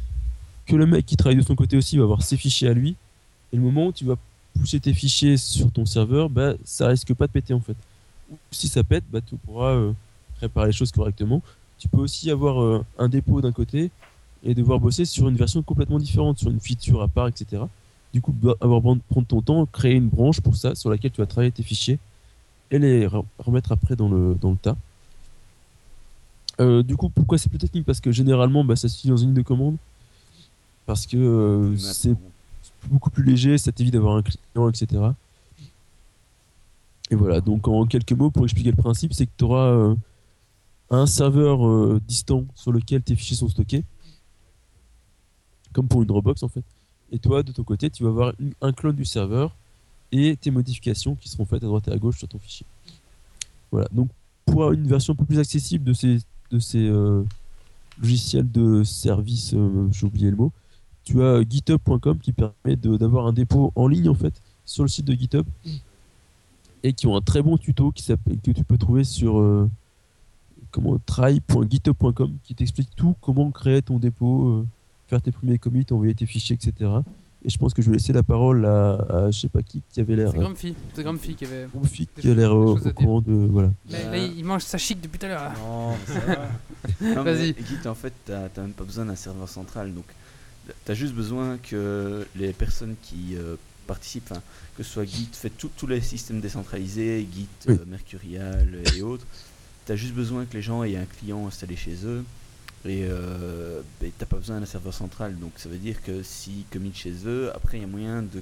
que 0.65 0.75
le 0.75 0.85
mec 0.85 1.05
qui 1.05 1.15
travaille 1.15 1.37
de 1.37 1.45
son 1.45 1.55
côté 1.55 1.77
aussi 1.77 1.97
va 1.97 2.03
avoir 2.03 2.21
ses 2.21 2.37
fichiers 2.37 2.67
à 2.67 2.73
lui, 2.73 2.95
et 3.51 3.55
le 3.55 3.61
moment 3.61 3.87
où 3.87 3.91
tu 3.91 4.05
vas 4.05 4.15
pousser 4.59 4.79
tes 4.79 4.93
fichiers 4.93 5.37
sur 5.37 5.71
ton 5.71 5.85
serveur, 5.85 6.29
bah, 6.29 6.53
ça 6.65 6.87
risque 6.87 7.13
pas 7.13 7.27
de 7.27 7.31
péter 7.31 7.53
en 7.53 7.61
fait. 7.61 7.77
Ou 8.31 8.37
si 8.51 8.67
ça 8.67 8.83
pète, 8.83 9.03
bah, 9.11 9.19
tu 9.21 9.35
pourras 9.35 9.71
euh, 9.73 9.93
réparer 10.39 10.67
les 10.67 10.73
choses 10.73 10.91
correctement. 10.91 11.41
Tu 11.77 11.87
peux 11.87 11.97
aussi 11.99 12.29
avoir 12.31 12.61
euh, 12.61 12.83
un 12.97 13.09
dépôt 13.09 13.41
d'un 13.41 13.51
côté 13.51 13.91
et 14.43 14.53
devoir 14.53 14.79
bosser 14.79 15.05
sur 15.05 15.27
une 15.29 15.35
version 15.35 15.61
complètement 15.61 15.99
différente, 15.99 16.39
sur 16.39 16.49
une 16.49 16.59
feature 16.59 17.01
à 17.01 17.07
part, 17.07 17.27
etc. 17.27 17.63
Du 18.13 18.21
coup, 18.21 18.31
bah, 18.31 18.53
avoir 18.61 18.81
prendre 18.81 19.27
ton 19.27 19.41
temps, 19.41 19.65
créer 19.65 19.95
une 19.95 20.09
branche 20.09 20.41
pour 20.41 20.55
ça, 20.55 20.75
sur 20.75 20.89
laquelle 20.89 21.11
tu 21.11 21.21
vas 21.21 21.27
travailler 21.27 21.51
tes 21.51 21.63
fichiers 21.63 21.99
et 22.71 22.79
les 22.79 23.07
re- 23.07 23.25
remettre 23.39 23.71
après 23.71 23.95
dans 23.95 24.09
le, 24.09 24.35
dans 24.39 24.51
le 24.51 24.57
tas. 24.57 24.75
Euh, 26.59 26.83
du 26.83 26.95
coup, 26.95 27.09
pourquoi 27.09 27.37
c'est 27.37 27.49
plus 27.49 27.57
technique? 27.57 27.85
Parce 27.85 27.99
que 27.99 28.11
généralement, 28.11 28.63
bah, 28.63 28.75
ça 28.75 28.87
se 28.89 29.01
fait 29.01 29.07
dans 29.09 29.17
une 29.17 29.29
ligne 29.29 29.37
de 29.37 29.41
commande. 29.41 29.77
Parce 30.85 31.05
que 31.05 31.17
euh, 31.17 31.75
c'est 31.93 32.15
beaucoup 32.89 33.09
plus 33.09 33.23
léger, 33.23 33.57
ça 33.57 33.71
t'évite 33.71 33.93
d'avoir 33.93 34.15
un 34.17 34.21
client, 34.23 34.69
etc. 34.69 35.01
Et 37.11 37.15
voilà, 37.15 37.41
donc 37.41 37.67
en 37.67 37.85
quelques 37.85 38.13
mots, 38.13 38.31
pour 38.31 38.45
expliquer 38.45 38.71
le 38.71 38.77
principe, 38.77 39.13
c'est 39.13 39.27
que 39.27 39.31
tu 39.37 39.43
auras 39.43 39.95
un 40.91 41.05
serveur 41.05 41.65
euh, 41.65 42.01
distant 42.05 42.45
sur 42.53 42.71
lequel 42.71 43.01
tes 43.01 43.15
fichiers 43.15 43.37
sont 43.37 43.47
stockés, 43.47 43.83
comme 45.73 45.87
pour 45.87 46.01
une 46.01 46.07
Dropbox 46.07 46.43
en 46.43 46.49
fait. 46.49 46.63
Et 47.11 47.19
toi, 47.19 47.43
de 47.43 47.51
ton 47.51 47.63
côté, 47.63 47.89
tu 47.89 48.03
vas 48.03 48.09
avoir 48.09 48.33
un 48.61 48.73
clone 48.73 48.95
du 48.95 49.05
serveur 49.05 49.55
et 50.11 50.35
tes 50.35 50.51
modifications 50.51 51.15
qui 51.15 51.29
seront 51.29 51.45
faites 51.45 51.63
à 51.63 51.67
droite 51.67 51.87
et 51.87 51.91
à 51.91 51.97
gauche 51.97 52.17
sur 52.17 52.27
ton 52.27 52.39
fichier. 52.39 52.65
Voilà, 53.71 53.87
donc 53.93 54.09
pour 54.45 54.69
une 54.73 54.85
version 54.85 55.13
un 55.13 55.15
peu 55.15 55.25
plus 55.25 55.39
accessible 55.39 55.85
de 55.85 55.93
ces, 55.93 56.19
euh, 56.75 57.23
logiciels 58.01 58.51
de 58.51 58.83
service, 58.83 59.53
euh, 59.53 59.87
j'ai 59.91 60.05
oublié 60.05 60.29
le 60.29 60.35
mot, 60.35 60.51
tu 61.05 61.23
as 61.23 61.41
github.com 61.41 62.19
qui 62.19 62.33
permet 62.33 62.75
d'avoir 62.75 63.27
un 63.27 63.33
dépôt 63.33 63.71
en 63.75 63.87
ligne 63.87 64.09
en 64.09 64.13
fait 64.13 64.41
sur 64.65 64.83
le 64.83 64.89
site 64.89 65.05
de 65.05 65.13
GitHub 65.13 65.45
et 66.83 66.93
qui 66.93 67.07
ont 67.07 67.15
un 67.15 67.21
très 67.21 67.41
bon 67.41 67.57
tuto 67.57 67.91
qui 67.91 68.03
s'appelle 68.03 68.37
que 68.43 68.51
tu 68.51 68.63
peux 68.63 68.77
trouver 68.77 69.03
sur 69.03 69.39
euh, 69.39 69.69
comment 70.71 70.97
try.github.com 71.05 72.37
qui 72.43 72.55
t'explique 72.55 72.89
tout 72.95 73.15
comment 73.21 73.51
créer 73.51 73.81
ton 73.81 73.99
dépôt, 73.99 74.47
euh, 74.47 74.67
faire 75.07 75.21
tes 75.21 75.31
premiers 75.31 75.57
commits, 75.57 75.85
envoyer 75.91 76.15
tes 76.15 76.25
fichiers, 76.25 76.55
etc. 76.55 76.89
Et 77.43 77.49
je 77.49 77.57
pense 77.57 77.73
que 77.73 77.81
je 77.81 77.89
vais 77.89 77.93
laisser 77.93 78.13
la 78.13 78.21
parole 78.21 78.65
à, 78.65 78.93
à 79.09 79.31
je 79.31 79.39
sais 79.39 79.49
pas 79.49 79.63
qui 79.63 79.81
qui 79.89 79.99
avait 79.99 80.15
l'air 80.15 80.31
C'est 80.31 80.37
Grumpy. 80.37 80.75
C'est 80.93 81.03
Grumpy 81.03 81.35
qui 81.35 81.45
avait. 81.45 81.67
Grumpy, 81.73 82.07
qui 82.19 82.29
a 82.29 82.35
l'air 82.35 82.55
au, 82.55 82.77
courant 82.95 83.21
de 83.21 83.33
voilà. 83.33 83.71
Mais 83.89 84.03
là, 84.03 84.17
il 84.17 84.45
mange 84.45 84.61
sa 84.61 84.77
chic 84.77 85.01
depuis 85.01 85.17
tout 85.17 85.25
à 85.25 85.29
l'heure. 85.29 85.51
Non, 87.01 87.23
Vas-y. 87.23 87.55
Git, 87.55 87.87
en 87.87 87.95
fait, 87.95 88.13
t'as 88.25 88.47
t'as 88.49 88.61
même 88.61 88.73
pas 88.73 88.83
besoin 88.83 89.05
d'un 89.05 89.15
serveur 89.15 89.49
central. 89.49 89.91
Donc, 89.93 90.05
t'as 90.85 90.93
juste 90.93 91.15
besoin 91.15 91.57
que 91.57 92.27
les 92.35 92.53
personnes 92.53 92.95
qui 93.01 93.35
euh, 93.35 93.55
participent, 93.87 94.31
hein, 94.31 94.41
que 94.77 94.83
ce 94.83 94.91
soit 94.91 95.05
Git, 95.05 95.29
fait 95.31 95.51
tous 95.77 95.87
les 95.87 96.01
systèmes 96.01 96.39
décentralisés, 96.41 97.27
Git, 97.33 97.47
Oui. 97.67 97.75
euh, 97.79 97.85
Mercurial 97.87 98.67
et 98.95 99.01
autres. 99.01 99.25
T'as 99.85 99.95
juste 99.95 100.13
besoin 100.13 100.45
que 100.45 100.53
les 100.53 100.61
gens 100.61 100.83
aient 100.83 100.95
un 100.97 101.05
client 101.05 101.47
installé 101.47 101.75
chez 101.75 101.95
eux. 102.05 102.23
Et 102.85 103.05
euh, 103.07 103.81
ben, 103.99 104.09
t'as 104.17 104.25
pas 104.25 104.37
besoin 104.37 104.59
d'un 104.59 104.65
serveur 104.65 104.93
central. 104.93 105.37
Donc, 105.39 105.51
ça 105.57 105.69
veut 105.69 105.77
dire 105.77 106.01
que 106.01 106.23
si 106.23 106.65
commit 106.71 106.91
chez 106.93 107.13
eux, 107.25 107.51
après, 107.55 107.77
il 107.77 107.81
y 107.81 107.83
a 107.83 107.87
moyen 107.87 108.21
de. 108.23 108.41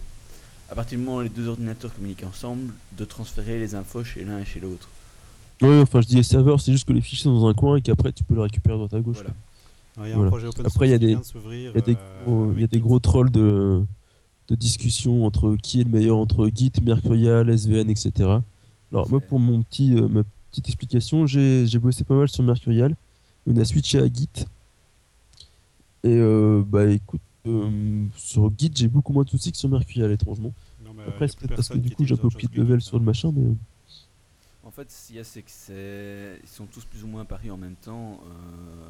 À 0.72 0.76
partir 0.76 0.98
du 0.98 1.04
moment 1.04 1.18
où 1.18 1.22
les 1.22 1.30
deux 1.30 1.48
ordinateurs 1.48 1.94
communiquent 1.94 2.24
ensemble, 2.24 2.72
de 2.98 3.04
transférer 3.04 3.60
les 3.60 3.76
infos 3.76 4.04
chez 4.04 4.24
l'un 4.24 4.40
et 4.40 4.46
chez 4.46 4.60
l'autre. 4.60 4.88
Ouais, 5.62 5.80
enfin 5.82 6.00
je 6.00 6.08
dis 6.08 6.24
serveur, 6.24 6.62
c'est 6.62 6.72
juste 6.72 6.88
que 6.88 6.94
les 6.94 7.02
fichiers 7.02 7.24
sont 7.24 7.34
dans 7.38 7.48
un 7.48 7.54
coin 7.54 7.76
et 7.78 7.82
qu'après 7.82 8.14
tu 8.14 8.24
peux 8.24 8.36
les 8.36 8.42
récupérer 8.44 8.76
à 8.76 8.78
droite 8.78 8.94
à 8.94 9.00
gauche. 9.02 9.16
Voilà. 9.18 9.32
Alors, 9.98 10.08
Il 10.08 10.10
y 10.10 10.14
a 10.14 10.16
Voilà. 10.16 10.28
un 10.28 10.32
projet 10.32 10.48
open 10.48 10.66
Après, 10.66 10.88
il 10.88 10.92
y 10.92 10.94
a 10.94 10.98
des- 11.00 11.06
Il 11.08 11.64
y 11.64 11.68
a 11.78 11.82
des 11.82 11.96
euh, 11.96 12.24
gros, 12.24 12.46
il 12.54 12.54
y 12.54 12.56
a 12.56 12.58
avec 12.60 12.72
des 12.72 12.80
gros 12.80 13.00
trolls 13.00 13.32
de, 13.32 13.84
de 14.50 14.56
discussion 14.56 15.26
entre 15.26 15.56
qui 15.62 15.82
est 15.82 15.84
le 15.84 15.90
meilleur 15.92 16.18
entre 16.18 16.50
Git, 16.54 16.72
Mercurial, 16.84 17.50
SVN, 17.50 17.90
etc. 17.90 18.12
Alors 18.92 19.10
moi 19.10 19.20
pour 19.20 19.40
mon 19.40 19.62
petit, 19.64 19.96
euh, 19.96 20.08
ma 20.08 20.24
petite 20.52 20.68
explication, 20.68 21.28
j'ai 21.28 21.66
j'ai 21.68 21.80
bossé 21.80 22.04
pas 22.04 22.16
mal 22.16 22.28
sur 22.30 22.44
Mercurial. 22.44 22.96
On 23.48 23.56
a 23.58 23.66
switché 23.66 24.00
à 24.00 24.08
Git. 24.08 24.30
Et 26.04 26.16
euh, 26.16 26.64
bah 26.66 26.88
écoute, 26.88 27.22
euh, 27.46 28.06
sur 28.16 28.52
Git 28.58 28.72
j'ai 28.76 28.88
beaucoup 28.88 29.14
moins 29.14 29.24
de 29.24 29.30
soucis 29.30 29.52
que 29.52 29.58
sur 29.58 29.70
Mercurial 29.70 30.12
étrangement. 30.12 30.54
Non, 30.84 30.92
mais, 30.96 31.04
Après 31.04 31.28
c'est 31.28 31.38
peut-être 31.38 31.56
parce 31.56 31.70
que 31.70 31.78
du 31.78 31.92
coup 31.92 32.06
j'ai 32.06 32.14
un 32.14 32.18
peu 32.18 32.30
pris 32.30 32.48
de 32.48 32.56
level 32.56 32.80
Git, 32.80 32.88
sur 32.88 32.98
le 33.00 33.06
machin, 33.06 33.32
mais 33.36 33.54
En 34.64 34.72
fait, 34.72 34.90
ce 34.92 35.08
qu'il 35.08 35.16
y 35.18 35.20
a, 35.20 35.24
c'est 35.24 35.42
que 35.42 35.52
c'est... 35.52 36.40
ils 36.44 36.50
sont 36.50 36.66
tous 36.66 36.86
plus 36.86 37.04
ou 37.04 37.08
moins 37.08 37.26
paris 37.26 37.50
en 37.52 37.58
même 37.58 37.76
temps. 37.76 38.20
euh, 38.26 38.90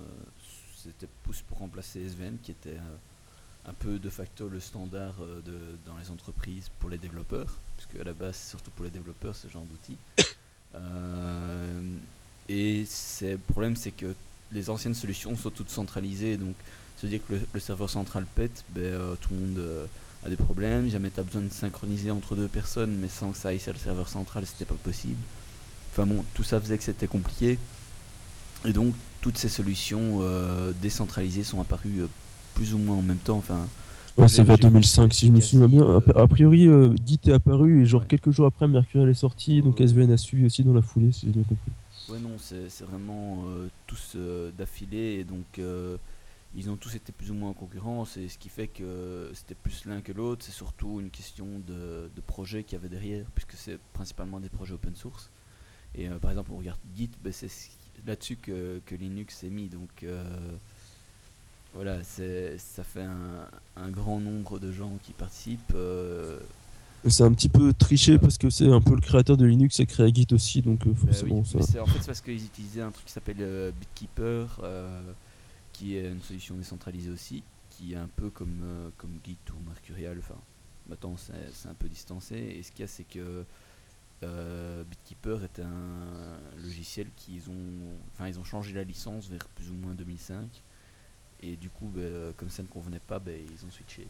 C'était 0.76 1.08
pousse 1.24 1.42
pour 1.42 1.58
remplacer 1.60 2.00
SVN, 2.02 2.38
qui 2.44 2.52
était 2.52 2.78
euh, 2.78 2.96
un 3.70 3.74
peu 3.74 4.00
de 4.00 4.10
facto 4.10 4.50
le 4.50 4.60
standard 4.60 5.14
euh, 5.22 5.42
dans 5.86 5.96
les 5.98 6.10
entreprises 6.10 6.70
pour 6.80 6.90
les 6.90 6.98
développeurs, 6.98 7.56
puisque 7.78 8.02
à 8.02 8.04
la 8.04 8.14
base, 8.14 8.36
c'est 8.36 8.50
surtout 8.50 8.72
pour 8.72 8.84
les 8.84 8.92
développeurs 8.92 9.36
ce 9.36 9.48
genre 9.48 9.64
d'outil. 9.64 9.98
Euh, 10.76 11.82
et 12.48 12.86
le 13.22 13.38
problème, 13.38 13.76
c'est 13.76 13.90
que 13.90 14.14
les 14.52 14.70
anciennes 14.70 14.94
solutions 14.94 15.36
sont 15.36 15.50
toutes 15.50 15.72
centralisées, 15.72 16.38
donc 16.38 16.54
veut 17.02 17.10
dire 17.10 17.22
que 17.28 17.34
le, 17.52 17.60
serveur 17.60 17.90
central 17.90 18.28
pète, 18.36 18.64
ben, 18.70 18.84
euh, 18.84 19.16
tout 19.20 19.34
le 19.34 19.40
monde 19.40 19.58
euh, 19.58 19.88
a 20.24 20.30
des 20.30 20.36
problèmes. 20.36 20.88
Jamais 20.88 21.10
tu 21.10 21.20
as 21.20 21.24
besoin 21.24 21.42
de 21.42 21.50
synchroniser 21.50 22.12
entre 22.12 22.36
deux 22.36 22.48
personnes, 22.48 22.96
mais 22.98 23.08
sans 23.08 23.32
que 23.32 23.38
ça 23.40 23.50
aille 23.50 23.60
sur 23.60 23.74
le 23.74 23.80
serveur 23.80 24.08
central, 24.08 24.46
c'était 24.46 24.64
pas 24.64 24.76
possible. 24.76 25.18
Enfin 25.92 26.06
bon, 26.06 26.24
tout 26.36 26.44
ça 26.44 26.62
faisait 26.62 26.78
que 26.78 26.84
c'était 26.84 27.08
compliqué. 27.08 27.58
Et 28.64 28.74
donc, 28.74 28.94
toutes 29.22 29.40
ces 29.40 29.50
solutions 29.50 30.22
décentralisées 30.84 31.44
sont 31.44 31.60
apparues 31.60 32.04
plus 32.60 32.74
ou 32.74 32.78
moins 32.78 32.98
en 32.98 33.02
même 33.02 33.18
temps. 33.20 33.38
Enfin, 33.38 33.66
ouais, 34.18 34.28
c'est 34.28 34.44
vers 34.44 34.58
j'ai 34.58 34.64
vu 34.64 34.70
2005 34.74 35.14
si 35.14 35.28
je 35.28 35.32
me 35.32 35.40
souviens 35.40 35.68
bien. 35.70 35.84
euh, 35.84 36.02
A, 36.16 36.28
priori 36.28 36.68
euh, 36.68 36.94
Git 37.06 37.22
est 37.26 37.32
apparu 37.32 37.82
et 37.82 37.86
genre 37.86 38.02
Ouais. 38.02 38.08
quelques 38.08 38.32
jours 38.32 38.48
après 38.48 38.68
Mercurial 38.68 39.10
est 39.10 39.14
sorti, 39.14 39.62
donc. 39.62 39.80
SVN 39.80 40.12
a 40.12 40.18
suivi 40.18 40.46
aussi 40.46 40.64
dans 40.66 40.74
la 40.74 40.82
foulée 40.82 41.14
si 41.14 41.28
j'ai 41.28 41.32
bien 41.32 41.44
compris. 41.44 41.72
ouais, 42.10 42.20
non, 42.20 42.36
c'est 42.38 42.84
vraiment 42.84 43.46
euh, 43.48 43.70
tous 43.88 44.14
euh, 44.18 44.52
d'affilée. 44.52 45.20
Et 45.20 45.24
donc, 45.24 45.58
euh, 45.60 45.96
ils 46.54 46.70
ont 46.70 46.76
tous 46.76 46.96
été 46.96 47.14
plus 47.14 47.32
ou 47.32 47.34
moins 47.34 47.52
en 47.52 47.54
concurrence. 47.54 48.18
Et 48.18 48.28
ce 48.28 48.38
qui 48.38 48.50
fait 48.50 48.68
que 48.68 49.32
c'était 49.34 49.56
plus 49.56 49.86
l'un 49.86 50.02
que 50.02 50.12
l'autre. 50.12 50.44
C'est 50.46 50.52
surtout 50.52 51.00
une 51.00 51.12
question 51.12 51.46
de, 51.66 52.10
de 52.14 52.22
projet 52.22 52.64
qu'il 52.66 52.74
y 52.74 52.80
avait 52.82 52.90
derrière, 52.90 53.26
puisque 53.36 53.54
c'est 53.54 53.80
principalement 53.94 54.42
des 54.42 54.50
projets 54.50 54.74
open 54.74 54.96
source. 54.96 55.30
Et 55.96 56.10
euh, 56.10 56.20
par 56.20 56.32
exemple, 56.32 56.52
on 56.54 56.58
regarde 56.58 56.80
Git, 56.96 57.12
ben, 57.24 57.32
c'est 57.32 57.48
ce- 57.48 57.70
là-dessus 58.06 58.36
que, 58.36 58.82
que 58.86 58.96
Linux 58.96 59.44
est 59.46 59.50
mis. 59.50 59.70
Donc 59.70 60.04
euh, 60.04 60.24
voilà, 61.74 62.04
c'est- 62.04 62.58
ça 62.58 62.84
fait 62.84 63.04
un, 63.04 63.48
un 63.78 63.90
grand 63.90 64.20
nombre 64.20 64.60
de 64.60 64.72
gens 64.72 64.92
qui 65.04 65.14
participent. 65.14 65.74
euh, 65.76 66.40
C'est 67.08 67.24
un 67.24 67.32
petit 67.34 67.48
peu 67.50 67.72
triché 67.74 68.18
parce 68.20 68.38
que 68.38 68.50
c'est 68.50 68.68
un 68.72 68.82
peu 68.82 68.94
le 68.96 69.02
créateur 69.02 69.38
de 69.38 69.46
Linux 69.46 69.80
a 69.80 69.86
créé 69.86 70.14
Git 70.14 70.28
aussi, 70.32 70.62
donc 70.62 70.86
euh, 70.86 70.92
bah 70.92 70.98
oui, 71.04 71.08
forcément 71.14 71.44
ça. 71.46 71.82
en 71.82 71.86
fait, 71.86 72.00
c'est 72.00 72.06
parce 72.08 72.22
qu'ils 72.22 72.44
utilisaient 72.44 72.82
un 72.82 72.92
truc 72.92 73.06
qui 73.06 73.12
s'appelle 73.14 73.38
euh, 73.40 73.72
Bitkeeper, 73.80 74.60
qui 75.74 75.96
est 75.96 76.10
une 76.12 76.22
solution 76.22 76.56
décentralisée 76.56 77.10
aussi, 77.12 77.44
qui 77.70 77.94
est 77.94 77.98
un 77.98 78.10
peu 78.18 78.30
comme, 78.30 78.92
comme 78.98 79.12
Git 79.26 79.38
ou 79.52 79.70
Mercurial. 79.70 80.18
Enfin, 80.20 80.36
maintenant 80.90 81.16
c'est 81.18 81.34
c'est 81.54 81.70
un 81.70 81.74
peu 81.76 81.88
distancé. 81.88 82.36
Et 82.36 82.64
ce 82.64 82.72
qu'il 82.72 82.82
y 82.82 82.84
a, 82.84 82.88
c'est 82.88 83.06
que 83.06 83.46
Bitkeeper 84.90 85.44
est 85.46 85.60
un 85.62 86.38
logiciel 86.62 87.08
qu'ils 87.16 87.50
ont, 87.50 87.96
enfin, 88.14 88.28
ils 88.28 88.38
ont 88.40 88.44
changé 88.44 88.74
la 88.74 88.84
licence 88.84 89.30
vers 89.30 89.48
plus 89.56 89.70
ou 89.70 89.76
moins 89.76 89.94
2005. 89.94 90.46
Et 91.42 91.56
du 91.56 91.70
coup, 91.70 91.90
bah, 91.96 92.02
comme 92.38 92.50
ça 92.50 92.62
ne 92.64 92.68
convenait 92.68 93.00
pas, 93.06 93.18
bah, 93.20 93.32
ils 93.34 93.66
ont 93.66 93.72
switché. 93.72 94.08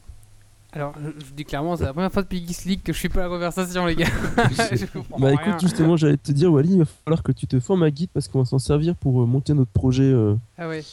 Alors, 0.72 0.94
je, 1.04 1.10
dis 1.34 1.46
clairement, 1.46 1.76
c'est 1.76 1.84
la 1.86 1.94
première 1.94 2.12
fois 2.12 2.22
depuis 2.22 2.46
Geeks 2.46 2.66
League 2.66 2.82
que 2.84 2.94
je 2.94 3.00
suis 3.00 3.10
pas 3.10 3.22
à 3.22 3.24
la 3.24 3.30
conversation, 3.30 3.88
les 3.88 3.96
gars. 3.96 4.06
je 4.52 4.86
Bah 5.18 5.28
rien. 5.30 5.42
écoute, 5.42 5.60
justement, 5.62 5.98
j'allais 5.98 6.18
te 6.18 6.32
dire, 6.32 6.52
Wally, 6.54 6.74
il 6.74 6.78
va 6.80 6.86
falloir 6.86 7.24
que 7.24 7.32
tu 7.32 7.48
te 7.48 7.60
formes 7.60 7.82
à 7.84 7.90
Git 7.90 8.08
parce 8.14 8.28
qu'on 8.28 8.38
va 8.40 8.46
s'en 8.46 8.60
servir 8.60 8.96
pour 8.96 9.20
euh, 9.22 9.26
monter 9.26 9.54
notre 9.56 9.72
projet. 9.72 10.04
euh, 10.04 10.36
Ah 10.60 10.68
ouais. 10.70 10.84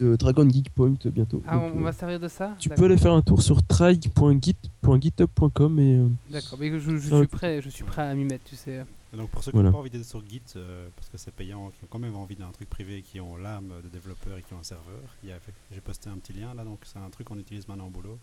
de 0.00 0.16
Dragon 0.16 0.48
Geek 0.50 0.70
Point 0.70 0.94
bientôt. 1.06 1.42
Ah, 1.46 1.54
Donc, 1.58 1.72
on, 1.76 1.80
euh, 1.80 1.84
va 1.84 1.92
servir 1.92 2.18
de 2.18 2.26
ça 2.26 2.56
tu 2.58 2.70
peux 2.70 2.86
aller 2.86 2.96
faire 2.96 3.12
un 3.12 3.22
tour 3.22 3.40
sur 3.42 3.62
trig.git.github.com 3.64 5.78
et 5.78 5.96
euh, 5.98 6.08
D'accord, 6.30 6.58
mais 6.60 6.70
je, 6.80 6.96
je 6.96 7.14
suis 7.16 7.26
prêt, 7.28 7.60
je 7.62 7.68
suis 7.68 7.84
prêt 7.84 8.02
à 8.02 8.12
m'y 8.14 8.24
mettre, 8.24 8.42
tu 8.44 8.56
sais. 8.56 8.84
Donc 9.12 9.28
pour 9.30 9.42
ceux 9.42 9.50
qui 9.50 9.56
Voilà. 9.56 9.70
n'ont 9.70 9.72
pas 9.74 9.80
envie 9.80 9.90
d'être 9.90 10.04
sur 10.04 10.24
Git, 10.28 10.40
euh, 10.56 10.88
parce 10.94 11.08
que 11.08 11.18
c'est 11.18 11.32
payant, 11.34 11.70
qui 11.70 11.84
ont 11.84 11.88
quand 11.90 11.98
même 11.98 12.14
envie 12.16 12.36
d'un 12.36 12.50
truc 12.52 12.70
privé, 12.70 13.02
qui 13.02 13.20
ont 13.20 13.36
l'âme 13.36 13.72
de 13.82 13.88
développeurs 13.88 14.38
et 14.38 14.42
qui 14.42 14.54
ont 14.54 14.58
un 14.60 14.64
serveur, 14.64 15.00
il 15.24 15.30
y 15.30 15.32
a- 15.32 15.38
j'ai 15.72 15.80
posté 15.80 16.08
un 16.08 16.16
petit 16.18 16.32
lien 16.32 16.54
là, 16.54 16.62
donc 16.64 16.78
c'est 16.84 16.98
un 16.98 17.10
truc 17.10 17.26
qu'on 17.26 17.38
utilise 17.38 17.66
maintenant 17.66 17.86
au 17.88 17.90
boulot. 17.90 18.18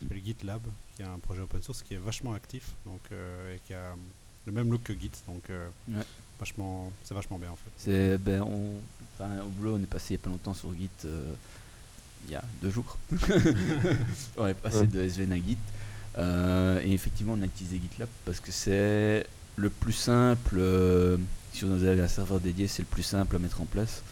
C'est 0.00 0.12
le 0.14 0.20
GitLab, 0.20 0.62
qui 0.96 1.02
est 1.02 1.06
un 1.06 1.18
projet 1.18 1.40
open 1.40 1.62
source 1.62 1.82
qui 1.82 1.94
est 1.94 1.98
vachement 1.98 2.32
actif, 2.34 2.72
donc 2.86 3.00
euh, 3.12 3.56
et 3.56 3.60
qui 3.66 3.74
a 3.74 3.96
le 4.46 4.52
même 4.52 4.70
look 4.70 4.82
que 4.84 4.92
Git, 4.92 5.10
donc 5.26 5.50
euh, 5.50 5.68
Ouais. 5.88 6.02
vachement, 6.38 6.92
c'est 7.02 7.14
vachement 7.14 7.38
bien 7.38 7.50
en 7.50 7.56
fait. 7.56 7.70
C'est 7.76 8.18
ben 8.18 8.42
on, 8.42 8.74
enfin, 9.14 9.40
au 9.40 9.48
boulot 9.48 9.76
on 9.76 9.82
est 9.82 9.86
passé 9.86 10.14
il 10.14 10.18
y 10.18 10.20
a 10.20 10.22
pas 10.22 10.30
longtemps 10.30 10.54
sur 10.54 10.72
Git 10.74 10.90
euh, 11.06 11.32
il 12.26 12.30
y 12.32 12.36
a 12.36 12.44
deux 12.62 12.70
jours. 12.70 12.96
on 14.36 14.46
est 14.46 14.54
passé 14.54 14.78
Ouais. 14.80 14.86
de 14.86 15.00
SVN 15.02 15.32
à 15.32 15.36
Git 15.36 15.58
Euh, 16.16 16.80
et 16.84 16.92
effectivement 16.92 17.32
on 17.32 17.42
a 17.42 17.46
utilisé 17.46 17.76
GitLab 17.80 18.08
parce 18.24 18.38
que 18.38 18.52
c'est 18.52 19.26
le 19.56 19.70
plus 19.70 19.92
simple. 19.92 20.56
euh, 20.58 21.16
si 21.52 21.64
on 21.64 21.72
avait 21.72 22.00
un 22.00 22.08
serveur 22.08 22.40
dédié, 22.40 22.66
c'est 22.66 22.82
le 22.82 22.88
plus 22.88 23.02
simple 23.04 23.36
à 23.36 23.38
mettre 23.38 23.60
en 23.60 23.64
place 23.66 24.02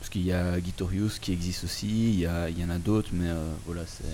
parce 0.00 0.10
qu'il 0.10 0.22
y 0.24 0.32
a 0.32 0.58
Gitorious 0.60 1.10
qui 1.20 1.32
existe 1.32 1.64
aussi. 1.64 1.86
Il 2.14 2.18
y, 2.20 2.26
a, 2.26 2.48
il 2.50 2.58
y 2.58 2.64
en 2.64 2.70
a 2.70 2.78
d'autres, 2.78 3.10
mais 3.12 3.28
euh, 3.28 3.52
voilà 3.66 3.82
c'est 3.86 4.04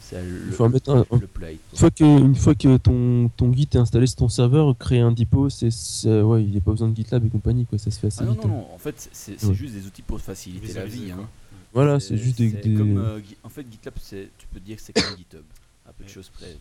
c'est 0.00 0.22
le, 0.24 0.52
faut 0.52 0.64
en 0.64 0.70
mettre 0.70 0.90
un- 0.90 1.04
le 1.20 1.26
play. 1.26 1.58
Une 1.74 1.78
fois 1.78 1.90
que, 1.90 2.02
une 2.04 2.34
fois 2.34 2.54
que 2.54 2.78
ton, 2.78 3.28
ton 3.36 3.52
Git 3.52 3.68
est 3.72 3.76
installé 3.76 4.06
sur 4.06 4.16
ton 4.16 4.30
serveur, 4.30 4.74
créer 4.78 5.00
un 5.00 5.12
depot, 5.12 5.50
c'est, 5.50 5.70
c'est- 5.70 6.22
ouais, 6.22 6.42
il 6.44 6.50
n'y 6.50 6.56
a 6.56 6.60
pas 6.62 6.70
besoin 6.70 6.88
de 6.88 6.96
GitLab 6.96 7.26
et 7.26 7.28
compagnie, 7.28 7.66
quoi, 7.66 7.76
ça 7.76 7.90
se 7.90 8.00
fait 8.00 8.06
assez 8.06 8.20
Ah 8.22 8.24
non, 8.24 8.32
vite. 8.32 8.44
non, 8.44 8.48
hein. 8.48 8.52
non, 8.70 8.74
en 8.74 8.78
fait, 8.78 9.10
c'est 9.12 9.38
c'est 9.38 9.46
Ouais. 9.48 9.54
juste 9.54 9.74
des 9.74 9.86
outils 9.86 10.00
pour 10.00 10.18
faciliter 10.18 10.72
la 10.72 10.86
vie. 10.86 11.10
hein. 11.10 11.28
Voilà, 11.74 12.00
c'est 12.00 12.16
juste 12.16 12.38
des. 12.38 12.50
c'est 12.50 12.66
des- 12.68 12.74
comme, 12.74 12.96
euh, 12.96 13.20
en 13.44 13.50
fait, 13.50 13.66
GitLab, 13.70 13.92
c'est- 14.02 14.30
tu 14.38 14.46
peux 14.50 14.60
dire 14.60 14.76
que 14.78 14.82
c'est 14.82 14.94
comme 14.94 15.04
GitHub, 15.18 15.42
à 15.86 15.92
peu 15.92 16.04
de 16.04 16.08
choses 16.08 16.30
près. 16.30 16.56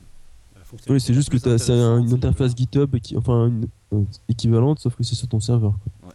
Oui, 0.90 1.00
c'est 1.00 1.14
juste 1.14 1.30
que 1.30 1.38
c'est 1.58 1.72
un- 1.72 2.00
une 2.02 2.14
interface 2.14 2.56
GitHub 2.56 2.98
qui, 3.00 3.16
enfin, 3.18 3.48
une, 3.48 3.68
euh, 3.94 4.04
équivalente, 4.30 4.80
sauf 4.80 4.96
que 4.96 5.04
c'est 5.04 5.16
sur 5.16 5.28
ton 5.28 5.40
serveur. 5.40 5.74
quoi. 6.02 6.14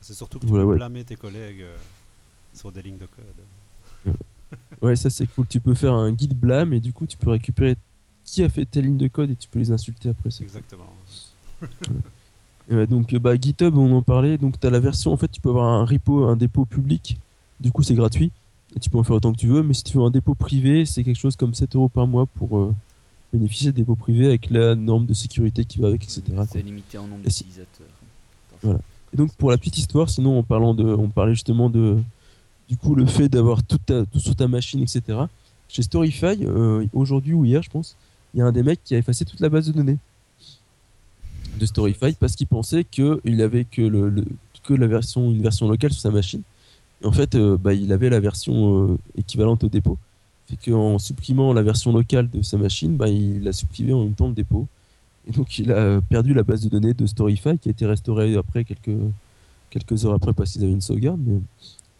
C'est 0.00 0.14
surtout 0.14 0.38
que 0.38 0.44
tu 0.44 0.50
Voilà, 0.50 0.64
peux 0.64 0.70
ouais. 0.70 0.76
blâmer 0.76 1.04
tes 1.04 1.16
collègues 1.16 1.62
euh, 1.62 1.76
sur 2.52 2.70
des 2.72 2.82
lignes 2.82 2.98
de 2.98 3.06
code. 3.06 4.14
Ouais, 4.82 4.96
ça 4.96 5.08
c'est 5.10 5.26
cool. 5.26 5.46
Tu 5.46 5.60
peux 5.60 5.74
faire 5.74 5.94
un 5.94 6.14
git 6.16 6.28
blâme 6.28 6.72
et 6.74 6.80
du 6.80 6.92
coup 6.92 7.06
tu 7.06 7.16
peux 7.16 7.30
récupérer 7.30 7.76
qui 8.24 8.42
a 8.42 8.48
fait 8.48 8.66
telle 8.66 8.84
ligne 8.84 8.96
de 8.98 9.08
code 9.08 9.30
et 9.30 9.36
tu 9.36 9.48
peux 9.48 9.58
les 9.58 9.70
insulter 9.72 10.10
après. 10.10 10.30
c'est 10.30 10.44
Exactement. 10.44 10.84
Et 12.70 12.74
ouais, 12.74 12.86
donc 12.86 13.12
euh, 13.12 13.18
bah, 13.18 13.34
GitHub, 13.36 13.76
on 13.76 13.94
en 13.96 14.02
parlait. 14.02 14.38
Donc 14.38 14.58
tu 14.60 14.66
as 14.66 14.70
la 14.70 14.80
version, 14.80 15.12
en 15.12 15.16
fait, 15.16 15.28
tu 15.28 15.40
peux 15.40 15.50
avoir 15.50 15.66
un 15.66 15.84
repo, 15.84 16.24
un 16.24 16.36
dépôt 16.36 16.64
public. 16.64 17.18
Du 17.60 17.70
coup, 17.72 17.82
c'est 17.82 17.94
gratuit. 17.94 18.30
Et 18.76 18.80
tu 18.80 18.90
peux 18.90 18.98
en 18.98 19.04
faire 19.04 19.16
autant 19.16 19.32
que 19.32 19.38
tu 19.38 19.46
veux. 19.46 19.62
Mais 19.62 19.74
si 19.74 19.84
tu 19.84 19.96
veux 19.98 20.04
un 20.04 20.10
dépôt 20.10 20.34
privé, 20.34 20.84
c'est 20.86 21.04
quelque 21.04 21.18
chose 21.18 21.36
comme 21.36 21.54
7 21.54 21.76
euros 21.76 21.88
par 21.88 22.06
mois 22.06 22.26
pour 22.26 22.58
euh, 22.58 22.74
bénéficier 23.38 23.72
de 23.72 23.76
dépôt 23.76 23.94
privé 23.96 24.26
avec 24.26 24.48
la 24.50 24.74
norme 24.74 25.06
de 25.06 25.14
sécurité 25.14 25.64
qui 25.64 25.78
va 25.78 25.88
avec, 25.88 26.04
etc. 26.04 26.22
C'est 26.50 26.62
limité 26.62 26.98
en 26.98 27.06
nombre 27.06 27.22
d'utilisateurs. 27.24 27.86
Voilà. 28.62 28.80
Et 29.12 29.16
donc 29.16 29.32
pour 29.34 29.50
la 29.50 29.58
petite 29.58 29.76
histoire, 29.78 30.08
sinon 30.08 30.38
en 30.38 30.42
parlant 30.42 30.74
de, 30.74 30.84
on 30.84 31.08
parlait 31.08 31.34
justement 31.34 31.68
de, 31.70 31.98
du 32.68 32.76
coup 32.76 32.94
le 32.94 33.06
fait 33.06 33.28
d'avoir 33.28 33.62
tout, 33.62 33.78
sur 34.16 34.34
ta 34.36 34.48
machine, 34.48 34.80
etc. 34.80 35.02
Chez 35.68 35.82
Storyfy, 35.82 36.38
euh, 36.42 36.86
aujourd'hui 36.92 37.32
ou 37.34 37.44
hier, 37.44 37.62
je 37.62 37.70
pense, 37.70 37.96
il 38.34 38.38
y 38.38 38.42
a 38.42 38.46
un 38.46 38.52
des 38.52 38.62
mecs 38.62 38.82
qui 38.84 38.94
a 38.94 38.98
effacé 38.98 39.24
toute 39.24 39.40
la 39.40 39.48
base 39.48 39.66
de 39.66 39.72
données 39.72 39.98
de 41.58 41.66
Storyfy 41.66 42.14
parce 42.18 42.34
qu'il 42.34 42.46
pensait 42.48 42.84
que 42.84 43.20
il 43.24 43.40
avait 43.42 43.64
que 43.64 43.82
le, 43.82 44.08
le- 44.08 44.24
que 44.64 44.74
la 44.74 44.86
version, 44.86 45.30
une 45.30 45.42
version 45.42 45.68
locale 45.68 45.92
sur 45.92 46.00
sa 46.00 46.10
machine. 46.10 46.40
Et 47.02 47.06
en 47.06 47.12
fait, 47.12 47.34
euh, 47.34 47.58
bah, 47.58 47.74
il 47.74 47.92
avait 47.92 48.08
la 48.08 48.18
version 48.18 48.88
euh, 48.92 48.98
équivalente 49.18 49.62
au 49.62 49.68
dépôt. 49.68 49.98
Fait 50.54 50.70
qu'en 50.70 50.98
supprimant 50.98 51.52
la 51.52 51.62
version 51.62 51.92
locale 51.92 52.28
de 52.30 52.42
sa 52.42 52.56
machine, 52.58 52.96
bah, 52.96 53.08
il 53.08 53.46
a 53.48 53.52
supprimé 53.52 53.92
en 53.92 54.04
même 54.04 54.14
temps 54.14 54.28
le 54.28 54.34
dépôt. 54.34 54.66
Et 55.26 55.32
donc 55.32 55.58
il 55.58 55.72
a 55.72 56.00
perdu 56.02 56.34
la 56.34 56.42
base 56.42 56.62
de 56.62 56.68
données 56.68 56.94
de 56.94 57.06
Storyfy 57.06 57.58
qui 57.58 57.68
a 57.68 57.72
été 57.72 57.86
restaurée 57.86 58.36
après 58.36 58.64
quelques, 58.64 58.96
quelques 59.70 60.04
heures 60.04 60.12
après 60.12 60.32
parce 60.32 60.52
qu'ils 60.52 60.62
avaient 60.62 60.72
une 60.72 60.82
sauvegarde, 60.82 61.20
mais 61.24 61.40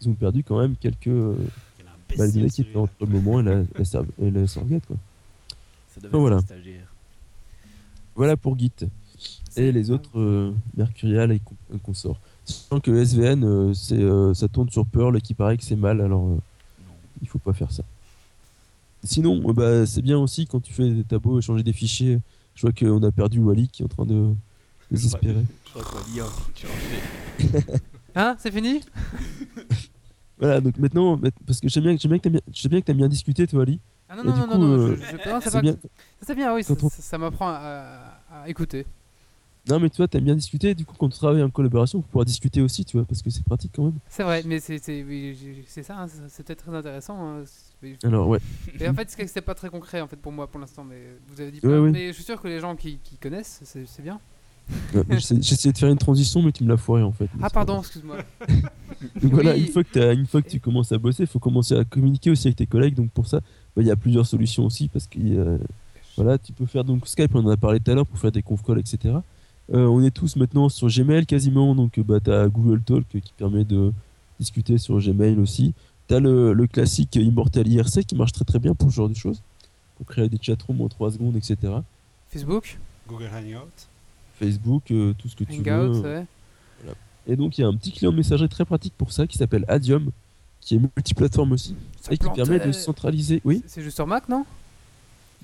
ils 0.01 0.09
ont 0.09 0.13
perdu 0.13 0.43
quand 0.43 0.59
même 0.59 0.75
quelques 0.75 1.07
euh, 1.07 1.35
de 2.11 2.17
données 2.17 2.49
qui 2.49 2.61
étaient 2.61 2.77
entre 2.77 2.93
le 3.01 3.07
moment 3.07 3.39
et 3.39 3.43
la, 3.43 3.63
et 4.21 4.31
la 4.31 4.47
sauvegarde. 4.47 4.83
Quoi. 4.85 4.97
Ça 5.93 6.01
devait 6.01 6.17
voilà. 6.17 6.39
Voilà 8.15 8.37
pour 8.37 8.57
Git. 8.57 8.71
Et 9.57 9.71
les 9.71 9.89
autres 9.89 10.19
euh, 10.19 10.53
Mercurial 10.77 11.31
et 11.31 11.41
et 11.73 11.79
consorts. 11.79 12.19
Sachant 12.45 12.79
que 12.79 12.91
SVN, 12.91 13.43
euh, 13.43 13.73
c'est, 13.73 13.99
euh, 13.99 14.33
ça 14.33 14.47
tourne 14.47 14.69
sur 14.69 14.85
Perl 14.85 15.17
et 15.17 15.21
qui 15.21 15.33
paraît 15.33 15.57
que 15.57 15.63
c'est 15.63 15.75
mal, 15.75 15.99
alors 15.99 16.27
euh, 16.27 16.37
il 17.21 17.27
faut 17.27 17.39
pas 17.39 17.53
faire 17.53 17.71
ça. 17.71 17.83
Sinon, 19.05 19.41
euh, 19.49 19.53
bah, 19.53 19.85
c'est 19.85 20.01
bien 20.01 20.17
aussi 20.17 20.45
quand 20.47 20.59
tu 20.59 20.73
fais 20.73 20.89
des 20.89 21.03
tableaux, 21.03 21.39
échanger 21.39 21.63
des 21.63 21.73
fichiers. 21.73 22.19
Je 22.55 22.61
vois 22.61 22.71
qu'on 22.71 23.01
a 23.03 23.11
perdu 23.11 23.39
Wally 23.39 23.67
qui 23.67 23.81
est 23.81 23.85
en 23.85 23.89
train 23.89 24.05
de 24.05 24.33
désespérer. 24.91 25.45
Je 25.65 25.69
crois 25.79 25.83
qu'on 25.83 26.11
lit 26.11 26.19
un 26.21 26.25
changer. 26.55 27.63
Hein, 28.15 28.35
c'est 28.39 28.51
fini? 28.51 28.81
Voilà, 30.37 30.59
donc 30.59 30.77
maintenant, 30.77 31.17
parce 31.47 31.61
que 31.61 31.69
j'aime 31.69 31.83
bien, 31.83 31.95
j'aime 31.97 32.09
bien 32.11 32.17
que 32.17 32.23
t'aimes 32.23 32.33
bien, 32.33 32.41
j'aime 32.51 32.69
bien 32.71 32.81
que 32.81 32.85
t'aimes 32.85 32.97
bien 32.97 33.07
discuter, 33.07 33.47
toi, 33.47 33.61
Ali. 33.61 33.79
Ah 34.09 34.17
non, 34.17 34.23
non, 34.25 34.35
non, 34.35 34.47
coup, 34.47 34.57
non, 34.57 34.67
non, 34.67 34.73
euh, 34.73 34.95
je- 34.99 35.05
je- 35.23 35.29
non, 35.29 35.39
c'est 35.39 35.49
C'est 35.49 35.51
pas- 35.51 35.61
bien. 35.61 35.71
ça, 35.71 35.77
c'est 36.27 36.35
bien, 36.35 36.53
oui, 36.53 36.63
ça, 36.65 36.73
on- 36.73 36.89
ça- 36.89 37.01
ça 37.01 37.17
m'apprend 37.17 37.47
à, 37.47 38.19
à 38.29 38.49
écouter. 38.49 38.85
Non, 39.67 39.79
mais 39.79 39.89
toi, 39.89 40.07
t'aimes 40.07 40.25
bien 40.25 40.35
discuter. 40.35 40.75
Du 40.75 40.85
coup, 40.85 40.93
quand 40.97 41.07
on 41.07 41.09
travaille 41.09 41.41
en 41.41 41.49
collaboration, 41.49 41.99
faut 42.01 42.07
pouvoir 42.07 42.25
discuter 42.25 42.61
aussi, 42.61 42.85
tu 42.85 42.97
vois, 42.97 43.05
parce 43.05 43.23
que 43.23 43.31
c'est 43.31 43.43
pratique 43.43 43.71
quand 43.75 43.85
même. 43.85 43.97
C'est 44.09 44.21
vrai, 44.23 44.43
mais 44.45 44.59
c'est 44.59 44.79
oui, 45.03 45.35
ça, 45.67 45.97
hein, 46.01 46.07
c'est- 46.07 46.29
c'était 46.29 46.55
très 46.55 46.73
intéressant. 46.75 47.17
hein, 47.39 47.43
Alors, 48.03 48.27
ouais. 48.27 48.39
Mais 48.79 48.87
en 48.87 48.93
fait, 48.93 49.09
c'était 49.09 49.41
pas 49.41 49.55
très 49.55 49.69
concret 49.69 50.01
en 50.01 50.07
fait 50.07 50.17
pour 50.17 50.31
moi 50.31 50.47
pour 50.47 50.59
l'instant, 50.59 50.83
mais 50.83 51.01
vous 51.27 51.41
avez 51.41 51.49
dit 51.51 51.59
Ouais, 51.63 51.79
ouais. 51.79 51.91
Mais 51.91 52.07
je 52.07 52.13
suis 52.13 52.23
sûr 52.23 52.39
que 52.39 52.47
les 52.47 52.59
gens 52.59 52.75
qui, 52.75 52.99
qui 53.03 53.17
connaissent, 53.17 53.61
c'est 53.63 54.01
bien. 54.03 54.19
Ouais, 54.95 55.03
j'essayais 55.19 55.71
de 55.73 55.77
faire 55.77 55.89
une 55.89 55.97
transition, 55.97 56.41
mais 56.41 56.51
tu 56.51 56.63
me 56.63 56.69
l'as 56.69 56.77
foiré 56.77 57.03
en 57.03 57.11
fait. 57.11 57.29
Ah 57.41 57.49
pardon, 57.51 57.79
excuse-moi. 57.79 58.17
Donc 59.21 59.31
voilà, 59.33 59.53
Oui. 59.53 59.61
une 59.65 59.67
fois, 59.71 59.83
que 59.83 59.89
t'as- 59.91 60.13
une 60.13 60.25
fois 60.25 60.41
que 60.41 60.49
tu 60.49 60.59
commences 60.59 60.91
à 60.91 60.97
bosser, 60.97 61.23
il 61.23 61.27
faut 61.27 61.39
commencer 61.39 61.75
à 61.75 61.83
communiquer 61.85 62.31
aussi 62.31 62.47
avec 62.47 62.57
tes 62.57 62.65
collègues. 62.65 62.95
Donc 62.95 63.11
pour 63.11 63.27
ça, 63.27 63.39
bah, 63.75 63.81
il 63.81 63.87
y 63.87 63.91
a 63.91 63.95
plusieurs 63.95 64.25
solutions 64.25 64.65
aussi 64.65 64.87
parce 64.87 65.05
que 65.07 65.19
euh, 65.19 65.57
voilà, 66.15 66.37
tu 66.39 66.51
peux 66.53 66.65
faire 66.65 66.83
donc 66.83 67.07
Skype, 67.07 67.33
on 67.35 67.45
en 67.45 67.49
a 67.49 67.57
parlé 67.57 67.79
tout 67.79 67.91
à 67.91 67.95
l'heure 67.95 68.05
pour 68.07 68.17
faire 68.17 68.31
des 68.31 68.41
conf 68.41 68.63
calls, 68.63 68.79
etc. 68.79 69.15
Euh, 69.73 69.87
on 69.87 70.03
est 70.03 70.11
tous 70.11 70.35
maintenant 70.35 70.69
sur 70.69 70.87
Gmail 70.87 71.25
quasiment, 71.25 71.73
donc 71.73 71.99
bah, 71.99 72.19
tu 72.19 72.31
as 72.31 72.47
Google 72.47 72.81
Talk 72.81 73.05
qui 73.09 73.33
permet 73.37 73.63
de 73.63 73.91
discuter 74.39 74.77
sur 74.77 74.99
Gmail 74.99 75.39
aussi. 75.39 75.73
Tu 76.07 76.13
as 76.13 76.19
le, 76.19 76.53
le 76.53 76.67
classique 76.67 77.15
Immortal 77.15 77.67
IRC 77.67 78.03
qui 78.05 78.15
marche 78.15 78.31
très 78.31 78.45
très 78.45 78.59
bien 78.59 78.75
pour 78.75 78.91
ce 78.91 78.95
genre 78.97 79.09
de 79.09 79.15
choses, 79.15 79.41
pour 79.97 80.05
créer 80.05 80.29
des 80.29 80.37
chatrooms 80.39 80.81
en 80.81 80.87
3 80.87 81.11
secondes, 81.13 81.35
etc. 81.35 81.57
Facebook, 82.29 82.77
Google 83.07 83.29
Hangout. 83.33 83.71
Facebook, 84.39 84.91
euh, 84.91 85.13
tout 85.17 85.29
ce 85.29 85.35
que 85.35 85.45
tu 85.45 85.61
veux. 85.61 85.99
ouais. 86.01 86.25
Et 87.27 87.35
donc 87.35 87.57
il 87.57 87.61
y 87.61 87.63
a 87.63 87.67
un 87.67 87.73
petit 87.73 87.91
client 87.91 88.11
de 88.11 88.17
messagerie 88.17 88.49
très 88.49 88.65
pratique 88.65 88.93
pour 88.95 89.11
ça 89.11 89.25
qui 89.25 89.37
s'appelle 89.39 89.65
Adium, 89.67 90.11
qui 90.61 90.75
est 90.75 90.79
multiplateforme 90.79 91.53
aussi, 91.53 91.75
Ça 92.01 92.13
et 92.13 92.17
qui 92.19 92.29
permet 92.29 92.59
de 92.59 92.71
centraliser. 92.71 93.41
Oui 93.43 93.63
C'est 93.65 93.81
juste 93.81 93.95
sur 93.95 94.05
Mac, 94.05 94.29
non? 94.29 94.45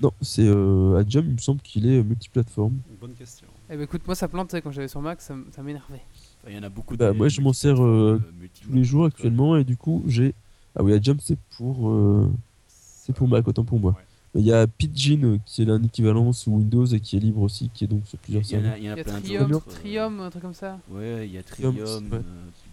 Non, 0.00 0.12
c'est 0.20 0.46
euh, 0.46 0.96
Adium, 0.98 1.24
il 1.26 1.32
me 1.32 1.38
semble 1.38 1.60
qu'il 1.60 1.86
est 1.86 1.98
euh, 1.98 2.04
multiplateforme. 2.04 2.74
Bonne 3.00 3.14
question. 3.14 3.48
Eh 3.70 3.76
ben 3.76 3.82
écoute, 3.84 4.02
moi 4.06 4.14
ça 4.14 4.28
plantait 4.28 4.60
quand 4.60 4.70
j'avais 4.70 4.88
sur 4.88 5.00
Mac, 5.00 5.20
ça, 5.20 5.34
m'énervait. 5.62 6.02
Enfin, 6.42 6.50
Il 6.50 6.56
y 6.56 6.58
en 6.58 6.62
a 6.62 6.68
beaucoup 6.68 6.96
Bah, 6.96 7.12
moi, 7.12 7.28
je 7.28 7.40
m'en 7.40 7.52
sers, 7.52 7.82
euh, 7.82 8.20
multi- 8.38 8.62
Tous 8.64 8.72
les 8.72 8.84
jours 8.84 9.06
actuellement, 9.06 9.56
et 9.56 9.64
du 9.64 9.76
coup 9.76 10.02
j'ai. 10.06 10.34
Ah 10.76 10.82
oui, 10.82 10.92
Adium 10.92 11.18
c'est 11.20 11.38
pour. 11.56 11.88
euh, 11.88 12.30
C'est 12.68 13.14
pour 13.14 13.28
Mac, 13.28 13.46
autant 13.48 13.64
pour 13.64 13.80
moi. 13.80 13.92
Ouais. 13.92 14.04
Mais 14.34 14.40
Il 14.40 14.46
y 14.46 14.52
a 14.52 14.66
Pidgin 14.66 15.24
euh, 15.24 15.38
qui 15.44 15.62
est 15.62 15.68
un 15.70 15.82
équivalent 15.82 16.32
sous 16.32 16.50
Windows 16.52 16.86
et 16.86 17.00
qui 17.00 17.16
est 17.16 17.20
libre 17.20 17.40
aussi, 17.42 17.68
qui 17.74 17.84
est 17.84 17.86
donc 17.88 18.06
sur 18.06 18.18
y, 18.18 18.22
plusieurs 18.22 18.42
il 18.44 18.50
y 18.52 18.56
en 18.56 18.60
serveurs. 18.60 18.72
a, 18.72 18.78
il 18.78 18.84
y 18.84 18.86
a 18.88 18.96
y 18.96 19.00
a 19.00 19.04
plein 19.04 19.20
Trium, 19.20 20.20
euh, 20.20 20.26
un 20.26 20.30
truc 20.30 20.42
comme 20.42 20.54
ça. 20.54 20.78
Ouais, 20.90 21.26
il 21.26 21.32
y 21.34 21.38
a 21.38 21.42
Trium, 21.42 21.74
Trium, 21.74 22.04
ouais. 22.12 22.18
euh, 22.18 22.20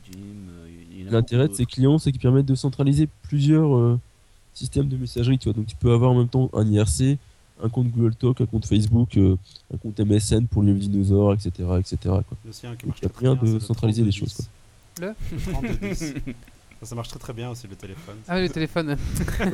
Pidgin, 0.06 0.24
euh, 0.50 0.70
y 1.00 1.04
L'intérêt 1.12 1.48
de 1.48 1.54
ces 1.54 1.66
clients, 1.66 1.98
c'est 1.98 2.12
qu'ils 2.12 2.22
permettent 2.22 2.46
de 2.46 2.56
centraliser 2.56 3.08
plusieurs 3.24 3.76
euh, 3.76 4.00
systèmes 4.54 4.88
de 4.88 4.98
messagerie. 4.98 5.38
Tu 5.40 5.46
vois. 5.50 5.54
Donc 5.54 5.66
tu 5.68 5.76
peux 5.76 5.92
avoir 5.92 6.12
en 6.12 6.16
même 6.18 6.30
temps 6.30 6.50
un 6.54 6.66
IRC, 6.72 7.18
un 7.62 7.70
compte 7.70 7.88
Google 7.90 8.16
Talk, 8.16 8.42
un 8.42 8.46
compte 8.46 8.66
Facebook, 8.66 9.18
euh, 9.18 9.36
un 9.74 9.78
compte 9.78 10.00
MSN 10.00 10.48
pour 10.48 10.64
les 10.64 10.74
dinosaures, 10.74 11.34
etc. 11.34 11.52
etc. 11.80 11.98
quoi. 12.04 12.24
Le 12.46 12.52
sien 12.52 12.76
qui 12.76 12.86
Donc, 12.86 12.88
marche 12.88 13.00
il 13.02 13.04
y 13.04 13.06
a 13.06 13.10
très 13.10 13.26
moyen 13.26 13.42
bien, 13.42 13.50
de 13.52 13.54
le 13.56 13.60
centraliser 13.60 14.04
les 14.04 14.12
3210. 14.12 14.36
choses, 14.38 14.50
Le 15.02 15.08
Le 15.36 15.52
3210. 15.52 16.14
Ça, 16.80 16.86
ça 16.86 16.96
marche 16.96 17.10
très 17.10 17.20
très 17.20 17.34
bien 17.34 17.50
aussi 17.50 17.68
le 17.68 17.76
téléphone. 17.76 18.16
Ah 18.28 18.36
oui, 18.38 18.44
le 18.44 18.50
téléphone. 18.50 18.96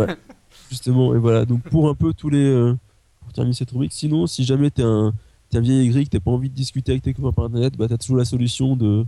Justement, 0.69 1.15
et 1.15 1.17
voilà. 1.17 1.45
Donc 1.45 1.61
pour 1.63 1.89
un 1.89 1.95
peu 1.95 2.13
tous 2.13 2.29
les. 2.29 2.37
euh, 2.45 2.77
pour 3.21 3.33
terminer 3.33 3.55
cette 3.55 3.71
rubrique, 3.71 3.93
sinon, 3.93 4.27
si 4.27 4.43
jamais 4.43 4.69
t'es 4.69 4.83
un, 4.83 5.13
t'es 5.49 5.57
un 5.57 5.61
vieil 5.61 5.85
aigri, 5.87 6.03
que 6.05 6.09
t'as 6.09 6.19
pas 6.19 6.31
envie 6.31 6.49
de 6.49 6.55
discuter 6.55 6.91
avec 6.91 7.01
tes 7.03 7.13
copains 7.13 7.31
par 7.31 7.45
internet, 7.45 7.75
bah 7.77 7.87
t'as 7.87 7.97
toujours 7.97 8.17
la 8.17 8.25
solution 8.25 8.75
de, 8.75 9.05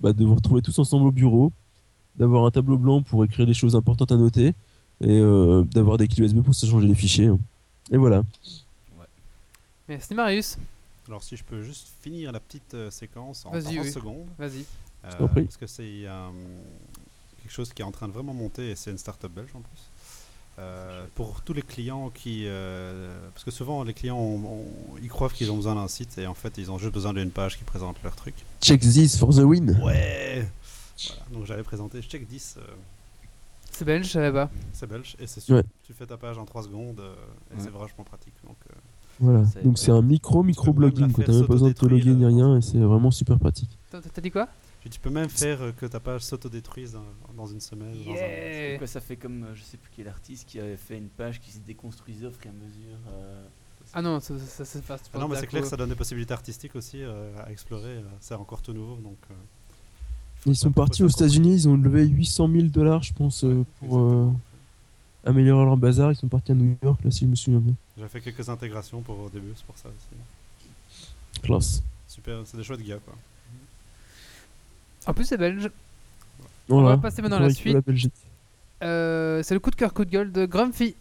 bah, 0.00 0.12
de 0.12 0.24
vous 0.24 0.34
retrouver 0.34 0.62
tous 0.62 0.76
ensemble 0.80 1.06
au 1.06 1.12
bureau, 1.12 1.52
d'avoir 2.16 2.44
un 2.46 2.50
tableau 2.50 2.76
blanc 2.78 3.02
pour 3.02 3.24
écrire 3.24 3.46
les 3.46 3.54
choses 3.54 3.76
importantes 3.76 4.10
à 4.10 4.16
noter, 4.16 4.48
et 4.48 4.54
euh, 5.08 5.62
d'avoir 5.72 5.98
des 5.98 6.08
clés 6.08 6.24
USB 6.24 6.40
pour 6.42 6.54
se 6.56 6.66
changer 6.66 6.88
les 6.88 6.94
fichiers. 6.96 7.26
hein. 7.26 7.38
Et 7.90 7.96
voilà. 7.96 8.22
Merci 9.88 10.14
Marius. 10.14 10.56
Alors 11.08 11.22
si 11.22 11.36
je 11.36 11.42
peux 11.44 11.62
juste 11.62 11.88
finir 12.02 12.30
la 12.32 12.40
petite 12.40 12.74
euh, 12.74 12.90
séquence 12.90 13.44
en 13.44 13.50
Vas-y, 13.50 13.74
30 13.76 13.84
oui. 13.84 13.92
secondes. 13.92 14.26
Vas-y. 14.38 14.64
Euh, 15.04 15.26
parce 15.26 15.56
que 15.56 15.66
c'est 15.66 16.08
hum, 16.08 16.34
quelque 17.42 17.50
chose 17.52 17.72
qui 17.72 17.82
est 17.82 17.84
en 17.84 17.90
train 17.90 18.06
de 18.06 18.12
vraiment 18.12 18.32
monter 18.34 18.70
et 18.70 18.76
c'est 18.76 18.90
une 18.92 18.98
start-up 18.98 19.32
belge 19.32 19.50
en 19.54 19.60
plus. 19.60 19.80
Euh, 20.58 21.04
pour 21.14 21.40
tous 21.40 21.54
les 21.54 21.62
clients 21.62 22.10
qui. 22.10 22.44
euh, 22.46 23.10
parce 23.34 23.42
que 23.42 23.50
souvent, 23.50 23.82
les 23.84 23.94
clients 23.94 24.18
ont- 24.18 24.44
ont- 24.44 24.96
ils 25.02 25.08
croient 25.08 25.30
qu'ils 25.30 25.50
ont 25.50 25.56
besoin 25.56 25.74
d'un 25.74 25.88
site 25.88 26.16
et 26.18 26.26
en 26.26 26.34
fait, 26.34 26.56
ils 26.58 26.70
ont 26.70 26.78
juste 26.78 26.92
besoin 26.92 27.14
d'une 27.14 27.30
page 27.30 27.58
qui 27.58 27.64
présente 27.64 27.96
leur 28.04 28.14
truc. 28.14 28.34
Check 28.60 28.80
this 28.80 29.18
for 29.18 29.30
the 29.34 29.38
win. 29.38 29.70
Ouais 29.82 30.46
Voilà, 31.08 31.22
donc 31.32 31.46
j'avais 31.46 31.62
présenté 31.64 32.00
Check 32.02 32.28
10, 32.28 32.56
euh, 32.58 32.60
C'est 33.72 33.84
belge, 33.84 34.06
je 34.06 34.12
savais 34.12 34.32
pas. 34.32 34.50
c'est 34.72 34.86
belge, 34.86 35.16
et 35.18 35.26
c'est 35.26 35.40
sûr. 35.40 35.56
Ouais. 35.56 35.62
Tu 35.82 35.92
fais 35.92 36.06
ta 36.06 36.16
page 36.16 36.38
en 36.38 36.44
3 36.44 36.62
secondes 36.64 37.00
euh, 37.00 37.14
et 37.50 37.54
Ouais. 37.56 37.60
c'est 37.62 37.70
vachement 37.70 38.04
pratique. 38.04 38.34
Donc, 38.46 38.56
euh, 38.70 38.74
Voilà. 39.20 39.44
C'est- 39.46 39.62
Donc 39.62 39.78
c'est 39.78 39.90
un 39.90 40.02
micro 40.02 40.42
micro 40.42 40.72
blogging. 40.72 41.12
T'as 41.12 41.32
même 41.32 41.42
pas 41.46 41.52
besoin 41.52 41.68
de 41.68 41.74
te 41.74 41.86
loguer 41.86 42.14
ni 42.14 42.24
euh, 42.24 42.28
rien 42.28 42.56
et 42.58 42.62
c'est 42.62 42.78
vraiment 42.78 43.10
super 43.10 43.38
pratique. 43.38 43.78
T'as 43.90 44.20
dit 44.20 44.30
quoi? 44.30 44.48
Tu 44.90 44.98
peux 44.98 45.10
même 45.10 45.28
faire 45.28 45.60
que 45.76 45.86
ta 45.86 46.00
page 46.00 46.22
s'autodétruise 46.22 46.92
dans, 46.94 47.04
dans 47.36 47.46
une 47.46 47.60
semaine. 47.60 47.92
dans 48.04 48.10
un- 48.10 48.14
Yeah. 48.14 48.78
Quoi, 48.78 48.86
ça 48.86 49.00
fait 49.00 49.16
comme 49.16 49.46
je 49.54 49.62
sais 49.62 49.76
plus 49.76 49.90
quel 49.94 50.08
artiste 50.08 50.48
qui 50.48 50.58
avait 50.58 50.76
fait 50.76 50.96
une 50.98 51.08
page 51.08 51.40
qui 51.40 51.52
se 51.52 51.58
déconstruisait 51.60 52.26
au 52.26 52.30
fur 52.32 52.46
et 52.46 52.48
à 52.48 52.52
mesure. 52.52 52.98
euh, 53.08 53.44
Ah 53.94 54.02
non, 54.02 54.18
ça, 54.20 54.38
ça, 54.38 54.64
ça 54.64 54.80
se 54.80 54.84
passe 54.84 55.02
Ah 55.14 55.18
non, 55.18 55.28
mais 55.28 55.36
c'est 55.36 55.46
clair 55.46 55.62
que 55.62 55.68
ça 55.68 55.76
donne 55.76 55.90
des 55.90 55.94
possibilités 55.94 56.32
artistiques 56.34 56.74
aussi 56.74 57.02
euh, 57.02 57.32
à 57.44 57.50
explorer. 57.52 58.02
c'est 58.20 58.34
encore 58.34 58.60
tout 58.62 58.72
nouveau. 58.72 58.96
Donc, 58.96 59.18
euh, 59.30 59.34
Ils 60.46 60.56
sont 60.56 60.72
partis 60.72 61.02
aux 61.04 61.08
États-Unis. 61.08 61.54
Ils 61.54 61.68
ont 61.68 61.76
levé 61.76 62.06
800 62.06 62.48
000 62.52 62.62
dollars, 62.66 63.02
je 63.02 63.12
pense, 63.12 63.44
euh, 63.44 63.48
Ouais, 63.58 63.64
pour 63.80 63.98
euh, 64.00 64.30
améliorer 65.24 65.64
leur 65.64 65.76
bazar. 65.76 66.10
Ils 66.12 66.16
sont 66.16 66.28
partis 66.28 66.52
à 66.52 66.54
New 66.54 66.76
York, 66.82 67.00
là, 67.04 67.10
si 67.10 67.20
je 67.20 67.26
me 67.26 67.34
souviens 67.36 67.60
bien. 67.60 67.74
J'ai 67.98 68.08
fait 68.08 68.20
quelques 68.20 68.48
intégrations 68.48 69.00
pour 69.02 69.18
au 69.20 69.28
début, 69.28 69.52
c'est 69.54 69.64
pour 69.66 69.76
ça 69.78 69.88
aussi. 69.88 71.40
Classe. 71.42 71.82
Super, 72.08 72.40
c'est 72.44 72.56
des 72.56 72.62
chouettes 72.64 72.84
gars 72.86 72.98
quoi. 73.04 73.14
En 75.06 75.14
plus, 75.14 75.24
c'est 75.24 75.36
belge. 75.38 75.70
On 76.68 76.80
Voilà. 76.80 76.96
va 76.96 77.02
passer 77.02 77.22
maintenant 77.22 77.38
à 77.38 77.40
la 77.40 77.50
suite. 77.50 77.74
la 77.74 77.80
Belgique. 77.80 78.12
Euh, 78.82 79.42
c'est 79.42 79.54
le 79.54 79.60
coup 79.60 79.70
de 79.70 79.76
cœur, 79.76 79.94
coup 79.94 80.04
de 80.04 80.10
gueule 80.10 80.30
de 80.32 80.44
Grumpy. 80.46 80.94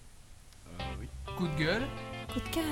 oui. 1.00 1.08
Coup 1.38 1.48
de 1.48 1.56
gueule. 1.60 1.84
Coup 2.34 2.40
de 2.40 2.50
cœur. 2.54 2.64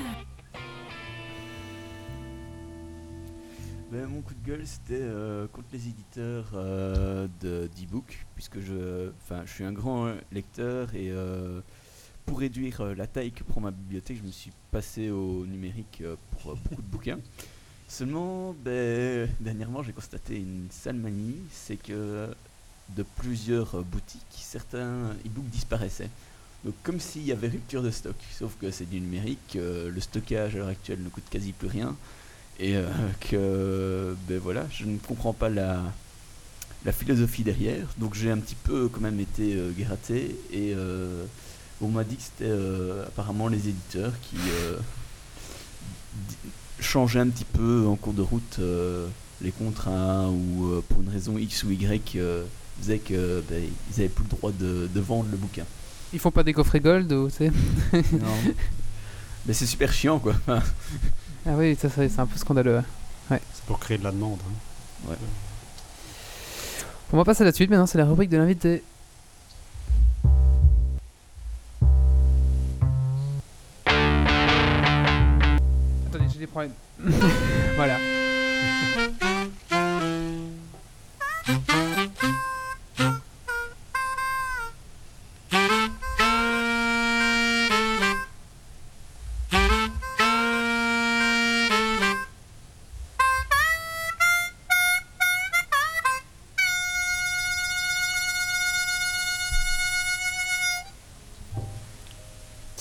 Mon 3.92 4.22
coup 4.22 4.36
de 4.36 4.48
gueule, 4.48 4.68
c'était 4.68 5.02
euh, 5.02 5.48
contre 5.48 5.70
les 5.74 5.88
éditeurs 5.88 6.52
euh, 6.54 7.28
de 7.42 7.68
d'e-book, 7.76 8.24
puisque 8.36 8.60
je, 8.60 9.10
je 9.46 9.52
suis 9.52 9.64
un 9.64 9.72
grand 9.72 10.14
lecteur 10.32 10.94
et 10.94 11.10
euh, 11.10 11.62
pour 12.28 12.40
réduire 12.40 12.84
la 12.96 13.08
taille 13.08 13.32
que 13.32 13.44
prend 13.44 13.62
ma 13.62 13.72
bibliothèque, 13.72 14.18
je 14.18 14.28
me 14.28 14.32
suis 14.32 14.52
passé 14.70 15.10
au 15.10 15.44
numérique 15.48 16.04
pour 16.32 16.56
beaucoup 16.56 16.84
de 16.84 16.88
bouquins. 16.88 17.20
Seulement, 17.88 18.54
ben, 18.64 19.28
dernièrement, 19.40 19.82
j'ai 19.82 19.94
constaté 19.94 20.38
une 20.38 20.68
sale 20.70 20.98
manie, 20.98 21.38
c'est 21.52 21.78
que 21.78 22.30
de 22.90 23.04
plusieurs 23.16 23.84
boutiques, 23.84 24.22
certains 24.34 25.14
e-books 25.26 25.50
disparaissaient. 25.50 26.12
Donc 26.64 26.76
comme 26.84 27.00
s'il 27.00 27.24
y 27.24 27.32
avait 27.32 27.48
rupture 27.48 27.82
de 27.82 27.90
stock, 27.90 28.16
sauf 28.38 28.56
que 28.62 28.70
c'est 28.70 28.88
du 28.88 29.00
numérique, 29.02 29.56
le 29.56 30.00
stockage 30.00 30.56
à 30.56 30.60
l'heure 30.60 30.68
actuelle 30.68 31.02
ne 31.02 31.10
coûte 31.10 31.28
quasi 31.32 31.54
plus 31.54 31.70
rien, 31.70 31.96
et 32.60 32.76
euh, 32.76 32.88
que 33.22 34.16
ben 34.28 34.40
voilà, 34.40 34.66
je 34.72 34.86
ne 34.86 34.98
comprends 34.98 35.34
pas 35.34 35.50
la, 35.50 35.82
la 36.86 36.92
philosophie 36.92 37.44
derrière, 37.44 37.88
donc 37.98 38.16
j'ai 38.16 38.32
un 38.32 38.38
petit 38.38 38.56
peu 38.56 38.90
quand 38.90 39.02
même 39.02 39.20
été 39.20 39.56
euh, 39.56 39.72
gratté, 39.78 40.36
et 40.52 40.74
euh, 40.76 41.24
on 41.82 41.88
m'a 41.88 42.04
dit 42.04 42.18
que 42.18 42.22
c'était 42.22 42.54
apparemment 43.08 43.48
les 43.48 43.70
éditeurs 43.70 44.12
qui 44.22 44.38
changeaient 46.82 47.20
un 47.20 47.30
petit 47.30 47.46
peu 47.46 47.86
en 47.88 47.96
cours 47.96 48.14
de 48.14 48.22
route 48.22 48.60
les 49.42 49.52
contrats, 49.52 50.28
ou 50.30 50.82
pour 50.90 51.02
une 51.02 51.10
raison 51.10 51.38
X 51.38 51.64
ou 51.64 51.72
Y, 51.72 52.20
faisaient 52.82 53.00
que 53.00 53.42
ben, 53.50 53.64
n'avaient 53.92 54.10
plus 54.10 54.26
le 54.26 54.30
droit 54.30 54.52
de, 54.52 54.90
de 54.94 55.00
vendre 55.00 55.30
le 55.32 55.38
bouquin. 55.38 55.64
Ils 56.12 56.20
font 56.20 56.32
pas 56.32 56.44
des 56.44 56.52
coffrets 56.52 56.82
gold 56.82 57.10
ou 57.14 57.30
tu 57.30 57.36
sais? 57.38 57.52
Non. 57.94 58.54
Mais 59.46 59.54
c'est 59.54 59.66
super 59.66 59.94
chiant 59.94 60.20
quoi. 60.20 60.34
Ah 61.52 61.54
oui, 61.58 61.76
ça, 61.76 61.90
ça, 61.90 62.08
c'est 62.08 62.20
un 62.20 62.28
peu 62.28 62.38
scandaleux. 62.38 62.84
ouais. 63.32 63.42
C'est 63.54 63.64
pour 63.66 63.80
créer 63.80 63.98
de 63.98 64.04
la 64.04 64.12
demande. 64.12 64.38
hein. 65.10 65.16
On 67.12 67.18
va 67.18 67.26
passer 67.26 67.42
à 67.42 67.46
la 67.46 67.52
suite 67.52 67.72
maintenant, 67.72 67.88
c'est 67.88 67.98
la 67.98 68.06
rubrique 68.06 68.30
de 68.30 68.38
l'invité. 68.38 68.84
Attendez, 76.08 76.26
j'ai 76.32 76.40
des 76.40 76.48
problèmes. 76.48 76.72
voilà. 77.76 77.98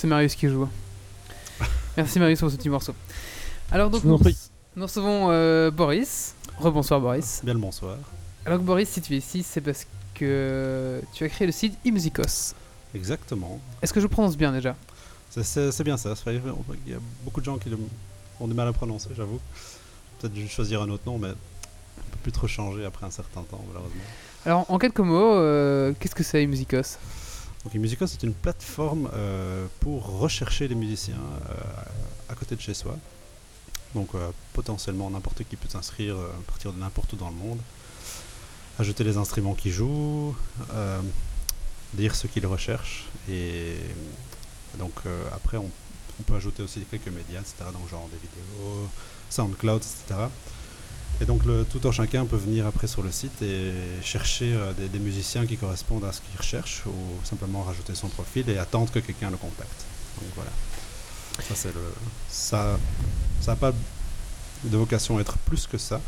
Marius 0.09 0.35
qui 0.35 0.49
joue. 0.49 0.69
Merci 1.97 2.19
Marius 2.19 2.41
pour 2.41 2.51
ce 2.51 2.57
petit 2.57 2.69
morceau. 2.69 2.95
Alors 3.71 3.91
donc 3.91 4.05
nous, 4.05 4.17
recevons 4.77 5.29
euh, 5.31 5.71
Boris. 5.71 6.35
Rebonsoir 6.59 7.01
Boris. 7.01 7.41
Bien 7.45 7.55
le 7.55 7.61
bonsoir. 7.61 7.97
Alors 8.47 8.59
Boris, 8.61 8.89
si 8.89 9.01
tu 9.01 9.15
es 9.15 9.19
ici, 9.19 9.43
c'est 9.43 9.61
parce 9.61 9.87
que 10.15 11.01
tu 11.13 11.25
as 11.25 11.29
créé 11.29 11.47
le 11.47 11.53
site 11.53 11.75
eMusicos. 11.85 12.55
Exactement. 12.95 13.61
Est-ce 13.83 13.93
que 13.93 14.01
je 14.01 14.07
prononce 14.07 14.37
bien 14.37 14.53
déjà? 14.53 14.75
C'est- 15.31 15.83
bien 15.85 15.97
ça. 15.97 16.15
Il 16.27 16.35
y 16.87 16.95
a 16.95 16.99
beaucoup 17.25 17.41
de 17.41 17.45
gens 17.45 17.59
qui 17.59 17.69
ont 18.41 18.49
du 18.49 18.55
mal 18.55 18.67
à 18.67 18.73
prononcer, 18.73 19.11
j'avoue. 19.17 19.39
Peut-être 20.19 20.33
que 20.33 20.39
je 20.41 20.45
vais 20.45 20.49
choisir 20.51 20.83
un 20.83 20.89
autre 20.89 21.05
nom, 21.07 21.19
mais 21.19 21.29
on 21.29 22.11
peut 22.11 22.19
plus 22.25 22.33
trop 22.33 22.49
changer 22.49 22.85
après 22.85 23.07
un 23.07 23.11
certain 23.11 23.43
temps, 23.43 23.63
malheureusement. 23.69 24.03
Alors 24.47 24.65
en 24.71 24.79
quelques 24.79 25.01
mots, 25.01 25.35
euh, 25.35 25.93
qu'est-ce 26.01 26.15
que 26.15 26.25
c'est 26.25 26.43
eMusicos 26.43 26.99
Donc 27.69 27.75
Musico, 27.75 28.07
c'est 28.07 28.23
une 28.23 28.33
plateforme 28.33 29.11
euh, 29.13 29.67
pour 29.81 30.21
rechercher 30.21 30.69
les 30.69 30.75
musiciens 30.75 31.17
euh, 31.51 31.55
à 32.31 32.35
côté 32.35 32.57
de 32.57 32.63
chez 32.63 32.73
soi. 32.73 32.97
Donc 33.95 34.15
euh, 34.15 34.31
potentiellement 34.55 35.11
n'importe 35.11 35.43
qui 35.45 35.57
peut 35.57 35.69
s'inscrire 35.69 36.17
à 36.17 36.43
partir 36.47 36.73
de 36.73 36.79
n'importe 36.79 37.13
où 37.13 37.17
dans 37.17 37.29
le 37.29 37.35
monde. 37.35 37.59
Ajouter 38.79 39.05
les 39.05 39.19
instruments 39.19 39.53
qu'ils 39.53 39.73
jouent, 39.73 40.35
euh, 40.73 41.03
dire 41.93 42.15
ce 42.15 42.27
qu'ils 42.27 42.47
recherchent. 42.47 43.05
Et 43.29 43.75
donc 44.79 44.95
après, 45.35 45.59
on, 45.59 45.71
on 46.21 46.23
peut 46.23 46.37
ajouter 46.37 46.63
aussi 46.63 46.81
quelques 46.91 47.09
médias, 47.09 47.41
etc. 47.41 47.65
Donc 47.71 47.87
genre 47.91 48.09
des 48.09 48.17
vidéos, 48.17 48.89
SoundCloud, 49.29 49.83
etc. 49.83 50.21
Et 51.21 51.25
donc 51.25 51.45
le 51.45 51.65
tout 51.65 51.85
en 51.87 51.93
chacun 51.93 52.25
peut 52.27 52.37
venir 52.37 52.67
après 52.67 52.87
sur 52.87 53.03
le 53.03 53.11
site 53.11 53.43
et 53.43 53.73
chercher 54.03 54.53
euh, 54.55 54.73
des, 54.73 54.89
des 54.89 54.99
musiciens 55.01 55.47
qui 55.47 55.57
correspondent 55.57 56.05
à 56.05 56.13
ce 56.13 56.21
qu'il 56.21 56.37
recherche 56.39 56.83
ou 56.87 57.27
simplement 57.27 57.63
rajouter 57.63 57.95
son 57.95 58.09
profil 58.09 58.49
et 58.49 58.59
attendre 58.59 58.91
que 58.93 59.01
quelqu'un 59.01 59.31
le 59.31 59.37
contacte. 59.37 59.85
Donc 60.21 60.31
voilà. 60.37 60.51
Ça 61.49 61.55
c'est 61.55 61.75
le 61.75 61.81
ça 62.29 62.79
ça 63.41 63.53
n'a 63.53 63.57
pas 63.57 63.73
de 64.65 64.77
vocation 64.77 65.19
à 65.19 65.21
être 65.21 65.37
plus 65.39 65.67
que 65.67 65.79
ça. 65.79 66.01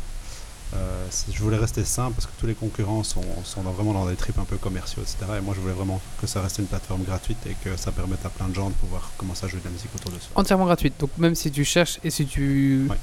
Euh, 0.73 1.05
je 1.29 1.37
voulais 1.43 1.57
rester 1.57 1.83
simple 1.83 2.13
parce 2.13 2.27
que 2.27 2.31
tous 2.39 2.47
les 2.47 2.53
concurrents 2.53 3.03
sont, 3.03 3.21
sont 3.43 3.61
dans- 3.61 3.73
vraiment 3.73 3.91
dans 3.91 4.05
des 4.05 4.15
trips 4.15 4.39
un 4.39 4.45
peu 4.45 4.55
commerciaux, 4.55 5.01
etc. 5.01 5.17
Et 5.39 5.41
moi 5.41 5.53
je 5.53 5.59
voulais 5.59 5.73
vraiment 5.73 5.99
que 6.21 6.27
ça 6.27 6.41
reste 6.41 6.59
une 6.59 6.65
plateforme 6.67 7.03
gratuite 7.03 7.37
et 7.45 7.55
que 7.61 7.75
ça 7.75 7.91
permette 7.91 8.25
à 8.25 8.29
plein 8.29 8.47
de 8.47 8.55
gens 8.55 8.69
de 8.69 8.75
pouvoir 8.75 9.11
commencer 9.17 9.45
à 9.45 9.49
jouer 9.49 9.59
de 9.59 9.65
la 9.65 9.71
musique 9.71 9.93
autour 9.93 10.11
de 10.11 10.19
soi. 10.19 10.29
Entièrement 10.35 10.65
gratuite. 10.65 10.93
Donc 10.97 11.09
même 11.17 11.35
si 11.35 11.51
tu 11.51 11.65
cherches 11.65 11.99
et 12.05 12.09
si 12.09 12.25
tu... 12.25 12.87
Ouais. 12.89 12.95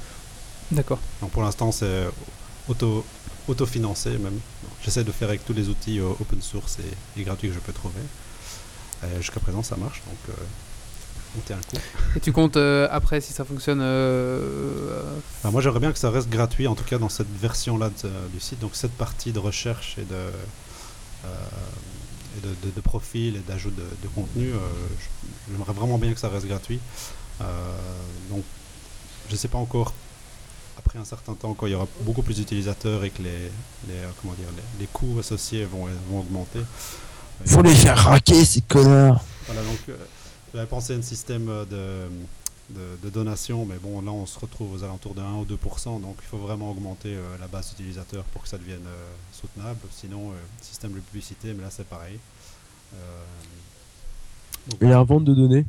D'accord. 0.71 0.99
Donc 1.21 1.31
pour 1.31 1.41
l'instant, 1.41 1.71
c'est 1.71 2.05
auto, 2.67 3.05
autofinancé 3.47 4.11
même. 4.17 4.39
J'essaie 4.83 5.03
de 5.03 5.11
faire 5.11 5.29
avec 5.29 5.43
tous 5.45 5.53
les 5.53 5.67
outils 5.69 5.99
euh, 5.99 6.09
open 6.19 6.41
source 6.41 6.77
et, 6.79 7.19
et 7.19 7.23
gratuits 7.23 7.49
que 7.49 7.55
je 7.55 7.59
peux 7.59 7.73
trouver. 7.73 8.01
Euh, 9.03 9.17
Jusqu'à 9.21 9.39
présent, 9.39 9.63
ça 9.63 9.75
marche, 9.77 10.01
donc 10.05 10.17
euh, 10.37 10.41
on 11.37 11.41
tient 11.41 11.57
le 11.57 11.63
coup. 11.63 11.83
Et 12.15 12.19
tu 12.19 12.31
comptes 12.31 12.57
euh, 12.57 12.87
après 12.91 13.21
si 13.21 13.33
ça 13.33 13.45
fonctionne... 13.45 13.79
euh, 13.81 15.01
moi, 15.43 15.61
j'aimerais 15.61 15.79
bien 15.79 15.91
que 15.91 15.99
ça 15.99 16.11
reste 16.11 16.29
gratuit, 16.29 16.67
en 16.67 16.75
tout 16.75 16.83
cas 16.83 16.97
dans 16.97 17.09
cette 17.09 17.31
version-là 17.39 17.89
du 18.33 18.39
site. 18.39 18.59
Donc 18.59 18.71
cette 18.73 18.91
partie 18.93 19.31
de 19.31 19.39
recherche 19.39 19.97
et 19.97 20.03
de, 20.03 20.15
euh, 20.15 21.27
et 22.37 22.41
de, 22.41 22.67
de- 22.69 22.75
de 22.75 22.81
profil 22.81 23.35
et 23.37 23.39
d'ajout 23.39 23.71
de, 23.71 23.81
de 23.81 24.07
contenu, 24.13 24.49
euh, 24.51 24.57
j'aimerais 25.51 25.73
vraiment 25.73 25.97
bien 25.97 26.13
que 26.13 26.19
ça 26.19 26.29
reste 26.29 26.45
gratuit. 26.47 26.79
Euh, 27.41 27.45
donc 28.29 28.43
je 29.29 29.33
ne 29.33 29.37
sais 29.37 29.47
pas 29.47 29.57
encore 29.57 29.93
après 30.79 30.97
un 30.99 31.05
certain 31.05 31.33
temps, 31.33 31.53
quand 31.53 31.67
il 31.67 31.71
y 31.71 31.75
aura 31.75 31.87
beaucoup 32.01 32.23
plus 32.23 32.35
d'utilisateurs 32.37 33.03
et 33.03 33.11
que 33.11 33.21
les, 33.21 33.51
les, 33.87 33.93
euh, 33.95 34.09
comment 34.21 34.33
dire, 34.33 34.47
les, 34.55 34.81
les 34.81 34.87
coûts 34.87 35.17
associés 35.19 35.65
vont, 35.65 35.87
vont 36.09 36.19
augmenter. 36.21 36.59
euh, 36.59 37.45
Faut 37.45 37.61
les 37.61 37.75
faire 37.75 37.97
raquer, 37.97 38.43
ces 38.45 38.61
connards. 38.61 39.23
Voilà, 39.45 39.61
donc 39.63 39.79
euh, 39.89 39.97
j'avais 40.53 40.67
pensé 40.67 40.93
à 40.93 40.97
un 40.97 41.01
système 41.01 41.45
de, 41.45 42.09
de, 42.69 42.97
de 43.03 43.09
donations, 43.09 43.65
mais 43.65 43.77
bon, 43.81 44.01
là 44.01 44.11
on 44.11 44.25
se 44.25 44.39
retrouve 44.39 44.73
aux 44.73 44.83
alentours 44.83 45.15
de 45.15 45.21
1 45.21 45.33
ou 45.35 45.45
2%, 45.45 46.01
donc 46.01 46.17
il 46.21 46.27
faut 46.27 46.37
vraiment 46.37 46.71
augmenter 46.71 47.15
euh, 47.15 47.37
la 47.39 47.47
base 47.47 47.69
d'utilisateurs 47.69 48.23
pour 48.25 48.43
que 48.43 48.47
ça 48.49 48.57
devienne 48.57 48.85
euh, 48.87 49.07
soutenable. 49.31 49.79
Sinon, 49.91 50.31
euh, 50.31 50.33
système 50.61 50.93
de 50.93 50.99
publicité, 50.99 51.53
mais 51.53 51.63
là 51.63 51.69
c'est 51.69 51.87
pareil. 51.87 52.19
Euh, 52.95 52.97
donc, 54.67 54.81
Et 54.81 54.87
la 54.87 54.99
revente 54.99 55.25
de 55.25 55.33
données 55.33 55.65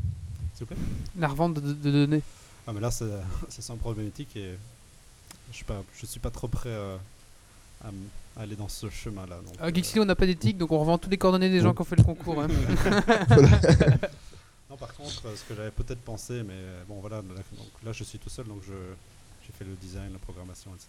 s'il 0.54 0.66
vous 0.66 0.74
plaît? 0.74 0.82
La 1.18 1.28
revente 1.28 1.54
de, 1.54 1.72
de 1.72 1.90
données. 1.90 2.22
Ah, 2.66 2.72
mais 2.72 2.80
là 2.80 2.90
c'est 2.90 3.06
c'est 3.48 3.62
sans 3.62 3.76
problématique 3.76 4.36
et 4.36 4.58
je 5.50 5.56
suis 5.56 5.64
pas, 5.64 5.82
je 5.98 6.06
suis 6.06 6.20
pas 6.20 6.30
trop 6.30 6.48
prêt 6.48 6.70
euh, 6.70 6.96
à, 7.84 7.88
m- 7.88 7.94
à 8.36 8.40
aller 8.42 8.56
dans 8.56 8.68
ce 8.68 8.88
chemin-là. 8.90 9.36
donc, 9.44 9.54
À 9.60 9.66
euh, 9.66 9.74
Geeksly, 9.74 10.00
on 10.00 10.04
n'a 10.04 10.14
pas 10.14 10.26
d'éthique, 10.26 10.58
donc 10.58 10.70
on 10.72 10.78
revend 10.78 10.98
tous 10.98 11.10
les 11.10 11.18
coordonnées 11.18 11.50
des 11.50 11.60
gens 11.60 11.74
qui 11.74 11.80
ont 11.82 11.84
fait 11.84 11.96
le 11.96 12.04
concours. 12.04 12.42
hein. 12.42 12.48
Non, 14.70 14.76
par 14.76 14.94
contre, 14.94 15.26
euh, 15.26 15.34
ce 15.34 15.42
que 15.48 15.54
j'avais 15.56 15.72
peut-être 15.72 16.00
pensé, 16.02 16.44
mais 16.44 16.54
euh, 16.54 16.84
bon, 16.86 17.00
voilà, 17.00 17.16
là, 17.16 17.22
donc, 17.56 17.66
là, 17.84 17.92
je 17.92 18.04
suis 18.04 18.18
tout 18.20 18.30
seul, 18.30 18.46
donc 18.46 18.62
je, 18.64 18.72
j'ai 19.44 19.52
fait 19.52 19.64
le 19.64 19.74
design, 19.74 20.12
la 20.12 20.20
programmation, 20.20 20.70
etc. 20.74 20.86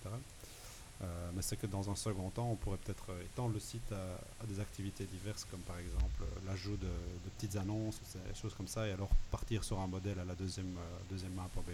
Euh, 1.01 1.05
mais 1.35 1.41
c'est 1.41 1.55
que 1.55 1.65
dans 1.65 1.89
un 1.89 1.95
second 1.95 2.29
temps, 2.29 2.47
on 2.51 2.55
pourrait 2.55 2.77
peut-être 2.77 3.05
euh, 3.09 3.23
étendre 3.23 3.55
le 3.55 3.59
site 3.59 3.91
à, 3.91 4.43
à 4.43 4.45
des 4.45 4.59
activités 4.59 5.05
diverses, 5.05 5.47
comme 5.49 5.61
par 5.61 5.79
exemple 5.79 6.21
euh, 6.21 6.25
l'ajout 6.47 6.77
de, 6.77 6.85
de 6.85 7.29
petites 7.39 7.55
annonces, 7.55 7.99
ces 8.07 8.39
choses 8.39 8.53
comme 8.53 8.67
ça, 8.67 8.87
et 8.87 8.91
alors 8.91 9.09
partir 9.31 9.63
sur 9.63 9.79
un 9.79 9.87
modèle 9.87 10.19
à 10.19 10.25
la 10.25 10.35
deuxième, 10.35 10.75
euh, 10.77 10.99
deuxième 11.09 11.33
main.be, 11.33 11.71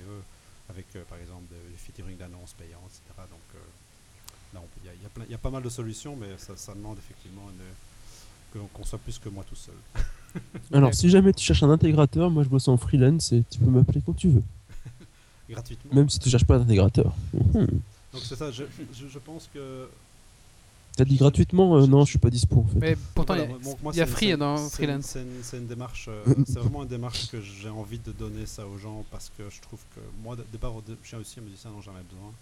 avec 0.69 0.85
euh, 0.95 1.03
par 1.09 1.17
exemple 1.19 1.43
des, 1.49 1.77
featuring 1.77 2.17
d'annonces 2.17 2.53
payantes, 2.53 2.91
etc. 2.91 3.27
Donc 3.29 3.39
euh, 3.55 4.59
il 4.83 4.87
y, 4.87 4.89
a- 4.89 4.93
il 4.95 5.01
y 5.01 5.05
a 5.05 5.09
plein- 5.09 5.25
il 5.25 5.31
y 5.31 5.35
a 5.35 5.37
pas 5.37 5.49
mal 5.51 5.63
de 5.63 5.69
solutions, 5.69 6.15
mais 6.15 6.37
ça, 6.37 6.55
ça 6.57 6.73
demande 6.73 6.97
effectivement 6.97 7.47
qu'on 8.73 8.83
soit 8.83 8.97
plus 8.99 9.19
que 9.19 9.29
moi 9.29 9.43
tout 9.47 9.55
seul. 9.55 9.75
Alors, 10.73 10.93
si 10.93 11.09
jamais 11.09 11.31
tu 11.33 11.43
cherches 11.43 11.63
un 11.63 11.69
intégrateur, 11.69 12.29
moi 12.31 12.43
je 12.43 12.49
bosse 12.49 12.67
en 12.67 12.77
freelance 12.77 13.31
et 13.33 13.43
tu 13.49 13.59
peux 13.59 13.69
m'appeler 13.69 14.01
quand 14.05 14.13
tu 14.13 14.29
veux. 14.29 14.43
Gratuitement. 15.49 15.93
Même 15.93 16.09
si 16.09 16.17
tu 16.19 16.29
cherches 16.29 16.45
pas 16.45 16.57
d'intégrateur. 16.57 17.13
Donc 17.33 18.23
c'est 18.23 18.35
ça, 18.35 18.49
je, 18.51 18.63
je, 18.93 19.07
je 19.07 19.19
pense 19.19 19.49
que 19.53 19.87
T'as 20.97 21.05
dit 21.05 21.15
gratuitement 21.15 21.77
euh, 21.77 21.87
Non, 21.87 22.03
je 22.05 22.09
suis 22.09 22.19
pas 22.19 22.29
dispo 22.29 22.59
en 22.59 22.67
fait. 22.67 22.79
Mais 22.79 22.97
pourtant, 23.15 23.35
il 23.35 23.39
y 23.39 23.43
a- 23.43 23.47
Voilà, 23.47 24.03
y 24.03 24.07
free 24.07 24.25
c'est- 24.27 24.37
dans 24.37 24.57
freelance. 24.69 25.05
C'est 25.05 25.21
une, 25.21 25.43
c'est 25.43 25.57
une 25.57 25.67
démarche, 25.67 26.09
euh, 26.09 26.23
c'est 26.47 26.59
vraiment 26.59 26.83
une 26.83 26.89
démarche 26.89 27.27
que 27.29 27.39
j'ai 27.39 27.69
envie 27.69 27.99
de 27.99 28.11
donner 28.11 28.45
ça 28.45 28.65
aux 28.67 28.77
gens 28.77 29.05
parce 29.11 29.31
que 29.37 29.43
je 29.49 29.61
trouve 29.61 29.79
que 29.95 30.01
moi, 30.23 30.35
de 30.35 30.43
départ, 30.51 30.73
je 31.03 31.07
suis 31.07 31.15
aussi 31.15 31.39
un 31.39 31.43
musicien 31.43 31.69
dont 31.71 31.81
j'en 31.81 31.91
ai 31.93 32.03
besoin. 32.11 32.33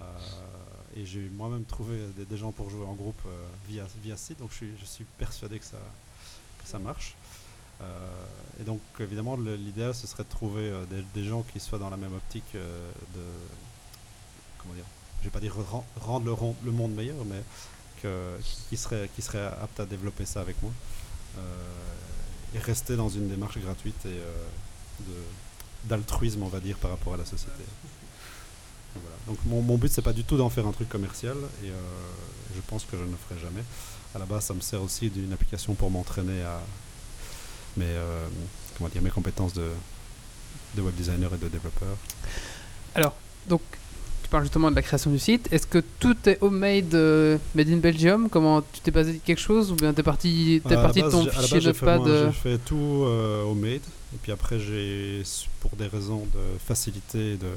Euh, 0.00 0.04
et 0.96 1.04
j'ai 1.04 1.28
moi-même 1.36 1.64
trouvé 1.64 1.98
des, 2.16 2.24
des 2.24 2.36
gens 2.36 2.50
pour 2.52 2.70
jouer 2.70 2.86
en 2.86 2.94
groupe 2.94 3.20
euh, 3.26 3.30
via, 3.68 3.84
via 4.02 4.16
site, 4.16 4.38
donc 4.38 4.50
je 4.52 4.56
suis, 4.56 4.70
je 4.80 4.86
suis 4.86 5.04
persuadé 5.18 5.58
que 5.58 5.64
ça, 5.64 5.76
que 6.62 6.68
ça 6.68 6.78
marche. 6.78 7.14
Euh, 7.82 7.84
et 8.60 8.64
donc 8.64 8.80
évidemment, 9.00 9.36
l'idéal 9.36 9.92
ce 9.94 10.06
serait 10.06 10.22
de 10.22 10.28
trouver 10.28 10.62
euh, 10.70 10.84
des, 10.86 11.02
des 11.20 11.26
gens 11.28 11.42
qui 11.52 11.58
soient 11.58 11.78
dans 11.80 11.90
la 11.90 11.96
même 11.96 12.14
optique 12.14 12.44
euh, 12.54 12.90
de. 13.14 13.20
Comment 14.58 14.74
dire 14.74 14.84
Je 15.20 15.24
vais 15.24 15.30
pas 15.30 15.40
dire 15.40 15.54
ren- 15.70 15.84
rendre 16.00 16.54
le 16.64 16.70
monde 16.70 16.92
meilleur, 16.94 17.16
mais 17.26 17.42
qui 18.68 18.76
serait, 18.76 19.46
apte 19.62 19.80
à 19.80 19.86
développer 19.86 20.24
ça 20.26 20.40
avec 20.40 20.60
moi. 20.62 20.72
Euh, 21.38 21.40
et 22.54 22.58
rester 22.58 22.96
dans 22.96 23.08
une 23.08 23.28
démarche 23.28 23.58
gratuite 23.58 24.04
et 24.04 24.08
euh, 24.08 25.12
d'altruisme, 25.84 26.42
on 26.42 26.48
va 26.48 26.60
dire, 26.60 26.76
par 26.76 26.90
rapport 26.90 27.14
à 27.14 27.16
la 27.16 27.24
société. 27.24 27.62
Donc, 29.26 29.38
mon, 29.46 29.62
mon 29.62 29.78
but, 29.78 29.90
c'est 29.90 30.02
pas 30.02 30.12
du 30.12 30.24
tout 30.24 30.36
d'en 30.36 30.50
faire 30.50 30.66
un 30.66 30.72
truc 30.72 30.88
commercial 30.88 31.36
et 31.64 31.68
euh, 31.68 31.74
je 32.54 32.60
pense 32.60 32.84
que 32.84 32.98
je 32.98 33.02
ne 33.02 33.10
le 33.10 33.16
ferai 33.16 33.40
jamais. 33.40 33.64
À 34.14 34.18
la 34.18 34.26
base, 34.26 34.44
ça 34.44 34.54
me 34.54 34.60
sert 34.60 34.82
aussi 34.82 35.08
d'une 35.08 35.32
application 35.32 35.74
pour 35.74 35.90
m'entraîner 35.90 36.42
à 36.42 36.60
mes, 37.78 39.10
compétences 39.10 39.54
de, 39.54 39.70
de 40.74 40.82
web 40.82 40.94
designer 40.94 41.32
et 41.32 41.38
de 41.38 41.48
développeur. 41.48 41.96
Alors, 42.94 43.14
donc, 43.48 43.62
parles 44.32 44.44
justement 44.44 44.70
de 44.70 44.76
la 44.76 44.82
création 44.82 45.10
du 45.10 45.18
site. 45.18 45.46
Est-ce 45.52 45.66
que 45.66 45.78
tout 46.00 46.16
est 46.26 46.38
homemade, 46.42 46.94
euh, 46.94 47.36
made 47.54 47.68
in 47.68 47.76
Belgium? 47.76 48.28
Comment 48.30 48.62
tu 48.62 48.80
t'es 48.82 48.90
basé 48.90 49.12
de 49.12 49.18
quelque 49.18 49.40
chose? 49.40 49.70
Ou 49.70 49.76
bien 49.76 49.92
t'es 49.92 50.02
parti, 50.02 50.60
t'es 50.66 50.74
parti 50.74 51.02
de 51.02 51.10
ton 51.10 51.22
j'ai- 51.24 51.30
fichier 51.30 51.56
base, 51.58 51.64
j'ai 51.64 51.72
fait, 51.74 51.86
Notepad 51.86 52.08
euh, 52.08 52.26
J'ai 52.32 52.38
fait 52.50 52.58
tout 52.58 53.04
euh, 53.04 53.44
homemade. 53.44 53.82
Et 54.14 54.18
puis 54.22 54.32
après, 54.32 54.58
j'ai, 54.58 55.22
pour 55.60 55.70
des 55.76 55.86
raisons 55.86 56.26
de 56.34 56.58
facilité 56.66 57.36
de, 57.36 57.50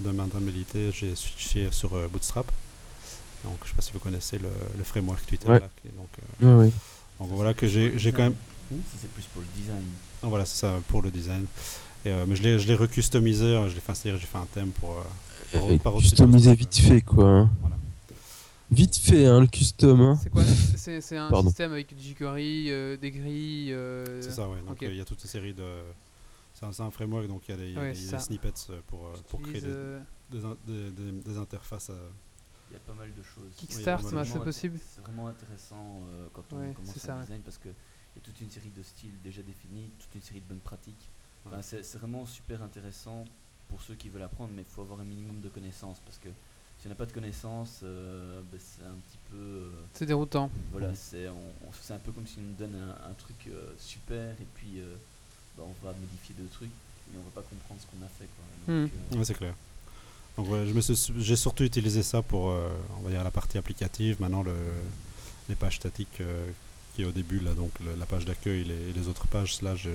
de 0.00 0.10
maintenabilité, 0.10 0.90
j'ai 0.92 1.14
switché 1.14 1.68
sur 1.70 1.94
euh, 1.94 2.08
Bootstrap. 2.12 2.50
Donc, 3.44 3.58
je 3.64 3.70
sais 3.70 3.76
pas 3.76 3.82
si 3.82 3.92
vous 3.92 3.98
connaissez 3.98 4.38
le, 4.38 4.48
le 4.76 4.84
framework 4.84 5.24
Twitter. 5.26 5.48
Ouais. 5.48 5.60
là, 5.60 5.68
donc, 5.96 6.08
euh, 6.42 6.68
donc 7.20 7.28
voilà 7.32 7.54
que 7.54 7.66
j'ai, 7.66 7.98
j'ai 7.98 8.12
quand 8.12 8.22
même. 8.24 8.36
Ça, 8.70 8.98
c'est 9.00 9.10
plus 9.12 9.24
pour 9.32 9.42
le 9.42 9.48
design. 9.60 9.84
Ah, 10.22 10.26
voilà, 10.28 10.44
c'est 10.44 10.58
ça 10.60 10.74
pour 10.88 11.00
le 11.02 11.10
design. 11.10 11.44
Et, 12.04 12.10
euh, 12.10 12.24
mais 12.26 12.36
je 12.36 12.42
l'ai, 12.42 12.58
je 12.58 12.66
l'ai 12.66 12.74
recustomisé. 12.74 13.44
Je 13.68 13.74
l'ai 13.74 13.80
fait, 13.80 13.94
j'ai 14.04 14.18
fait 14.18 14.38
un 14.38 14.48
thème 14.52 14.70
pour. 14.80 14.90
euh, 14.90 15.02
par 15.82 15.94
customiser 15.94 16.54
vite 16.54 16.76
fait 16.76 17.00
quoi. 17.02 17.24
hein. 17.28 17.50
Voilà. 17.60 17.76
Vite 18.70 18.96
fait 18.96 19.26
hein, 19.26 19.40
le 19.40 19.46
custom. 19.46 20.00
Hein. 20.00 20.18
C'est 20.22 20.30
quoi 20.30 20.42
C'est- 20.76 21.16
un 21.16 21.30
Pardon. 21.30 21.48
système 21.48 21.72
avec 21.72 21.94
du 21.94 22.02
jQuery, 22.02 22.70
euh, 22.70 22.96
des 22.96 23.10
grilles. 23.10 23.72
euh, 23.72 24.20
C'est 24.22 24.30
ça, 24.32 24.48
ouais. 24.48 24.60
Donc 24.66 24.82
euh, 24.82 24.88
il 24.90 24.96
y 24.96 25.00
a 25.00 25.04
toute 25.04 25.22
une 25.22 25.28
série 25.30 25.54
de. 25.54 25.64
C'est 26.54 26.64
un, 26.64 26.72
c'est 26.72 26.82
un 26.82 26.90
framework, 26.90 27.26
donc 27.28 27.42
il 27.48 27.50
y 27.50 27.54
a 27.54 27.56
des, 27.58 27.70
y 27.72 28.14
a 28.14 28.18
snippets 28.18 28.52
pour, 28.86 29.06
euh, 29.06 29.12
pour 29.28 29.42
créer 29.42 29.60
des, 29.60 29.66
euh, 29.68 30.00
des, 30.30 30.44
in- 30.44 30.56
des- 30.66 30.90
des- 30.90 31.12
des 31.22 31.36
interfaces. 31.38 31.90
à- 31.90 32.10
Il 32.70 32.74
y 32.74 32.76
a 32.76 32.80
pas 32.80 32.94
mal 32.94 33.08
de 33.14 33.22
choses. 33.22 33.52
Kickstart, 33.56 34.00
c'est 34.02 34.38
possible. 34.42 34.78
C'est 34.94 35.02
vraiment 35.02 35.28
intéressant 35.28 36.00
euh, 36.10 36.26
quand 36.32 36.42
on 36.52 36.56
Ouais, 36.60 36.72
commence 36.74 36.96
ça, 36.96 37.14
ouais. 37.16 37.22
design 37.22 37.40
parce 37.42 37.58
qu'il 37.58 37.70
y 37.70 38.18
a 38.18 38.20
toute 38.22 38.40
une 38.40 38.50
série 38.50 38.70
de 38.70 38.82
styles 38.82 39.12
déjà 39.22 39.42
définis, 39.42 39.90
toute 39.98 40.14
une 40.14 40.22
série 40.22 40.40
de 40.40 40.46
bonnes 40.46 40.60
pratiques. 40.60 41.10
Enfin, 41.44 41.60
c'est 41.62 41.98
vraiment 41.98 42.24
super 42.26 42.62
intéressant 42.62 43.24
pour 43.68 43.80
ceux 43.82 43.94
qui 43.94 44.08
veulent 44.08 44.22
apprendre, 44.22 44.50
mais 44.54 44.62
il 44.62 44.72
faut 44.74 44.82
avoir 44.82 45.00
un 45.00 45.04
minimum 45.04 45.40
de 45.40 45.48
connaissances 45.48 45.98
parce 46.04 46.18
que 46.18 46.28
si 46.78 46.86
on 46.86 46.90
n'a 46.90 46.94
pas 46.94 47.06
de 47.06 47.12
connaissances, 47.12 47.80
euh, 47.82 48.40
ben, 48.52 48.60
c'est 48.60 48.84
un 48.84 48.94
petit 49.08 49.18
peu. 49.30 49.36
euh, 49.36 49.70
C'est 49.94 50.06
déroutant. 50.06 50.50
voilà, 50.72 50.94
c'est 50.94 51.26
c'est 51.82 51.94
un 51.94 51.98
peu 51.98 52.12
comme 52.12 52.26
si 52.26 52.38
on 52.38 52.42
nous 52.42 52.54
donne 52.54 52.74
un, 52.76 53.10
un 53.10 53.14
truc 53.14 53.36
euh, 53.48 53.72
super 53.78 54.32
et 54.40 54.46
puis 54.54 54.78
euh, 54.80 54.94
ben, 55.56 55.64
on 55.66 55.86
va 55.86 55.92
modifier 55.94 56.34
deux 56.38 56.48
trucs 56.48 56.70
mais 57.12 57.18
on 57.18 57.24
va 57.24 57.40
pas 57.42 57.48
comprendre 57.48 57.80
ce 57.80 57.86
qu'on 57.86 58.04
a 58.04 58.08
fait. 58.08 58.26
Quoi. 58.26 58.74
Donc, 58.74 58.90
euh, 59.12 59.16
Ouais, 59.18 59.24
c'est 59.24 59.34
clair. 59.34 59.54
Donc 60.36 60.48
j'ai 61.18 61.36
surtout 61.36 61.64
utilisé 61.64 62.02
ça 62.02 62.20
pour, 62.20 62.50
euh, 62.50 62.68
on 62.98 63.02
va 63.02 63.10
dire, 63.10 63.24
la 63.24 63.30
partie 63.30 63.56
applicative. 63.56 64.20
Maintenant, 64.20 64.42
le, 64.42 64.54
les 65.48 65.54
pages 65.54 65.76
statiques 65.76 66.20
euh, 66.20 66.46
qui 66.94 67.02
est 67.02 67.04
au 67.06 67.12
début, 67.12 67.38
là, 67.40 67.54
donc 67.54 67.70
le- 67.80 67.94
la 67.94 68.04
page 68.06 68.24
d'accueil 68.26 68.64
les- 68.64 68.90
et 68.90 68.92
les 68.92 69.08
autres 69.08 69.26
pages, 69.28 69.62
là, 69.62 69.74
je- 69.76 69.88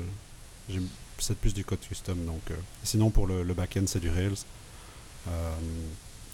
j'ai 0.69 0.81
c'est 1.19 1.37
plus 1.37 1.53
du 1.53 1.63
code 1.63 1.79
custom. 1.79 2.25
Donc, 2.25 2.41
euh, 2.49 2.55
sinon, 2.83 3.11
pour 3.11 3.27
le, 3.27 3.43
le 3.43 3.53
back-end, 3.53 3.83
c'est 3.85 3.99
du 3.99 4.09
Rails. 4.09 4.33
Euh, 5.27 5.51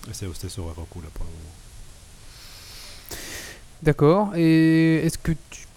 et 0.10 0.14
c'est 0.14 0.26
hosté 0.26 0.48
sur 0.48 0.64
Heroku, 0.64 1.02
là, 1.02 1.10
pour 1.14 1.26
le 1.26 1.32
moment. 1.32 1.56
D'accord. 3.84 4.32
Et 4.36 5.06
est-ce 5.06 5.18
que 5.18 5.34
tu 5.52 5.68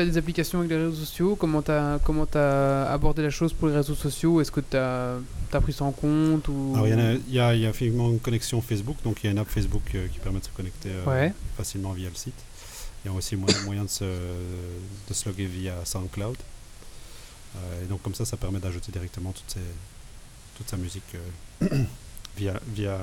as 0.00 0.04
des 0.04 0.18
applications 0.18 0.58
avec 0.58 0.70
les 0.70 0.76
réseaux 0.76 0.96
sociaux? 0.96 1.36
Comment 1.36 1.62
tu 1.62 1.70
as, 1.70 2.00
comment 2.04 2.26
as 2.34 2.90
abordé 2.92 3.22
la 3.22 3.30
chose 3.30 3.52
pour 3.52 3.68
les 3.68 3.74
réseaux 3.74 3.94
sociaux? 3.94 4.40
Est-ce 4.40 4.50
que 4.50 4.60
tu 4.60 4.76
as, 4.76 5.18
pris 5.60 5.72
ça 5.72 5.84
en 5.84 5.92
compte 5.92 6.48
ou... 6.48 6.72
Alors, 6.74 6.88
il 6.88 6.90
y, 6.96 7.00
a- 7.00 7.12
il 7.14 7.32
y 7.34 7.40
a, 7.40 7.54
il 7.54 7.60
y 7.60 7.66
a 7.66 7.70
effectivement 7.70 8.10
une 8.10 8.20
connexion 8.20 8.60
Facebook, 8.60 8.96
donc 9.04 9.18
il 9.22 9.26
y 9.26 9.28
a 9.28 9.32
une 9.32 9.38
app 9.38 9.48
Facebook 9.48 9.82
euh, 9.94 10.08
qui 10.08 10.18
permet 10.18 10.40
de 10.40 10.44
se 10.44 10.50
connecter 10.50 10.90
Ouais. 11.06 11.32
facilement 11.56 11.92
via 11.92 12.08
le 12.08 12.14
site. 12.14 12.34
Il 13.04 13.10
y 13.10 13.14
a 13.14 13.16
aussi 13.16 13.34
moyen, 13.36 13.58
moyen 13.62 13.84
de, 13.84 13.88
se, 13.88 14.04
de 14.04 15.14
se 15.14 15.28
loguer 15.28 15.46
via 15.46 15.74
SoundCloud. 15.84 16.36
Euh, 17.56 17.82
et 17.84 17.86
donc 17.86 18.02
comme 18.02 18.14
ça, 18.14 18.24
ça 18.24 18.36
permet 18.36 18.60
d'ajouter 18.60 18.92
directement 18.92 19.32
toute, 19.32 19.50
ces- 19.50 19.60
toute 20.56 20.68
sa 20.68 20.76
musique 20.76 21.14
euh, 21.62 21.84
via, 22.36 22.54
via, 22.68 22.98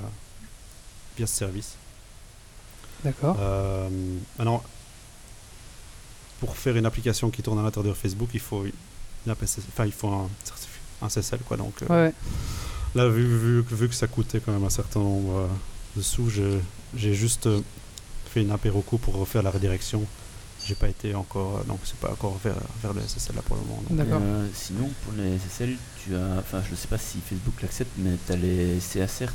via 1.18 1.28
ce 1.28 1.36
service. 1.36 1.76
D'accord. 3.04 3.36
Euh, 3.40 3.90
maintenant, 4.38 4.64
pour 6.40 6.56
faire 6.56 6.76
une 6.78 6.86
application 6.86 7.30
qui 7.30 7.42
tourne 7.42 7.60
à 7.60 7.64
l'intérieur 7.64 7.94
de 7.94 7.98
Facebook, 8.00 8.30
il 8.34 8.40
faut, 8.40 8.64
une 9.26 9.32
il 9.86 9.92
un, 10.14 10.30
un 11.02 11.10
CSL. 11.10 11.40
Quoi, 11.40 11.58
donc, 11.58 11.74
euh. 11.82 11.86
Là, 12.96 13.08
vu, 13.10 13.24
vu, 13.26 13.64
que- 13.64 13.76
vu 13.76 13.90
que 13.90 13.96
ça 13.96 14.08
coûtait 14.08 14.40
quand 14.40 14.52
même 14.52 14.64
un 14.64 14.70
certain 14.70 15.00
nombre 15.00 15.38
euh, 15.40 15.48
de 15.96 16.02
sous, 16.02 16.30
j'ai 16.96 17.14
juste 17.14 17.48
euh, 17.48 17.62
fait 18.32 18.42
une 18.42 18.52
apéroco 18.52 18.98
pour 18.98 19.16
refaire 19.16 19.44
la 19.44 19.52
redirection. 19.52 20.06
J'ai 20.68 20.76
pas 20.76 20.90
été 20.90 21.16
encore, 21.16 21.60
euh, 21.60 21.64
donc 21.64 21.80
c'est 21.86 21.98
pas 21.98 22.12
encore 22.12 22.38
vers, 22.44 22.58
vers 22.82 22.94
le 22.94 23.02
SSL 23.02 23.36
là 23.36 23.42
pour 23.42 23.56
le 23.56 23.62
moment. 23.62 23.82
donc. 23.90 23.98
D'accord. 23.98 24.20
Euh, 24.22 24.48
sinon, 24.54 24.90
pour 25.04 25.14
les 25.14 25.38
SSL, 25.38 25.78
tu 26.04 26.16
as, 26.16 26.40
enfin, 26.40 26.62
je 26.66 26.72
ne 26.72 26.76
sais 26.76 26.88
pas 26.90 26.98
si 26.98 27.20
Facebook 27.20 27.62
l'accepte, 27.62 27.92
mais 27.98 28.12
tu 28.26 28.34
as 28.34 28.36
les 28.36 28.78
CACERT, 28.94 29.34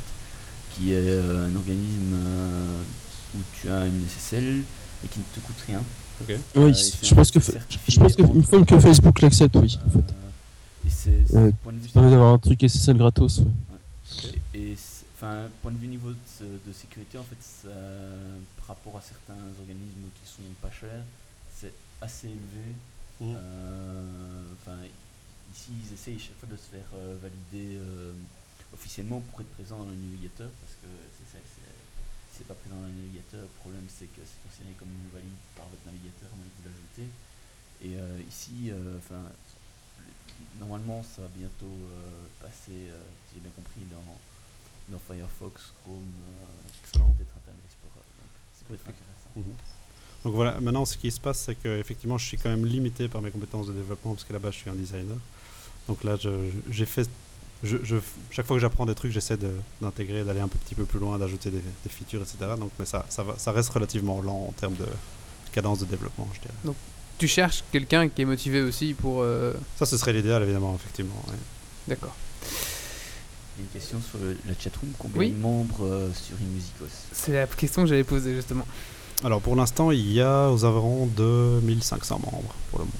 qui 0.73 0.93
est 0.93 0.97
euh, 0.97 1.47
un 1.47 1.55
organisme 1.55 2.13
euh, 2.13 2.81
où 3.35 3.39
tu 3.53 3.69
as 3.69 3.85
une 3.85 4.07
SSL 4.07 4.61
et 5.03 5.07
qui 5.07 5.19
ne 5.19 5.23
te 5.23 5.39
coûte 5.45 5.55
rien. 5.67 5.81
Ok. 6.21 6.35
Oui, 6.55 6.61
Euh, 6.61 6.73
je 6.73 7.15
pense 7.15 7.31
que 7.31 7.39
je 7.39 7.99
pense 7.99 8.15
que 8.15 8.23
il 8.35 8.45
semble 8.45 8.65
que 8.65 8.79
Facebook 8.79 9.21
l'accepte, 9.21 9.55
oui. 9.55 9.77
En 9.85 9.89
fait. 9.89 9.99
Euh, 9.99 10.85
et 10.85 10.89
c'est, 10.89 11.53
point 11.63 11.73
de 11.73 11.79
vue 11.79 11.89
d'avoir 11.93 12.33
un 12.33 12.39
truc 12.39 12.61
SSL 12.61 12.97
gratos. 12.97 13.39
ouais. 13.39 14.31
Et, 14.53 14.75
enfin, 15.15 15.45
point 15.61 15.71
de 15.71 15.77
vue 15.77 15.87
niveau 15.87 16.09
de, 16.11 16.73
sécurité, 16.73 17.17
en 17.17 17.23
fait, 17.23 17.37
ça, 17.39 17.69
par 18.57 18.75
rapport 18.75 18.97
à 18.97 19.01
certains 19.01 19.41
organismes 19.59 20.09
qui 20.21 20.29
sont 20.29 20.43
pas 20.61 20.69
chers, 20.71 21.03
assez 22.03 22.27
élevé. 22.27 22.65
Mhm. 23.21 23.35
Euh, 23.35 24.43
Enfin, 24.59 24.77
ici, 25.53 25.71
ils 25.83 25.93
essayent 25.93 26.19
chaque 26.19 26.37
fois 26.39 26.47
de 26.47 26.55
se 26.55 26.69
faire 26.71 26.87
euh, 26.95 27.17
valider 27.21 27.75
euh, 27.75 28.13
officiellement 28.73 29.19
pour 29.19 29.41
être 29.41 29.51
présent 29.59 29.77
dans 29.79 29.89
le 29.91 29.95
navigateur, 29.95 30.49
parce 30.61 30.73
que 30.79 30.87
c'est 31.17 31.27
ça, 31.37 31.39
c'est- 31.43 32.47
pas 32.47 32.53
présent 32.55 32.75
dans 32.75 32.87
le 32.87 32.93
navigateur, 33.07 33.39
le 33.43 33.55
problème 33.63 33.87
c'est 33.87 34.07
que 34.11 34.19
c'est 34.23 34.39
considéré 34.43 34.75
comme 34.75 34.91
valide 35.15 35.35
par 35.55 35.63
votre 35.71 35.83
navigateur, 35.85 36.27
mais 36.35 36.43
vous 36.43 36.63
l'ajoutez. 36.67 37.07
Et 37.87 37.95
euh, 37.95 38.19
ici, 38.27 38.67
euh, 38.71 38.97
enfin, 38.99 39.23
normalement, 40.59 41.03
ça 41.03 41.21
va 41.23 41.27
bientôt 41.35 41.71
euh, 41.71 42.27
passer, 42.41 42.91
si 43.27 43.35
j'ai 43.35 43.39
bien 43.41 43.51
compris, 43.55 43.83
dans, 43.91 44.03
dans 44.91 44.99
Firefox, 44.99 45.71
Chrome, 45.83 46.11
Excellent. 46.83 47.11
peut-être 47.15 47.31
Internet 47.35 47.63
Explorer. 47.63 48.03
Donc, 48.19 48.31
ça 48.55 48.61
peut 48.67 48.75
être 48.75 48.87
intéressant. 48.91 49.31
Mhm. 49.39 49.55
Donc 50.25 50.33
voilà, 50.35 50.59
maintenant 50.61 50.85
ce 50.85 50.97
qui 50.97 51.11
se 51.11 51.19
passe, 51.19 51.39
c'est 51.39 51.55
que 51.55 51.79
effectivement, 51.79 52.17
je 52.17 52.25
suis 52.25 52.37
quand 52.37 52.49
même 52.49 52.65
limité 52.65 53.07
par 53.09 53.21
mes 53.21 53.29
compétences 53.31 53.67
de 53.67 53.73
développement 53.73 54.13
parce 54.13 54.23
que 54.23 54.33
là-bas, 54.33 54.51
je 54.51 54.57
suis 54.57 54.69
un 54.69 54.73
designer. 54.75 55.17
Donc 55.89 56.03
là, 56.05 56.15
j'ai 56.71 56.85
fait, 56.85 57.09
je, 57.61 57.75
je- 57.83 57.97
chaque 58.31 58.45
fois 58.45 58.55
que 58.55 58.61
j'apprends 58.61 58.85
des 58.85 58.95
trucs, 58.95 59.11
j'essaie 59.11 59.37
d'intégrer, 59.81 60.23
d'aller 60.23 60.39
un 60.39 60.47
petit 60.47 60.75
peu 60.75 60.85
plus 60.85 60.99
loin, 60.99 61.17
d'ajouter 61.17 61.49
des, 61.49 61.57
des 61.59 61.89
features, 61.89 62.21
etc. 62.21 62.37
Donc, 62.57 62.71
mais 62.79 62.85
ça, 62.85 63.05
ça, 63.09 63.23
va, 63.23 63.35
ça 63.37 63.51
reste 63.51 63.69
relativement 63.69 64.21
lent 64.21 64.45
en 64.47 64.53
termes 64.53 64.75
de 64.75 64.85
cadence 65.51 65.79
de 65.79 65.85
développement, 65.85 66.27
je 66.33 66.39
dirais. 66.39 66.75
Tu 67.17 67.27
cherches 67.27 67.63
quelqu'un 67.71 68.07
qui 68.07 68.21
est 68.21 68.25
motivé 68.25 68.61
aussi 68.61 68.93
pour. 68.93 69.21
euh, 69.21 69.53
Ça, 69.77 69.85
ce 69.85 69.97
serait 69.97 70.13
l'idéal, 70.13 70.41
évidemment, 70.43 70.73
effectivement. 70.75 71.21
D'accord. 71.87 72.15
Il 73.57 73.59
y 73.59 73.61
a 73.61 73.65
une 73.65 73.79
question 73.79 74.01
sur 74.01 74.17
le- 74.19 74.37
la 74.47 74.53
chatroom. 74.57 74.89
Combien 74.97 75.19
Oui. 75.19 75.31
de 75.31 75.37
membres 75.37 75.85
euh, 75.85 76.09
sur 76.13 76.39
Imusicos 76.41 76.87
C'est 77.11 77.33
la 77.33 77.45
question 77.45 77.83
que 77.83 77.89
j'allais 77.89 78.03
poser 78.03 78.33
justement. 78.33 78.65
Alors, 79.23 79.41
pour 79.41 79.55
l'instant, 79.55 79.91
il 79.91 80.11
y 80.11 80.21
a 80.21 80.49
aux 80.51 80.65
environs 80.65 81.07
de 81.07 81.59
1500 81.63 82.19
membres 82.23 82.53
pour 82.69 82.79
le 82.79 82.85
moment. 82.85 82.97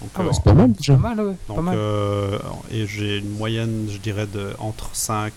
Donc, 0.00 0.10
Ah 0.14 0.20
euh, 0.20 0.24
ouais. 0.26 0.32
C'est 0.32 0.44
pas 0.44 0.54
mal 0.54 0.70
Pas 0.72 0.76
déjà. 0.78 0.96
mal, 0.96 1.20
ouais. 1.20 1.34
Donc, 1.48 1.56
pas 1.56 1.62
mal. 1.62 1.76
euh, 1.76 2.38
et 2.70 2.86
j'ai 2.86 3.18
une 3.18 3.30
moyenne, 3.30 3.88
je 3.90 3.98
dirais, 3.98 4.26
de 4.26 4.54
entre 4.58 4.90
5, 4.94 5.32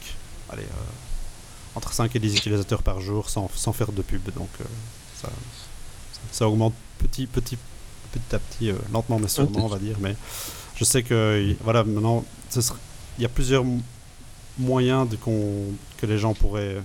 allez, 0.51 0.61
euh, 0.63 1.76
entre 1.76 1.91
5 1.91 2.15
et 2.15 2.19
10 2.19 2.36
utilisateurs 2.38 2.84
par 2.84 3.01
jour 3.01 3.30
sans, 3.30 3.49
sans 3.55 3.74
faire 3.74 3.91
de 3.91 4.01
pub. 4.03 4.21
Donc, 4.36 4.49
euh, 4.61 4.65
ça, 5.21 5.30
ça 6.32 6.47
augmente 6.47 6.74
petit, 6.99 7.26
petit, 7.26 7.57
petit 8.11 8.36
à 8.36 8.39
petit, 8.39 8.69
euh, 8.69 8.76
lentement 8.93 9.17
mais 9.19 9.28
sûrement, 9.28 9.65
on 9.65 9.67
va 9.67 9.80
dire. 9.80 9.97
Mais 9.99 10.15
je 10.76 10.84
sais 10.86 11.01
que, 11.03 11.55
voilà, 11.63 11.84
maintenant, 11.84 12.24
ce 12.51 12.61
serait- 12.61 12.80
il 13.17 13.24
y 13.24 13.26
a 13.26 13.30
plusieurs 13.30 13.65
moyens 14.59 15.09
de 15.09 15.15
que 15.97 16.05
les 16.05 16.17
gens 16.19 16.34
pourraient 16.36 16.82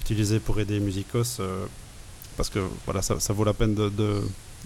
utiliser 0.00 0.40
pour 0.40 0.58
aider 0.58 0.80
Musicos. 0.80 1.38
euh, 1.38 1.66
parce 2.36 2.48
que, 2.50 2.58
voilà, 2.86 3.02
ça, 3.02 3.18
ça 3.20 3.32
vaut 3.32 3.44
la 3.44 3.52
peine 3.54 3.74
de, 3.74 3.88
de- 3.88 4.22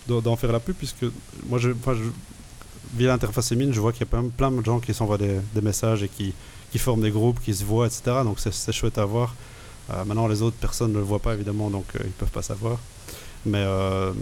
de- 0.08 0.20
d'en 0.20 0.36
faire 0.36 0.52
la 0.52 0.60
pub, 0.60 0.74
puisque 0.76 1.04
moi, 1.48 1.58
je, 1.58 1.70
enfin, 1.70 1.94
je, 1.94 2.02
via 2.96 3.08
l'interface 3.08 3.50
Emine, 3.52 3.72
je 3.72 3.80
vois 3.80 3.92
qu'il 3.92 4.00
y 4.00 4.04
a 4.04 4.06
plein, 4.06 4.24
plein 4.28 4.50
de 4.50 4.64
gens 4.64 4.78
qui 4.80 4.92
s'envoient 4.94 5.18
des, 5.18 5.38
des 5.54 5.60
messages 5.60 6.02
et 6.02 6.08
qui, 6.08 6.32
qui 6.70 6.78
forment 6.78 7.02
des 7.02 7.10
groupes, 7.10 7.40
qui 7.42 7.54
se 7.54 7.64
voient, 7.64 7.86
etc. 7.86 8.02
Donc 8.24 8.38
c'est 8.40 8.72
chouette 8.72 8.98
à 8.98 9.04
voir. 9.04 9.34
Euh, 9.90 10.04
maintenant, 10.04 10.26
les 10.28 10.42
autres 10.42 10.56
personnes 10.56 10.92
ne 10.92 10.98
le 10.98 11.04
voient 11.04 11.18
pas, 11.18 11.34
évidemment, 11.34 11.70
donc 11.70 11.84
euh, 11.96 12.00
ils 12.04 12.10
peuvent 12.12 12.30
pas 12.30 12.42
savoir. 12.42 12.78
Mais 13.46 13.58
euh, 13.62 14.12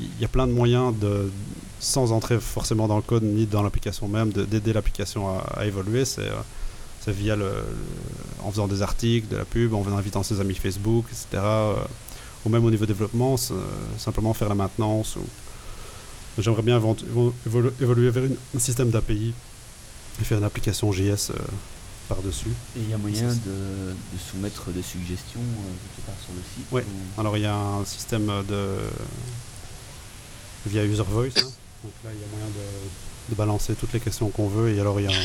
il 0.00 0.20
y 0.20 0.24
a 0.24 0.28
plein 0.28 0.46
de 0.46 0.52
moyens, 0.52 0.94
de, 0.98 1.30
sans 1.80 2.12
entrer 2.12 2.38
forcément 2.40 2.88
dans 2.88 2.96
le 2.96 3.02
code 3.02 3.22
ni 3.24 3.46
dans 3.46 3.62
l'application 3.62 4.08
même, 4.08 4.30
de- 4.32 4.44
d'aider 4.44 4.72
l'application 4.72 5.28
à, 5.28 5.40
à 5.60 5.66
évoluer. 5.66 6.04
C'est 6.04 6.28
c'est 7.04 7.12
via 7.12 7.36
le, 7.36 7.44
le- 7.44 7.64
en 8.44 8.50
faisant 8.50 8.68
des 8.68 8.82
articles, 8.82 9.28
de 9.28 9.36
la 9.36 9.44
pub, 9.44 9.74
en 9.74 9.84
invitant 9.96 10.22
ses 10.22 10.40
amis 10.40 10.54
Facebook, 10.54 11.06
etc. 11.10 11.26
euh, 11.44 11.74
ou 12.44 12.48
même 12.48 12.64
au 12.64 12.70
niveau 12.70 12.86
développement, 12.86 13.36
euh, 13.50 13.54
simplement 13.98 14.34
faire 14.34 14.48
la 14.48 14.54
maintenance. 14.54 15.16
Ou... 15.16 15.24
J'aimerais 16.38 16.62
bien 16.62 16.78
évolu- 16.78 17.72
évoluer 17.80 18.10
vers 18.10 18.24
une- 18.24 18.36
un 18.56 18.58
système 18.58 18.90
d'API 18.90 19.34
et 20.20 20.24
faire 20.24 20.38
une 20.38 20.44
application 20.44 20.92
JS 20.92 21.30
euh, 21.30 21.34
par-dessus. 22.08 22.48
Et 22.76 22.80
il 22.80 22.90
y 22.90 22.94
a 22.94 22.98
moyen 22.98 23.28
de, 23.28 23.94
soumettre 24.30 24.70
des 24.70 24.82
suggestions 24.82 25.40
euh, 25.40 25.72
quelque 25.96 26.06
part 26.06 26.16
sur 26.24 26.32
le 26.34 26.40
site 26.54 26.72
Ouais. 26.72 26.84
ou- 27.16 27.20
Alors 27.20 27.36
il 27.36 27.42
y 27.42 27.46
a 27.46 27.54
un 27.56 27.84
système 27.84 28.26
de 28.48 28.76
via 30.66 30.84
user 30.84 31.02
voice. 31.08 31.32
hein. 31.38 31.50
Donc 31.84 31.92
là 32.04 32.10
il 32.14 32.20
y 32.20 32.24
a 32.24 32.26
moyen 32.30 32.46
de, 32.46 33.30
de 33.30 33.34
balancer 33.36 33.74
toutes 33.74 33.92
les 33.92 34.00
questions 34.00 34.28
qu'on 34.30 34.48
veut 34.48 34.74
et 34.74 34.80
alors 34.80 35.00
il 35.00 35.04
y 35.04 35.12
a 35.12 35.16
un- 35.16 35.24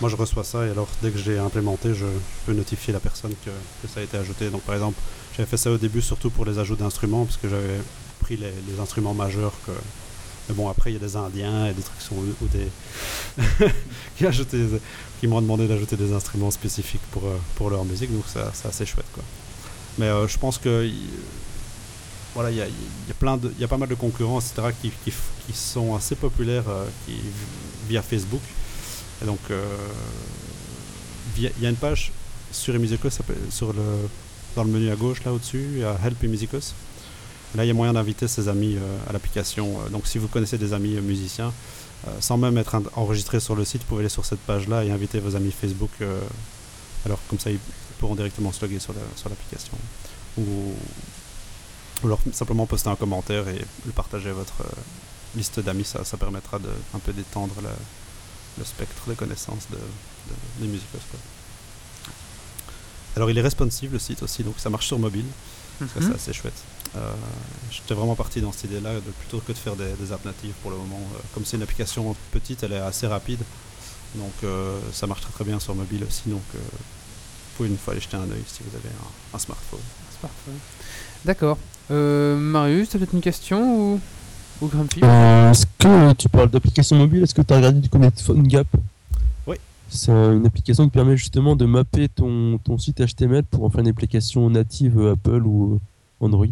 moi 0.00 0.10
je 0.10 0.16
reçois 0.16 0.44
ça 0.44 0.66
et 0.66 0.70
alors 0.70 0.88
dès 1.02 1.10
que 1.10 1.18
j'ai 1.18 1.38
implémenté 1.38 1.94
je, 1.94 2.06
peux 2.44 2.52
notifier 2.52 2.92
la 2.92 3.00
personne 3.00 3.32
que, 3.44 3.50
que 3.82 3.92
ça 3.92 4.00
a 4.00 4.02
été 4.02 4.16
ajouté. 4.16 4.50
Donc 4.50 4.62
par 4.62 4.74
exemple 4.74 4.98
j'avais 5.36 5.48
fait 5.48 5.56
ça 5.56 5.70
au 5.70 5.78
début 5.78 6.02
surtout 6.02 6.30
pour 6.30 6.44
les 6.44 6.58
ajouts 6.58 6.76
d'instruments 6.76 7.24
parce 7.24 7.36
que 7.36 7.48
j'avais 7.48 7.80
pris 8.20 8.36
les, 8.36 8.52
les 8.68 8.80
instruments 8.80 9.14
majeurs 9.14 9.52
que 9.66 9.72
mais 10.48 10.54
bon 10.54 10.68
après 10.68 10.90
il 10.90 10.94
y 10.94 10.96
a 10.96 11.00
des 11.00 11.16
indiens 11.16 11.66
et 11.66 11.72
des 11.74 11.82
trucs 11.82 12.00
sur, 12.00 12.14
ou 12.16 12.48
des 12.52 12.68
qui, 14.16 14.24
qui 15.20 15.26
m'ont 15.26 15.40
demandé 15.40 15.66
d'ajouter 15.66 15.96
des 15.96 16.12
instruments 16.12 16.50
spécifiques 16.52 17.02
pour, 17.10 17.24
euh, 17.26 17.36
pour 17.56 17.70
leur 17.70 17.84
musique 17.84 18.12
donc 18.12 18.24
c'est 18.26 18.68
assez 18.68 18.86
chouette 18.86 19.06
quoi. 19.12 19.24
Mais 19.98 20.06
euh, 20.06 20.28
je 20.28 20.38
pense 20.38 20.58
que 20.58 20.84
il- 20.84 21.10
voilà, 22.34 22.50
il 22.50 22.56
y 22.58 22.60
a, 22.60 22.66
y 22.66 23.10
a 23.10 23.14
plein 23.18 23.38
de, 23.38 23.50
y 23.58 23.64
a 23.64 23.68
pas 23.68 23.78
mal 23.78 23.88
de 23.88 23.94
concurrents, 23.94 24.40
etc., 24.40 24.68
qui, 24.82 24.90
qui, 25.04 25.12
qui 25.46 25.52
sont 25.54 25.94
assez 25.94 26.14
populaires 26.14 26.68
euh, 26.68 26.84
qui, 27.06 27.14
via 27.88 28.02
Facebook. 28.02 28.42
Et 29.22 29.26
donc, 29.26 29.38
euh, 29.50 29.62
il 31.36 31.42
y 31.62 31.66
a 31.66 31.70
une 31.70 31.76
page 31.76 32.12
sur 32.52 32.72
s'appelle- 33.10 33.36
sur 33.50 33.72
le, 33.72 33.82
dans 34.54 34.64
le 34.64 34.70
menu 34.70 34.90
à 34.90 34.96
gauche, 34.96 35.22
là 35.24 35.32
au-dessus, 35.32 35.66
il 35.72 35.78
y 35.80 35.84
a 35.84 35.96
Help 36.04 36.22
Emusicos. 36.24 36.74
Là, 37.54 37.64
il 37.64 37.68
y 37.68 37.70
a 37.70 37.74
moyen 37.74 37.92
d'inviter 37.92 38.28
ses 38.28 38.48
amis 38.48 38.76
euh, 38.76 38.98
à 39.08 39.12
l'application. 39.12 39.80
Euh, 39.80 39.88
Donc, 39.90 40.06
si 40.06 40.18
vous 40.18 40.28
connaissez 40.28 40.58
des 40.58 40.72
amis 40.72 40.94
musiciens, 41.00 41.52
sans 42.20 42.36
même 42.36 42.56
être 42.58 42.74
en- 42.74 42.82
enregistré 42.94 43.40
sur 43.40 43.56
le 43.56 43.64
site, 43.64 43.80
vous 43.82 43.88
pouvez 43.88 44.00
aller 44.00 44.08
sur 44.10 44.24
cette 44.24 44.38
page-là 44.40 44.84
et 44.84 44.90
inviter 44.90 45.18
vos 45.18 45.34
amis 45.34 45.50
Facebook. 45.50 45.90
alors, 47.04 47.18
comme 47.28 47.38
ça, 47.38 47.50
ils 47.50 47.58
pourront 47.98 48.14
directement 48.14 48.52
se 48.52 48.60
loguer 48.64 48.78
sur 48.78 48.92
la- 48.92 49.00
sur 49.16 49.28
l'application. 49.28 49.72
Ou, 50.38 50.42
ou 52.02 52.06
alors 52.06 52.20
simplement 52.32 52.66
poster 52.66 52.90
un 52.90 52.96
commentaire 52.96 53.48
et 53.48 53.60
le 53.86 53.92
partager 53.92 54.28
à 54.30 54.34
votre 54.34 54.62
liste 55.36 55.60
d'amis. 55.60 55.84
Ça, 55.84 56.04
ça 56.04 56.16
permettra 56.16 56.58
de 56.58 56.68
un 56.94 56.98
peu 56.98 57.12
d'étendre 57.12 57.54
la- 57.62 57.70
le 58.58 58.64
spectre 58.64 59.08
de 59.08 59.14
connaissances 59.14 59.66
de, 59.70 59.76
de- 59.76 60.60
des 60.60 60.66
musicos. 60.66 61.00
quoi. 61.10 61.20
Alors, 63.16 63.30
il 63.30 63.38
est 63.38 63.42
responsive 63.42 63.92
le 63.92 63.98
site 63.98 64.22
aussi, 64.22 64.42
donc 64.44 64.54
ça 64.58 64.68
marche 64.70 64.86
sur 64.86 64.98
mobile. 64.98 65.24
Ça, 65.78 65.84
Mhm. 66.00 66.08
c'est 66.08 66.14
assez 66.14 66.32
chouette. 66.32 66.62
Euh, 66.96 67.12
J'étais 67.70 67.94
vraiment 67.94 68.14
parti 68.14 68.40
dans 68.40 68.52
cette 68.52 68.64
idée-là, 68.64 68.92
plutôt 69.20 69.40
que 69.40 69.52
de 69.52 69.58
faire 69.58 69.76
des, 69.76 69.92
des 70.00 70.12
apps 70.12 70.24
natives 70.24 70.54
pour 70.62 70.70
le 70.70 70.76
moment. 70.78 71.00
Euh, 71.14 71.18
comme 71.34 71.44
c'est 71.44 71.56
une 71.58 71.62
application 71.62 72.14
petite, 72.30 72.62
elle 72.62 72.72
est 72.72 72.78
assez 72.78 73.06
rapide. 73.06 73.40
Donc 74.14 74.32
euh, 74.44 74.78
ça 74.92 75.06
marche 75.06 75.20
très 75.22 75.32
très 75.32 75.44
bien 75.44 75.60
sur 75.60 75.74
mobile 75.74 76.04
aussi. 76.08 76.22
Donc 76.30 76.40
vous 76.54 76.60
pouvez 77.56 77.68
une 77.68 77.76
fois 77.76 77.92
aller 77.92 78.00
jeter 78.00 78.16
un 78.16 78.22
œil 78.30 78.44
si 78.46 78.60
vous 78.62 78.74
avez 78.76 78.88
un, 78.88 79.36
un 79.36 79.38
smartphone. 79.38 79.80
Smartphone. 80.18 80.58
D'accord. 81.26 81.58
Marius, 81.90 82.88
t'as 82.88 82.98
peut-être 82.98 83.12
une 83.14 83.20
question 83.20 83.78
ou, 83.78 84.00
ou 84.60 84.66
Grumpy 84.68 85.00
Euh, 85.04 85.50
Est-ce 85.50 85.66
que 85.78 86.12
tu 86.14 86.28
parles 86.28 86.50
d'application 86.50 86.96
mobile 86.96 87.22
Est-ce 87.22 87.34
que 87.34 87.42
tu 87.42 87.52
as 87.52 87.56
regardé 87.56 87.80
du 87.80 87.88
côté 87.88 88.10
de 88.10 88.20
PhoneGap 88.20 88.66
Oui. 89.46 89.56
C'est 89.88 90.10
une 90.12 90.46
application 90.46 90.84
qui 90.84 90.90
permet 90.90 91.16
justement 91.16 91.56
de 91.56 91.64
mapper 91.64 92.08
ton, 92.08 92.58
ton 92.58 92.78
site 92.78 93.00
HTML 93.04 93.44
pour 93.44 93.64
en 93.64 93.70
faire 93.70 93.80
une 93.80 93.88
application 93.88 94.48
native 94.50 94.98
Apple 95.08 95.42
ou 95.44 95.80
Android. 96.20 96.46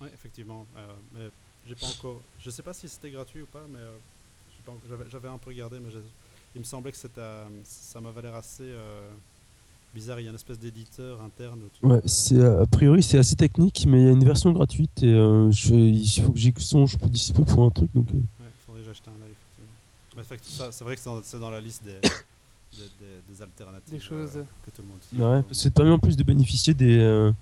Oui, 0.00 0.08
effectivement. 0.14 0.66
euh, 0.76 0.86
mais 1.14 1.28
j'ai 1.68 1.74
pas 1.74 1.86
encore. 1.86 2.20
Je 2.40 2.50
sais 2.50 2.62
pas 2.62 2.72
si 2.72 2.88
c'était 2.88 3.10
gratuit 3.10 3.42
ou 3.42 3.46
pas, 3.46 3.64
mais 3.70 3.78
euh, 3.78 4.72
j'avais 4.88 5.04
j'avais 5.10 5.28
un 5.28 5.38
peu 5.38 5.50
regardé, 5.50 5.78
mais 5.84 5.90
j'ai- 5.90 5.98
il 6.54 6.58
me 6.60 6.64
semblait 6.64 6.92
que 6.92 6.98
c'était, 6.98 7.20
euh, 7.20 7.44
ça 7.64 8.00
m'avait 8.00 8.22
l'air 8.22 8.34
assez 8.34 8.62
euh, 8.64 9.08
bizarre. 9.94 10.20
Il 10.20 10.24
y 10.24 10.26
a 10.26 10.30
une 10.30 10.36
espèce 10.36 10.58
d'éditeur 10.58 11.20
interne. 11.22 11.60
Ouais, 11.82 11.96
euh, 11.96 12.00
c'est 12.06 12.40
a 12.44 12.66
priori 12.66 13.02
c'est 13.02 13.18
assez 13.18 13.36
technique, 13.36 13.84
mais 13.86 14.00
il 14.00 14.04
y 14.06 14.08
a 14.08 14.12
une 14.12 14.24
version 14.24 14.52
gratuite 14.52 15.02
et 15.02 15.12
euh, 15.12 15.50
je, 15.50 15.74
il 15.74 16.08
faut 16.22 16.32
que 16.32 16.38
j'y 16.38 16.52
songe 16.58 16.96
pour 16.98 17.08
d'ici 17.08 17.32
peu 17.32 17.44
pour 17.44 17.64
un 17.64 17.70
truc. 17.70 17.90
Donc, 17.94 18.08
euh, 18.10 18.14
Ouais, 18.16 18.46
faudrait 18.66 18.80
que 18.82 18.86
j'achète 18.86 19.08
un 19.08 20.22
fait 20.24 20.40
ça, 20.44 20.70
c'est 20.72 20.84
vrai 20.84 20.94
que 20.96 21.00
c'est 21.24 21.38
dans, 21.38 21.50
la 21.50 21.60
liste 21.60 21.82
des, 21.84 21.92
des, 22.72 22.78
des- 23.00 23.34
des 23.34 23.42
alternatives 23.42 23.94
Des 23.94 24.00
choses. 24.00 24.36
euh, 24.36 24.44
que 24.64 24.70
tout 24.70 24.82
le 24.82 24.88
monde 25.22 25.34
ouais, 25.36 25.42
ça 25.52 25.70
te 25.70 25.74
permet 25.74 25.90
en 25.92 25.98
plus 25.98 26.16
de 26.16 26.22
bénéficier 26.22 26.74
des, 26.74 26.98
euh, 26.98 27.32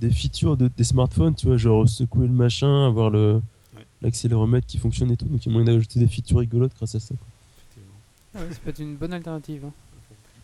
des 0.00 0.10
features 0.10 0.56
de, 0.56 0.68
des 0.76 0.84
smartphones, 0.84 1.34
tu 1.34 1.46
vois, 1.46 1.56
genre 1.56 1.88
secouer 1.88 2.26
le 2.28 2.32
machin, 2.32 2.86
avoir 2.86 3.10
le 3.10 3.40
Ouais. 3.74 3.86
l'accéléromètre 4.02 4.66
qui 4.66 4.76
fonctionne 4.78 5.10
et 5.12 5.16
tout. 5.16 5.24
Donc 5.24 5.44
il 5.44 5.48
y 5.48 5.50
a 5.50 5.52
moyen 5.58 5.64
d'ajouter 5.72 5.98
des 5.98 6.06
features 6.06 6.38
rigolotes 6.40 6.72
grâce 6.76 6.94
à 6.94 7.00
ça. 7.00 7.14
quoi. 7.14 7.26
Effectivement. 7.56 7.98
Ah 8.34 8.40
ouais, 8.40 8.52
Ça 8.52 8.60
peut 8.60 8.70
être 8.70 8.78
une 8.80 8.96
bonne 8.96 9.12
alternative. 9.14 9.64
hein. 9.64 9.72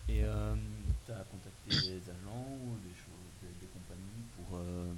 Et 0.09 0.23
euh, 0.23 0.55
tu 1.05 1.11
as 1.11 1.15
contacté 1.31 1.58
des 1.69 2.01
agents 2.09 2.47
ou 2.65 2.75
des, 2.83 2.95
choses, 2.95 3.31
des, 3.41 3.47
des 3.61 3.67
compagnies 3.67 4.25
pour, 4.35 4.57
euh, 4.57 4.91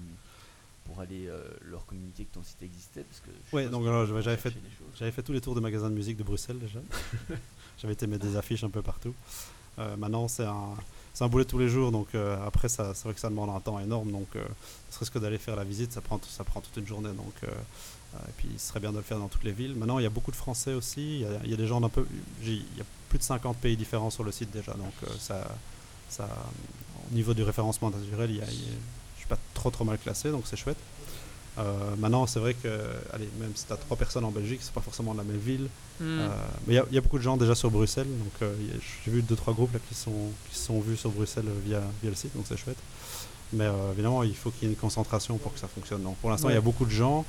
pour 0.85 0.99
aller 1.01 1.27
euh, 1.27 1.41
leur 1.69 1.85
communiquer 1.85 2.25
que 2.25 2.33
ton 2.33 2.43
site 2.43 2.61
existait 2.63 3.03
parce 3.03 3.19
que 3.21 3.27
je 3.51 3.55
Ouais, 3.55 3.67
donc 3.69 3.83
j'avais- 4.23 4.37
fait-. 4.37 4.53
J'avais 4.97 5.11
fait 5.11 5.23
tous 5.23 5.33
les 5.33 5.41
tours 5.41 5.55
des 5.55 5.61
magasins 5.61 5.89
de 5.89 5.95
musique 5.95 6.17
de 6.17 6.23
Bruxelles 6.23 6.59
déjà. 6.59 6.79
J'avais 7.81 7.93
été 7.93 8.05
mettre 8.07 8.25
des 8.25 8.35
affiches 8.35 8.63
un 8.63 8.69
peu 8.69 8.81
partout. 8.81 9.13
Euh, 9.79 9.95
maintenant, 9.95 10.27
c'est 10.27 10.43
un. 10.45 10.75
c'est 11.13 11.23
un 11.23 11.29
boulet 11.29 11.45
tous 11.45 11.57
les 11.57 11.69
jours, 11.69 11.91
donc 11.91 12.13
euh, 12.13 12.37
après, 12.45 12.67
ça, 12.69 12.93
c'est 12.93 13.05
vrai 13.05 13.13
que 13.13 13.19
ça 13.19 13.29
demande 13.29 13.49
un 13.49 13.59
temps 13.61 13.79
énorme. 13.79 14.11
Donc, 14.11 14.27
euh, 14.35 14.43
ne 14.43 14.93
serait-ce 14.93 15.09
que 15.09 15.17
d'aller 15.17 15.37
faire 15.37 15.55
la 15.55 15.63
visite, 15.63 15.91
ça 15.93 16.01
prend, 16.01 16.19
ça 16.27 16.43
prend 16.43 16.59
toute 16.61 16.75
une 16.77 16.85
journée. 16.85 17.13
Donc, 17.13 17.33
euh, 17.43 17.47
et 18.27 18.31
puis, 18.37 18.49
il 18.51 18.59
serait 18.59 18.81
bien 18.81 18.91
de 18.91 18.97
le 18.97 19.01
faire 19.03 19.17
dans 19.17 19.29
toutes 19.29 19.45
les 19.45 19.53
villes. 19.53 19.73
Maintenant, 19.75 19.97
il 19.97 20.03
y 20.03 20.05
a 20.05 20.09
beaucoup 20.09 20.31
de 20.31 20.35
Français 20.35 20.73
aussi. 20.73 21.01
Il 21.01 21.21
y 21.21 21.25
a, 21.25 21.39
il 21.45 21.49
y 21.49 21.53
a 21.53 21.57
des 21.57 21.65
gens 21.67 21.79
d'un 21.79 21.87
peu. 21.89 22.05
Il 22.43 22.55
y 22.77 22.81
a 22.81 22.85
plus 23.09 23.17
de 23.17 23.23
50 23.23 23.57
pays 23.57 23.77
différents 23.77 24.09
sur 24.09 24.25
le 24.25 24.31
site 24.33 24.51
déjà. 24.51 24.73
Donc, 24.73 24.93
ça, 25.17 25.47
ça, 26.11 26.27
au 27.11 27.15
niveau 27.15 27.33
du 27.33 27.43
référencement 27.43 27.89
naturel, 27.89 28.29
il 28.31 28.37
y 28.37 28.41
a, 28.41 28.45
il 28.51 28.53
y 28.59 28.67
a- 28.67 28.79
je 29.15 29.19
suis 29.19 29.27
pas 29.27 29.37
trop 29.53 29.69
trop 29.71 29.83
mal 29.85 29.97
classé, 29.97 30.29
donc 30.31 30.43
c'est 30.45 30.57
chouette. 30.57 30.77
Euh, 31.57 31.95
maintenant, 31.97 32.27
c'est 32.27 32.39
vrai 32.39 32.53
que, 32.53 32.67
allez, 33.13 33.27
même 33.39 33.51
si 33.55 33.65
tu 33.65 33.73
as 33.73 33.77
trois 33.77 33.97
personnes 33.97 34.23
en 34.23 34.31
Belgique, 34.31 34.59
c'est 34.61 34.71
pas 34.73 34.79
forcément 34.81 35.11
de 35.13 35.17
la 35.17 35.25
même 35.25 35.37
ville. 35.37 35.67
Hmm. 35.99 36.19
Euh, 36.21 36.27
mais 36.65 36.73
il 36.73 36.77
y 36.77 36.79
a- 36.79 36.85
il 36.89 36.95
y, 36.95 36.97
a 36.97 37.01
beaucoup 37.01 37.17
de 37.17 37.23
gens 37.23 37.35
déjà 37.35 37.55
sur 37.55 37.69
Bruxelles, 37.69 38.07
donc 38.07 38.31
euh, 38.41 38.53
j'ai 39.05 39.11
vu 39.11 39.21
deux 39.21 39.35
trois 39.35 39.53
groupes 39.53 39.73
là, 39.73 39.79
qui 39.89 39.93
sont 39.95 40.31
qui 40.49 40.57
sont 40.57 40.79
vus 40.79 40.95
sur 40.97 41.09
Bruxelles 41.11 41.45
via 41.65 41.81
via 42.01 42.09
le 42.09 42.15
site, 42.15 42.33
donc 42.35 42.45
c'est 42.47 42.57
chouette. 42.57 42.77
Mais 43.53 43.67
évidemment, 43.91 44.23
il 44.23 44.33
faut 44.35 44.49
qu'il 44.51 44.63
y 44.69 44.71
ait 44.71 44.73
une 44.73 44.79
concentration 44.79 45.37
pour 45.37 45.53
que 45.53 45.59
ça 45.59 45.67
fonctionne. 45.67 46.03
Donc 46.03 46.15
pour 46.17 46.29
l'instant, 46.29 46.47
il 46.47 46.53
y 46.55 46.57
a 46.57 46.61
beaucoup 46.61 46.85
de 46.85 46.89
gens, 46.91 47.25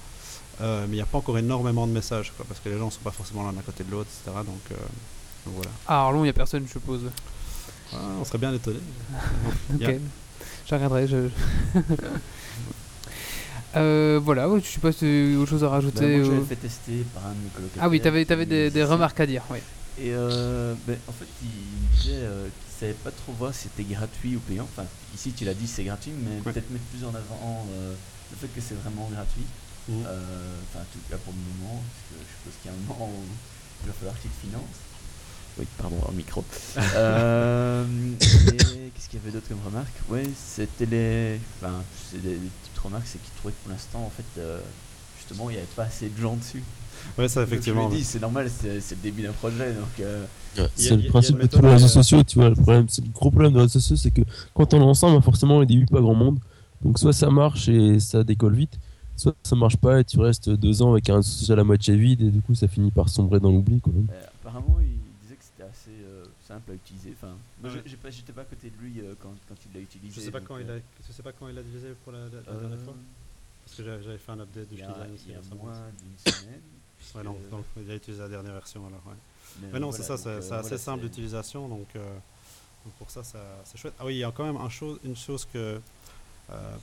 mais 0.60 0.66
il 0.86 0.90
n'y 0.92 1.00
a 1.00 1.06
pas 1.06 1.18
encore 1.18 1.36
énormément 1.36 1.88
de 1.88 1.92
messages, 1.92 2.32
quoi, 2.36 2.46
parce 2.48 2.60
que 2.60 2.68
les 2.68 2.78
gens 2.78 2.90
sont 2.90 3.00
pas 3.00 3.10
forcément 3.10 3.42
l'un 3.42 3.58
à 3.58 3.62
côté 3.62 3.82
de 3.82 3.90
l'autre, 3.90 4.08
etc. 4.24 4.36
Donc, 4.46 4.78
donc 5.46 5.54
voilà. 5.56 5.70
À 5.88 6.02
Arlon, 6.02 6.20
il 6.20 6.24
n'y 6.24 6.28
a 6.28 6.32
personne, 6.32 6.64
je 6.64 6.70
suppose. 6.70 7.00
Ah, 7.94 7.96
on 8.20 8.24
serait 8.24 8.38
bien 8.38 8.52
étonné. 8.54 8.78
Ok. 9.74 9.80
Yeah. 9.80 9.98
Je 10.66 10.74
regarderai. 10.74 11.06
Je... 11.08 11.28
Euh, 13.74 14.20
voilà, 14.22 14.46
je 14.62 14.66
sais 14.68 14.80
pas 14.80 14.92
si 14.92 14.98
tu 14.98 15.34
as 15.34 15.38
autre 15.38 15.50
chose 15.50 15.64
à 15.64 15.66
Bah, 15.68 15.72
rajouter. 15.72 16.18
moi, 16.18 16.28
ou- 16.40 16.44
fait 16.44 16.56
tester 16.56 17.04
par 17.14 17.26
un 17.26 17.30
de 17.32 17.38
mes 17.40 17.48
colocataires. 17.54 17.82
Ah 17.82 17.88
oui, 17.88 18.00
t'avais 18.00 18.30
avais 18.30 18.44
des, 18.46 18.70
des 18.70 18.84
remarques 18.84 19.18
à 19.20 19.26
dire. 19.26 19.42
Ouais. 19.50 19.62
Et 19.98 20.12
euh, 20.12 20.74
ben, 20.86 20.96
en 21.08 21.12
fait, 21.12 21.26
il 21.42 21.48
disait 21.96 22.16
euh, 22.20 22.44
qu'il 22.48 22.78
savait 22.80 22.92
pas 23.04 23.10
trop 23.10 23.32
voir 23.32 23.54
si 23.54 23.68
c'était 23.68 23.84
gratuit 23.84 24.36
ou 24.36 24.40
payant. 24.40 24.64
Enfin, 24.70 24.86
ici 25.14 25.32
tu 25.32 25.44
l'as 25.46 25.54
dit, 25.54 25.66
c'est 25.66 25.84
gratuit, 25.84 26.12
mais 26.12 26.36
Ouais. 26.44 26.52
peut-être 26.52 26.70
mettre 26.70 26.84
plus 26.92 27.04
en 27.04 27.10
avant 27.16 27.66
euh, 27.72 27.94
le 28.30 28.36
fait 28.36 28.48
que 28.48 28.60
c'est 28.60 28.74
vraiment 28.82 29.08
gratuit. 29.12 29.44
Mhm. 29.88 30.04
Euh, 30.06 30.54
Enfin, 30.68 30.80
en 30.84 30.88
tout 30.92 31.00
cas 31.10 31.16
pour 31.24 31.32
le 31.32 31.40
moment, 31.56 31.80
parce 31.80 32.04
que 32.12 32.16
je 32.20 32.28
suppose 32.28 32.54
qu'il 32.60 32.70
y 32.70 32.74
a 32.74 32.76
un 32.76 32.82
moment 32.92 33.08
où 33.10 33.24
il 33.84 33.86
va 33.88 33.94
falloir 33.94 34.16
qu'il 34.20 34.30
finance. 34.40 34.76
Oui, 35.58 35.66
pardon, 35.78 35.96
un 36.08 36.12
micro. 36.12 36.44
Euh, 36.94 37.84
qu'est-ce 38.94 39.08
qu'il 39.08 39.18
y 39.18 39.22
avait 39.22 39.32
d'autre 39.32 39.48
comme 39.48 39.60
remarque? 39.64 39.92
Ouais, 40.08 40.24
c'était 40.36 40.86
les. 40.86 41.40
Enfin, 41.60 41.82
c'est 42.10 42.22
des, 42.22 42.30
des 42.30 42.36
petites 42.62 42.78
remarques, 42.82 43.06
c'est 43.06 43.20
qu'il 43.22 43.32
trouvait 43.38 43.52
que 43.54 43.62
pour 43.64 43.72
l'instant, 43.72 44.00
en 44.04 44.10
fait, 44.10 44.40
euh, 44.40 44.60
justement, 45.18 45.50
il 45.50 45.54
n'y 45.54 45.58
avait 45.58 45.68
pas 45.76 45.84
assez 45.84 46.08
de 46.08 46.20
gens 46.20 46.36
dessus. 46.36 46.62
Ouais, 47.18 47.28
ça 47.28 47.40
Donc, 47.40 47.48
je 47.48 47.54
effectivement. 47.54 47.90
c'est 48.02 48.20
normal, 48.20 48.48
c'est 48.50 48.80
c'est 48.80 48.94
le 48.96 49.00
début 49.02 49.22
d'un 49.22 49.32
projet, 49.32 49.72
donc. 49.72 49.88
euh, 50.00 50.24
C'est 50.76 50.92
a- 50.92 50.96
le 50.96 51.08
principe 51.08 51.38
de 51.38 51.46
tous 51.46 51.62
les 51.62 51.68
réseaux 51.70 51.88
sociaux, 51.88 52.22
tu 52.22 52.38
vois. 52.38 52.48
Le, 52.50 52.54
problème, 52.54 52.86
c'est 52.88 53.04
le 53.04 53.10
gros 53.10 53.30
problème 53.30 53.52
des 53.52 53.60
réseaux 53.60 53.80
sociaux, 53.80 53.96
c'est 53.96 54.10
que 54.10 54.22
quand 54.54 54.72
on 54.74 54.80
est 54.80 54.84
ensemble, 54.84 55.20
forcément, 55.22 55.58
au 55.58 55.64
début, 55.64 55.86
pas 55.86 56.00
grand 56.00 56.14
monde. 56.14 56.38
Donc, 56.82 56.98
soit 56.98 57.12
ça 57.12 57.30
marche 57.30 57.68
et 57.68 58.00
ça 58.00 58.24
décolle 58.24 58.54
vite, 58.54 58.78
soit 59.16 59.34
ça 59.44 59.56
marche 59.56 59.76
pas 59.76 60.00
et 60.00 60.04
tu 60.04 60.18
restes 60.20 60.50
deux 60.50 60.82
ans 60.82 60.92
avec 60.92 61.08
un 61.10 61.16
réseau 61.16 61.30
social 61.30 61.58
à 61.60 61.64
moitié 61.64 61.96
vide 61.96 62.22
et 62.22 62.30
du 62.30 62.40
coup, 62.40 62.54
ça 62.54 62.68
finit 62.68 62.90
par 62.90 63.08
sombrer 63.08 63.40
dans 63.40 63.50
l'oubli, 63.52 63.80
quoi. 63.80 63.92
Euh, 63.96 64.22
apparemment, 64.40 64.76
il 64.80 64.98
disait 65.22 65.36
que 65.36 65.44
c'était 65.44 65.68
assez 65.68 65.96
euh, 66.04 66.24
simple 66.46 66.72
à 66.72 66.74
j'ai 67.86 67.96
pas, 67.96 68.10
j'étais 68.10 68.32
pas 68.32 68.42
à 68.42 68.44
côté 68.44 68.70
de 68.70 68.76
lui 68.76 69.00
euh, 69.00 69.14
quand, 69.20 69.34
quand 69.48 69.54
il 69.66 69.72
l'a 69.74 69.80
utilisé. 69.80 70.20
Je 70.20 70.24
sais 70.24 70.30
pas 70.30 70.40
quand 70.40 70.58
il 70.58 70.68
euh, 70.68 70.78
a, 70.78 70.80
je 71.06 71.12
sais 71.12 71.22
pas 71.22 71.32
quand 71.32 71.48
il 71.48 71.58
a 71.58 71.62
divisé 71.62 71.88
pour 72.04 72.12
la, 72.12 72.20
la- 72.20 72.26
la 72.30 72.38
euh, 72.52 72.60
dernière 72.60 72.80
fois, 72.84 72.94
parce 73.64 73.76
que 73.76 73.84
j'avais 73.84 74.18
fait 74.18 74.32
un 74.32 74.40
update 74.40 74.66
a, 74.72 74.74
design 74.74 75.14
aussi. 75.14 75.24
il 75.28 75.32
y 75.32 75.34
a 75.36 75.54
moins 75.54 75.80
d'une 76.00 76.32
semaine. 76.32 76.60
Ouais, 77.14 77.22
non, 77.24 77.36
donc 77.50 77.64
il 77.76 77.90
a 77.90 77.94
utilisé 77.96 78.22
la 78.22 78.28
dernière 78.28 78.52
version 78.52 78.86
alors. 78.86 79.02
Ouais. 79.06 79.14
mais, 79.60 79.68
Mais 79.72 79.80
non, 79.80 79.90
voilà, 79.90 80.04
c'est 80.04 80.16
ça, 80.16 80.40
c'est 80.42 80.52
assez 80.54 80.78
simple 80.78 81.02
d'utilisation, 81.04 81.68
donc, 81.68 81.88
donc 81.94 82.94
pour 82.98 83.10
ça, 83.10 83.22
ça 83.24 83.38
c'est 83.64 83.76
chouette. 83.78 83.94
Ah 83.98 84.06
oui, 84.06 84.14
il 84.14 84.18
y 84.18 84.24
a 84.24 84.30
quand 84.30 84.44
même 84.44 84.56
un 84.56 84.68
chose, 84.68 84.98
une 85.04 85.16
chose 85.16 85.46
que, 85.52 85.80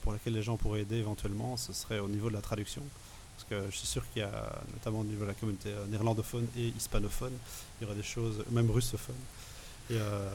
pour 0.02 0.12
laquelle 0.12 0.34
les 0.34 0.42
gens 0.42 0.56
pourraient 0.56 0.82
aider 0.82 0.96
éventuellement, 0.96 1.56
ce 1.56 1.72
serait 1.72 1.98
au 2.00 2.08
niveau 2.08 2.28
de 2.28 2.34
la 2.34 2.42
traduction. 2.42 2.82
Parce 3.36 3.62
que 3.62 3.70
je 3.70 3.76
suis 3.76 3.86
sûr 3.86 4.02
qu'il 4.12 4.20
y 4.20 4.24
a, 4.24 4.60
notamment 4.74 5.00
au 5.00 5.04
niveau 5.04 5.22
de 5.22 5.28
la 5.28 5.34
communauté 5.34 5.70
néerlandophone 5.88 6.46
et 6.58 6.68
hispanophone, 6.68 7.32
il 7.80 7.84
y 7.84 7.86
aura 7.86 7.94
des 7.94 8.02
choses, 8.02 8.44
même 8.50 8.70
russophone. 8.70 9.16
Et 9.90 9.94
euh, 9.94 10.28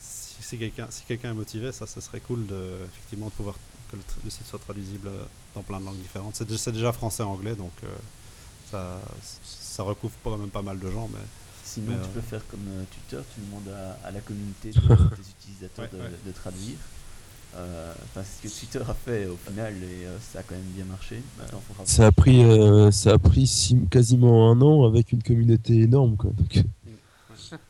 si, 0.00 0.42
si 0.42 0.58
quelqu'un 0.58 0.86
si 0.90 1.02
est 1.12 1.34
motivé, 1.34 1.72
ça, 1.72 1.86
ce 1.86 2.00
serait 2.00 2.20
cool 2.20 2.46
de, 2.46 2.78
effectivement 2.84 3.26
de 3.26 3.32
pouvoir 3.32 3.56
que 3.90 3.96
le, 3.96 4.30
site 4.30 4.46
soit 4.46 4.58
traduisible 4.58 5.08
euh, 5.08 5.24
dans 5.54 5.62
plein 5.62 5.80
de 5.80 5.86
langues 5.86 5.96
différentes. 5.96 6.36
C'est 6.36 6.46
dé- 6.46 6.58
c'est 6.58 6.72
déjà 6.72 6.92
français-anglais, 6.92 7.54
donc 7.56 7.72
euh, 7.84 7.88
ça, 8.70 9.00
ça 9.44 9.82
recouvre 9.82 10.12
quand 10.22 10.36
même 10.36 10.50
pas 10.50 10.62
mal 10.62 10.78
de 10.78 10.90
gens, 10.90 11.08
mais 11.12 11.20
Sinon, 11.64 11.88
Mais, 11.88 11.96
tu 11.96 12.00
euh, 12.08 12.12
peux 12.14 12.20
faire 12.22 12.46
comme 12.50 12.60
Twitter, 12.90 13.22
tu 13.34 13.40
demandes 13.42 13.68
à, 13.68 14.06
à 14.06 14.10
la 14.10 14.20
communauté 14.20 14.70
de, 14.70 14.80
des 15.16 15.30
utilisateurs 15.30 15.84
Ouais, 15.92 15.98
de, 15.98 16.02
ouais. 16.02 16.10
de 16.26 16.32
traduire. 16.32 16.78
Euh, 17.56 17.92
Enfin, 18.04 18.22
c'est 18.24 18.48
ce 18.48 18.54
que 18.54 18.60
Twitter 18.60 18.90
a 18.90 18.94
fait 18.94 19.26
au 19.26 19.36
final 19.36 19.74
et 19.74 20.06
euh, 20.06 20.16
ça 20.32 20.40
a 20.40 20.42
quand 20.42 20.54
même 20.54 20.64
bien 20.74 20.84
marché. 20.84 21.22
Ça 21.84 22.06
a 22.06 22.12
pris, 22.12 22.42
euh, 22.44 22.90
ça 22.90 23.12
a 23.14 23.18
pris 23.18 23.46
six- 23.46 23.86
quasiment 23.90 24.50
un 24.50 24.60
an 24.62 24.84
avec 24.86 25.12
une 25.12 25.22
communauté 25.22 25.80
énorme, 25.82 26.16
quoi. 26.16 26.30
Donc, 26.30 26.62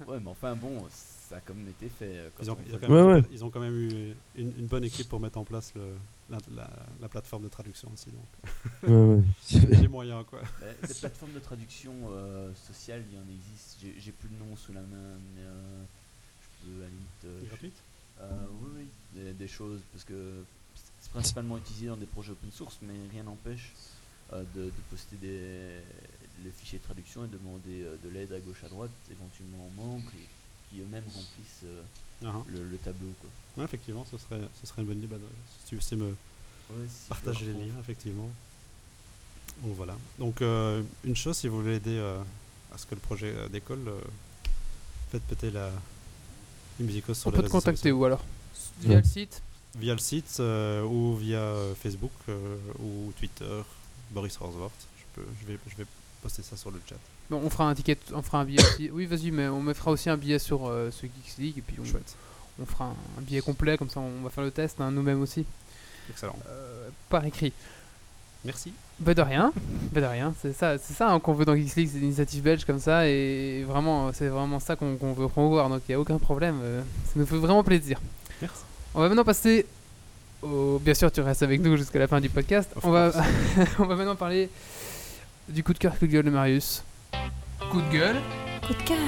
Ouais, 0.06 0.18
mais 0.20 0.28
enfin 0.30 0.54
bon, 0.56 0.82
ça 0.90 1.36
a 1.36 1.40
quand 1.40 1.54
même 1.54 1.68
été 1.68 1.88
fait. 1.88 2.16
euh, 2.18 2.30
quand 2.36 2.42
Ils 2.44 2.50
ont, 2.50 2.54
on 2.54 2.58
ils 2.68 2.74
ont 2.74 2.78
fait- 2.78 2.86
quand 2.86 2.92
même, 2.92 3.06
Ouais, 3.06 3.12
ouais. 3.14 3.22
ils 3.32 3.44
ont 3.44 3.50
quand 3.50 3.60
même 3.60 3.74
eu 3.78 4.14
une, 4.36 4.52
une 4.58 4.66
bonne 4.66 4.84
équipe 4.84 5.08
pour 5.08 5.20
mettre 5.20 5.38
en 5.38 5.44
place 5.44 5.72
le, 5.74 5.94
la, 6.30 6.38
la- 6.54 6.70
la 7.00 7.08
plateforme 7.08 7.42
de 7.44 7.48
traduction 7.48 7.90
aussi. 7.92 8.10
Donc, 8.10 8.90
ouais, 8.90 9.88
moyens, 9.88 10.24
quoi. 10.28 10.40
Bah, 10.60 10.66
des 10.86 10.94
plateformes 10.94 11.32
de 11.32 11.38
traduction 11.40 11.92
euh, 12.10 12.52
sociale, 12.54 13.04
il 13.10 13.16
y 13.16 13.20
en 13.20 13.28
existe. 13.28 13.78
J'ai- 13.82 13.94
J'ai 13.98 14.12
plus 14.12 14.28
le 14.28 14.44
nom 14.44 14.56
sous 14.56 14.72
la 14.72 14.80
main, 14.80 15.18
mais 15.34 15.42
euh, 15.42 15.82
je 16.42 16.66
peux 16.70 16.76
à 16.78 16.80
la 16.84 16.88
limite. 16.88 17.24
euh, 17.24 17.40
Gratuite 17.48 17.76
Euh, 18.20 18.46
oui, 18.62 18.68
oui, 18.78 18.86
des, 19.22 19.32
des 19.32 19.48
choses, 19.48 19.80
parce 19.92 20.04
que 20.04 20.42
c'est 21.00 21.12
principalement 21.12 21.56
utilisé 21.56 21.86
dans 21.86 21.96
des 21.96 22.06
projets 22.06 22.32
open 22.32 22.50
source, 22.50 22.78
mais 22.82 22.94
rien 23.12 23.22
n'empêche 23.22 23.72
euh, 24.32 24.42
de, 24.56 24.64
de 24.64 24.70
poster 24.90 25.16
des, 25.16 25.80
les 26.44 26.50
fichiers 26.50 26.78
de 26.78 26.84
traduction 26.84 27.24
et 27.24 27.28
demander 27.28 27.82
euh, 27.82 27.96
de 28.04 28.08
l'aide 28.10 28.32
à 28.32 28.40
gauche 28.40 28.62
à 28.64 28.68
droite, 28.68 28.90
éventuellement 29.10 29.66
aux 29.66 29.80
membres, 29.82 30.10
et 30.14 30.26
qui 30.74 30.80
eux-mêmes 30.80 31.04
remplissent 31.04 31.64
euh, 31.64 31.82
Ah, 32.24 32.32
ah. 32.34 32.42
le, 32.48 32.64
le 32.68 32.76
tableau. 32.78 33.08
Quoi. 33.20 33.30
Ouais, 33.58 33.64
effectivement, 33.64 34.04
ce 34.10 34.18
serait, 34.18 34.40
ce 34.60 34.66
serait 34.66 34.82
une 34.82 34.88
bonne 34.88 34.98
idée. 34.98 35.06
bah, 35.06 35.16
si 35.60 35.66
tu 35.76 35.80
sais 35.80 35.96
me 35.96 36.06
Ouais, 36.70 36.86
si 36.88 37.04
je 37.04 37.08
partager 37.08 37.46
le 37.46 37.52
les 37.54 37.64
liens, 37.66 37.74
effectivement. 37.80 38.28
Donc 39.62 39.74
voilà. 39.74 39.96
Donc 40.18 40.42
euh, 40.42 40.82
une 41.04 41.16
chose, 41.16 41.36
si 41.36 41.48
vous 41.48 41.62
voulez 41.62 41.76
aider 41.76 41.96
euh, 41.96 42.20
à 42.74 42.78
ce 42.78 42.84
que 42.86 42.94
le 42.94 43.00
projet 43.00 43.32
euh, 43.34 43.48
décolle, 43.48 43.88
euh, 43.88 44.00
faites 45.10 45.22
péter 45.22 45.50
la 45.50 45.70
une 46.78 46.86
musicose 46.86 47.18
sur 47.18 47.28
On 47.28 47.30
les 47.30 47.38
peut 47.38 47.42
te 47.44 47.50
contacter 47.50 47.90
où 47.90 48.04
alors? 48.04 48.22
Via 48.80 48.98
le 48.98 49.04
site 49.04 49.42
Via 49.76 49.94
le 49.94 49.98
site 49.98 50.36
euh, 50.40 50.82
ou 50.84 51.16
via 51.16 51.54
Facebook 51.82 52.12
euh, 52.28 52.56
ou 52.78 53.12
Twitter, 53.18 53.62
Boris 54.10 54.36
Horsworth. 54.40 54.86
Je, 54.98 55.04
peux, 55.20 55.26
je, 55.40 55.46
vais, 55.46 55.58
je 55.70 55.76
vais 55.76 55.86
poster 56.28 56.42
ça 56.42 56.56
sur 56.56 56.70
le 56.70 56.80
chat. 56.88 56.96
Bon, 57.30 57.40
on 57.42 57.48
fera 57.48 57.68
un 57.68 57.74
ticket, 57.74 57.96
on 58.14 58.20
fera 58.22 58.40
un 58.40 58.44
billet 58.44 58.60
aussi. 58.62 58.90
Oui, 58.92 59.06
vas-y, 59.06 59.30
mais 59.30 59.48
on 59.48 59.62
me 59.62 59.72
fera 59.72 59.90
aussi 59.90 60.10
un 60.10 60.16
billet 60.16 60.38
sur 60.38 60.66
euh, 60.68 60.90
ce 60.90 61.06
Geeks 61.06 61.38
League 61.38 61.58
et 61.58 61.62
puis 61.62 61.76
on, 61.80 61.84
Chouette. 61.86 62.16
on 62.60 62.66
fera 62.66 62.84
un, 62.86 62.96
un 63.18 63.22
billet 63.22 63.40
complet, 63.40 63.78
comme 63.78 63.88
ça 63.88 64.00
on 64.00 64.22
va 64.22 64.30
faire 64.30 64.44
le 64.44 64.50
test 64.50 64.78
hein, 64.80 64.90
nous-mêmes 64.90 65.22
aussi, 65.22 65.46
Excellent. 66.10 66.36
euh, 66.48 66.88
par 67.08 67.24
écrit. 67.24 67.52
Merci. 68.44 68.72
Bah 69.00 69.14
de 69.14 69.22
rien, 69.22 69.52
bah 69.92 70.00
de 70.00 70.06
rien, 70.06 70.34
c'est 70.40 70.52
ça, 70.52 70.76
c'est 70.78 70.92
ça 70.94 71.10
hein, 71.10 71.18
qu'on 71.20 71.32
veut 71.32 71.44
dans 71.44 71.56
Geeks 71.56 71.76
League, 71.76 71.88
c'est 71.92 71.98
des 71.98 72.04
initiatives 72.04 72.42
belges 72.42 72.64
comme 72.64 72.80
ça 72.80 73.08
et 73.08 73.64
vraiment, 73.64 74.12
c'est 74.12 74.28
vraiment 74.28 74.60
ça 74.60 74.76
qu'on 74.76 74.94
veut 75.14 75.28
promouvoir, 75.28 75.68
donc 75.70 75.82
il 75.88 75.92
n'y 75.92 75.94
a 75.94 76.00
aucun 76.00 76.18
problème, 76.18 76.58
euh, 76.62 76.82
ça 77.06 77.12
nous 77.16 77.26
fait 77.26 77.36
vraiment 77.36 77.64
plaisir. 77.64 78.00
Merci. 78.42 78.62
On 78.94 79.00
va 79.00 79.08
maintenant 79.08 79.24
passer 79.24 79.66
au... 80.42 80.78
Bien 80.78 80.94
sûr, 80.94 81.10
tu 81.10 81.20
restes 81.20 81.42
avec 81.42 81.60
nous 81.60 81.76
jusqu'à 81.76 81.98
la 81.98 82.06
fin 82.06 82.20
du 82.20 82.28
podcast. 82.28 82.70
On 82.82 82.90
va... 82.90 83.12
on 83.78 83.84
va 83.84 83.96
maintenant 83.96 84.16
parler 84.16 84.48
du 85.48 85.62
coup 85.64 85.72
de 85.72 85.78
cœur, 85.78 85.98
coup 85.98 86.06
de 86.06 86.12
gueule 86.12 86.24
de 86.24 86.30
Marius. 86.30 86.84
Coup 87.70 87.80
de 87.80 87.92
gueule, 87.92 88.16
Coup 88.66 88.74
de 88.74 88.82
cœur. 88.82 88.98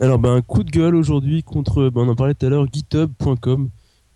Alors, 0.00 0.18
ben, 0.18 0.34
un 0.36 0.42
coup 0.42 0.62
de 0.64 0.70
gueule 0.70 0.94
aujourd'hui 0.94 1.42
contre, 1.42 1.90
ben, 1.90 2.02
on 2.02 2.08
en 2.08 2.14
parlait 2.16 2.34
tout 2.34 2.46
à 2.46 2.48
l'heure, 2.48 2.66
github.com, 2.72 3.68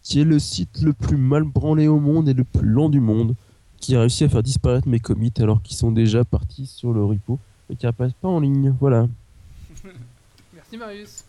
qui 0.03 0.21
est 0.21 0.25
le 0.25 0.39
site 0.39 0.81
le 0.83 0.93
plus 0.95 1.17
mal 1.17 1.43
branlé 1.45 1.89
au 1.89 2.01
monde 2.01 2.29
et 2.29 2.33
le 2.35 2.45
plus 2.45 2.67
lent 2.67 2.89
du 2.89 3.01
monde, 3.01 3.35
qui 3.79 3.95
a 3.95 4.01
réussi 4.01 4.25
à 4.25 4.29
faire 4.31 4.43
disparaître 4.43 4.89
mes 4.89 4.99
commits 4.99 5.33
alors 5.39 5.61
qu'ils 5.63 5.77
sont 5.77 5.93
déjà 5.93 6.25
partis 6.25 6.67
sur 6.67 6.93
le 6.95 7.05
repo 7.05 7.39
et 7.69 7.77
qui 7.77 7.87
apparaissent 7.87 8.15
pas 8.15 8.29
en 8.29 8.41
ligne. 8.41 8.75
Voilà, 8.81 9.07
Merci 10.55 10.79
Marius. 10.79 11.25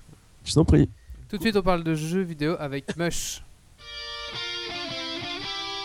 je 0.46 0.54
t'en 0.54 0.64
prie. 0.64 0.90
Tout 1.28 1.38
de 1.38 1.42
suite, 1.42 1.58
on 1.58 1.62
parle 1.62 1.84
de 1.84 1.94
jeux 1.96 2.22
vidéo 2.22 2.56
avec 2.60 2.96
Mush. 2.96 3.42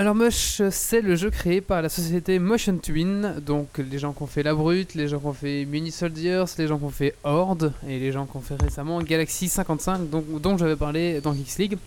Alors 0.00 0.14
Mush, 0.14 0.62
c'est 0.70 1.02
le 1.02 1.14
jeu 1.14 1.28
créé 1.28 1.60
par 1.60 1.82
la 1.82 1.90
société 1.90 2.38
Motion 2.38 2.78
Twin, 2.78 3.34
donc 3.44 3.76
les 3.76 3.98
gens 3.98 4.14
qui 4.14 4.22
ont 4.22 4.26
fait 4.26 4.42
La 4.42 4.54
Brute, 4.54 4.94
les 4.94 5.08
gens 5.08 5.18
qui 5.18 5.26
ont 5.26 5.34
fait 5.34 5.66
Mini 5.66 5.90
Soldiers, 5.90 6.46
les 6.56 6.68
gens 6.68 6.78
qui 6.78 6.84
ont 6.84 6.88
fait 6.88 7.14
Horde, 7.22 7.74
et 7.86 7.98
les 7.98 8.10
gens 8.10 8.24
qui 8.24 8.34
ont 8.38 8.40
fait 8.40 8.58
récemment 8.58 9.02
Galaxy 9.02 9.50
55, 9.50 10.08
donc, 10.08 10.40
dont 10.40 10.56
j'avais 10.56 10.76
parlé 10.76 11.20
dans 11.20 11.34
Geeks 11.34 11.58
League. 11.58 11.78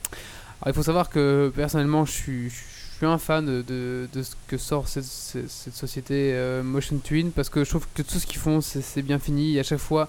Alors 0.61 0.68
il 0.68 0.74
faut 0.76 0.84
savoir 0.84 1.09
que 1.09 1.51
personnellement 1.55 2.05
je 2.05 2.11
suis, 2.11 2.51
un 3.01 3.18
fan 3.18 3.64
de, 3.64 4.07
ce 4.14 4.36
que 4.47 4.59
sort 4.59 4.88
cette, 4.88 5.05
société 5.49 6.34
euh, 6.36 6.61
Motion 6.61 6.99
Twin, 7.03 7.32
parce 7.32 7.49
que 7.49 7.64
je 7.64 7.70
trouve 7.72 7.88
que 7.95 8.03
tout 8.03 8.20
ce 8.20 8.28
qu'ils 8.28 8.39
font 8.39 8.61
c'est 8.61 8.84
c'est 8.84 9.01
bien 9.01 9.18
fini, 9.18 9.55
et 9.55 9.59
à 9.59 9.64
chaque 9.64 9.80
fois 9.80 10.07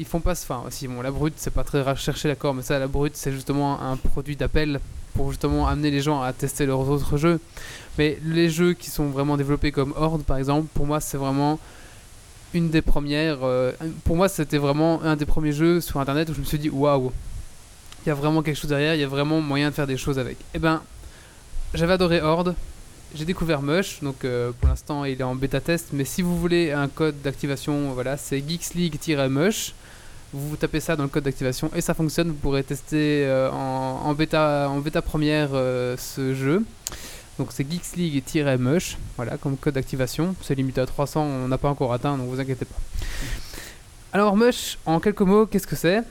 ils 0.00 0.06
font 0.06 0.18
pas... 0.18 0.32
Enfin 0.32 0.64
si 0.70 0.88
bon 0.88 1.02
La 1.02 1.12
Brute 1.12 1.34
c'est 1.36 1.54
pas 1.54 1.62
très 1.62 1.82
recherché 1.82 2.26
d'accord, 2.26 2.52
mais 2.52 2.62
ça 2.62 2.80
La 2.80 2.88
Brute 2.88 3.14
c'est 3.14 3.30
justement 3.30 3.80
un 3.80 3.96
produit 3.96 4.34
d'appel 4.34 4.80
pour 5.14 5.30
justement 5.30 5.66
amener 5.66 5.90
les 5.90 6.00
gens 6.00 6.20
à 6.20 6.32
tester 6.32 6.66
leurs 6.66 6.88
autres 6.88 7.16
jeux. 7.16 7.40
Mais 7.98 8.18
les 8.24 8.50
jeux 8.50 8.74
qui 8.74 8.90
sont 8.90 9.06
vraiment 9.06 9.36
développés 9.36 9.72
comme 9.72 9.94
Horde 9.96 10.22
par 10.22 10.36
exemple, 10.36 10.68
pour 10.74 10.86
moi 10.86 11.00
c'est 11.00 11.16
vraiment 11.16 11.58
une 12.52 12.70
des 12.70 12.82
premières. 12.82 13.38
euh, 13.42 13.72
pour 14.04 14.16
moi 14.16 14.28
c'était 14.28 14.58
vraiment 14.58 15.02
un 15.02 15.16
des 15.16 15.26
premiers 15.26 15.52
jeux 15.52 15.80
sur 15.80 16.00
internet 16.00 16.28
où 16.28 16.34
je 16.34 16.40
me 16.40 16.44
suis 16.44 16.58
dit 16.58 16.70
waouh, 16.70 17.12
il 18.04 18.08
y 18.08 18.12
a 18.12 18.14
vraiment 18.14 18.42
quelque 18.42 18.56
chose 18.58 18.70
derrière, 18.70 18.94
il 18.94 19.00
y 19.00 19.04
a 19.04 19.08
vraiment 19.08 19.40
moyen 19.40 19.70
de 19.70 19.74
faire 19.74 19.86
des 19.86 19.96
choses 19.96 20.18
avec. 20.18 20.36
Et 20.54 20.58
ben 20.58 20.82
j'avais 21.72 21.94
adoré 21.94 22.20
Horde. 22.20 22.54
J'ai 23.16 23.24
découvert 23.24 23.62
Mush, 23.62 24.00
donc 24.02 24.24
euh, 24.24 24.50
pour 24.58 24.68
l'instant 24.68 25.04
il 25.04 25.20
est 25.20 25.22
en 25.22 25.36
bêta 25.36 25.60
test, 25.60 25.90
mais 25.92 26.04
si 26.04 26.20
vous 26.20 26.36
voulez 26.36 26.72
un 26.72 26.88
code 26.88 27.14
d'activation, 27.22 27.92
voilà, 27.92 28.16
c'est 28.16 28.42
Geeks 28.46 28.74
League-Mush. 28.74 29.72
Vous 30.36 30.56
tapez 30.56 30.80
ça 30.80 30.96
dans 30.96 31.04
le 31.04 31.08
code 31.08 31.22
d'activation 31.22 31.70
et 31.76 31.80
ça 31.80 31.94
fonctionne. 31.94 32.28
Vous 32.28 32.34
pourrez 32.34 32.64
tester 32.64 33.24
euh, 33.24 33.48
en, 33.52 34.12
bêta, 34.14 34.68
en 34.68 34.80
bêta 34.80 35.00
première 35.00 35.50
euh, 35.52 35.96
ce 35.96 36.34
jeu. 36.34 36.64
Donc 37.38 37.48
c'est 37.50 37.64
Geeks 37.70 37.94
League-Mush, 37.96 38.98
voilà, 39.14 39.36
comme 39.36 39.56
code 39.56 39.74
d'activation. 39.74 40.34
C'est 40.42 40.56
limité 40.56 40.80
à 40.80 40.86
300, 40.86 41.22
on 41.22 41.46
n'a 41.46 41.56
pas 41.56 41.68
encore 41.68 41.92
atteint, 41.92 42.18
donc 42.18 42.28
vous 42.28 42.40
inquiétez 42.40 42.64
pas. 42.64 42.74
Alors 44.12 44.36
Mush, 44.36 44.76
en 44.86 44.98
quelques 44.98 45.20
mots, 45.20 45.46
qu'est-ce 45.46 45.68
que 45.68 45.76
c'est? 45.76 46.02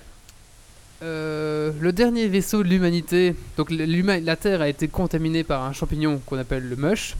Euh, 1.01 1.73
Le 1.81 1.91
dernier 1.91 2.29
vaisseau 2.29 2.63
de 2.63 2.69
l'humanité, 2.69 3.35
donc 3.57 3.71
la 3.71 4.35
Terre 4.37 4.61
a 4.61 4.69
été 4.69 4.87
contaminée 4.87 5.43
par 5.43 5.63
un 5.63 5.73
champignon 5.73 6.21
qu'on 6.25 6.37
appelle 6.37 6.67
le 6.67 6.77
Mush. 6.77 7.15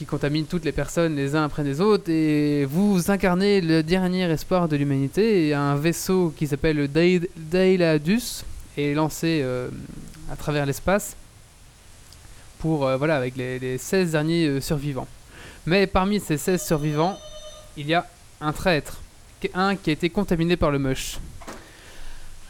Il 0.00 0.06
contamine 0.06 0.46
toutes 0.46 0.64
les 0.64 0.70
personnes 0.72 1.16
les 1.16 1.34
uns 1.34 1.44
après 1.44 1.64
les 1.64 1.80
autres 1.80 2.08
et 2.08 2.64
vous 2.66 3.10
incarnez 3.10 3.60
le 3.60 3.82
dernier 3.82 4.30
espoir 4.30 4.68
de 4.68 4.76
l'humanité 4.76 5.48
et 5.48 5.54
un 5.54 5.74
vaisseau 5.74 6.32
qui 6.36 6.46
s'appelle 6.46 6.76
le 6.76 6.86
est 8.78 8.94
lancé 8.94 9.40
euh, 9.42 9.68
à 10.30 10.36
travers 10.36 10.66
l'espace 10.66 11.16
pour 12.60 12.86
euh, 12.86 12.96
voilà 12.96 13.16
avec 13.16 13.36
les, 13.36 13.58
les 13.58 13.76
16 13.76 14.12
derniers 14.12 14.46
euh, 14.46 14.60
survivants. 14.60 15.08
Mais 15.66 15.88
parmi 15.88 16.20
ces 16.20 16.38
16 16.38 16.62
survivants, 16.62 17.18
il 17.76 17.86
y 17.88 17.94
a 17.94 18.06
un 18.40 18.52
traître, 18.52 19.00
qui- 19.40 19.50
un 19.54 19.74
qui 19.74 19.90
a 19.90 19.92
été 19.94 20.10
contaminé 20.10 20.56
par 20.56 20.70
le 20.70 20.78
mush. 20.78 21.18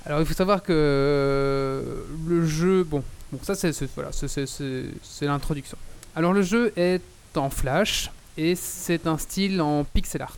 Alors 0.05 0.21
il 0.21 0.27
faut 0.27 0.35
savoir 0.35 0.63
que 0.63 2.05
le 2.29 2.47
jeu, 2.47 2.85
bon, 2.85 3.03
ça 3.43 3.55
c'est 3.55 3.73
voilà, 3.95 4.11
l'introduction. 5.23 5.79
Alors 6.15 6.35
le 6.35 6.43
jeu 6.43 6.73
est 6.77 7.01
en 7.39 7.51
flash 7.51 8.11
et 8.39 8.55
c'est 8.55 9.07
un 9.07 9.19
style 9.19 9.61
en 9.61 9.85
pixel 9.85 10.23
art. 10.23 10.37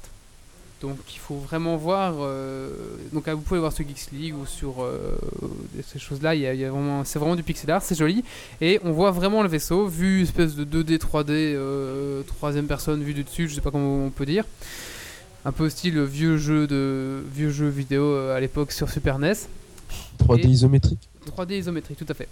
Donc 0.83 0.99
il 1.15 1.19
faut 1.19 1.37
vraiment 1.37 1.77
voir. 1.77 2.15
euh, 2.21 2.69
donc 3.13 3.25
ah, 3.27 3.35
vous 3.35 3.41
pouvez 3.41 3.61
voir 3.61 3.73
sur 3.73 3.87
Geeks 3.89 4.11
League 4.13 4.35
ou 4.37 4.45
sur 4.45 4.83
euh, 4.83 5.17
ces 5.87 5.99
choses-là. 5.99 6.35
il 6.35 6.43
y 6.43 6.47
a- 6.47 6.53
il 6.53 6.61
y 6.61 6.65
a 6.65 6.71
vraiment, 6.71 7.05
c'est 7.05 7.19
vraiment 7.19 7.37
du 7.37 7.43
pixel 7.43 7.71
art, 7.71 7.81
c'est 7.83 7.95
joli. 7.95 8.23
Et 8.61 8.79
on 8.85 8.93
voit 8.93 9.11
vraiment 9.11 9.43
le 9.43 9.49
vaisseau, 9.49 9.87
vu 9.87 10.23
espèce 10.23 10.55
de 10.55 10.65
2D, 10.65 10.99
3D, 10.99 11.31
euh, 11.31 12.23
troisième 12.23 12.67
personne, 12.67 13.03
vue 13.03 13.15
du 13.15 13.25
dessus, 13.25 13.49
je 13.49 13.55
sais 13.55 13.61
pas 13.63 13.71
comment 13.71 14.05
on 14.05 14.11
peut 14.11 14.27
dire. 14.27 14.45
Un 15.47 15.53
peu 15.53 15.71
style 15.71 16.03
vieux 16.03 16.37
jeu 16.37 16.67
de 16.67 17.23
vieux 17.35 17.51
jeu 17.51 17.69
vidéo 17.69 18.15
à 18.31 18.41
l'époque 18.41 18.73
sur 18.73 18.91
Super 18.91 19.19
NES. 19.19 19.35
3D 20.19 20.45
Et- 20.45 20.49
isométrique. 20.49 21.09
3D 21.27 21.59
isométrique, 21.59 21.99
tout 21.99 22.07
à 22.11 22.15
fait. 22.15 22.29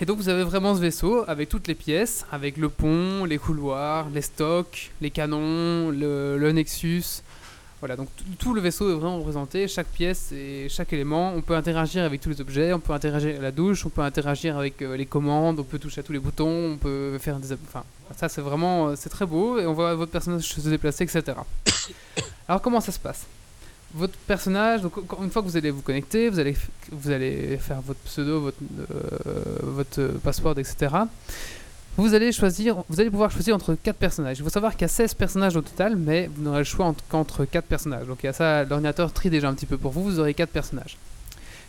Et 0.00 0.04
donc 0.04 0.18
vous 0.18 0.28
avez 0.28 0.44
vraiment 0.44 0.74
ce 0.74 0.80
vaisseau 0.80 1.24
avec 1.26 1.48
toutes 1.48 1.68
les 1.68 1.74
pièces, 1.74 2.26
avec 2.30 2.58
le 2.58 2.68
pont, 2.68 3.24
les 3.24 3.38
couloirs, 3.38 4.08
les 4.12 4.20
stocks, 4.20 4.90
les 5.00 5.10
canons, 5.10 5.90
le, 5.90 6.50
Nexus. 6.52 7.22
Voilà, 7.80 7.96
donc 7.96 8.08
tout- 8.38 8.52
le 8.54 8.60
vaisseau 8.60 8.90
est 8.90 8.94
vraiment 8.94 9.18
représenté, 9.18 9.68
chaque 9.68 9.86
pièce 9.86 10.32
et 10.32 10.66
chaque 10.68 10.92
élément. 10.92 11.32
On 11.34 11.40
peut 11.40 11.54
interagir 11.54 12.04
avec 12.04 12.20
tous 12.20 12.28
les 12.30 12.40
objets, 12.40 12.72
on 12.74 12.80
peut 12.80 12.92
interagir 12.92 13.30
avec 13.30 13.42
la 13.42 13.52
douche, 13.52 13.86
on 13.86 13.90
peut 13.90 14.02
interagir 14.02 14.58
avec 14.58 14.80
euh, 14.82 14.96
les 14.96 15.06
commandes, 15.06 15.60
on 15.60 15.64
peut 15.64 15.78
toucher 15.78 16.00
à 16.00 16.02
tous 16.02 16.12
les 16.12 16.18
boutons, 16.18 16.72
on 16.72 16.76
peut 16.76 17.16
faire 17.18 17.38
des... 17.38 17.52
Enfin, 17.52 17.84
ça 18.16 18.28
c'est 18.28 18.40
vraiment... 18.42 18.88
euh, 18.88 18.94
C'est 18.96 19.10
très 19.10 19.26
beau 19.26 19.58
et 19.58 19.66
on 19.66 19.72
voit 19.72 19.94
votre 19.94 20.12
personnage 20.12 20.42
se 20.44 20.68
déplacer, 20.68 21.04
etc. 21.04 21.38
Alors 22.48 22.60
comment 22.60 22.80
ça 22.80 22.92
se 22.92 22.98
passe? 22.98 23.26
Votre 23.96 24.16
personnage, 24.26 24.82
donc 24.82 24.92
une 25.22 25.30
fois 25.30 25.42
que 25.42 25.48
vous 25.48 25.56
allez 25.56 25.70
vous 25.70 25.82
connecter, 25.82 26.28
vous 26.28 26.38
allez, 26.38 26.54
vous 26.92 27.10
allez 27.10 27.56
faire 27.56 27.80
votre 27.80 28.00
pseudo, 28.00 28.40
votre, 28.40 28.58
euh, 28.90 29.40
votre 29.62 30.02
password, 30.22 30.58
etc. 30.58 30.94
Vous 31.96 32.12
allez 32.12 32.30
choisir, 32.30 32.84
vous 32.90 33.00
allez 33.00 33.08
pouvoir 33.08 33.30
choisir 33.30 33.54
entre 33.54 33.74
4 33.74 33.96
personnages. 33.96 34.38
Il 34.38 34.44
faut 34.44 34.50
savoir 34.50 34.72
qu'il 34.72 34.82
y 34.82 34.84
a 34.84 34.88
16 34.88 35.14
personnages 35.14 35.56
au 35.56 35.62
total, 35.62 35.96
mais 35.96 36.28
vous 36.34 36.42
n'aurez 36.42 36.58
le 36.58 36.64
choix 36.64 36.84
entre- 36.86 37.02
qu'entre 37.08 37.46
4 37.46 37.64
personnages. 37.64 38.06
Donc 38.06 38.18
il 38.22 38.26
y 38.26 38.28
a 38.28 38.34
ça, 38.34 38.64
l'ordinateur 38.64 39.10
trie 39.12 39.30
déjà 39.30 39.48
un 39.48 39.54
petit 39.54 39.64
peu 39.66 39.78
pour 39.78 39.92
vous, 39.92 40.04
vous 40.04 40.20
aurez 40.20 40.34
4 40.34 40.50
personnages. 40.50 40.98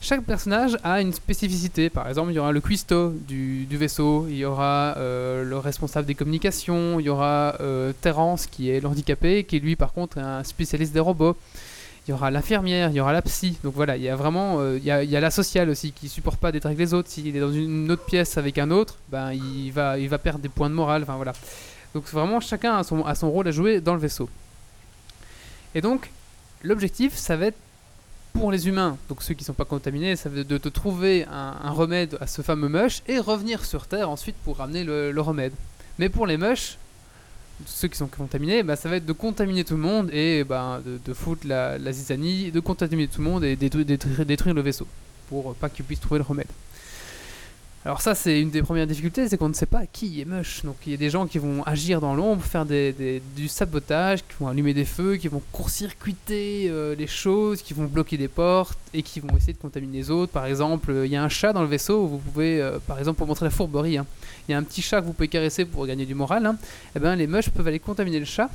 Chaque 0.01 0.23
personnage 0.23 0.77
a 0.83 1.01
une 1.01 1.13
spécificité. 1.13 1.89
Par 1.89 2.07
exemple, 2.09 2.31
il 2.31 2.35
y 2.35 2.39
aura 2.39 2.51
le 2.51 2.59
cuistot 2.61 3.13
du, 3.27 3.65
du 3.65 3.77
vaisseau, 3.77 4.27
il 4.29 4.35
y 4.35 4.45
aura 4.45 4.95
euh, 4.97 5.43
le 5.43 5.57
responsable 5.57 6.05
des 6.05 6.13
communications, 6.13 6.99
il 6.99 7.05
y 7.05 7.09
aura 7.09 7.55
euh, 7.61 7.93
Terence 8.01 8.47
qui 8.47 8.69
est 8.69 8.79
l'handicapé, 8.81 9.45
qui 9.45 9.59
lui 9.59 9.75
par 9.77 9.93
contre 9.93 10.17
est 10.17 10.21
un 10.21 10.43
spécialiste 10.43 10.93
des 10.93 10.99
robots 10.99 11.35
il 12.07 12.11
y 12.11 12.13
aura 12.13 12.31
l'infirmière, 12.31 12.89
il 12.89 12.95
y 12.95 12.99
aura 12.99 13.13
la 13.13 13.21
psy. 13.21 13.57
Donc 13.63 13.73
voilà, 13.75 13.97
il 13.97 14.03
y 14.03 14.09
a 14.09 14.15
vraiment, 14.15 14.59
euh, 14.59 14.77
il, 14.77 14.85
y 14.85 14.91
a, 14.91 15.19
la 15.19 15.31
sociale 15.31 15.69
aussi 15.69 15.91
qui 15.91 16.07
supporte 16.07 16.39
pas 16.39 16.51
d'être 16.51 16.65
avec 16.65 16.77
les 16.77 16.93
autres. 16.93 17.09
S'il 17.09 17.35
est 17.35 17.39
dans 17.39 17.51
une 17.51 17.91
autre 17.91 18.05
pièce 18.05 18.37
avec 18.37 18.57
un 18.57 18.71
autre, 18.71 18.97
ben 19.09 19.33
il 19.33 19.71
va, 19.71 19.99
il 19.99 20.07
va 20.07 20.17
perdre 20.17 20.39
des 20.39 20.49
points 20.49 20.69
de 20.69 20.75
morale. 20.75 21.03
Enfin 21.03 21.15
voilà. 21.15 21.33
Donc 21.93 22.05
vraiment 22.05 22.39
chacun 22.39 22.77
a 22.77 22.83
son, 22.83 23.03
a 23.05 23.15
son 23.15 23.29
rôle 23.29 23.47
à 23.47 23.51
jouer 23.51 23.81
dans 23.81 23.93
le 23.93 23.99
vaisseau. 23.99 24.29
Et 25.75 25.81
donc 25.81 26.09
l'objectif, 26.63 27.15
ça 27.15 27.35
va 27.35 27.47
être 27.47 27.57
pour 28.33 28.51
les 28.51 28.67
humains, 28.67 28.97
donc 29.09 29.23
ceux 29.23 29.33
qui 29.33 29.43
sont 29.43 29.53
pas 29.53 29.65
contaminés, 29.65 30.15
ça 30.15 30.29
va 30.29 30.39
être 30.39 30.47
de 30.47 30.57
te 30.57 30.69
trouver 30.69 31.25
un, 31.25 31.71
remède 31.71 32.17
à 32.21 32.27
ce 32.27 32.41
fameux 32.41 32.69
mush 32.69 33.01
et 33.07 33.19
revenir 33.19 33.65
sur 33.65 33.87
Terre 33.87 34.09
ensuite 34.09 34.35
pour 34.43 34.57
ramener 34.57 34.83
le, 34.83 35.19
remède. 35.19 35.53
Mais 35.97 36.09
pour 36.09 36.27
les 36.27 36.37
mush, 36.37 36.77
ceux 37.65 37.87
qui 37.87 37.97
sont 37.97 38.07
contaminés, 38.07 38.63
bah, 38.63 38.75
ça 38.75 38.89
va 38.89 38.97
être 38.97 39.05
de 39.05 39.13
contaminer 39.13 39.63
tout 39.63 39.75
le 39.75 39.81
monde 39.81 40.09
et 40.13 40.43
bah, 40.43 40.81
de, 40.85 41.13
foutre 41.13 41.47
la, 41.47 41.77
la 41.77 41.91
zizanie, 41.91 42.51
de 42.51 42.59
contaminer 42.59 43.07
tout 43.07 43.21
le 43.21 43.29
monde 43.29 43.43
et 43.43 43.55
détruire, 43.55 43.85
détruire, 43.85 44.25
détruire 44.25 44.55
le 44.55 44.61
vaisseau 44.61 44.87
pour 45.29 45.55
pas 45.55 45.69
qu'ils 45.69 45.85
puissent 45.85 45.99
trouver 45.99 46.19
le 46.19 46.25
remède. 46.25 46.47
Alors 47.87 48.01
ça 48.01 48.15
c'est 48.15 48.41
une 48.41 48.49
des 48.49 48.61
premières 48.63 48.85
difficultés, 48.85 49.29
c'est 49.29 49.37
qu'on 49.37 49.47
ne 49.47 49.53
sait 49.53 49.65
pas 49.65 49.85
qui 49.85 50.19
est 50.19 50.25
moche. 50.25 50.61
Donc 50.65 50.75
il 50.85 50.91
y 50.91 50.93
a 50.93 50.97
des 50.97 51.09
gens 51.09 51.25
qui 51.25 51.37
vont 51.37 51.63
agir 51.63 52.01
dans 52.01 52.15
l'ombre, 52.15 52.43
faire 52.43 52.65
du 52.65 53.47
sabotage, 53.47 54.19
qui 54.27 54.35
vont 54.41 54.49
allumer 54.49 54.73
des 54.73 54.83
feux, 54.83 55.15
qui 55.15 55.29
vont 55.29 55.41
court-circuiter 55.53 56.67
euh, 56.69 56.95
les 56.95 57.07
choses, 57.07 57.61
qui 57.61 57.73
vont 57.73 57.85
bloquer 57.85 58.17
des 58.17 58.27
portes 58.27 58.77
et 58.93 59.03
qui 59.03 59.21
vont 59.21 59.29
essayer 59.37 59.53
de 59.53 59.57
contaminer 59.57 59.99
les 59.99 60.11
autres. 60.11 60.33
Par 60.33 60.45
exemple, 60.47 60.91
euh, 60.91 61.05
il 61.05 61.13
y 61.13 61.15
a 61.15 61.23
un 61.23 61.29
chat 61.29 61.53
dans 61.53 61.61
le 61.61 61.69
vaisseau, 61.69 62.07
vous 62.07 62.17
pouvez, 62.17 62.61
euh, 62.61 62.77
par 62.85 62.99
exemple 62.99 63.19
pour 63.19 63.27
montrer 63.27 63.45
la 63.45 63.51
fourberie, 63.51 63.97
hein, 63.97 64.05
il 64.49 64.51
y 64.51 64.53
a 64.53 64.57
un 64.57 64.63
petit 64.63 64.81
chat 64.81 64.99
que 64.99 65.05
vous 65.05 65.13
pouvez 65.13 65.29
caresser 65.29 65.63
pour 65.63 65.87
gagner 65.87 66.05
du 66.05 66.13
moral. 66.13 66.45
hein. 66.45 66.57
Eh 66.93 66.99
ben, 66.99 67.15
les 67.15 67.25
moches 67.25 67.49
peuvent 67.51 67.69
aller 67.69 67.79
contaminer 67.79 68.19
le 68.19 68.25
chat. 68.25 68.49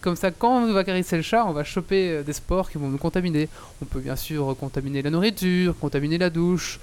Comme 0.00 0.14
ça, 0.14 0.30
quand 0.30 0.62
on 0.62 0.72
va 0.72 0.84
caresser 0.84 1.16
le 1.16 1.22
chat, 1.22 1.44
on 1.44 1.52
va 1.52 1.64
choper 1.64 2.22
des 2.22 2.32
spores 2.32 2.70
qui 2.70 2.78
vont 2.78 2.86
nous 2.86 2.98
contaminer. 2.98 3.48
On 3.82 3.86
peut 3.86 3.98
bien 3.98 4.14
sûr 4.14 4.56
contaminer 4.56 5.02
la 5.02 5.10
nourriture, 5.10 5.76
contaminer 5.80 6.18
la 6.18 6.30
douche. 6.30 6.78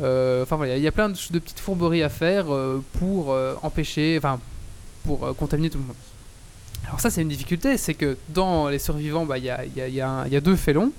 Euh, 0.00 0.42
Enfin 0.42 0.56
voilà, 0.56 0.76
il 0.76 0.82
y 0.82 0.86
a 0.86 0.92
plein 0.92 1.08
de, 1.08 1.14
petites 1.14 1.58
fourberies 1.60 2.02
à 2.02 2.08
faire 2.08 2.52
euh, 2.52 2.82
pour 2.98 3.32
euh, 3.32 3.54
empêcher, 3.62 4.16
enfin, 4.18 4.38
pour 5.04 5.34
contaminer 5.36 5.70
tout 5.70 5.78
le 5.78 5.84
monde. 5.84 5.96
Alors 6.86 7.00
ça, 7.00 7.10
c'est 7.10 7.22
une 7.22 7.28
difficulté, 7.28 7.76
c'est 7.78 7.94
que 7.94 8.16
dans 8.28 8.68
les 8.68 8.78
survivants, 8.78 9.26
bah, 9.26 9.38
il 9.38 9.44
y, 9.44 9.50
il 9.66 9.76
y 9.76 9.80
a- 9.80 9.88
y 9.88 10.00
a 10.00 10.24
il 10.26 10.32
y 10.32 10.36
a 10.36 10.40
deux 10.40 10.56
félons. 10.56 10.92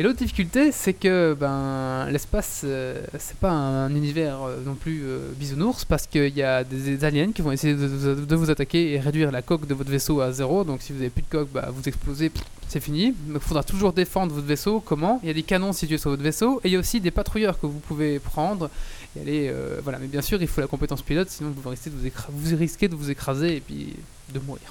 Et 0.00 0.02
l'autre 0.02 0.16
difficulté, 0.16 0.72
c'est 0.72 0.94
que 0.94 1.36
ben, 1.38 2.10
l'espace, 2.10 2.62
euh, 2.64 3.02
c'est 3.18 3.36
pas 3.36 3.50
un, 3.50 3.94
univers 3.94 4.38
euh, 4.42 4.56
non 4.64 4.74
plus 4.74 5.02
euh, 5.04 5.30
bisounours, 5.36 5.84
parce 5.84 6.06
qu'il 6.06 6.34
y 6.34 6.42
a 6.42 6.64
des, 6.64 7.04
aliens 7.04 7.32
qui 7.32 7.42
vont 7.42 7.52
essayer 7.52 7.74
de, 7.74 8.34
vous 8.34 8.50
attaquer 8.50 8.92
et 8.92 8.98
réduire 8.98 9.30
la 9.30 9.42
coque 9.42 9.66
de 9.66 9.74
votre 9.74 9.90
vaisseau 9.90 10.22
à 10.22 10.32
zéro. 10.32 10.64
Donc 10.64 10.80
si 10.80 10.94
vous 10.94 11.00
avez 11.00 11.10
plus 11.10 11.20
de 11.20 11.28
coque, 11.28 11.50
bah, 11.52 11.68
vous 11.70 11.86
explosez, 11.86 12.32
c'est 12.66 12.80
fini. 12.80 13.12
Donc 13.28 13.42
il 13.42 13.46
faudra 13.46 13.62
toujours 13.62 13.92
défendre 13.92 14.32
votre 14.34 14.46
vaisseau. 14.46 14.80
Comment? 14.80 15.20
Il 15.22 15.26
y 15.26 15.30
a 15.32 15.34
des 15.34 15.42
canons 15.42 15.74
situés 15.74 15.98
sur 15.98 16.08
votre 16.08 16.22
vaisseau, 16.22 16.62
et 16.64 16.68
il 16.68 16.72
y 16.72 16.76
a 16.76 16.78
aussi 16.78 17.02
des 17.02 17.10
patrouilleurs 17.10 17.60
que 17.60 17.66
vous 17.66 17.80
pouvez 17.80 18.20
prendre 18.20 18.70
et 19.18 19.20
aller. 19.20 19.54
voilà, 19.82 19.98
mais 19.98 20.06
bien 20.06 20.22
sûr, 20.22 20.40
il 20.40 20.48
faut 20.48 20.62
la 20.62 20.66
compétence 20.66 21.02
pilote, 21.02 21.28
sinon 21.28 21.52
vous 21.54 21.68
risquez 21.68 21.90
de 21.90 21.96
vous, 21.96 22.10
vous 22.30 22.56
risquez 22.56 22.88
de 22.88 22.94
vous 22.94 23.10
écraser 23.10 23.56
et 23.56 23.60
puis 23.60 23.96
de 24.32 24.40
mourir. 24.40 24.62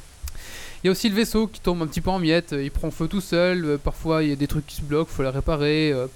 Il 0.83 0.87
y 0.87 0.89
a 0.89 0.91
aussi 0.91 1.09
le 1.09 1.15
vaisseau 1.15 1.47
qui 1.47 1.59
tombe 1.59 1.81
un 1.81 1.87
petit 1.87 1.99
peu 2.01 2.09
en 2.09 2.19
miettes, 2.19 2.53
euh, 2.53 2.63
il 2.63 2.71
prend 2.71 2.89
feu 2.89 3.07
tout 3.07 3.19
seul, 3.21 3.65
euh, 3.65 3.77
parfois 3.77 4.23
il 4.23 4.29
y 4.29 4.31
a 4.31 4.35
des 4.37 4.47
trucs 4.47 4.65
qui 4.65 4.77
se 4.77 4.81
bloquent, 4.81 5.09
faut 5.11 5.23
les 5.23 5.29
réparer. 5.29 5.91
euh. 5.91 6.07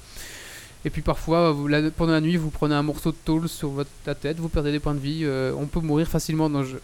Et 0.85 0.89
puis 0.89 1.01
parfois, 1.01 1.55
la- 1.69 1.91
pendant 1.91 2.13
la 2.13 2.21
nuit, 2.21 2.35
vous 2.37 2.49
prenez 2.49 2.75
un 2.75 2.81
morceau 2.83 3.11
de 3.11 3.17
tôle 3.23 3.47
sur 3.49 3.69
votre, 3.69 3.89
la 4.05 4.15
tête, 4.15 4.37
vous 4.37 4.49
perdez 4.49 4.71
des 4.71 4.79
points 4.79 4.93
de 4.93 4.99
vie. 4.99 5.25
on 5.57 5.65
peut 5.65 5.79
mourir 5.79 6.07
facilement 6.07 6.49
dans 6.49 6.59
le 6.61 6.65
jeu. 6.67 6.81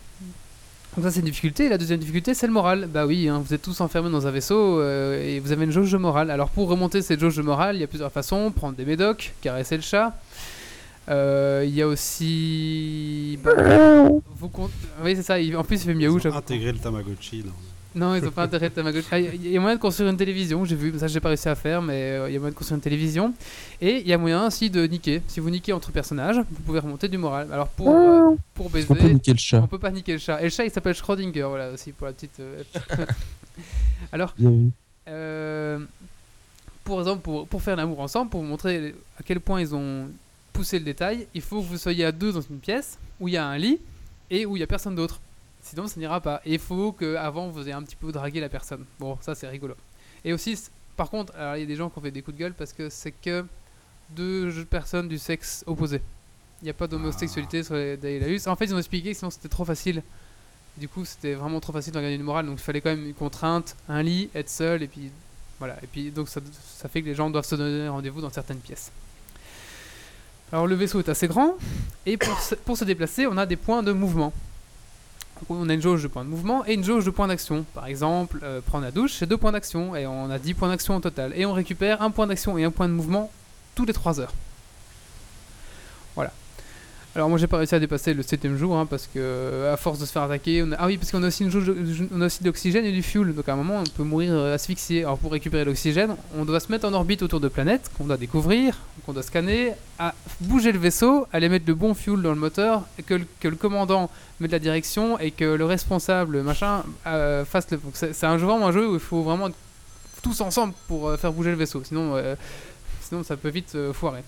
Donc 0.96 1.06
ça 1.06 1.12
c'est 1.12 1.20
une 1.20 1.26
difficulté. 1.28 1.70
La 1.70 1.78
deuxième 1.78 2.00
difficulté 2.00 2.34
c'est 2.34 2.48
le 2.48 2.54
moral. 2.54 2.88
Bah 2.92 3.06
oui, 3.06 3.28
hein, 3.30 3.42
vous 3.46 3.54
êtes 3.54 3.62
tous 3.62 3.80
enfermés 3.82 4.10
dans 4.10 4.26
un 4.26 4.32
vaisseau 4.32 4.82
et 4.82 5.40
vous 5.40 5.52
avez 5.52 5.66
une 5.66 5.72
jauge 5.72 5.92
de 5.92 5.98
morale. 5.98 6.32
Alors 6.32 6.50
pour 6.50 6.68
remonter 6.70 7.02
cette 7.02 7.20
jauge 7.20 7.36
de 7.38 7.42
morale, 7.44 7.76
il 7.76 7.82
y 7.82 7.84
a 7.84 7.88
plusieurs 7.88 8.12
façons. 8.12 8.52
Prendre 8.52 8.76
des 8.76 8.86
médocs, 8.86 9.34
caresser 9.42 9.76
le 9.76 9.84
chat. 9.84 10.18
Euh, 11.10 11.64
Il 11.68 11.74
y 11.76 11.82
a 11.82 11.88
aussi... 11.88 13.38
bah, 13.44 13.52
vous 14.38 14.50
compte- 14.50 14.72
Oui 15.04 15.16
c'est 15.16 15.24
ça, 15.24 15.36
en 15.58 15.64
plus 15.64 15.78
il 15.78 15.86
fait 15.86 15.94
miaou. 15.96 16.18
Ils 16.20 16.28
ont 16.28 16.36
intégrer 16.36 16.72
le 16.72 16.78
Tamagotchi 16.80 17.44
dans. 17.44 17.52
Non, 17.96 18.14
ils 18.16 18.24
ont 18.24 18.30
pas 18.32 18.44
intérêt 18.44 18.70
de 18.70 18.76
Tamagotchi. 18.76 19.08
Ah, 19.12 19.20
Il 19.20 19.48
y 19.50 19.58
a 19.58 19.60
moyen 19.60 19.76
de 19.76 19.82
construire 19.82 20.10
une 20.12 20.18
télévision, 20.18 20.64
j'ai 20.64 20.76
vu, 20.76 20.94
ça 21.00 21.08
j'ai 21.08 21.20
pas 21.20 21.30
réussi 21.30 21.50
à 21.50 21.56
faire, 21.56 21.82
mais 21.82 22.12
euh, 22.12 22.30
il 22.30 22.34
y 22.34 22.36
a 22.36 22.40
moyen 22.40 22.52
de 22.52 22.56
construire 22.56 22.76
une 22.76 22.82
télévision. 22.84 23.34
Et 23.82 23.98
il 24.02 24.08
y 24.08 24.14
a 24.14 24.18
moyen 24.20 24.46
aussi 24.46 24.70
de 24.70 24.86
niquer. 24.86 25.24
Si 25.28 25.40
vous 25.40 25.50
niquez 25.50 25.74
entre 25.74 25.92
personnages, 25.92 26.38
vous 26.38 26.62
pouvez 26.64 26.80
remonter 26.80 27.08
du 27.08 27.18
moral. 27.18 27.48
Alors 27.52 27.68
pour, 27.70 27.90
euh, 27.90 28.36
pour 28.54 28.68
On 28.68 28.70
peut 28.70 28.84
pas 28.86 28.94
baiser, 28.94 29.14
niquer 29.16 29.32
le 29.34 29.40
chat. 29.40 29.62
on 29.64 29.68
peut 29.68 29.80
pas 29.80 29.90
niquer 29.92 30.12
le 30.14 30.20
chat. 30.20 30.40
Et 30.40 30.44
le 30.44 30.50
chat 30.52 30.66
il 30.66 30.72
s'appelle 30.72 30.94
Schrödinger, 30.94 31.42
voilà 31.50 31.72
aussi 31.72 31.92
pour 31.92 32.06
la 32.06 32.14
petite. 32.14 32.40
euh, 32.40 32.62
Alors, 34.12 34.34
Bien 34.38 34.52
vu. 34.52 34.70
euh, 35.08 35.80
pour 36.84 37.00
exemple, 37.00 37.22
pour, 37.24 37.48
pour 37.48 37.62
faire 37.62 37.76
l'amour 37.76 38.00
ensemble, 38.00 38.30
pour 38.30 38.42
vous 38.42 38.48
montrer 38.48 38.94
à 39.20 39.24
quel 39.24 39.40
point 39.40 39.60
ils 39.62 39.74
ont 39.76 40.08
poussé 40.60 40.78
le 40.78 40.84
détail, 40.84 41.26
il 41.34 41.42
faut 41.42 41.62
que 41.62 41.68
vous 41.68 41.78
soyez 41.78 42.04
à 42.04 42.12
deux 42.12 42.34
dans 42.34 42.42
une 42.42 42.60
pièce 42.60 43.00
où 43.22 43.30
il 43.30 43.36
y 43.36 43.38
a 43.38 43.48
un 43.48 43.58
lit 43.58 43.80
et 44.30 44.46
où 44.46 44.58
il 44.58 44.60
y 44.60 44.64
a 44.64 44.68
personne 44.68 44.94
d'autre. 44.94 45.22
Sinon, 45.62 45.88
ça 45.88 45.98
n'ira 45.98 46.20
pas. 46.20 46.42
Et 46.46 46.56
il 46.56 46.60
faut 46.60 46.92
qu'avant, 46.92 47.48
vous 47.48 47.62
ayez 47.62 47.72
un 47.72 47.82
petit 47.82 47.96
peu 47.96 48.12
dragué 48.12 48.42
la 48.42 48.50
personne. 48.50 48.84
Bon, 49.00 49.18
ça, 49.22 49.36
c'est 49.36 49.48
rigolo. 49.48 49.76
Et 50.26 50.34
aussi, 50.34 50.60
par 50.98 51.10
contre, 51.10 51.34
alors, 51.38 51.56
il 51.56 51.62
y 51.62 51.64
a 51.64 51.66
des 51.66 51.78
gens 51.78 51.90
qui 51.90 51.98
ont 51.98 52.02
fait 52.02 52.12
des 52.12 52.22
coups 52.22 52.36
de 52.36 52.42
gueule 52.42 52.54
parce 52.54 52.74
que 52.74 52.90
c'est 52.90 53.14
que 53.14 53.46
deux 54.10 54.66
personnes 54.66 55.08
du 55.08 55.18
sexe 55.18 55.64
opposé. 55.66 56.02
Il 56.62 56.66
n'y 56.66 56.72
a 56.72 56.74
pas 56.74 56.88
d'homosexualité 56.88 57.64
sur 57.64 57.76
les 57.76 57.96
Dailaus. 57.96 58.50
En 58.50 58.58
fait, 58.58 58.66
ils 58.66 58.76
ont 58.76 58.80
expliqué 58.80 59.14
que 59.14 59.18
sinon 59.18 59.32
c'était 59.32 59.48
trop 59.48 59.64
facile. 59.64 60.04
Du 60.76 60.90
coup, 60.90 61.06
c'était 61.06 61.36
vraiment 61.36 61.62
trop 61.62 61.72
facile 61.72 61.94
de 61.94 62.02
gagner 62.02 62.16
une 62.16 62.24
morale. 62.24 62.48
Donc, 62.48 62.60
il 62.60 62.64
fallait 62.64 62.82
quand 62.82 62.90
même 62.90 63.06
une 63.06 63.14
contrainte, 63.14 63.78
un 63.88 64.04
lit, 64.04 64.30
être 64.36 64.50
seul. 64.50 64.84
Et 64.84 64.88
puis, 64.88 65.10
voilà. 65.58 65.78
Et 65.82 65.88
puis, 65.88 66.12
donc, 66.12 66.28
ça, 66.28 66.42
ça 66.76 66.90
fait 66.90 67.02
que 67.02 67.08
les 67.08 67.16
gens 67.16 67.30
doivent 67.30 67.46
se 67.46 67.56
donner 67.56 67.88
rendez-vous 67.88 68.20
dans 68.20 68.30
certaines 68.30 68.60
pièces. 68.60 68.92
Alors, 70.52 70.68
le 70.68 70.76
vaisseau 70.76 71.00
est 71.00 71.10
assez 71.10 71.28
grand. 71.28 71.56
Et 72.06 72.18
pour 72.18 72.78
se, 72.78 72.84
déplacer, 72.84 73.28
on 73.28 73.38
a 73.38 73.46
des 73.46 73.56
points 73.56 73.84
de 73.84 73.92
mouvement. 73.92 74.34
On 75.50 75.70
a 75.70 75.74
une 75.74 75.82
jauge 75.82 76.04
de 76.04 76.08
points 76.08 76.26
de 76.26 76.30
mouvement 76.30 76.66
et 76.66 76.74
une 76.74 76.84
jauge 76.84 77.06
de 77.06 77.12
points 77.12 77.28
d'action. 77.28 77.66
Par 77.74 77.86
exemple, 77.86 78.40
euh, 78.44 78.60
prendre 78.62 78.84
la 78.84 78.92
douche, 78.92 79.14
c'est 79.14 79.26
deux 79.26 79.38
points 79.38 79.52
d'action. 79.52 79.96
Et 79.96 80.06
on 80.06 80.30
a 80.30 80.40
10 80.40 80.54
points 80.54 80.70
d'action 80.70 80.96
au 80.96 81.00
total. 81.00 81.34
Et 81.36 81.46
on 81.46 81.54
récupère 81.54 82.02
un 82.02 82.12
point 82.12 82.28
d'action 82.28 82.58
et 82.58 82.64
un 82.64 82.72
point 82.72 82.88
de 82.88 82.94
mouvement 82.94 83.32
tous 83.76 83.86
les 83.86 83.94
3 83.94 84.20
heures. 84.20 84.34
Alors 87.16 87.28
moi 87.28 87.40
j'ai 87.40 87.48
pas 87.48 87.58
réussi 87.58 87.74
à 87.74 87.80
dépasser 87.80 88.14
le 88.14 88.22
7ème 88.22 88.56
jour 88.56 88.78
hein, 88.78 88.86
parce 88.86 89.08
que 89.08 89.18
euh, 89.18 89.74
à 89.74 89.78
force 89.78 89.98
de 89.98 90.06
se 90.06 90.12
faire 90.12 90.22
attaquer, 90.22 90.64
ah 90.78 90.86
oui 90.86 90.98
parce 90.98 91.12
qu'on 91.12 91.24
a 91.24 91.28
aussi 91.28 91.44
on 91.44 92.22
a 92.22 92.26
aussi 92.28 92.44
de 92.44 92.48
l'oxygène 92.48 92.86
et 92.86 92.92
du 92.92 93.02
fuel, 93.02 93.34
donc 93.34 93.50
à 93.50 93.54
un 93.54 93.56
moment 93.56 93.82
on 93.84 93.90
peut 93.90 94.04
mourir 94.04 94.32
euh, 94.34 94.54
asphyxié. 94.54 95.02
Alors 95.02 95.18
pour 95.18 95.32
récupérer 95.32 95.66
l'oxygène, 95.66 96.16
on 96.38 96.46
doit 96.46 96.60
se 96.60 96.72
mettre 96.72 96.88
en 96.88 96.94
orbite 96.94 97.24
autour 97.24 97.40
de 97.40 97.48
planètes 97.48 97.90
qu'on 97.98 98.04
doit 98.04 98.18
découvrir, 98.18 98.78
qu'on 99.08 99.14
doit 99.14 99.24
scanner, 99.24 99.74
à 99.98 100.14
bouger 100.42 100.72
le 100.72 100.78
vaisseau, 100.78 101.26
aller 101.34 101.50
mettre 101.50 101.66
le 101.68 101.74
bon 101.74 101.96
fuel 101.96 102.22
dans 102.22 102.30
le 102.30 102.36
moteur, 102.36 102.84
que 103.08 103.16
le, 103.16 103.56
commandant 103.56 104.12
mette 104.40 104.52
la 104.52 104.60
direction 104.60 105.18
et 105.18 105.32
que 105.32 105.46
le 105.46 105.66
responsable 105.66 106.44
machin 106.44 106.84
euh, 107.08 107.44
fasse 107.44 107.72
le. 107.72 107.80
C'est 107.96 108.24
un 108.24 108.38
jeu 108.38 108.46
vraiment 108.46 108.68
un 108.68 108.72
jeu 108.72 108.88
où 108.88 108.94
il 108.94 109.00
faut 109.00 109.24
vraiment 109.24 109.48
être 109.48 109.58
tous 110.22 110.42
ensemble 110.42 110.76
pour 110.88 111.12
faire 111.18 111.34
bouger 111.34 111.50
le 111.50 111.58
vaisseau, 111.58 111.82
sinon 111.84 112.22
sinon 113.02 113.24
ça 113.24 113.36
peut 113.36 113.50
vite 113.50 113.76
foirer. 113.94 114.22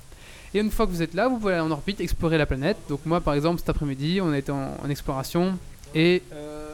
Et 0.53 0.60
une 0.60 0.72
fois 0.72 0.86
que 0.86 0.91
vous 0.91 1.02
êtes 1.02 1.14
là, 1.14 1.28
vous 1.28 1.38
pouvez 1.38 1.53
aller 1.53 1.61
en 1.61 1.72
orbite, 1.72 2.02
explorer 2.02 2.38
la 2.38 2.45
planète. 2.45 2.78
Donc 2.90 3.02
moi, 3.06 3.22
par 3.22 3.34
exemple, 3.34 3.60
cet 3.60 3.69
après-midi, 3.69 4.19
on 4.22 4.32
a 4.32 4.38
été 4.38 4.52
en, 4.52 4.78
en 4.84 4.90
exploration 4.90 5.57
et 5.95 6.22
euh, 6.34 6.73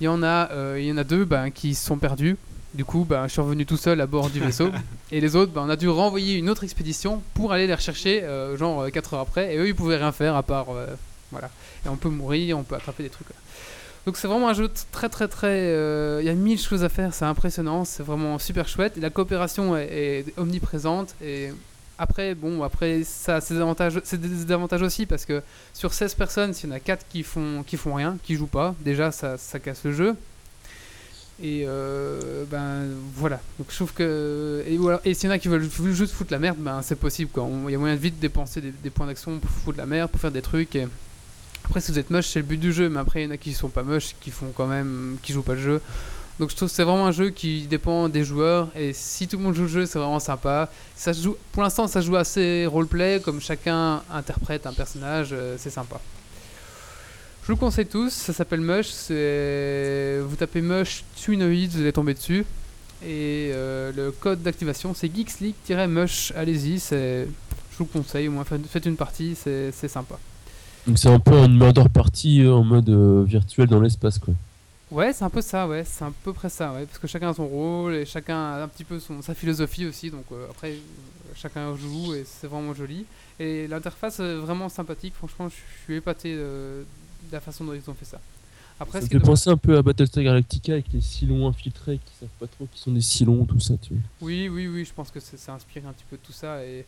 il 0.00 0.04
y 0.04 0.08
en 0.08 0.22
a, 0.22 0.50
euh, 0.52 0.76
il 0.78 0.86
y 0.86 0.92
en 0.92 0.96
a 0.98 1.04
deux 1.04 1.24
ben, 1.24 1.50
qui 1.50 1.74
se 1.74 1.86
sont 1.86 1.96
perdus. 1.96 2.36
Du 2.74 2.84
coup, 2.84 3.06
ben, 3.08 3.26
je 3.26 3.32
suis 3.32 3.40
revenu 3.40 3.64
tout 3.64 3.78
seul 3.78 3.98
à 4.00 4.06
bord 4.06 4.28
du 4.28 4.40
vaisseau. 4.40 4.70
et 5.10 5.20
les 5.20 5.36
autres, 5.36 5.52
ben, 5.52 5.62
on 5.66 5.70
a 5.70 5.76
dû 5.76 5.88
renvoyer 5.88 6.36
une 6.36 6.50
autre 6.50 6.64
expédition 6.64 7.22
pour 7.32 7.52
aller 7.52 7.66
les 7.66 7.74
rechercher, 7.74 8.22
euh, 8.24 8.56
genre 8.58 8.90
4 8.90 9.14
heures 9.14 9.20
après. 9.20 9.54
Et 9.54 9.58
eux, 9.58 9.68
ils 9.68 9.74
pouvaient 9.74 9.96
rien 9.96 10.12
faire 10.12 10.36
à 10.36 10.42
part, 10.42 10.66
euh, 10.70 10.86
voilà. 11.32 11.50
Et 11.86 11.88
on 11.88 11.96
peut 11.96 12.10
mourir, 12.10 12.58
on 12.58 12.62
peut 12.62 12.74
attraper 12.74 13.04
des 13.04 13.08
trucs. 13.08 13.28
Donc 14.06 14.16
c'est 14.16 14.28
vraiment 14.28 14.48
un 14.48 14.54
jeu 14.54 14.70
très 14.92 15.08
très 15.08 15.28
très... 15.28 15.48
euh, 15.48 16.20
Il 16.22 16.26
y 16.26 16.30
a 16.30 16.34
mille 16.34 16.58
choses 16.58 16.84
à 16.84 16.88
faire, 16.88 17.12
c'est 17.12 17.24
impressionnant, 17.26 17.84
c'est 17.84 18.02
vraiment 18.02 18.38
super 18.38 18.68
chouette. 18.68 18.96
Et 18.96 19.00
la 19.00 19.10
coopération 19.10 19.76
est, 19.76 19.88
est 19.90 20.38
omniprésente. 20.38 21.14
Et 21.22 21.50
après, 21.98 22.34
bon, 22.34 22.62
après, 22.62 23.02
ça 23.04 23.40
c'est 23.40 23.54
des 24.20 24.28
désavantages 24.28 24.82
aussi 24.82 25.06
parce 25.06 25.24
que 25.24 25.42
sur 25.74 25.92
16 25.92 26.14
personnes, 26.14 26.54
s'il 26.54 26.70
y 26.70 26.72
en 26.72 26.76
a 26.76 26.80
4 26.80 27.06
qui 27.08 27.22
font, 27.22 27.64
qui 27.66 27.76
font 27.76 27.94
rien, 27.94 28.16
qui 28.22 28.36
jouent 28.36 28.46
pas, 28.46 28.74
déjà 28.80 29.10
ça, 29.10 29.36
ça 29.36 29.58
casse 29.58 29.84
le 29.84 29.92
jeu. 29.92 30.14
Et 31.40 31.64
euh, 31.66 32.44
ben 32.50 32.86
voilà. 33.14 33.40
Donc 33.58 33.68
je 33.70 33.76
trouve 33.76 33.92
que. 33.92 34.64
Et, 35.04 35.14
s'il 35.14 35.28
y 35.28 35.32
en 35.32 35.34
a 35.34 35.38
qui 35.38 35.46
veulent 35.48 35.70
ju- 35.70 35.94
juste 35.94 36.12
foutre 36.12 36.32
la 36.32 36.40
merde, 36.40 36.56
ben 36.58 36.82
c'est 36.82 36.96
possible 36.96 37.30
quoi. 37.30 37.48
Il 37.66 37.70
y 37.72 37.74
a 37.76 37.78
moyen 37.78 37.94
de 37.94 38.00
vite 38.00 38.18
dépenser 38.18 38.60
des, 38.60 38.72
des 38.72 38.90
points 38.90 39.06
d'action 39.06 39.38
pour 39.38 39.48
foutre 39.50 39.78
la 39.78 39.86
merde, 39.86 40.10
pour 40.10 40.20
faire 40.20 40.32
des 40.32 40.42
trucs. 40.42 40.74
Et... 40.74 40.88
Après, 41.64 41.80
si 41.80 41.92
vous 41.92 41.98
êtes 41.98 42.10
moche, 42.10 42.26
c'est 42.28 42.40
le 42.40 42.44
but 42.44 42.58
du 42.58 42.72
jeu, 42.72 42.88
mais 42.88 42.98
après, 42.98 43.22
il 43.22 43.26
y 43.26 43.28
en 43.28 43.30
a 43.30 43.36
qui 43.36 43.52
sont 43.52 43.68
pas 43.68 43.82
moches, 43.84 44.16
qui 44.20 44.30
font 44.32 44.50
quand 44.54 44.66
même. 44.66 45.16
qui 45.22 45.32
jouent 45.32 45.42
pas 45.42 45.54
le 45.54 45.60
jeu. 45.60 45.80
Donc 46.38 46.50
je 46.50 46.56
trouve 46.56 46.68
que 46.68 46.74
c'est 46.74 46.84
vraiment 46.84 47.06
un 47.06 47.12
jeu 47.12 47.30
qui 47.30 47.62
dépend 47.62 48.08
des 48.08 48.24
joueurs. 48.24 48.68
Et 48.76 48.92
si 48.92 49.26
tout 49.26 49.38
le 49.38 49.42
monde 49.42 49.54
joue 49.54 49.62
le 49.62 49.68
jeu, 49.68 49.86
c'est 49.86 49.98
vraiment 49.98 50.20
sympa. 50.20 50.70
Ça 50.94 51.12
joue, 51.12 51.36
pour 51.52 51.62
l'instant, 51.62 51.88
ça 51.88 52.00
joue 52.00 52.16
assez 52.16 52.66
roleplay, 52.66 53.20
comme 53.24 53.40
chacun 53.40 54.02
interprète 54.12 54.66
un 54.66 54.72
personnage, 54.72 55.30
euh, 55.32 55.56
c'est 55.58 55.70
sympa. 55.70 56.00
Je 57.42 57.48
vous 57.48 57.52
le 57.54 57.58
conseille 57.58 57.86
tous, 57.86 58.12
ça 58.12 58.32
s'appelle 58.32 58.60
Mush. 58.60 59.10
Vous 59.10 60.36
tapez 60.36 60.60
Mush 60.60 61.02
Twinoid, 61.20 61.70
vous 61.70 61.80
allez 61.80 61.92
tomber 61.92 62.14
dessus. 62.14 62.44
Et 63.02 63.50
euh, 63.52 63.92
le 63.96 64.10
code 64.10 64.42
d'activation 64.42 64.92
c'est 64.94 65.08
geeksleague-mush. 65.08 66.32
Allez-y, 66.36 66.78
je 66.78 67.26
vous 67.78 67.84
le 67.92 68.00
conseille, 68.00 68.28
au 68.28 68.32
moins 68.32 68.44
faites 68.44 68.86
une 68.86 68.96
partie, 68.96 69.34
c'est 69.34 69.88
sympa. 69.88 70.18
Donc 70.86 70.98
c'est 70.98 71.08
un 71.08 71.20
peu 71.20 71.36
une 71.36 71.56
murder 71.56 71.84
party 71.92 72.42
euh, 72.42 72.52
en 72.52 72.64
mode 72.64 72.90
virtuel 73.26 73.66
dans 73.68 73.80
l'espace 73.80 74.18
quoi. 74.18 74.34
Ouais, 74.90 75.12
c'est 75.12 75.24
un 75.24 75.30
peu 75.30 75.42
ça, 75.42 75.68
ouais, 75.68 75.84
c'est 75.84 76.04
à 76.04 76.12
peu 76.24 76.32
près 76.32 76.48
ça, 76.48 76.72
ouais, 76.72 76.86
parce 76.86 76.98
que 76.98 77.06
chacun 77.06 77.28
a 77.28 77.34
son 77.34 77.46
rôle 77.46 77.94
et 77.94 78.06
chacun 78.06 78.36
a 78.36 78.62
un 78.62 78.68
petit 78.68 78.84
peu 78.84 78.98
son, 78.98 79.20
sa 79.20 79.34
philosophie 79.34 79.84
aussi, 79.84 80.10
donc 80.10 80.24
euh, 80.32 80.46
après 80.50 80.76
chacun 81.36 81.76
joue 81.76 82.14
et 82.14 82.24
c'est 82.26 82.46
vraiment 82.46 82.72
joli. 82.74 83.04
Et 83.38 83.68
l'interface 83.68 84.18
est 84.20 84.34
vraiment 84.34 84.68
sympathique, 84.68 85.14
franchement, 85.14 85.48
je 85.48 85.54
suis 85.84 85.96
épaté 85.96 86.34
de 86.34 86.84
la 87.30 87.40
façon 87.40 87.64
dont 87.64 87.74
ils 87.74 87.88
ont 87.88 87.94
fait 87.94 88.06
ça. 88.06 88.20
Après, 88.80 89.00
Ça 89.00 89.06
me 89.06 89.10
fait 89.10 89.20
penser 89.20 89.50
un 89.50 89.56
peu 89.56 89.76
à 89.76 89.82
Battlestar 89.82 90.22
Galactica 90.22 90.72
avec 90.72 90.86
les 90.92 91.00
silons 91.00 91.48
infiltrés 91.48 91.98
qui 91.98 92.14
savent 92.20 92.28
pas 92.38 92.46
trop 92.46 92.66
qui 92.72 92.80
sont 92.80 92.92
des 92.92 93.00
silons, 93.00 93.44
tout 93.44 93.58
ça, 93.60 93.74
tu 93.76 93.92
vois. 93.92 94.02
Oui, 94.20 94.48
oui, 94.48 94.68
oui, 94.68 94.84
je 94.84 94.92
pense 94.92 95.10
que 95.10 95.18
c'est 95.20 95.50
inspiré 95.50 95.86
un 95.86 95.92
petit 95.92 96.04
peu 96.08 96.16
de 96.16 96.22
tout 96.22 96.32
ça 96.32 96.64
et, 96.64 96.86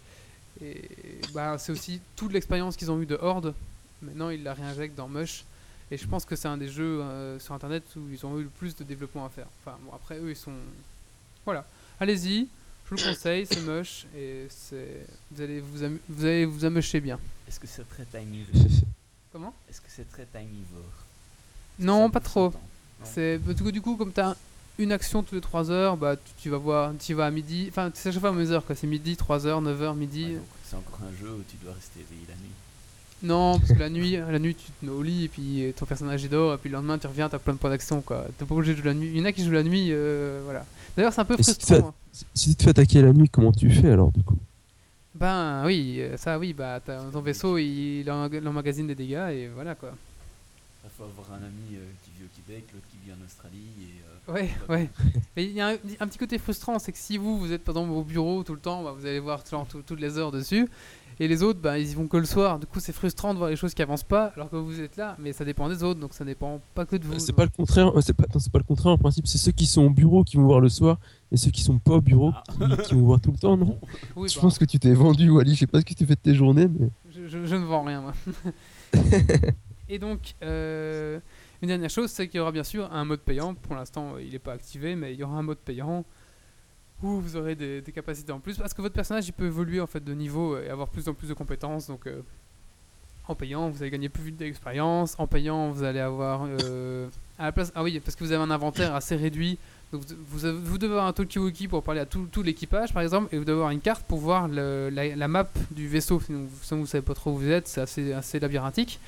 et 0.62 0.88
bah, 1.34 1.58
c'est 1.58 1.72
aussi 1.72 2.00
toute 2.16 2.32
l'expérience 2.32 2.76
qu'ils 2.76 2.90
ont 2.90 3.00
eue 3.00 3.06
de 3.06 3.18
Horde. 3.20 3.54
Maintenant, 4.02 4.30
ils 4.30 4.42
la 4.42 4.54
réinjectent 4.54 4.96
dans 4.96 5.08
Mush 5.08 5.44
et 5.90 5.96
je 5.96 6.06
pense 6.06 6.24
que 6.24 6.36
c'est 6.36 6.48
un 6.48 6.56
des 6.56 6.68
jeux 6.68 7.00
euh, 7.02 7.38
sur 7.38 7.54
internet 7.54 7.82
où 7.96 8.00
ils 8.12 8.24
ont 8.26 8.38
eu 8.38 8.44
le 8.44 8.48
plus 8.48 8.74
de 8.76 8.84
développement 8.84 9.26
à 9.26 9.28
faire. 9.28 9.46
Enfin, 9.64 9.76
bon, 9.84 9.92
après, 9.94 10.18
eux, 10.18 10.30
ils 10.30 10.36
sont. 10.36 10.52
Voilà, 11.44 11.64
allez-y, 11.98 12.46
je 12.84 12.90
vous 12.90 12.96
le 13.02 13.08
conseille, 13.12 13.46
c'est 13.46 13.60
Mush 13.62 14.06
et 14.16 14.46
c'est 14.50 15.06
vous 15.30 15.40
allez 15.42 15.60
vous, 15.60 15.82
amu- 15.84 16.00
vous 16.08 16.24
allez 16.24 16.44
vous 16.44 16.64
amuscher 16.64 17.00
bien. 17.00 17.18
Est-ce 17.48 17.58
que 17.58 17.66
c'est 17.66 17.88
très 17.88 18.04
timivore 18.04 18.62
Comment? 19.32 19.54
Est-ce 19.68 19.80
que 19.80 19.86
c'est 19.88 20.08
très 20.10 20.26
timivore 20.26 21.04
Non, 21.78 22.10
pas 22.10 22.20
trop. 22.20 22.52
C'est 23.04 23.38
bah, 23.38 23.54
du 23.54 23.62
coup, 23.62 23.72
du 23.72 23.80
coup, 23.80 23.96
comme 23.96 24.12
tu 24.12 24.20
as 24.20 24.36
une 24.78 24.92
action 24.92 25.22
toutes 25.22 25.32
les 25.34 25.40
3 25.40 25.70
heures, 25.70 25.96
bah 25.96 26.16
tu, 26.16 26.22
tu 26.38 26.50
vas 26.50 26.56
voir, 26.58 26.92
tu 26.98 27.12
vas 27.14 27.26
à 27.26 27.30
midi, 27.30 27.66
enfin 27.68 27.90
c'est 27.94 28.08
à 28.08 28.12
chaque 28.12 28.20
fois 28.20 28.30
à 28.30 28.32
mes 28.32 28.50
heures 28.50 28.64
quoi, 28.64 28.74
c'est 28.74 28.86
midi, 28.86 29.16
3 29.16 29.46
heures, 29.46 29.60
9 29.60 29.82
heures, 29.82 29.94
midi. 29.94 30.24
Ouais, 30.26 30.34
donc 30.36 30.44
c'est 30.64 30.76
encore 30.76 31.00
un 31.02 31.16
jeu 31.20 31.30
où 31.32 31.42
tu 31.50 31.56
dois 31.62 31.74
rester 31.74 32.00
éveillé 32.00 32.26
la 32.28 32.34
nuit. 32.36 32.50
Non, 33.22 33.58
parce 33.58 33.72
que 33.72 33.78
la 33.78 33.90
nuit, 33.90 34.12
la 34.16 34.38
nuit 34.38 34.54
tu 34.54 34.64
te 34.70 34.84
mets 34.86 34.90
au 34.92 35.02
lit 35.02 35.24
et 35.24 35.28
puis 35.28 35.64
euh, 35.66 35.72
ton 35.76 35.84
personnage 35.84 36.22
il 36.22 36.30
dort 36.30 36.54
et 36.54 36.56
puis 36.56 36.70
le 36.70 36.76
lendemain 36.76 36.96
tu 36.98 37.06
reviens, 37.06 37.28
t'as 37.28 37.38
plein 37.38 37.52
de 37.52 37.58
points 37.58 37.68
d'action 37.70 38.00
quoi. 38.00 38.24
T'es 38.38 38.44
pas 38.46 38.54
obligé 38.54 38.72
de 38.72 38.78
jouer 38.78 38.86
la 38.88 38.94
nuit. 38.94 39.10
Il 39.12 39.18
y 39.18 39.20
en 39.20 39.24
a 39.26 39.32
qui 39.32 39.44
jouent 39.44 39.50
la 39.52 39.62
nuit, 39.62 39.88
euh, 39.90 40.40
voilà. 40.44 40.64
D'ailleurs 40.96 41.12
c'est 41.12 41.20
un 41.20 41.24
peu 41.26 41.34
Et 41.38 41.42
si 41.42 41.54
tu 41.56 41.66
frustrant. 41.66 41.88
hein. 41.88 41.94
Si- 42.34 42.50
tu 42.50 42.56
te 42.56 42.62
fais 42.64 42.70
attaquer 42.70 43.02
la 43.02 43.12
nuit, 43.12 43.28
comment 43.28 43.52
tu 43.52 43.70
fais 43.70 43.90
alors 43.90 44.10
du 44.10 44.22
coup? 44.22 44.38
Ben 45.14 45.64
oui, 45.66 45.96
euh, 45.98 46.16
ça 46.16 46.38
oui, 46.38 46.54
bah 46.54 46.80
t'as- 46.84 47.02
ton 47.12 47.20
vaisseau 47.20 47.58
il, 47.58 48.00
il 48.00 48.10
en- 48.10 48.30
il 48.30 48.46
emmagasine 48.48 48.86
des 48.86 48.94
dégâts 48.94 49.28
et 49.32 49.48
voilà 49.54 49.74
quoi. 49.74 49.92
Il 50.84 50.90
faut 50.96 51.04
avoir 51.04 51.32
un 51.38 51.44
ami 51.44 51.76
euh, 51.76 51.84
qui 52.04 52.10
vit 52.18 52.24
au 52.24 52.32
Québec, 52.34 52.64
l'autre 52.72 52.86
qui 52.90 52.96
vit 53.06 53.12
en 53.12 53.22
Australie. 53.26 53.68
Et, 53.82 54.00
euh, 54.08 54.09
Ouais, 54.32 54.48
ouais. 54.68 54.88
Mais 55.36 55.44
il 55.44 55.52
y 55.52 55.60
a 55.60 55.68
un, 55.70 55.76
un 56.00 56.06
petit 56.06 56.18
côté 56.18 56.38
frustrant, 56.38 56.78
c'est 56.78 56.92
que 56.92 56.98
si 56.98 57.18
vous, 57.18 57.38
vous 57.38 57.52
êtes 57.52 57.64
par 57.64 57.74
exemple 57.76 57.92
au 57.92 58.04
bureau 58.04 58.42
tout 58.44 58.54
le 58.54 58.60
temps, 58.60 58.82
bah, 58.82 58.94
vous 58.96 59.06
allez 59.06 59.20
voir 59.20 59.42
genre, 59.50 59.66
tout- 59.66 59.82
toutes 59.82 60.00
les 60.00 60.18
heures 60.18 60.30
dessus. 60.32 60.68
Et 61.22 61.28
les 61.28 61.42
autres, 61.42 61.60
bah, 61.60 61.78
ils 61.78 61.90
y 61.90 61.94
vont 61.94 62.06
que 62.06 62.16
le 62.16 62.24
soir. 62.24 62.58
Du 62.58 62.66
coup, 62.66 62.80
c'est 62.80 62.94
frustrant 62.94 63.34
de 63.34 63.38
voir 63.38 63.50
les 63.50 63.56
choses 63.56 63.74
qui 63.74 63.82
avancent 63.82 64.04
pas, 64.04 64.32
alors 64.36 64.48
que 64.48 64.56
vous 64.56 64.80
êtes 64.80 64.96
là. 64.96 65.16
Mais 65.18 65.34
ça 65.34 65.44
dépend 65.44 65.68
des 65.68 65.82
autres, 65.84 66.00
donc 66.00 66.14
ça 66.14 66.24
dépend 66.24 66.62
pas 66.74 66.86
que 66.86 66.96
de 66.96 67.04
vous. 67.04 67.18
C'est 67.18 67.34
pas 67.34 67.44
le 67.44 67.50
contraire, 67.50 67.88
euh, 67.94 68.00
c'est 68.00 68.14
pas, 68.14 68.24
le 68.54 68.62
contraire 68.62 68.92
en 68.94 68.96
principe, 68.98 69.26
c'est 69.26 69.36
ceux 69.36 69.52
qui 69.52 69.66
sont 69.66 69.82
au 69.82 69.90
bureau 69.90 70.24
qui 70.24 70.36
vont 70.38 70.44
voir 70.46 70.60
le 70.60 70.70
soir 70.70 70.98
et 71.30 71.36
ceux 71.36 71.50
qui 71.50 71.60
sont 71.62 71.78
pas 71.78 71.92
au 71.96 72.00
bureau 72.00 72.32
qui, 72.48 72.82
qui 72.84 72.94
vont 72.94 73.02
voir 73.02 73.20
tout 73.20 73.32
le 73.32 73.36
temps, 73.38 73.54
non? 73.58 73.78
Oui, 74.16 74.30
Je 74.30 74.36
bah, 74.36 74.40
pense 74.40 74.58
que 74.58 74.64
tu 74.64 74.78
t'es 74.78 74.94
vendu, 74.94 75.28
Wally, 75.28 75.54
je 75.54 75.58
sais 75.60 75.66
pas 75.66 75.80
ce 75.80 75.84
que 75.84 75.92
tu 75.92 76.06
fais 76.06 76.14
de 76.14 76.20
tes 76.20 76.34
journées, 76.34 76.68
mais. 76.68 76.88
je, 77.10 77.26
je- 77.28 77.44
je 77.44 77.54
ne 77.56 77.64
vends 77.66 77.82
rien, 77.82 78.00
moi. 78.00 78.14
Et 79.90 79.98
donc, 79.98 80.34
euh, 80.42 81.18
une 81.62 81.68
dernière 81.68 81.90
chose, 81.90 82.10
c'est 82.10 82.28
qu'il 82.28 82.38
y 82.38 82.40
aura 82.40 82.52
bien 82.52 82.64
sûr 82.64 82.90
un 82.92 83.04
mode 83.04 83.20
payant. 83.20 83.54
Pour 83.54 83.74
l'instant, 83.74 84.14
euh, 84.14 84.22
il 84.22 84.32
n'est 84.32 84.38
pas 84.38 84.52
activé, 84.52 84.96
mais 84.96 85.12
il 85.12 85.20
y 85.20 85.24
aura 85.24 85.36
un 85.36 85.42
mode 85.42 85.58
payant 85.58 86.04
où 87.02 87.20
vous 87.20 87.36
aurez 87.36 87.54
des, 87.54 87.82
capacités 87.94 88.32
en 88.32 88.40
plus. 88.40 88.56
Parce 88.58 88.74
que 88.74 88.82
votre 88.82 88.94
personnage, 88.94 89.28
il 89.28 89.32
peut 89.32 89.46
évoluer 89.46 89.80
en 89.80 89.86
fait 89.86 90.02
de 90.02 90.12
niveau 90.14 90.58
et 90.58 90.68
avoir 90.68 90.88
plus 90.88 91.08
en 91.08 91.14
plus 91.14 91.28
de 91.28 91.34
compétences. 91.34 91.86
Donc, 91.86 92.06
euh, 92.06 92.22
en 93.28 93.34
payant, 93.34 93.68
vous 93.68 93.82
allez 93.82 93.90
gagner 93.90 94.08
plus 94.08 94.24
vite 94.24 94.36
d'expérience. 94.36 95.14
En 95.18 95.26
payant, 95.26 95.70
vous 95.70 95.84
allez 95.84 96.00
avoir 96.00 96.46
euh, 96.46 97.08
à 97.38 97.44
la 97.44 97.52
place. 97.52 97.72
Ah 97.74 97.82
oui, 97.82 98.00
parce 98.00 98.16
que 98.16 98.24
vous 98.24 98.32
avez 98.32 98.42
un 98.42 98.50
inventaire 98.50 98.94
assez 98.94 99.16
réduit. 99.16 99.58
Donc 99.92 100.02
vous, 100.28 100.78
devez 100.78 100.92
avoir 100.92 101.06
un 101.06 101.12
talkie-walkie 101.12 101.66
pour 101.66 101.82
parler 101.82 102.00
à 102.00 102.06
tout, 102.06 102.42
l'équipage, 102.42 102.92
par 102.92 103.02
exemple, 103.02 103.34
et 103.34 103.38
vous 103.38 103.44
devez 103.44 103.56
avoir 103.56 103.70
une 103.70 103.80
carte 103.80 104.04
pour 104.06 104.18
voir 104.18 104.46
la, 104.46 105.28
map 105.28 105.48
du 105.72 105.88
vaisseau. 105.88 106.20
Sinon, 106.20 106.46
vous- 106.48 106.76
vous 106.78 106.86
savez 106.86 107.02
pas 107.02 107.14
trop 107.14 107.32
où 107.32 107.38
vous 107.38 107.50
êtes, 107.50 107.66
c'est 107.66 107.80
assez, 107.80 108.12
assez 108.12 108.38
labyrinthique. 108.38 109.00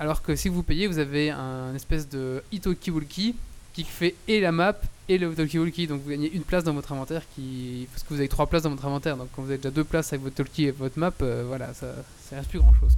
Alors 0.00 0.22
que 0.22 0.34
si 0.34 0.48
vous 0.48 0.62
payez, 0.62 0.86
vous 0.86 0.98
avez 0.98 1.28
un 1.28 1.74
espèce 1.74 2.08
de 2.08 2.42
e-talkie-walkie 2.54 3.34
qui 3.74 3.84
fait 3.84 4.14
et 4.28 4.40
la 4.40 4.50
map 4.50 4.74
et 5.10 5.18
le 5.18 5.34
talkie-walkie. 5.34 5.86
Donc 5.86 6.00
vous 6.02 6.08
gagnez 6.08 6.32
une 6.32 6.42
place 6.42 6.64
dans 6.64 6.72
votre 6.72 6.90
inventaire 6.92 7.20
qui 7.34 7.86
parce 7.92 8.02
que 8.02 8.08
vous 8.08 8.18
avez 8.20 8.28
trois 8.28 8.46
places 8.46 8.62
dans 8.62 8.70
votre 8.70 8.86
inventaire. 8.86 9.18
Donc 9.18 9.28
quand 9.36 9.42
vous 9.42 9.48
avez 9.50 9.58
déjà 9.58 9.70
deux 9.70 9.84
places 9.84 10.14
avec 10.14 10.22
votre 10.22 10.36
talkie 10.36 10.64
et 10.64 10.70
votre 10.70 10.98
map, 10.98 11.12
euh, 11.20 11.44
voilà, 11.46 11.74
ça, 11.74 11.88
ça 12.26 12.36
reste 12.36 12.48
plus 12.48 12.60
grand 12.60 12.72
chose. 12.80 12.96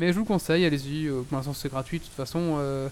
Mais 0.00 0.08
je 0.08 0.14
vous 0.14 0.22
le 0.22 0.26
conseille, 0.26 0.64
allez-y. 0.64 1.06
euh, 1.06 1.22
pour 1.22 1.38
l'instant, 1.38 1.54
c'est 1.54 1.68
gratuit 1.68 2.00
de 2.00 2.04
toute 2.04 2.12
façon. 2.12 2.56
euh, 2.58 2.88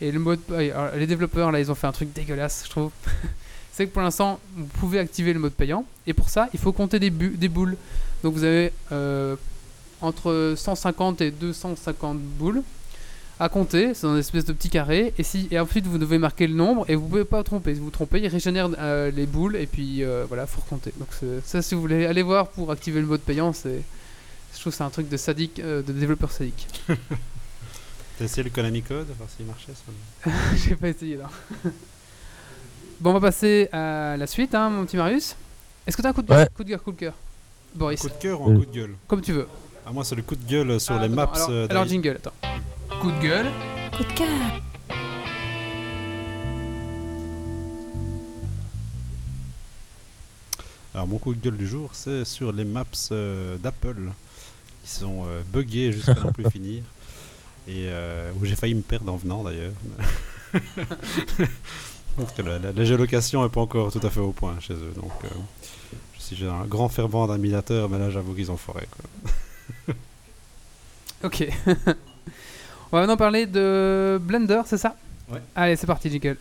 et 0.00 0.10
le 0.10 0.18
mode, 0.18 0.40
ah, 0.50 0.56
alors, 0.56 0.96
les 0.96 1.06
développeurs 1.06 1.52
là, 1.52 1.60
ils 1.60 1.70
ont 1.70 1.76
fait 1.76 1.86
un 1.86 1.92
truc 1.92 2.12
dégueulasse, 2.12 2.64
je 2.64 2.70
trouve. 2.70 2.90
c'est 3.72 3.86
que 3.86 3.92
pour 3.92 4.02
l'instant, 4.02 4.40
vous 4.56 4.66
pouvez 4.66 4.98
activer 4.98 5.32
le 5.32 5.38
mode 5.38 5.52
payant. 5.52 5.84
Et 6.08 6.12
pour 6.12 6.28
ça, 6.28 6.48
il 6.52 6.58
faut 6.58 6.72
compter 6.72 6.98
des, 6.98 7.10
des 7.10 7.48
boules. 7.48 7.76
Donc 8.24 8.34
vous 8.34 8.42
avez 8.42 8.72
entre 10.00 10.54
150 10.56 11.20
et 11.20 11.30
250 11.30 12.18
boules 12.18 12.62
à 13.40 13.48
compter. 13.48 13.94
C'est 13.94 14.06
dans 14.06 14.14
une 14.14 14.20
espèce 14.20 14.44
de 14.44 14.52
petit 14.52 14.68
carré. 14.70 15.12
Et, 15.18 15.22
si, 15.22 15.48
et 15.50 15.58
ensuite, 15.58 15.86
vous 15.86 15.98
devez 15.98 16.18
marquer 16.18 16.46
le 16.46 16.54
nombre. 16.54 16.84
Et 16.88 16.94
vous 16.94 17.06
pouvez 17.08 17.24
pas 17.24 17.38
vous 17.38 17.42
tromper. 17.42 17.72
Si 17.74 17.78
vous 17.80 17.86
vous 17.86 17.90
trompez, 17.90 18.20
il 18.20 18.28
régénère 18.28 18.68
euh, 18.78 19.10
les 19.10 19.26
boules. 19.26 19.56
Et 19.56 19.66
puis 19.66 20.02
euh, 20.04 20.24
voilà, 20.28 20.46
faut 20.46 20.60
recompter. 20.60 20.92
Donc 20.98 21.08
ça, 21.44 21.62
si 21.62 21.74
vous 21.74 21.80
voulez 21.80 22.06
aller 22.06 22.22
voir 22.22 22.48
pour 22.48 22.70
activer 22.70 23.00
le 23.00 23.06
mode 23.06 23.20
payant, 23.20 23.52
c'est. 23.52 23.82
Je 24.54 24.60
trouve 24.60 24.72
que 24.72 24.76
c'est 24.76 24.84
un 24.84 24.90
truc 24.90 25.08
de 25.08 25.16
sadique, 25.16 25.58
euh, 25.58 25.82
de 25.82 25.92
développeur 25.92 26.30
sadique. 26.30 26.68
T'as 28.18 28.24
essayé 28.26 28.44
le 28.44 28.50
Konami 28.50 28.82
Code, 28.82 29.08
voir 29.18 29.28
s'il 29.36 29.46
marchait 29.46 29.72
ça 29.74 30.30
J'ai 30.56 30.76
pas 30.76 30.88
essayé 30.90 31.16
là. 31.16 31.28
bon, 33.00 33.10
on 33.10 33.14
va 33.14 33.20
passer 33.20 33.68
à 33.72 34.16
la 34.16 34.26
suite, 34.28 34.54
hein, 34.54 34.70
mon 34.70 34.84
petit 34.86 34.96
Marius. 34.96 35.34
Est-ce 35.84 35.96
que 35.96 36.02
t'as 36.02 36.10
un 36.10 36.12
coup 36.12 36.22
de, 36.22 36.32
Ouais. 36.32 36.46
coup 36.54 36.62
de 36.62 36.68
cœur, 36.68 36.82
coup 36.84 36.92
de 36.92 36.96
cœur? 37.00 37.14
Boris, 37.74 38.00
Coup 38.00 38.08
de 38.08 38.14
cœur 38.14 38.40
ou 38.40 38.50
un 38.50 38.54
Euh. 38.54 38.58
coup 38.60 38.66
de 38.66 38.72
gueule? 38.72 38.94
Comme 39.08 39.20
tu 39.20 39.32
veux. 39.32 39.48
Ah, 39.86 39.92
moi, 39.92 40.04
c'est 40.04 40.14
le 40.14 40.22
coup 40.22 40.36
de 40.36 40.44
gueule 40.44 40.80
sur 40.80 40.94
Ah, 40.94 40.98
les 40.98 41.04
attends, 41.06 41.14
maps. 41.14 41.30
Alors, 41.34 41.50
euh, 41.50 41.66
alors 41.70 41.86
jingle, 41.86 42.16
attends. 42.16 42.32
Coup 43.00 43.10
de 43.10 43.20
gueule. 43.20 43.46
Coup 43.96 44.04
de 44.04 44.12
cœur. 44.12 44.28
Alors, 50.94 51.06
mon 51.08 51.18
coup 51.18 51.34
de 51.34 51.40
gueule 51.40 51.56
du 51.56 51.66
jour, 51.66 51.90
c'est 51.92 52.24
sur 52.24 52.52
les 52.52 52.64
maps 52.64 52.84
euh, 53.10 53.56
d'Apple 53.58 54.10
qui 54.84 54.90
sont 54.90 55.24
euh, 55.26 55.42
buggées 55.52 55.92
jusqu'à 55.92 56.14
n'en 56.14 56.32
plus 56.32 56.48
finir. 56.50 56.82
Et 57.66 57.86
euh, 57.88 58.30
où 58.40 58.44
j'ai 58.44 58.54
failli 58.56 58.74
me 58.74 58.82
perdre 58.82 59.12
en 59.12 59.16
venant 59.16 59.42
d'ailleurs. 59.42 59.72
Parce 62.16 62.32
que 62.32 62.42
la, 62.42 62.58
la- 62.60 62.72
la 62.72 62.84
géolocation 62.84 63.42
n'est 63.42 63.48
pas 63.48 63.60
encore 63.62 63.90
tout 63.90 64.00
à 64.06 64.10
fait 64.10 64.20
au 64.20 64.30
point 64.32 64.54
chez 64.60 64.74
eux. 64.74 64.92
Donc, 64.94 65.10
euh, 65.24 65.28
je 66.16 66.20
suis 66.22 66.44
un 66.46 66.64
grand 66.64 66.88
fervent 66.88 67.26
d'admirateur, 67.26 67.88
mais 67.88 67.98
là, 67.98 68.10
j'avoue 68.10 68.34
qu'ils 68.34 68.52
ont 68.52 68.56
foré. 68.56 68.86
Quoi. 68.90 69.32
Ok. 71.22 71.48
on 71.66 72.96
va 72.96 73.00
maintenant 73.00 73.16
parler 73.16 73.46
de 73.46 74.18
Blender, 74.20 74.60
c'est 74.66 74.76
ça? 74.76 74.94
Ouais. 75.30 75.40
Allez, 75.54 75.76
c'est 75.76 75.86
parti, 75.86 76.10
jingle. 76.10 76.36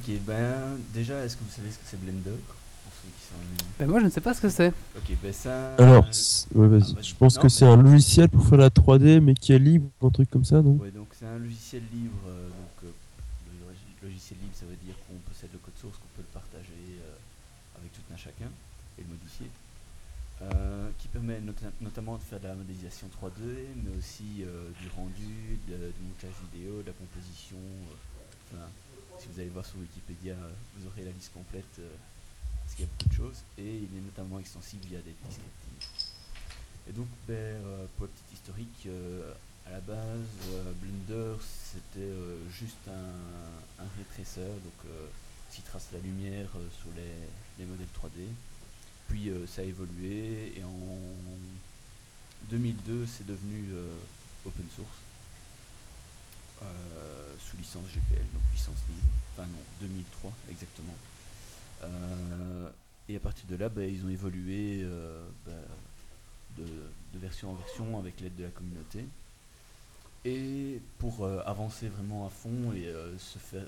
Ok, 0.06 0.16
ben 0.26 0.78
déjà, 0.94 1.24
est-ce 1.24 1.38
que 1.38 1.44
vous 1.44 1.50
savez 1.52 1.72
ce 1.72 1.78
que 1.78 1.84
c'est 1.86 2.00
Blender 2.02 2.36
Ben 3.80 3.88
moi, 3.88 4.00
je 4.00 4.06
ne 4.06 4.10
sais 4.10 4.22
pas 4.22 4.34
ce 4.34 4.42
que 4.42 4.50
c'est. 4.50 4.68
Ok, 4.98 5.16
ben 5.22 5.32
ça. 5.34 5.76
Alors, 5.76 6.04
ouais, 6.06 6.68
vas-y. 6.68 6.82
ah, 6.82 6.94
vas-y. 6.94 7.04
je 7.04 7.16
pense 7.16 7.36
Non, 7.36 7.42
que 7.42 7.46
mais- 7.48 7.50
c'est 7.50 7.66
un 7.66 7.78
logiciel 7.82 8.30
pour 8.30 8.46
faire 8.46 8.58
la 8.58 8.70
3D, 8.70 9.20
mais 9.22 9.34
qui 9.34 9.54
est 9.54 9.60
libre, 9.60 9.90
un 10.02 10.10
truc 10.10 10.30
comme 10.30 10.44
ça, 10.44 10.62
non? 10.62 10.72
Ouais, 10.82 10.92
donc 10.92 11.08
c'est 11.18 11.26
un 11.26 11.38
logiciel 11.38 11.84
libre. 11.94 12.20
euh, 12.28 12.48
donc, 12.50 12.84
euh, 12.84 12.92
le 14.02 14.08
logiciel 14.10 14.40
libre, 14.42 14.54
ça 14.60 14.66
veut 14.66 14.76
dire 14.84 14.96
qu'on 15.08 15.16
possède 15.30 15.50
le 15.54 15.60
code 15.60 15.78
source, 15.80 15.96
qu'on 15.98 16.12
peut 16.20 16.26
le 16.28 16.34
partager 16.34 17.00
euh, 17.00 17.80
avec 17.80 17.94
tout 17.94 18.02
un 18.14 18.18
chacun 18.18 18.52
et 19.00 19.02
le 19.02 19.08
modifier. 19.08 19.48
Euh, 20.42 20.90
qui 21.00 21.08
permet 21.08 21.40
nota- 21.40 21.72
notamment 21.80 22.18
de 22.18 22.24
faire 22.24 22.40
de 22.42 22.48
la 22.48 22.56
modélisation 22.56 23.08
3D, 23.08 23.40
mais 23.80 23.96
aussi 23.98 24.44
euh, 24.44 24.68
du 24.82 24.90
rendu, 24.98 25.56
de- 25.70 25.94
du 25.96 26.02
montage 26.04 26.36
vidéo, 26.52 26.82
de 26.82 26.88
la 26.88 26.94
composition. 27.00 27.56
euh, 27.56 27.96
enfin, 28.52 28.66
si 29.24 29.30
vous 29.34 29.40
allez 29.40 29.50
voir 29.50 29.66
sur 29.66 29.78
Wikipédia, 29.80 30.34
euh, 30.34 30.52
vous 30.76 30.88
aurez 30.88 31.04
la 31.04 31.12
liste 31.12 31.32
complète, 31.34 31.80
euh, 31.80 31.90
parce 32.64 32.76
qu'il 32.76 32.86
y 32.86 32.88
a 32.88 32.91
beaucoup 32.91 33.10
de 33.10 33.16
choses. 33.16 33.44
Et 33.58 33.78
il 33.78 33.98
est 33.98 34.02
notamment 34.04 34.40
extensible 34.40 34.86
via 34.86 35.00
des 35.00 35.16
descriptifs. 35.24 36.12
Et 36.90 36.91
donc, 36.91 37.08
euh, 37.30 37.86
pour 37.95 38.08
le 38.08 38.12
petit 38.12 38.34
historique, 38.34 38.88
à 39.66 39.72
la 39.72 39.80
base, 39.80 40.28
Blender, 40.82 41.41
c'était 41.41 42.12
juste 42.52 42.86
un, 42.88 43.82
un 43.84 43.88
ray 43.95 44.04
tracer, 44.14 44.41
donc 44.41 44.91
qui 45.52 45.62
trace 45.62 45.88
la 45.94 46.00
lumière 46.00 46.50
sur 46.78 46.90
les, 46.98 47.64
les 47.64 47.66
modèles 47.66 47.88
3D. 47.95 48.28
Puis 49.08 49.32
ça 49.48 49.62
a 49.62 49.66
évolué 49.66 50.54
et 50.58 50.64
en 50.66 51.00
2002, 52.50 53.06
c'est 53.06 53.26
devenu 53.26 53.70
open 54.45 54.66
source 54.76 55.03
euh, 56.62 57.36
sous 57.40 57.58
licence 57.58 57.86
GPL, 57.88 58.26
donc 58.34 58.42
licence 58.54 58.78
libre. 58.88 59.08
Enfin 59.34 59.48
non, 59.48 59.60
2003 59.82 60.32
exactement. 60.50 60.96
Euh, 61.84 62.70
et 63.10 63.16
à 63.18 63.20
partir 63.20 63.46
de 63.50 63.56
là, 63.56 63.70
ben, 63.70 63.90
ils 63.90 64.06
ont 64.06 64.10
évolué 64.10 64.82
euh, 64.84 65.28
ben, 65.46 65.54
de, 66.58 67.20
version 67.20 67.52
en 67.52 67.56
version 67.56 68.00
avec 68.00 68.20
l'aide 68.22 68.36
de 68.36 68.44
la 68.44 68.50
communauté. 68.50 69.06
Et 70.26 70.80
pour 71.00 71.28
avancer 71.28 71.90
vraiment 71.90 72.26
à 72.26 72.30
fond 72.30 72.72
et 72.74 72.90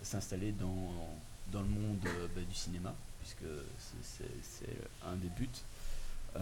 s'installer 0.03 0.53
dans, 0.53 1.59
le 1.61 1.67
monde 1.67 1.99
bah, 2.33 2.41
du 2.47 2.55
cinéma, 2.55 2.95
puisque 3.19 3.43
c'est- 4.01 4.65
un 5.05 5.17
des 5.17 5.27
buts, 5.27 5.49
bah, 6.33 6.41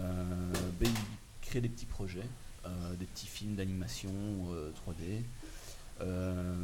ils 0.82 0.92
créent 1.42 1.60
des 1.60 1.68
petits 1.68 1.86
projets, 1.86 2.26
des 2.98 3.06
petits 3.06 3.26
films 3.26 3.56
d'animation 3.56 4.10
euh, 4.52 4.70
3D. 4.86 5.22
Euh, 6.00 6.54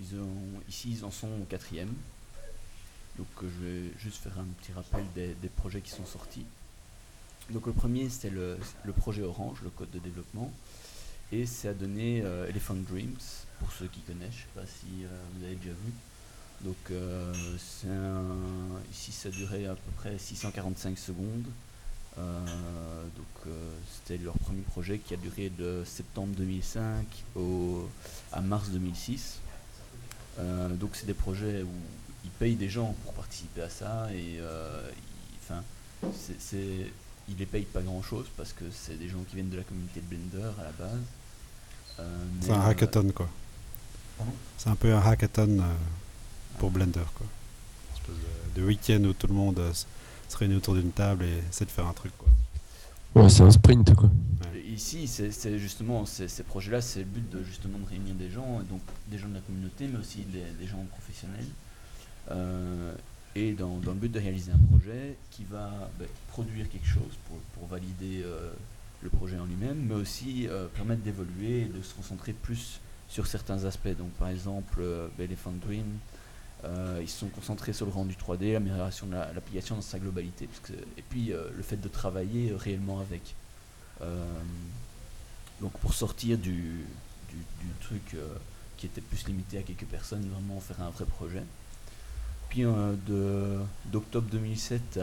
ils 0.00 0.16
ont, 0.20 0.60
ici, 0.68 0.90
ils 0.92 1.04
en 1.04 1.10
sont 1.10 1.28
au 1.28 1.44
quatrième. 1.44 1.92
Donc 3.16 3.26
euh, 3.42 3.48
je 3.58 3.64
vais 3.66 3.92
juste 3.98 4.18
faire 4.22 4.38
un 4.38 4.44
petit 4.60 4.72
rappel 4.72 5.04
des, 5.14 5.34
des 5.34 5.48
projets 5.48 5.80
qui 5.80 5.90
sont 5.90 6.06
sortis. 6.06 6.44
Donc 7.50 7.66
le 7.66 7.72
premier 7.72 8.08
c'était 8.10 8.30
le, 8.30 8.58
le 8.84 8.92
projet 8.92 9.22
Orange, 9.22 9.58
le 9.64 9.70
code 9.70 9.90
de 9.90 9.98
développement, 9.98 10.52
et 11.32 11.46
ça 11.46 11.70
a 11.70 11.74
donné 11.74 12.20
euh, 12.22 12.46
Elephant 12.48 12.74
Dreams, 12.74 13.16
pour 13.58 13.72
ceux 13.72 13.86
qui 13.86 14.00
connaissent, 14.00 14.32
je 14.34 14.42
sais 14.42 14.54
pas 14.54 14.66
si 14.66 14.86
vous 15.34 15.44
avez 15.44 15.54
déjà 15.56 15.70
vu. 15.72 15.92
Donc 16.60 16.76
un- 16.90 18.80
ici 18.92 19.12
ça 19.12 19.30
durait 19.30 19.66
à 19.66 19.74
peu 19.74 19.90
près 19.96 20.18
645 20.18 20.98
secondes. 20.98 21.46
Euh, 22.18 23.02
donc 23.16 23.26
euh, 23.46 23.70
c'était 23.94 24.22
leur 24.22 24.34
premier 24.38 24.62
projet 24.62 24.98
qui 24.98 25.14
a 25.14 25.16
duré 25.16 25.50
de 25.56 25.82
septembre 25.86 26.34
2005 26.36 27.06
au, 27.36 27.88
à 28.32 28.40
mars 28.40 28.68
2006. 28.70 29.38
Euh, 30.38 30.68
donc 30.74 30.90
c'est 30.94 31.06
des 31.06 31.14
projets 31.14 31.62
où 31.62 31.68
ils 32.24 32.30
payent 32.30 32.56
des 32.56 32.68
gens 32.68 32.94
pour 33.04 33.12
participer 33.14 33.62
à 33.62 33.70
ça 33.70 34.08
et 34.12 34.34
ils- 34.36 34.42
enfin 35.42 35.62
c'est- 36.38 36.86
ils 37.28 37.36
les 37.36 37.46
payent 37.46 37.62
pas 37.64 37.82
grand 37.82 38.02
chose 38.02 38.26
parce 38.36 38.52
que 38.52 38.64
c'est 38.72 38.98
des 38.98 39.08
gens 39.08 39.22
qui 39.28 39.34
viennent 39.36 39.50
de 39.50 39.56
la 39.56 39.62
communauté 39.64 40.00
de 40.00 40.06
Blender 40.06 40.50
à 40.58 40.64
la 40.64 40.72
base. 40.72 41.00
Euh, 42.00 42.18
C'est 42.40 42.50
un 42.52 42.60
euh, 42.60 42.70
hackathon 42.70 43.10
quoi. 43.14 43.28
C'est 44.56 44.68
un 44.70 44.76
peu 44.76 44.92
un 44.94 45.00
hackathon 45.00 45.58
euh, 45.60 45.62
pour 46.58 46.70
Blender 46.70 47.04
quoi. 47.14 47.26
Une 47.90 47.94
espèce 47.96 48.14
de, 48.54 48.60
de 48.60 48.66
week-end 48.66 49.04
où 49.04 49.12
tout 49.12 49.26
le 49.28 49.34
monde 49.34 49.60
se 50.28 50.36
réunit 50.36 50.56
autour 50.56 50.74
d'une 50.74 50.92
table 50.92 51.24
et 51.24 51.42
essaie 51.50 51.64
de 51.64 51.70
faire 51.70 51.86
un 51.86 51.92
truc 51.92 52.12
quoi. 52.18 52.28
Ouais, 53.14 53.28
c'est 53.28 53.42
un 53.42 53.50
sprint 53.50 53.94
quoi. 53.94 54.10
Ici, 54.66 55.08
c'est 55.08 55.32
c'est 55.32 55.58
justement 55.58 56.06
ces, 56.06 56.28
ces 56.28 56.44
projets-là, 56.44 56.80
c'est 56.80 57.00
le 57.00 57.06
but 57.06 57.28
de 57.30 57.42
justement 57.42 57.78
de 57.78 57.88
réunir 57.88 58.14
des 58.14 58.30
gens, 58.30 58.60
donc 58.70 58.80
des 59.08 59.18
gens 59.18 59.28
de 59.28 59.34
la 59.34 59.40
communauté, 59.40 59.88
mais 59.88 59.98
aussi 59.98 60.18
des, 60.18 60.44
des 60.60 60.66
gens 60.68 60.84
professionnels, 60.90 61.46
euh, 62.30 62.92
et 63.34 63.52
dans, 63.52 63.78
dans 63.78 63.92
le 63.92 63.98
but 63.98 64.12
de 64.12 64.20
réaliser 64.20 64.52
un 64.52 64.66
projet 64.70 65.16
qui 65.30 65.44
va 65.44 65.90
ben, 65.98 66.06
produire 66.28 66.68
quelque 66.68 66.86
chose 66.86 67.16
pour, 67.26 67.38
pour 67.54 67.66
valider 67.66 68.22
euh, 68.24 68.52
le 69.02 69.08
projet 69.08 69.38
en 69.38 69.46
lui-même, 69.46 69.86
mais 69.88 69.94
aussi 69.94 70.46
euh, 70.46 70.66
permettre 70.68 71.02
d'évoluer 71.02 71.62
et 71.62 71.64
de 71.64 71.82
se 71.82 71.94
concentrer 71.94 72.32
plus 72.32 72.80
sur 73.08 73.26
certains 73.26 73.64
aspects. 73.64 73.96
Donc 73.96 74.10
par 74.10 74.28
exemple, 74.28 74.84
Elephant 75.18 75.54
Dream, 75.60 75.86
euh, 76.64 76.98
ils 77.00 77.08
se 77.08 77.18
sont 77.20 77.28
concentrés 77.28 77.72
sur 77.72 77.86
le 77.86 77.92
rendu 77.92 78.14
3D, 78.14 78.52
l'amélioration 78.52 79.06
de 79.06 79.12
la- 79.12 79.32
l'application 79.32 79.76
dans 79.76 79.82
sa 79.82 79.98
globalité, 79.98 80.48
et 80.96 81.02
puis 81.02 81.32
euh, 81.32 81.48
le 81.56 81.62
fait 81.62 81.76
de 81.76 81.88
travailler 81.88 82.50
euh, 82.50 82.56
réellement 82.56 83.00
avec. 83.00 83.34
Donc 85.60 85.72
pour 85.80 85.92
sortir 85.92 86.38
du, 86.38 86.84
truc 87.80 88.16
qui 88.76 88.86
était 88.86 89.00
plus 89.00 89.26
limité 89.26 89.58
à 89.58 89.62
quelques 89.62 89.86
personnes, 89.86 90.28
vraiment 90.28 90.60
faire 90.60 90.80
un 90.82 90.90
vrai 90.90 91.04
projet. 91.04 91.42
Puis 92.48 92.62
d'octobre 93.86 94.28
2007 94.30 95.00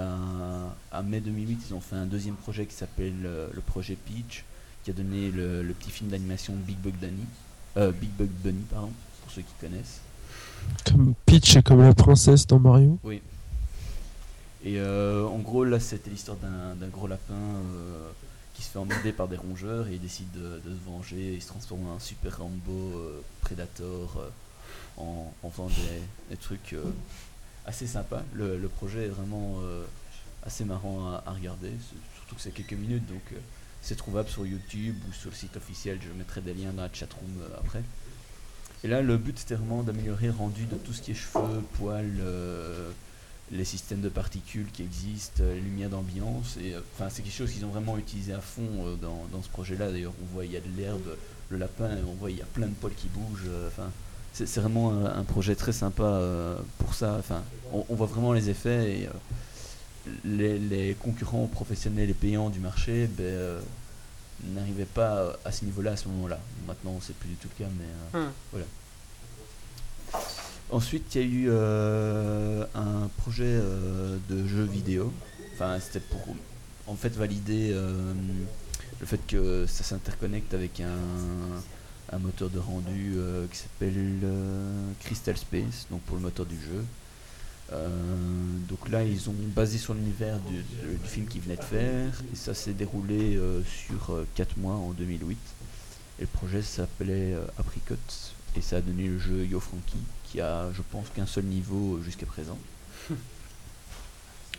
à, 0.94 1.02
mai 1.04 1.20
2008, 1.20 1.60
ils 1.68 1.74
ont 1.74 1.82
fait 1.82 1.98
un 1.98 2.06
deuxième 2.06 2.36
projet 2.36 2.66
qui 2.66 2.74
s'appelle 2.74 3.22
le 3.22 3.62
projet 3.62 3.98
Peach, 3.98 4.46
qui 4.86 4.92
a 4.92 4.94
donné 4.94 5.32
le, 5.32 5.74
petit 5.74 5.90
film 5.90 6.12
d'animation 6.12 6.54
Big 6.54 6.78
Bug 6.78 6.94
euh, 7.76 7.92
Big 7.92 8.12
Bug 8.12 8.30
Bunny 8.30 8.64
pardon, 8.70 8.92
pour 9.24 9.32
ceux 9.32 9.42
qui 9.42 9.54
connaissent. 9.60 10.00
Comme 10.86 11.14
Peach, 11.26 11.62
comme 11.64 11.82
la 11.82 11.94
princesse 11.94 12.46
dans 12.48 12.60
Mario. 12.60 13.00
Oui. 13.04 13.22
Et 14.66 14.80
euh, 14.80 15.24
en 15.26 15.38
gros, 15.38 15.64
là, 15.64 15.80
c'était 15.80 16.10
l'histoire 16.10 16.38
d'un 16.38 16.88
gros 16.88 17.08
lapin 17.08 17.34
euh, 17.34 18.10
qui 18.56 18.64
se 18.64 18.70
fait 18.70 18.80
emmerder 18.80 19.12
par 19.12 19.28
des 19.28 19.38
rongeurs 19.38 19.88
et 19.88 19.94
il 19.94 20.02
décide 20.02 20.32
de, 20.32 20.60
se 20.64 20.90
venger. 20.90 21.36
Il 21.36 21.42
se 21.42 21.50
transforme 21.50 21.88
en 21.88 21.96
un 21.96 22.00
super 22.00 22.40
Rambo 22.40 22.72
euh, 22.72 23.22
Predator 23.42 24.32
en, 24.98 25.32
faisant 25.52 25.68
des, 26.30 26.38
trucs 26.38 26.76
assez 27.68 27.86
sympas. 27.86 28.24
Le, 28.34 28.68
projet 28.68 29.06
est 29.06 29.10
vraiment 29.10 29.60
assez 30.44 30.66
marrant 30.66 31.12
à, 31.12 31.24
à 31.28 31.34
regarder, 31.34 31.72
surtout 32.16 32.36
que 32.36 32.42
c'est 32.42 32.52
quelques 32.52 32.74
minutes, 32.74 33.06
donc 33.08 33.34
c'est 33.82 33.96
trouvable 33.96 34.30
sur 34.30 34.46
YouTube 34.46 34.96
ou 35.08 35.14
sur 35.14 35.30
le 35.30 35.36
site 35.36 35.58
officiel. 35.58 36.00
Je 36.02 36.18
mettrai 36.18 36.42
des 36.42 36.54
liens 36.54 36.72
dans 36.72 36.84
la 36.84 36.94
chatroom 36.94 37.30
après. 37.60 37.84
Et 38.86 38.88
là, 38.88 39.02
le 39.02 39.18
but 39.18 39.40
c'était 39.40 39.56
vraiment 39.56 39.82
d'améliorer 39.82 40.28
le 40.28 40.34
rendu 40.34 40.66
de 40.66 40.76
tout 40.76 40.94
ce 40.94 41.02
qui 41.02 41.10
est 41.10 41.16
cheveux, 41.16 41.64
poils, 41.74 42.06
euh, 42.20 42.92
les 43.52 43.66
systèmes 43.66 44.02
de 44.02 44.10
particules 44.10 44.68
qui 44.72 44.84
existent, 44.84 45.42
euh, 45.42 45.56
les 45.56 45.62
lumières 45.62 45.90
d'ambiance. 45.90 46.60
Euh, 46.62 46.80
c'est 47.10 47.24
quelque 47.24 47.34
chose 47.34 47.52
qu'ils 47.52 47.66
ont 47.66 47.70
vraiment 47.70 47.98
utilisé 47.98 48.34
à 48.34 48.42
fond 48.42 48.62
euh, 48.86 48.96
dans, 48.96 49.42
ce 49.42 49.50
projet-là. 49.50 49.92
D'ailleurs, 49.92 50.14
on 50.22 50.36
voit 50.36 50.46
il 50.46 50.52
y 50.52 50.56
a 50.58 50.60
de 50.60 50.70
l'herbe, 50.78 51.18
le 51.50 51.58
lapin, 51.58 51.90
on 52.08 52.14
voit 52.14 52.30
il 52.30 52.38
y 52.38 52.44
a 52.44 52.46
plein 52.46 52.68
de 52.68 52.74
poils 52.74 52.94
qui 52.94 53.08
bougent. 53.08 53.48
euh, 53.48 53.70
Enfin, 53.70 53.90
c'est 54.34 54.60
vraiment 54.60 54.92
un, 55.04 55.24
projet 55.24 55.56
très 55.56 55.74
sympa 55.74 56.04
euh, 56.04 56.56
pour 56.78 56.94
ça. 56.94 57.16
Enfin, 57.18 57.42
on, 57.90 57.96
voit 57.96 58.06
vraiment 58.06 58.34
les 58.34 58.52
effets 58.52 59.00
et 59.00 59.08
euh, 59.08 60.10
les, 60.26 60.60
les 60.60 60.94
concurrents 60.94 61.48
professionnels 61.48 62.12
et 62.12 62.14
payants 62.14 62.52
du 62.52 62.60
marché 62.60 63.10
ben, 63.18 63.58
n'arrivaient 64.44 64.86
pas 64.86 65.38
à 65.44 65.52
ce 65.52 65.66
niveau-là 65.66 65.92
à 65.92 65.98
ce 65.98 66.08
moment-là. 66.10 66.40
Maintenant, 66.68 67.00
c'est 67.02 67.16
plus 67.16 67.30
du 67.30 67.36
tout 67.36 67.48
le 67.58 67.66
cas, 67.66 67.72
mais 67.78 68.20
euh, 68.20 68.28
Hum. 68.54 68.64
Ensuite, 70.72 71.14
il 71.16 71.22
y 71.22 71.24
a 71.24 71.28
eu 71.28 71.46
euh, 71.50 72.66
un 72.74 73.08
projet 73.18 73.44
euh, 73.46 74.18
de 74.30 74.48
jeu 74.48 74.64
vidéo. 74.64 75.14
Enfin, 75.54 75.80
c'était 75.80 76.00
pour 76.00 76.22
en 76.88 76.96
fait 76.96 77.16
valider 77.16 77.72
le 77.72 79.06
fait 79.06 79.20
que 79.26 79.66
ça 79.68 79.84
s'interconnecte 79.84 80.54
avec 80.54 80.82
un, 80.82 80.98
un 82.12 82.20
moteur 82.20 82.50
de 82.50 82.60
rendu 82.60 83.16
qui 83.52 83.58
s'appelle 83.58 84.20
Crystal 85.00 85.38
Space, 85.38 85.88
donc 85.90 86.02
pour 86.02 86.18
le 86.18 86.24
moteur 86.24 86.46
du 86.46 86.56
jeu. 86.56 86.84
Euh, 87.74 87.88
donc 88.70 88.90
là, 88.90 89.04
ils 89.04 89.28
ont 89.30 89.36
basé 89.56 89.78
sur 89.78 89.94
l'univers 89.96 90.38
du, 90.40 90.58
du- 90.58 90.98
du 90.98 91.08
film 91.08 91.26
qu'ils 91.26 91.42
venaient 91.42 91.56
de 91.58 91.64
faire, 91.64 92.14
et 92.32 92.36
ça 92.36 92.54
s'est 92.54 92.74
déroulé 92.74 93.36
euh, 93.38 93.62
sur 93.64 94.24
4 94.36 94.58
mois 94.58 94.76
en 94.76 94.92
2008. 94.92 95.38
Et 96.20 96.22
le 96.22 96.28
projet 96.28 96.62
s'appelait 96.62 97.34
euh, 97.34 97.42
Apricot, 97.58 97.96
et 98.56 98.62
ça 98.62 98.78
a 98.78 98.82
donné 98.82 99.08
le 99.08 99.18
jeu 99.20 99.46
Yo 99.46 99.60
Frankie, 99.60 99.98
qui 100.26 100.40
a, 100.42 100.72
je 100.74 100.82
pense, 100.92 101.08
qu'un 101.16 101.26
seul 101.26 101.46
niveau 101.46 102.00
jusqu'à 102.04 102.26
présent. 102.26 102.58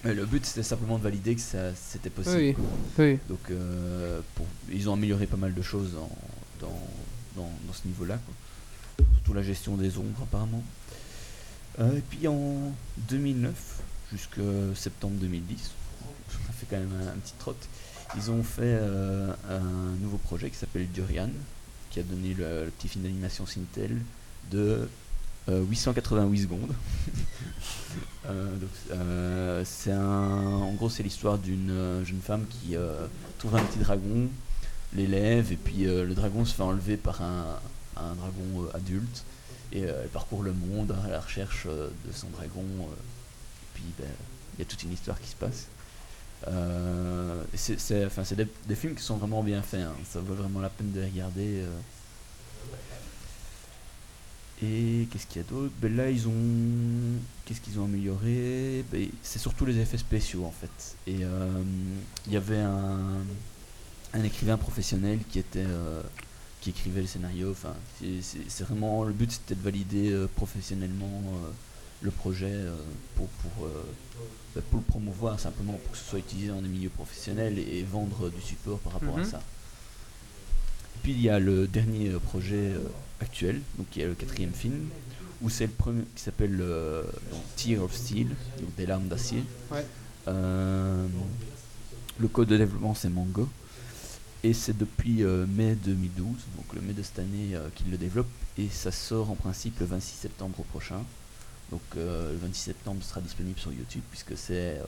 Le 0.05 0.25
but, 0.27 0.45
c'était 0.47 0.63
simplement 0.63 0.99
de 0.99 1.03
valider 1.03 1.35
que 1.35 1.41
ça, 1.41 1.75
c'était 1.75 2.11
possible. 2.11 2.37
Oui, 2.37 2.55
quoi. 2.55 2.65
oui. 3.05 3.19
Donc, 3.29 3.41
euh, 3.51 4.21
pour- 4.37 4.47
ils 4.71 4.89
ont 4.89 4.93
amélioré 4.93 5.27
pas 5.27 5.37
mal 5.39 5.53
de 5.53 5.63
choses 5.63 5.97
en- 5.97 6.11
dans, 6.61 6.81
dans, 7.35 7.51
dans 7.67 7.73
ce 7.73 7.87
niveau-là. 7.89 8.19
quoi. 8.19 9.05
Surtout 9.15 9.35
la 9.35 9.43
gestion 9.43 9.77
des 9.77 9.97
ombres, 9.99 10.23
apparemment. 10.23 10.63
Euh, 11.79 11.97
et 11.97 12.01
puis 12.01 12.27
en 12.29 12.73
2009, 13.09 13.81
jusqu'à 14.13 14.43
septembre 14.75 15.15
2010, 15.21 15.71
ça 16.31 16.53
fait 16.53 16.67
quand 16.69 16.79
même 16.79 17.09
un, 17.15 17.19
petit 17.19 17.35
trot, 17.39 17.55
ils 18.17 18.31
ont 18.31 18.43
fait 18.43 18.63
euh, 18.63 19.33
un 19.51 20.01
nouveau 20.01 20.19
projet 20.19 20.51
qui 20.51 20.57
s'appelle 20.57 20.89
Durian, 20.91 21.31
qui 21.91 22.01
a 22.01 22.03
donné 22.03 22.35
le, 22.35 22.71
petit 22.79 22.89
film 22.89 23.05
d'animation 23.05 23.47
Sintel 23.47 24.01
de 24.51 24.89
euh, 25.49 25.63
888 25.65 26.39
secondes. 26.43 26.75
Euh, 28.29 29.65
un, 29.89 30.53
en 30.61 30.73
gros, 30.73 30.91
c'est 30.91 31.05
l'histoire 31.05 31.39
d'une 31.39 32.03
jeune 32.05 32.21
femme 32.21 32.45
qui 32.51 32.75
trouve 33.39 33.55
un 33.55 33.63
petit 33.63 33.79
dragon, 33.79 34.29
l'élève, 34.93 35.53
et 35.53 35.57
puis 35.57 35.85
le 35.85 36.13
dragon 36.13 36.45
se 36.45 36.53
fait 36.53 36.65
enlever 36.65 36.97
par 36.97 37.23
un, 37.23 37.61
dragon 37.97 38.69
adulte, 38.75 39.23
et 39.77 39.85
euh, 39.85 40.03
elle 40.03 40.09
parcourt 40.09 40.43
le 40.43 40.53
monde 40.55 40.97
à 41.05 41.11
la 41.11 41.21
recherche 41.21 41.65
euh, 41.67 41.91
de 42.07 42.13
son 42.13 42.29
dragon. 42.31 42.65
euh, 42.65 42.95
et 42.95 43.75
puis, 43.75 43.85
ben, 43.99 44.09
il 44.55 44.61
y 44.61 44.63
a 44.63 44.65
toute 44.65 44.83
une 44.83 44.93
histoire 44.93 45.21
qui 45.21 45.29
se 45.29 45.37
passe. 45.37 45.67
C'est, 47.55 48.37
des, 48.37 48.75
films 48.75 48.95
qui 48.95 49.03
sont 49.03 49.17
vraiment 49.17 49.43
bien 49.43 49.61
faits. 49.61 49.81
hein. 49.83 49.93
Ça 50.09 50.21
vaut 50.21 50.35
vraiment 50.35 50.61
la 50.61 50.71
peine 50.71 50.93
de 50.93 51.01
les 51.01 51.07
regarder. 51.07 51.63
Et 54.63 55.07
qu'est-ce 55.11 55.27
qu'il 55.27 55.43
y 55.43 55.45
a 55.45 55.49
d'autre? 55.49 55.73
Ben 55.83 55.95
Là, 55.95 56.09
ils 56.11 56.27
ont. 56.27 56.33
Qu'est-ce 57.45 57.61
qu'ils 57.61 57.79
ont 57.79 57.85
amélioré? 57.85 58.83
Ben, 58.91 59.09
C'est 59.23 59.39
surtout 59.39 59.67
les 59.67 59.79
effets 59.79 59.99
spéciaux 59.99 60.47
en 60.47 60.53
fait. 60.53 60.97
Et 61.07 61.21
il 62.27 62.33
y 62.33 62.37
avait 62.37 62.61
un 62.61 64.25
écrivain 64.25 64.57
professionnel 64.57 65.19
qui 65.31 65.39
était. 65.39 65.67
Qui 66.67 66.71
écrivait 66.71 67.01
le 67.03 67.07
scénario. 67.07 67.53
Enfin, 67.53 67.75
c'est- 68.01 68.65
vraiment. 68.65 69.05
Le 69.05 69.13
but 69.13 69.31
c'était 69.31 69.55
de 69.55 69.63
valider 69.63 70.11
euh, 70.11 70.27
professionnellement 70.35 71.23
euh, 71.45 71.51
le 72.03 72.11
projet 72.11 72.51
euh, 72.51 72.75
pour, 73.15 73.29
pour, 73.29 73.69
ben, 74.55 74.63
pour 74.71 74.81
le 74.81 74.85
promouvoir 74.85 75.39
simplement, 75.39 75.75
pour 75.75 75.93
que 75.93 75.99
ce 75.99 76.05
soit 76.05 76.19
utilisé 76.19 76.49
dans 76.49 76.61
des 76.61 76.69
milieux 76.69 76.89
professionnels 76.91 77.57
et, 77.59 77.79
et 77.79 77.83
vendre 77.85 78.31
du 78.31 78.41
support 78.41 78.79
par 78.81 78.95
rapport 78.95 79.17
à 79.17 79.21
Mhm. 79.21 79.25
ça. 79.31 79.43
Puis 81.05 81.13
il 81.13 81.21
y 81.23 81.29
a 81.29 81.39
le 81.39 81.69
dernier 81.69 82.11
projet 82.19 82.73
actuel, 83.21 83.61
donc 83.79 83.89
qui 83.91 84.01
est 84.01 84.07
le 84.07 84.15
quatrième 84.15 84.53
film, 84.53 84.89
où 85.43 85.49
c'est 85.51 85.67
le 85.67 85.73
premier 85.73 86.03
qui 86.17 86.23
s'appelle 86.23 86.59
euh, 86.61 87.05
Tear 87.57 87.83
of 87.83 87.95
Steel, 87.95 88.27
donc 88.61 88.75
des 88.77 88.87
larmes 88.87 89.07
d'acier. 89.07 89.45
Ouais. 89.71 89.87
Euh, 90.27 91.07
le 92.19 92.27
code 92.29 92.49
de 92.49 92.57
développement 92.57 92.95
c'est 92.95 93.09
Mango. 93.09 93.49
Et 94.45 94.53
c'est 94.53 94.77
depuis 94.77 95.23
euh, 95.25 95.47
mai 95.47 95.75
2012, 95.75 96.27
donc 96.57 96.75
le 96.75 96.81
mai 96.81 96.93
de 96.93 97.03
cette 97.03 97.19
année, 97.19 97.55
euh, 97.55 97.69
qu'il 97.75 97.91
le 97.91 97.97
développe. 97.97 98.29
Et 98.59 98.69
ça 98.69 98.93
sort 98.93 99.31
en 99.31 99.35
principe 99.35 99.81
le 99.81 99.87
26 99.87 100.15
septembre 100.17 100.63
prochain. 100.71 101.03
Donc 101.71 101.81
euh, 101.97 102.31
le 102.33 102.39
26 102.39 102.61
septembre 102.61 103.03
sera 103.03 103.21
disponible 103.21 103.59
sur 103.59 103.73
YouTube 103.73 104.03
puisque 104.11 104.37
c'est 104.37 104.81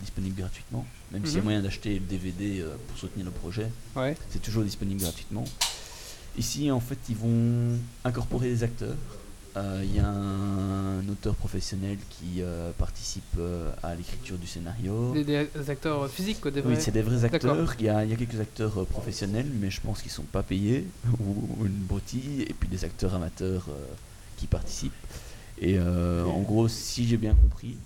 disponible 0.00 0.36
gratuitement. 0.38 0.84
Même 1.12 1.24
s'il 1.24 1.36
y 1.36 1.38
a 1.38 1.40
Mhm. 1.40 1.44
moyen 1.44 1.62
d'acheter 1.62 1.94
le 1.94 2.04
DVD 2.04 2.62
pour 2.88 2.98
soutenir 2.98 3.24
le 3.24 3.32
projet, 3.32 3.70
Ouais. 3.94 4.14
c'est 4.30 4.42
toujours 4.42 4.62
disponible 4.64 5.00
gratuitement. 5.00 5.44
Ici, 6.36 6.70
en 6.70 6.80
fait, 6.80 6.98
ils 7.08 7.16
vont 7.16 7.78
incorporer 8.04 8.48
des 8.50 8.62
acteurs. 8.62 8.96
Euh, 9.56 9.80
Il 9.84 9.94
y 9.96 10.00
a 10.00 10.06
un 10.08 11.08
auteur 11.08 11.34
professionnel 11.34 11.96
qui 12.10 12.42
euh, 12.42 12.70
participe 12.76 13.24
euh, 13.38 13.70
à 13.82 13.94
l'écriture 13.94 14.36
du 14.36 14.46
scénario. 14.46 15.12
Des, 15.14 15.24
des 15.24 15.70
acteurs 15.70 16.08
physiques, 16.10 16.40
quoi, 16.40 16.50
des 16.50 16.60
vrais. 16.60 16.74
Oui, 16.74 16.80
c'est 16.80 16.90
des 16.90 17.02
vrais 17.02 17.24
acteurs. 17.24 17.74
Il 17.78 17.86
y, 17.86 17.88
a, 17.88 18.04
il 18.04 18.10
y 18.10 18.12
a 18.12 18.16
quelques 18.16 18.40
acteurs 18.40 18.78
euh, 18.80 18.84
professionnels, 18.84 19.46
mais 19.60 19.70
je 19.70 19.80
pense 19.80 20.02
qu'ils 20.02 20.10
sont 20.10 20.24
pas 20.24 20.42
payés 20.42 20.86
ou 21.20 21.64
une 21.64 21.72
broutille. 21.72 22.42
Et 22.42 22.52
puis 22.52 22.68
des 22.68 22.84
acteurs 22.84 23.14
amateurs 23.14 23.66
euh, 23.70 23.84
qui 24.36 24.46
participent. 24.46 24.92
Et 25.58 25.78
euh, 25.78 26.24
en 26.24 26.42
gros, 26.42 26.68
si 26.68 27.08
j'ai 27.08 27.16
bien 27.16 27.34
compris, 27.34 27.76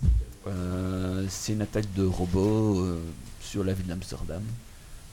euh, 0.47 1.25
c'est 1.29 1.53
une 1.53 1.61
attaque 1.61 1.91
de 1.95 2.03
robots 2.03 2.81
euh, 2.83 2.99
sur 3.39 3.63
la 3.63 3.73
ville 3.73 3.87
d'Amsterdam. 3.87 4.43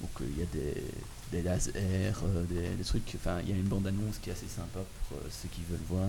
Donc 0.00 0.10
euh, 0.20 0.24
il 0.32 0.38
y 0.40 0.42
a 0.42 0.46
des, 0.52 0.82
des 1.30 1.42
lasers, 1.42 1.72
euh, 1.76 2.44
des, 2.50 2.68
des 2.76 2.84
trucs. 2.84 3.12
Enfin, 3.14 3.36
il 3.44 3.50
y 3.50 3.52
a 3.52 3.56
une 3.56 3.68
bande-annonce 3.68 4.18
qui 4.20 4.30
est 4.30 4.32
assez 4.32 4.48
sympa 4.48 4.80
pour 5.08 5.18
euh, 5.18 5.28
ceux 5.30 5.48
qui 5.52 5.60
veulent 5.70 5.78
voir. 5.88 6.08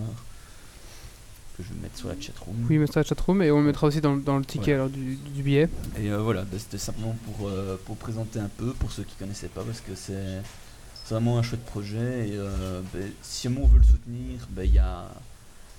Que 1.60 1.66
je 1.68 1.74
vais 1.74 1.80
mettre 1.82 1.98
sur 1.98 2.08
la 2.08 2.18
chatroom. 2.20 2.54
Oui, 2.70 2.78
mais 2.78 2.86
ça, 2.86 3.02
chatroom, 3.02 3.42
et 3.42 3.50
on 3.50 3.58
le 3.60 3.66
mettra 3.66 3.86
aussi 3.86 4.00
dans, 4.00 4.14
le- 4.14 4.22
dans 4.22 4.38
le 4.38 4.44
ticket 4.44 4.68
Ouais. 4.68 4.72
alors, 4.74 4.88
du, 4.88 5.16
du 5.16 5.42
billet. 5.42 5.68
Et 5.98 6.10
euh, 6.10 6.18
voilà, 6.22 6.42
bah, 6.42 6.56
c'était 6.58 6.78
simplement 6.78 7.16
pour, 7.26 7.48
euh, 7.48 7.76
pour 7.84 7.96
présenter 7.96 8.38
un 8.38 8.48
peu, 8.56 8.72
pour 8.72 8.90
ceux 8.92 9.02
qui 9.02 9.14
connaissaient 9.16 9.48
pas, 9.48 9.62
parce 9.62 9.80
que 9.80 9.94
c'est 9.94 10.42
vraiment 11.10 11.38
un 11.38 11.42
chouette 11.42 11.64
projet. 11.66 12.28
Et 12.28 12.32
euh, 12.36 12.80
bah, 12.94 13.00
si 13.22 13.48
on 13.48 13.66
veut 13.66 13.78
le 13.78 13.84
soutenir, 13.84 14.46
bah, 14.50 14.64
il 14.64 14.72
y, 14.74 14.78
a, 14.78 15.08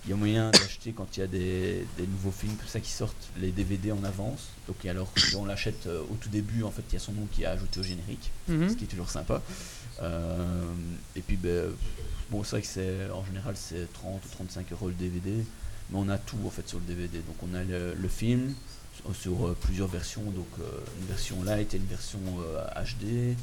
y 0.07 0.13
a 0.13 0.15
moyen 0.15 0.51
d'acheter 0.51 0.91
quand 0.91 1.17
il 1.17 1.21
y 1.21 1.23
a 1.23 1.27
des, 1.27 1.85
des 1.97 2.05
nouveaux 2.07 2.31
films 2.31 2.55
comme 2.57 2.67
ça 2.67 2.79
qui 2.79 2.91
sortent, 2.91 3.29
les 3.39 3.51
DVD 3.51 3.91
en 3.91 4.03
avance. 4.03 4.49
Donc 4.67 4.83
et 4.85 4.89
alors 4.89 5.11
on 5.37 5.45
l'achète 5.45 5.87
euh, 5.87 6.01
au 6.11 6.15
tout 6.21 6.29
début, 6.29 6.63
en 6.63 6.71
fait, 6.71 6.83
il 6.89 6.93
y 6.93 6.97
a 6.97 6.99
son 6.99 7.13
nom 7.13 7.27
qui 7.31 7.43
est 7.43 7.47
ajouté 7.47 7.79
au 7.79 7.83
générique, 7.83 8.29
Mhm. 8.47 8.69
ce 8.69 8.75
qui 8.75 8.83
est 8.83 8.87
toujours 8.87 9.09
sympa. 9.09 9.41
Et 11.15 11.21
puis, 11.21 11.35
bah, 11.37 11.49
bon, 12.31 12.43
c'est 12.43 12.51
vrai 12.51 12.61
que 12.61 12.67
c'est 12.67 13.09
en 13.11 13.23
général 13.25 13.53
c'est 13.55 13.91
30 13.93 14.19
ou 14.25 14.29
35 14.29 14.71
euros 14.71 14.87
le 14.87 14.93
DVD, 14.95 15.31
mais 15.91 15.97
on 15.99 16.09
a 16.09 16.17
tout 16.17 16.37
en 16.45 16.49
fait 16.49 16.67
sur 16.67 16.79
le 16.79 16.85
DVD. 16.85 17.19
Donc 17.19 17.35
on 17.43 17.53
a 17.55 17.63
le, 17.63 17.93
le 17.93 18.07
film 18.07 18.53
sur, 18.95 19.15
sur, 19.15 19.47
euh, 19.47 19.57
plusieurs 19.61 19.87
versions, 19.87 20.23
donc 20.23 20.47
euh, 20.59 20.63
une 20.99 21.07
version 21.07 21.43
light 21.43 21.73
et 21.73 21.77
une 21.77 21.85
version 21.85 22.19
euh, 22.39 22.83
HD, 22.83 23.35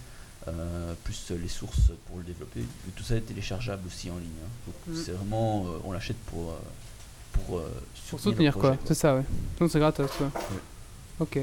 euh, 0.46 0.92
plus 1.04 1.30
euh, 1.30 1.38
les 1.40 1.48
sources 1.48 1.90
pour 2.06 2.18
le 2.18 2.24
développer. 2.24 2.60
Et 2.60 2.90
tout 2.96 3.02
ça 3.04 3.16
est 3.16 3.20
téléchargeable 3.22 3.82
aussi 3.86 4.10
en 4.10 4.16
ligne. 4.16 4.28
hein. 4.44 4.48
Donc 4.66 4.96
Mhm. 4.96 5.02
c'est 5.04 5.12
vraiment, 5.12 5.66
euh, 5.66 5.78
on 5.84 5.92
l'achète 5.92 6.16
pour 6.26 6.50
euh, 6.50 6.54
pour, 7.46 7.58
euh, 7.58 7.70
soutenir, 8.18 8.54
quoi. 8.56 8.76
C'est 8.84 8.94
ça, 8.94 9.14
ouais. 9.14 9.22
Donc 9.60 9.70
c'est 9.70 9.78
gratos, 9.78 10.10
ouais. 10.20 10.26
Ok. 11.20 11.38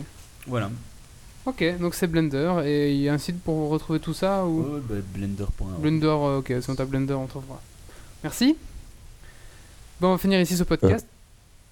Voilà. 0.47 0.69
Ok, 1.45 1.63
donc 1.79 1.93
c'est 1.95 2.07
Blender, 2.07 2.61
et 2.65 2.93
il 2.93 3.01
y 3.01 3.07
a 3.07 3.13
un 3.13 3.17
site 3.19 3.39
pour 3.41 3.69
retrouver 3.69 3.99
tout 3.99 4.13
ça 4.15 4.45
ou? 4.45 4.61
Ouais, 4.61 4.81
bah, 4.89 4.95
Blender.org. 5.13 5.79
Blender, 5.79 6.07
euh, 6.07 6.39
ok, 6.39 6.53
si 6.59 6.69
on 6.69 6.75
tape 6.75 6.89
Blender, 6.89 7.13
on 7.13 7.27
trouvera. 7.27 7.61
Merci. 8.23 8.57
Bon, 9.99 10.09
on 10.09 10.11
va 10.13 10.17
finir 10.17 10.39
ici 10.39 10.55
ce 10.57 10.63
podcast. 10.63 11.07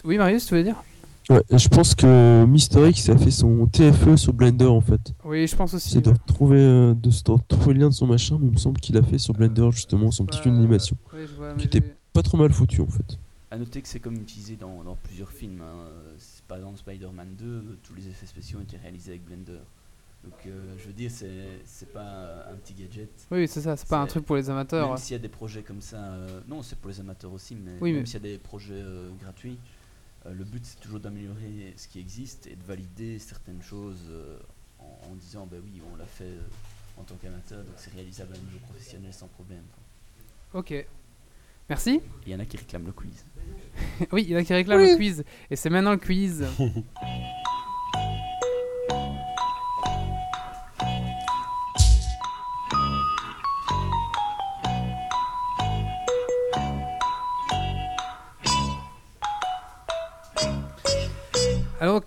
Oui, 0.04 0.18
Marius, 0.18 0.46
tu 0.46 0.56
veux 0.56 0.64
dire? 0.64 0.82
Ouais, 1.30 1.42
je 1.52 1.68
pense 1.70 1.96
que 1.96 2.44
Mister 2.46 2.90
X 2.90 3.08
a 3.10 3.18
fait 3.18 3.32
son 3.32 3.66
TFE 3.68 4.18
sur 4.18 4.34
Blender 4.34 4.66
en 4.66 4.82
fait. 4.82 5.00
Oui, 5.24 5.48
je 5.48 5.56
pense 5.56 5.74
aussi. 5.74 5.90
C'est 5.92 6.02
de 6.02 6.10
retrouver, 6.10 6.60
euh, 6.60 6.94
de 6.94 7.10
se 7.12 7.24
retrouver 7.30 7.74
le 7.76 7.80
lien 7.82 7.90
de 7.90 7.94
son 7.94 8.08
machin, 8.08 8.38
mais 8.42 8.48
il 8.48 8.52
me 8.54 8.58
semble 8.58 8.80
qu'il 8.82 8.98
a 8.98 9.02
fait 9.04 9.18
sur 9.18 9.34
Blender 9.34 9.70
justement 9.72 10.12
son 10.12 10.26
petit 10.26 10.40
film 10.42 10.56
d'animation. 10.56 10.98
Oui, 11.14 11.22
je 11.30 11.34
vois, 11.36 11.54
Qui 11.54 11.68
était- 11.68 11.82
Pas 12.12 12.22
trop 12.22 12.38
mal 12.38 12.52
foutu 12.52 12.82
en 12.82 12.88
fait. 12.88 13.18
À 13.52 13.58
noter 13.58 13.82
que 13.82 13.88
c'est 13.88 14.00
comme 14.00 14.16
utilisé 14.16 14.56
dans, 14.60 14.84
dans 14.84 14.96
plusieurs 15.02 15.32
films. 15.32 15.62
hein. 15.62 15.88
Euh, 15.88 16.14
Par 16.48 16.58
exemple, 16.58 16.78
Spider-Man 16.80 17.28
2, 17.40 17.46
euh, 17.46 17.62
tous 17.84 17.96
les 17.96 18.08
effets 18.08 18.26
spéciaux 18.26 18.60
ont 18.60 18.64
été 18.64 18.78
réalisés 18.78 19.12
avec 19.12 19.24
Blender. 19.26 19.62
Donc, 20.24 20.34
euh, 20.46 20.76
je 20.80 20.86
veux 20.88 20.94
dire, 20.94 21.12
c'est 21.12 21.60
c'est 21.66 21.92
pas 21.92 22.46
un 22.50 22.56
petit 22.56 22.74
gadget. 22.74 23.10
Oui, 23.30 23.48
c'est 23.48 23.62
ça, 23.62 23.76
c'est 23.76 23.88
pas 23.88 24.00
un 24.00 24.08
truc 24.08 24.26
pour 24.26 24.38
les 24.38 24.50
amateurs. 24.50 24.88
Même 24.88 24.98
s'il 24.98 25.14
y 25.14 25.16
a 25.16 25.20
des 25.20 25.28
projets 25.30 25.64
comme 25.64 25.82
ça, 25.82 25.98
euh, 25.98 26.40
non, 26.48 26.62
c'est 26.64 26.78
pour 26.80 26.90
les 26.90 27.00
amateurs 27.02 27.34
aussi, 27.34 27.56
mais 27.56 27.72
Oui, 27.82 27.92
même 27.92 28.02
mais- 28.02 28.06
s'il 28.06 28.14
y 28.24 28.28
a 28.28 28.32
des 28.32 28.38
projets 28.38 28.74
euh, 28.76 29.10
gratuits, 29.22 29.58
euh, 30.26 30.34
le 30.34 30.46
but 30.46 30.66
c'est 30.66 30.80
toujours 30.80 31.02
d'améliorer 31.02 31.74
ce 31.76 31.90
qui 31.90 32.00
existe 32.00 32.48
et 32.48 32.56
de 32.56 32.64
valider 32.64 33.20
certaines 33.20 33.62
choses 33.62 34.00
euh, 34.10 34.38
en, 34.80 35.12
en 35.12 35.16
disant, 35.16 35.46
bah 35.46 35.58
oui, 35.62 35.82
on 35.92 35.98
l'a 35.98 36.06
fait 36.06 36.24
euh, 36.24 36.40
en 36.98 37.04
tant 37.04 37.16
qu'amateur, 37.16 37.58
donc 37.60 37.74
c'est 37.76 37.94
réalisable 37.94 38.34
à 38.34 38.38
un 38.38 38.42
niveau 38.46 38.60
professionnel 38.60 39.12
sans 39.14 39.28
problème. 39.28 39.64
quoi. 40.54 40.62
Ok. 40.62 40.86
Merci. 41.70 42.00
Il 42.26 42.32
y 42.32 42.36
en 42.36 42.40
a 42.40 42.46
qui 42.46 42.56
réclament 42.58 42.86
le 42.86 42.92
quiz. 42.94 43.26
Oui, 44.14 44.24
il 44.24 44.30
y 44.32 44.36
en 44.36 44.40
a 44.40 44.44
qui 44.44 44.54
réclament 44.54 44.82
le 44.84 44.96
quiz. 44.96 45.24
Et 45.50 45.56
c'est 45.58 45.70
maintenant 45.70 45.92
le 45.92 45.98
quiz. 45.98 46.46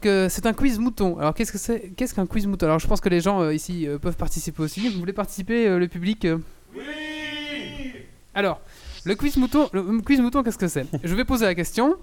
que 0.06 0.28
c'est 0.28 0.46
un 0.46 0.52
quiz 0.52 0.78
mouton. 0.78 1.18
Alors 1.18 1.34
qu'est-ce 1.34 1.50
que 1.50 1.58
c'est 1.58 1.92
Qu'est-ce 1.96 2.14
qu'un 2.14 2.26
quiz 2.26 2.46
mouton? 2.46 2.66
Alors 2.66 2.78
je 2.78 2.86
pense 2.86 3.00
que 3.00 3.08
les 3.08 3.20
gens 3.20 3.42
euh, 3.42 3.52
ici 3.52 3.88
euh, 3.88 3.98
peuvent 3.98 4.16
participer 4.16 4.62
aussi. 4.62 4.88
Vous 4.88 5.00
voulez 5.00 5.12
participer, 5.12 5.66
euh, 5.66 5.78
le 5.78 5.88
public 5.88 6.26
Oui 6.74 6.82
Alors, 8.34 8.60
le 9.04 9.14
quiz 9.16 9.36
mouton, 9.36 9.68
le 9.72 10.00
quiz 10.00 10.20
mouton, 10.20 10.42
qu'est-ce 10.44 10.58
que 10.58 10.68
c'est? 10.68 10.86
Je 11.02 11.14
vais 11.14 11.24
poser 11.24 11.44
la 11.44 11.54
question 11.54 11.96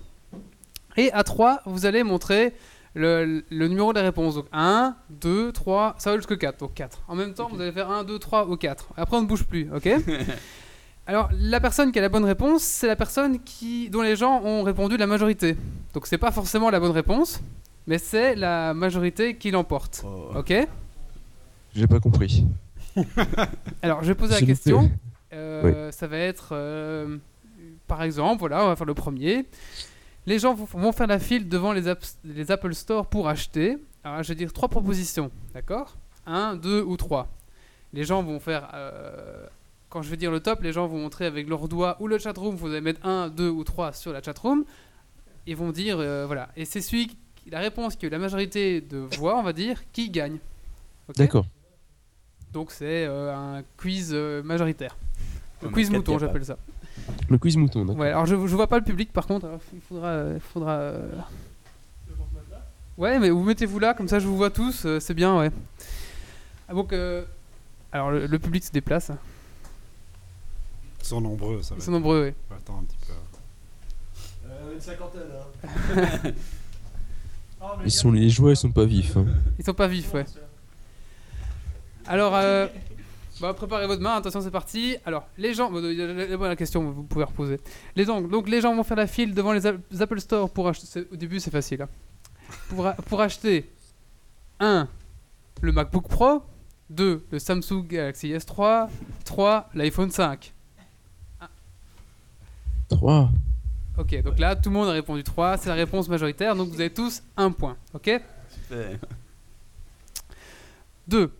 et 0.98 1.12
à 1.14 1.24
3, 1.24 1.62
vous 1.66 1.86
allez 1.86 2.04
montrer 2.04 2.54
le, 2.94 3.44
le 3.50 3.68
numéro 3.70 3.94
de 3.94 4.00
la 4.00 4.04
réponse. 4.04 4.36
Donc 4.36 4.48
1, 4.52 4.96
2, 5.10 5.54
3, 5.54 5.96
ça 5.98 6.12
va 6.12 6.18
jusqu'au 6.18 6.36
4. 6.36 6.60
Donc 6.60 6.74
4. 6.74 7.04
En 7.08 7.16
même 7.16 7.34
temps, 7.34 7.50
vous 7.52 7.62
allez 7.62 7.72
faire 7.72 7.90
1, 7.90 8.04
2, 8.04 8.20
3 8.20 8.48
au 8.48 8.58
4. 8.58 8.90
Après, 8.98 9.18
on 9.18 9.22
ne 9.22 9.28
bouge 9.28 9.46
plus, 9.46 9.70
ok? 9.74 9.90
Alors, 11.06 11.30
la 11.38 11.60
personne 11.60 11.92
qui 11.92 12.00
a 12.00 12.02
la 12.02 12.10
bonne 12.10 12.24
réponse, 12.24 12.64
c'est 12.64 12.88
la 12.88 12.96
personne 12.96 13.40
qui, 13.44 13.90
dont 13.90 14.02
les 14.02 14.16
gens 14.16 14.42
ont 14.44 14.64
répondu 14.64 14.96
la 14.96 15.08
majorité. 15.08 15.58
Donc, 15.94 16.08
c'est 16.08 16.18
pas 16.18 16.32
forcément 16.32 16.70
la 16.70 16.80
bonne 16.80 16.92
réponse, 16.92 17.42
mais 17.88 17.98
c'est 17.98 18.36
la 18.36 18.74
majorité 18.74 19.36
qui 19.38 19.52
l'emporte. 19.52 20.06
Ok? 20.36 20.54
J'ai 21.76 21.88
pas 21.88 22.00
compris. 22.00 22.46
Alors, 23.82 24.04
je 24.04 24.08
vais 24.10 24.16
poser 24.16 24.34
la 24.40 24.42
question. 24.46 24.92
Euh, 25.34 25.92
Ça 25.92 26.08
va 26.08 26.18
être, 26.18 26.50
euh, 26.52 27.18
par 27.88 28.04
exemple, 28.04 28.40
voilà, 28.42 28.64
on 28.64 28.68
va 28.68 28.76
faire 28.76 28.86
le 28.86 28.94
premier. 28.94 29.46
Les 30.26 30.40
gens 30.40 30.54
vont- 30.54 30.92
faire 30.92 31.08
la 31.08 31.20
file 31.20 31.50
devant 31.50 31.74
les, 31.74 31.88
Apple 32.52 32.74
Store 32.74 33.08
pour 33.08 33.28
acheter. 33.28 33.78
Alors, 34.04 34.22
je 34.24 34.30
vais 34.30 34.36
dire 34.36 34.54
trois 34.54 34.70
propositions, 34.70 35.32
d'accord? 35.54 35.98
Un, 36.26 36.56
deux 36.56 36.82
ou 36.82 36.96
trois. 36.98 37.28
Les 37.94 38.04
gens 38.04 38.22
vont 38.24 38.40
faire. 38.40 38.70
euh, 38.74 39.46
quand 39.90 40.02
je 40.02 40.10
vais 40.10 40.18
dire 40.18 40.32
le 40.32 40.40
top, 40.40 40.62
les 40.62 40.72
gens 40.74 40.88
vont 40.88 40.98
montrer 40.98 41.26
avec 41.26 41.48
leur 41.48 41.68
doigt 41.68 41.98
ou 42.00 42.08
le 42.08 42.18
chatroom. 42.18 42.56
Vous 42.56 42.68
allez 42.68 42.82
mettre 42.82 43.06
un, 43.06 43.30
deux 43.30 43.50
ou 43.50 43.64
trois 43.64 43.92
sur 43.94 44.12
la 44.14 44.22
chatroom. 44.24 44.64
Ils 45.46 45.56
vont 45.56 45.72
dire, 45.72 45.98
euh, 46.00 46.26
voilà. 46.26 46.50
Et 46.56 46.66
c'est 46.66 46.82
celui, 46.82 47.16
la 47.50 47.60
réponse 47.60 47.96
qui 47.96 48.06
a 48.06 48.08
eu 48.08 48.12
la 48.12 48.20
majorité 48.20 48.82
de 48.82 48.98
voix, 49.18 49.38
on 49.38 49.44
va 49.44 49.54
dire, 49.54 49.82
qui 49.92 50.10
gagne. 50.10 50.38
D'accord. 51.18 51.46
Donc 52.52 52.72
c'est 52.72 53.06
euh, 53.06 53.34
un 53.36 53.64
quiz 53.78 54.12
euh, 54.14 54.44
majoritaire. 54.44 54.96
Le 55.62 55.68
On 55.68 55.72
a 55.72 55.74
quiz 55.74 55.90
mouton, 55.90 56.20
j'appelle 56.20 56.46
ça. 56.46 56.58
Le 57.30 57.38
quiz 57.38 57.58
mouton, 57.58 57.86
d'accord. 57.86 58.00
Ouais, 58.02 58.10
alors 58.10 58.26
je, 58.26 58.36
je 58.36 58.56
vois 58.56 58.68
pas 58.68 58.78
le 58.78 58.84
public 58.84 59.12
par 59.12 59.26
contre, 59.28 59.46
alors 59.48 59.60
il 59.74 59.82
faudra. 59.82 60.08
euh, 60.08 60.34
il 60.36 60.42
faudra 60.42 60.72
euh, 60.74 61.10
Ouais, 62.98 63.18
mais 63.20 63.32
vous 63.32 63.44
mettez-vous 63.44 63.80
là, 63.80 63.94
comme 63.96 64.08
ça 64.08 64.20
je 64.20 64.28
vous 64.28 64.38
vois 64.38 64.52
tous, 64.52 64.86
euh, 64.86 65.00
c'est 65.00 65.16
bien, 65.16 65.38
ouais. 65.40 65.50
Ah, 66.70 66.74
donc, 66.74 66.94
euh, 66.94 67.26
alors 67.92 68.12
le, 68.12 68.28
le 68.28 68.40
public 68.40 68.64
se 68.64 68.72
déplace. 68.72 69.12
Ils 71.02 71.06
sont 71.08 71.20
nombreux, 71.22 71.62
ça 71.64 71.74
va. 71.74 71.80
ils 71.80 71.84
sont 71.84 71.92
nombreux, 71.92 72.22
ouais. 72.22 72.36
On 72.50 72.54
va 72.54 72.60
attendre 72.60 72.80
un 72.80 72.84
petit 72.84 72.98
peu. 73.08 73.14
Euh, 74.48 74.74
une 74.76 74.80
cinquantaine, 74.80 75.22
hein. 75.66 76.32
Ils 77.86 77.92
sont 77.92 78.12
les 78.12 78.30
joueurs, 78.30 78.52
ils 78.54 78.58
sont 78.58 78.72
pas 78.72 78.86
vifs. 78.86 79.16
hein. 79.18 79.26
Ils 79.60 79.66
sont 79.66 79.74
pas 79.74 79.88
vifs, 79.88 80.14
ouais. 80.14 80.26
Alors, 82.06 82.36
euh, 82.36 82.68
bah, 83.42 83.54
préparez 83.54 83.88
votre 83.88 84.02
main, 84.02 84.16
attention, 84.16 84.42
c'est 84.42 84.52
parti. 84.52 84.98
Alors, 85.06 85.28
les 85.38 85.54
gens, 85.54 85.72
bon, 85.72 85.82
la, 86.42 86.56
question, 86.56 86.92
vous 86.92 87.04
pouvez 87.04 87.24
reposer. 87.26 87.60
Les 87.96 88.06
gens, 88.06 88.22
donc, 88.22 88.50
les 88.50 88.60
gens 88.62 88.76
vont 88.76 88.84
faire 88.84 88.98
la 88.98 89.08
file 89.08 89.34
devant 89.34 89.54
les, 89.54 89.66
App- 89.66 89.80
les 89.92 90.02
Apple 90.02 90.20
Store 90.20 90.50
pour 90.50 90.68
acheter. 90.68 91.06
Au 91.12 91.16
début, 91.16 91.40
c'est 91.40 91.52
facile. 91.52 91.82
hein. 91.82 91.90
Pour, 92.70 92.92
pour 93.08 93.22
acheter 93.22 93.72
1. 94.60 94.88
Le 95.62 95.72
MacBook 95.72 96.08
Pro. 96.08 96.42
2. 96.90 97.26
Le 97.32 97.40
Samsung 97.40 97.88
Galaxy 97.88 98.28
S3. 98.34 98.90
3. 99.26 99.70
L'iPhone 99.74 100.12
5. 100.12 100.54
3. 102.90 103.30
Ok, 103.98 104.22
donc 104.24 104.40
là, 104.40 104.56
tout 104.56 104.70
le 104.70 104.74
monde 104.74 104.90
a 104.90 104.92
répondu 104.94 105.24
3. 105.24 105.58
C'est 105.58 105.70
la 105.70 105.76
réponse 105.76 106.10
majoritaire, 106.10 106.56
donc 106.56 106.70
vous 106.70 106.80
avez 106.82 106.92
tous 106.94 107.22
un 107.38 107.52
point. 107.52 107.78
Ok 107.94 108.10
Super. 108.50 109.00
2. 111.08 111.32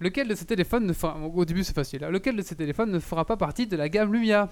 Lequel 0.00 0.28
de 0.28 0.34
ces 0.34 0.44
téléphones 0.44 0.84
ne 0.86 0.92
fera... 0.92 1.16
Au 1.18 1.44
début, 1.44 1.62
c'est 1.64 1.74
facile. 1.74 2.04
hein. 2.04 2.10
Lequel 2.10 2.36
de 2.36 2.42
ces 2.42 2.56
téléphones 2.56 2.90
ne 2.90 2.98
fera 2.98 3.24
pas 3.24 3.36
partie 3.36 3.66
de 3.66 3.76
la 3.76 3.88
gamme 3.88 4.12
Lumia? 4.12 4.48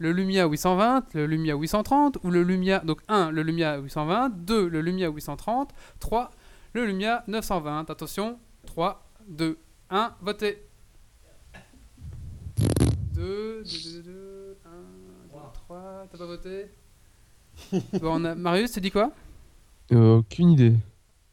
Le 0.00 0.12
Lumia 0.12 0.46
820, 0.46 1.14
le 1.14 1.26
Lumia 1.26 1.54
830 1.56 2.18
ou 2.24 2.30
le 2.30 2.42
Lumia... 2.42 2.80
Donc 2.80 3.00
1. 3.08 3.30
Le 3.30 3.42
Lumia 3.42 3.78
820. 3.78 4.30
2. 4.30 4.68
Le 4.68 4.80
Lumia 4.80 5.08
830. 5.08 5.70
3. 6.00 6.30
Le 6.74 6.84
Lumia 6.84 7.24
920. 7.28 7.88
Attention. 7.90 8.38
3, 8.66 9.08
2, 9.28 9.56
1. 9.90 10.14
Votez. 10.20 10.66
2, 13.14 13.62
2, 13.62 13.64
2, 13.64 14.02
2, 14.02 14.56
1, 14.64 14.68
2, 15.32 15.38
3. 15.54 16.06
T'as 16.10 16.18
pas 16.18 16.26
voté? 16.26 16.66
Bon, 18.00 18.20
on 18.20 18.24
a... 18.24 18.34
Marius, 18.34 18.72
tu 18.72 18.80
dis 18.80 18.90
quoi? 18.90 19.10
Euh, 19.92 20.18
aucune 20.18 20.50
idée. 20.50 20.74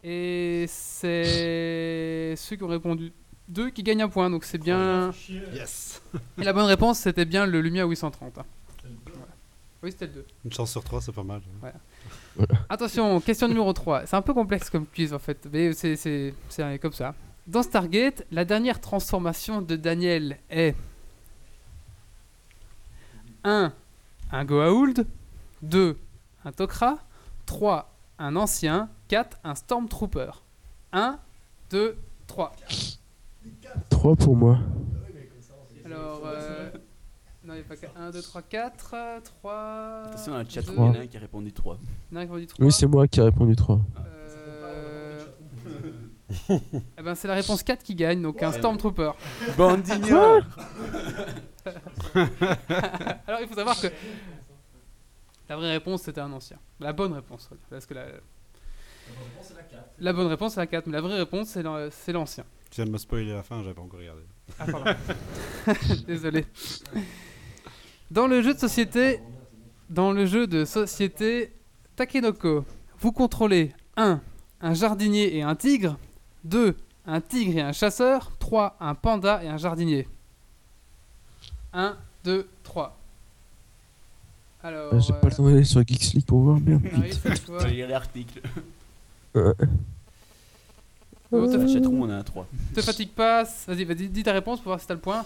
Et 0.04 0.66
c'est 0.68 2.36
ceux 2.38 2.56
qui 2.56 2.64
ont 2.64 2.68
répondu 2.68 3.12
2 3.48 3.70
qui 3.72 3.84
gagnent 3.84 4.04
un 4.04 4.10
point, 4.10 4.30
donc 4.30 4.44
c'est 4.44 4.58
bien. 4.58 5.12
Yes 5.54 6.02
Et 6.40 6.44
la 6.44 6.54
bonne 6.54 6.66
réponse 6.66 7.00
c'était 7.00 7.26
bien 7.26 7.46
le 7.46 7.60
Lumia 7.62 7.86
830. 7.86 8.38
hein. 8.38 8.46
Voilà. 9.06 9.26
Oui, 9.84 9.92
c'était 9.92 10.08
le 10.08 10.14
2. 10.14 10.26
Une 10.46 10.54
chance 10.54 10.72
sur 10.72 10.84
trois, 10.84 11.02
c'est 11.02 11.12
pas 11.12 11.24
mal. 11.24 11.42
Attention, 12.70 13.20
question 13.20 13.48
numéro 13.48 13.72
3. 13.74 14.06
C'est 14.06 14.16
un 14.16 14.22
peu 14.22 14.34
complexe 14.34 14.70
comme 14.70 14.86
quiz 14.86 15.14
en 15.14 15.20
fait, 15.20 15.48
mais 15.52 15.74
c'est 15.74 16.34
comme 16.82 16.94
ça. 16.94 17.14
Dans 17.48 17.62
Stargate, 17.64 18.26
la 18.32 18.46
dernière 18.46 18.80
transformation 18.82 19.62
de 19.62 19.76
Daniel 19.76 20.38
est 20.50 20.76
1. 23.44 23.72
Un 24.32 24.46
Goa'uld 24.46 25.06
2. 25.62 25.98
Un 26.46 26.52
Tok'ra 26.52 27.00
3. 27.48 27.92
Un 28.20 28.36
ancien 28.36 28.90
4. 29.08 29.40
Un 29.44 29.56
Stormtrooper 29.56 30.30
1, 30.94 31.20
2, 31.72 31.98
3. 32.28 32.52
3 33.90 34.16
pour 34.16 34.36
moi. 34.36 34.60
Alors, 35.84 36.22
euh, 36.26 36.70
non, 37.44 37.56
il 37.56 37.58
n'y 37.58 37.62
a 37.62 37.64
pas 37.64 37.76
1, 38.00 38.12
2, 38.12 38.22
3, 38.22 38.42
4, 38.44 38.96
3... 39.24 40.04
Attention, 40.06 40.32
dans 40.34 40.38
le 40.40 40.46
chat, 40.48 40.62
il 40.62 40.76
y 40.76 40.80
en 40.80 40.94
a 40.94 41.00
un 41.00 41.08
qui 41.08 41.18
a 41.18 41.20
répondu 41.20 41.52
3. 41.52 41.74
Non, 41.74 41.82
il 42.12 42.18
a 42.18 42.22
répondu 42.22 42.48
3. 42.48 42.66
Oui, 42.66 42.72
c'est 42.72 42.88
moi 42.88 43.08
qui 43.08 43.20
ai 43.20 43.24
répondu 43.24 43.56
3. 43.56 43.80
Euh... 43.98 45.26
eh 46.50 47.02
ben, 47.02 47.16
c'est 47.16 47.28
la 47.28 47.34
réponse 47.34 47.64
4 47.64 47.84
qui 47.84 47.96
gagne, 47.96 48.22
donc 48.22 48.42
un 48.44 48.52
Stormtrooper. 48.52 49.12
Bande 49.58 49.82
d'ignores 49.82 50.44
Alors, 53.28 53.42
il 53.42 53.48
faut 53.48 53.56
savoir 53.56 53.80
que 53.80 53.88
la 55.50 55.56
vraie 55.56 55.72
réponse, 55.72 56.04
c'était 56.04 56.22
un 56.22 56.32
ancien. 56.32 56.58
La 56.80 56.94
bonne 56.94 57.14
réponse, 57.14 57.48
voilà. 57.50 57.62
parce 57.70 57.86
que 57.86 57.94
la... 57.94 58.06
la 60.00 60.14
bonne 60.14 60.28
réponse, 60.28 60.54
c'est 60.54 60.60
la 60.60 60.68
4, 60.68 60.88
mais 60.88 60.94
la 60.94 61.02
vraie 61.02 61.18
réponse, 61.18 61.50
c'est 61.50 62.12
l'ancien. 62.14 62.46
Tu 62.72 62.82
viens 62.82 62.86
de 62.86 62.92
me 62.92 62.98
spoiler 62.98 63.32
la 63.32 63.44
fin, 63.44 63.62
j'avais 63.62 63.74
pas 63.74 63.82
encore 63.82 64.00
regardé. 64.00 64.24
Ah, 64.60 64.66
pardon. 64.66 64.92
Désolé. 66.08 66.46
Dans 68.12 68.28
le 68.28 68.42
jeu 68.42 68.54
de 68.54 68.60
société, 68.60 69.22
dans 69.90 70.12
le 70.12 70.26
jeu 70.26 70.48
de 70.48 70.66
société 70.66 71.54
Takenoko, 71.96 72.66
vous 73.00 73.12
contrôlez 73.12 73.72
1. 73.98 74.22
Un 74.62 74.74
jardinier 74.74 75.38
et 75.38 75.42
un 75.44 75.56
tigre. 75.56 75.98
2. 76.44 76.76
Un 77.06 77.22
tigre 77.22 77.58
et 77.58 77.62
un 77.62 77.72
chasseur. 77.72 78.32
3. 78.40 78.78
Un 78.80 78.96
panda 78.96 79.44
et 79.44 79.48
un 79.48 79.58
jardinier. 79.58 80.08
1, 81.74 81.98
2, 82.24 82.48
3. 82.64 82.98
Alors. 84.66 84.90
Ah, 84.94 85.00
J'ai 85.00 85.14
pas 85.14 85.30
le 85.30 85.36
temps 85.36 85.44
d'aller 85.48 85.64
sur 85.64 85.86
Geeks 85.86 86.14
League 86.14 86.26
pour 86.26 86.40
voir. 86.40 86.60
Merde. 86.60 86.82
euh, 86.92 87.58
vais 87.60 87.70
lire 87.70 87.88
l'article. 87.88 88.42
Ouais. 89.36 89.54
Chatroom, 91.32 92.02
on 92.02 92.10
a 92.10 92.16
un 92.16 92.24
3. 92.24 92.48
te 92.74 92.82
fatigue 92.82 93.12
pas. 93.12 93.44
Vas-y, 93.68 93.84
vas-y, 93.84 94.08
dis 94.10 94.24
ta 94.24 94.34
réponse 94.34 94.60
pour 94.60 94.70
voir 94.70 94.80
si 94.80 94.88
t'as 94.88 94.96
le 94.96 95.00
point. 95.00 95.24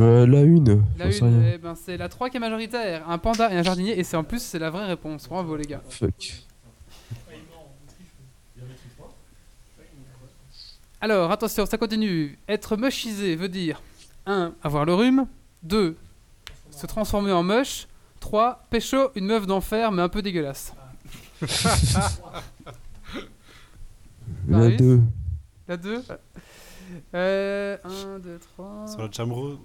Euh, 0.00 0.26
la 0.26 0.40
une. 0.42 0.82
La 0.98 1.06
une, 1.06 1.44
eh 1.54 1.58
ben, 1.58 1.76
c'est 1.76 1.96
la 1.96 2.08
3 2.08 2.28
qui 2.28 2.38
est 2.38 2.40
majoritaire. 2.40 3.08
Un 3.08 3.18
panda 3.18 3.52
et 3.52 3.56
un 3.56 3.62
jardinier. 3.62 3.98
Et 3.98 4.02
c'est 4.02 4.16
en 4.16 4.24
plus, 4.24 4.42
c'est 4.42 4.58
la 4.58 4.70
vraie 4.70 4.86
réponse. 4.86 5.28
Bravo, 5.28 5.56
les 5.56 5.64
gars. 5.64 5.82
Fuck. 5.88 6.42
Alors, 11.00 11.30
attention, 11.30 11.66
ça 11.66 11.78
continue. 11.78 12.36
Être 12.48 12.76
mushisé 12.76 13.36
veut 13.36 13.48
dire 13.48 13.80
1. 14.26 14.54
Avoir 14.62 14.84
le 14.84 14.94
rhume 14.94 15.26
2. 15.62 15.96
Se 16.70 16.86
transformer 16.86 17.30
en 17.30 17.44
mush 17.44 17.86
3. 18.26 18.66
Pécho 18.70 19.10
une 19.14 19.26
meuf 19.26 19.46
d'enfer 19.46 19.92
mais 19.92 20.02
un 20.02 20.08
peu 20.08 20.20
dégueulasse. 20.20 20.74
La 24.48 24.58
Maris 24.58 24.76
2. 24.76 25.00
La 25.68 25.76
2 25.76 26.02
euh, 27.14 27.76
1, 27.84 28.18
2, 28.18 28.38
3. 28.38 28.86
Sur 28.88 29.02
le 29.02 29.08
chat 29.12 29.22
room, 29.24 29.58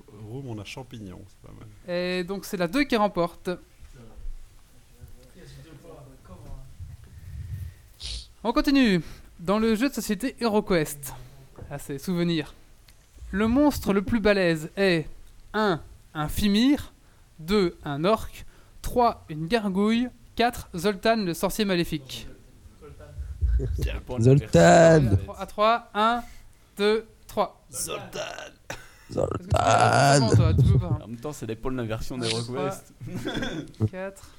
on 0.47 0.59
a 0.59 0.63
champignons, 0.63 1.21
c'est 1.27 1.39
pas 1.47 1.53
mal. 1.53 1.67
Et 1.95 2.23
donc 2.23 2.45
c'est 2.45 2.57
la 2.57 2.67
2 2.67 2.83
qui 2.83 2.95
remporte. 2.95 3.49
On 8.43 8.53
continue. 8.53 9.01
Dans 9.39 9.57
le 9.57 9.73
jeu 9.75 9.89
de 9.89 9.93
société 9.93 10.35
HeroQuest. 10.39 11.15
Ah, 11.71 11.79
c'est 11.79 11.97
souvenir. 11.97 12.53
Le 13.31 13.47
monstre 13.47 13.91
le 13.93 14.03
plus 14.03 14.19
balèze 14.19 14.69
est 14.77 15.07
1. 15.53 15.79
Un 16.13 16.27
Fimir 16.27 16.93
2. 17.39 17.77
Un 17.85 18.03
orc 18.03 18.29
3. 18.81 19.25
Une 19.29 19.47
gargouille 19.47 20.09
4. 20.35 20.69
Zoltan 20.75 21.17
le 21.17 21.33
sorcier 21.33 21.65
maléfique. 21.65 22.27
Zoltan. 24.19 25.17
À 25.37 25.45
3, 25.45 25.89
1, 25.93 26.23
2, 26.77 27.05
3. 27.27 27.65
Zoltan. 27.71 28.19
En 31.03 31.07
même 31.07 31.17
temps, 31.17 31.33
ça 31.33 31.45
dépend 31.45 31.71
de 31.71 31.77
la 31.77 31.83
version 31.83 32.17
des 32.17 32.27
requests. 32.27 32.93
4. 33.91 34.29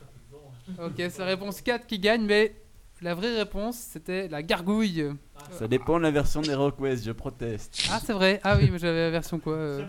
Ok, 0.84 0.94
c'est 0.96 1.18
la 1.18 1.24
réponse 1.26 1.60
4 1.60 1.86
qui 1.86 1.98
gagne, 1.98 2.24
mais 2.24 2.54
la 3.02 3.14
vraie 3.14 3.36
réponse 3.36 3.76
c'était 3.76 4.28
la 4.28 4.42
gargouille. 4.42 5.10
Ça 5.50 5.66
dépend 5.66 5.98
de 5.98 6.04
la 6.04 6.10
version 6.10 6.40
des 6.40 6.54
requests, 6.54 7.04
je 7.04 7.12
proteste. 7.12 7.88
Ah, 7.90 8.00
c'est 8.02 8.12
vrai. 8.12 8.40
Ah 8.44 8.56
oui, 8.56 8.70
mais 8.70 8.78
j'avais 8.78 9.00
la 9.00 9.10
version 9.10 9.38
quoi 9.40 9.54
euh, 9.54 9.86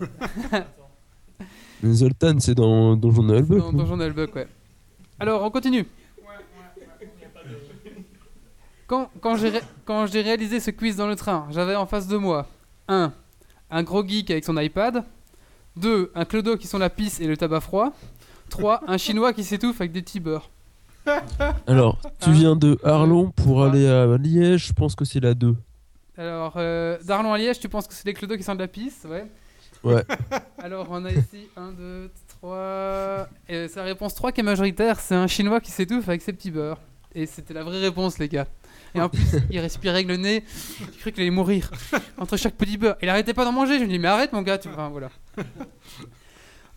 Zoltan, 1.84 2.38
c'est 2.40 2.54
dans 2.54 2.96
Donjon 2.96 3.22
de. 3.22 3.40
Dans 3.40 3.72
Donjon 3.72 3.98
ouais. 3.98 4.48
Alors, 5.18 5.42
on 5.42 5.50
continue. 5.50 5.86
Quand, 8.86 9.10
quand 9.20 9.36
j'ai 9.36 9.48
ré- 9.48 9.60
quand 9.84 10.06
j'ai 10.06 10.20
réalisé 10.22 10.60
ce 10.60 10.70
quiz 10.70 10.96
dans 10.96 11.08
le 11.08 11.16
train, 11.16 11.48
j'avais 11.50 11.74
en 11.74 11.86
face 11.86 12.06
de 12.06 12.16
moi 12.16 12.46
1. 12.88 13.12
Un 13.70 13.82
gros 13.82 14.06
geek 14.06 14.30
avec 14.30 14.44
son 14.44 14.56
iPad 14.58 15.02
2. 15.76 16.12
Un 16.14 16.24
clodo 16.24 16.56
qui 16.56 16.66
sont 16.68 16.78
la 16.78 16.88
pisse 16.90 17.20
et 17.20 17.26
le 17.26 17.36
tabac 17.36 17.60
froid 17.60 17.92
3. 18.50 18.82
Un 18.86 18.96
chinois 18.96 19.32
qui 19.32 19.42
s'étouffe 19.42 19.80
avec 19.80 19.92
des 19.92 20.02
petits 20.02 20.20
beurres. 20.20 20.50
Alors, 21.66 21.98
tu 22.20 22.30
viens 22.32 22.54
de 22.56 22.78
Arlon 22.84 23.30
pour 23.30 23.64
aller 23.64 23.88
à 23.88 24.16
Liège, 24.18 24.68
je 24.68 24.72
pense 24.72 24.94
que 24.94 25.04
c'est 25.04 25.20
la 25.20 25.34
2. 25.34 25.54
Alors, 26.16 26.54
euh, 26.56 26.96
d'Arlon 27.04 27.32
à 27.32 27.38
Liège, 27.38 27.58
tu 27.60 27.68
penses 27.68 27.86
que 27.86 27.94
c'est 27.94 28.06
les 28.06 28.14
clodos 28.14 28.36
qui 28.36 28.42
sont 28.42 28.54
de 28.54 28.60
la 28.60 28.68
pisse 28.68 29.04
Ouais. 29.08 29.26
Ouais. 29.86 30.04
Alors, 30.58 30.88
on 30.90 31.04
a 31.04 31.12
ici 31.12 31.48
1, 31.56 31.72
2, 31.72 32.10
3. 32.40 33.28
Et 33.48 33.68
sa 33.68 33.84
réponse 33.84 34.14
3 34.14 34.32
qui 34.32 34.40
est 34.40 34.44
majoritaire, 34.44 34.98
c'est 34.98 35.14
un 35.14 35.28
chinois 35.28 35.60
qui 35.60 35.70
s'étouffe 35.70 36.08
avec 36.08 36.22
ses 36.22 36.32
petits 36.32 36.50
beurres. 36.50 36.80
Et 37.14 37.26
c'était 37.26 37.54
la 37.54 37.62
vraie 37.62 37.78
réponse, 37.80 38.18
les 38.18 38.28
gars. 38.28 38.48
Et 38.94 39.00
en 39.00 39.08
plus, 39.08 39.24
il 39.50 39.60
respirait 39.60 39.94
avec 39.94 40.08
le 40.08 40.16
nez. 40.16 40.44
J'ai 40.80 40.98
cru 40.98 41.12
qu'il 41.12 41.22
allait 41.22 41.30
mourir 41.30 41.70
entre 42.18 42.36
chaque 42.36 42.54
petit 42.54 42.76
beurre. 42.76 42.96
Il 43.00 43.08
arrêtait 43.08 43.32
pas 43.32 43.44
d'en 43.44 43.52
manger. 43.52 43.78
Je 43.78 43.84
me 43.84 43.88
dis, 43.88 43.98
mais 43.98 44.08
arrête, 44.08 44.32
mon 44.32 44.42
gars. 44.42 44.58
Tu... 44.58 44.68
Enfin, 44.68 44.88
voilà. 44.88 45.10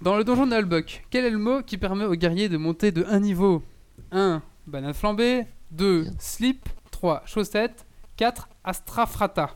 Dans 0.02 0.16
le 0.16 0.24
donjon 0.24 0.48
d'Albuck, 0.48 1.04
quel 1.10 1.26
est 1.26 1.30
le 1.30 1.40
mot 1.40 1.62
qui 1.62 1.78
permet 1.78 2.06
aux 2.06 2.16
guerriers 2.16 2.48
de 2.48 2.58
monter 2.58 2.92
de 2.92 3.04
un 3.10 3.20
niveau? 3.20 3.64
1. 4.12 4.42
Banane 4.68 4.94
flambée. 4.94 5.46
2. 5.72 6.06
Slip. 6.20 6.70
3. 6.92 7.24
Chaussette. 7.26 7.86
4. 8.18 8.50
Astrafrata. 8.64 9.56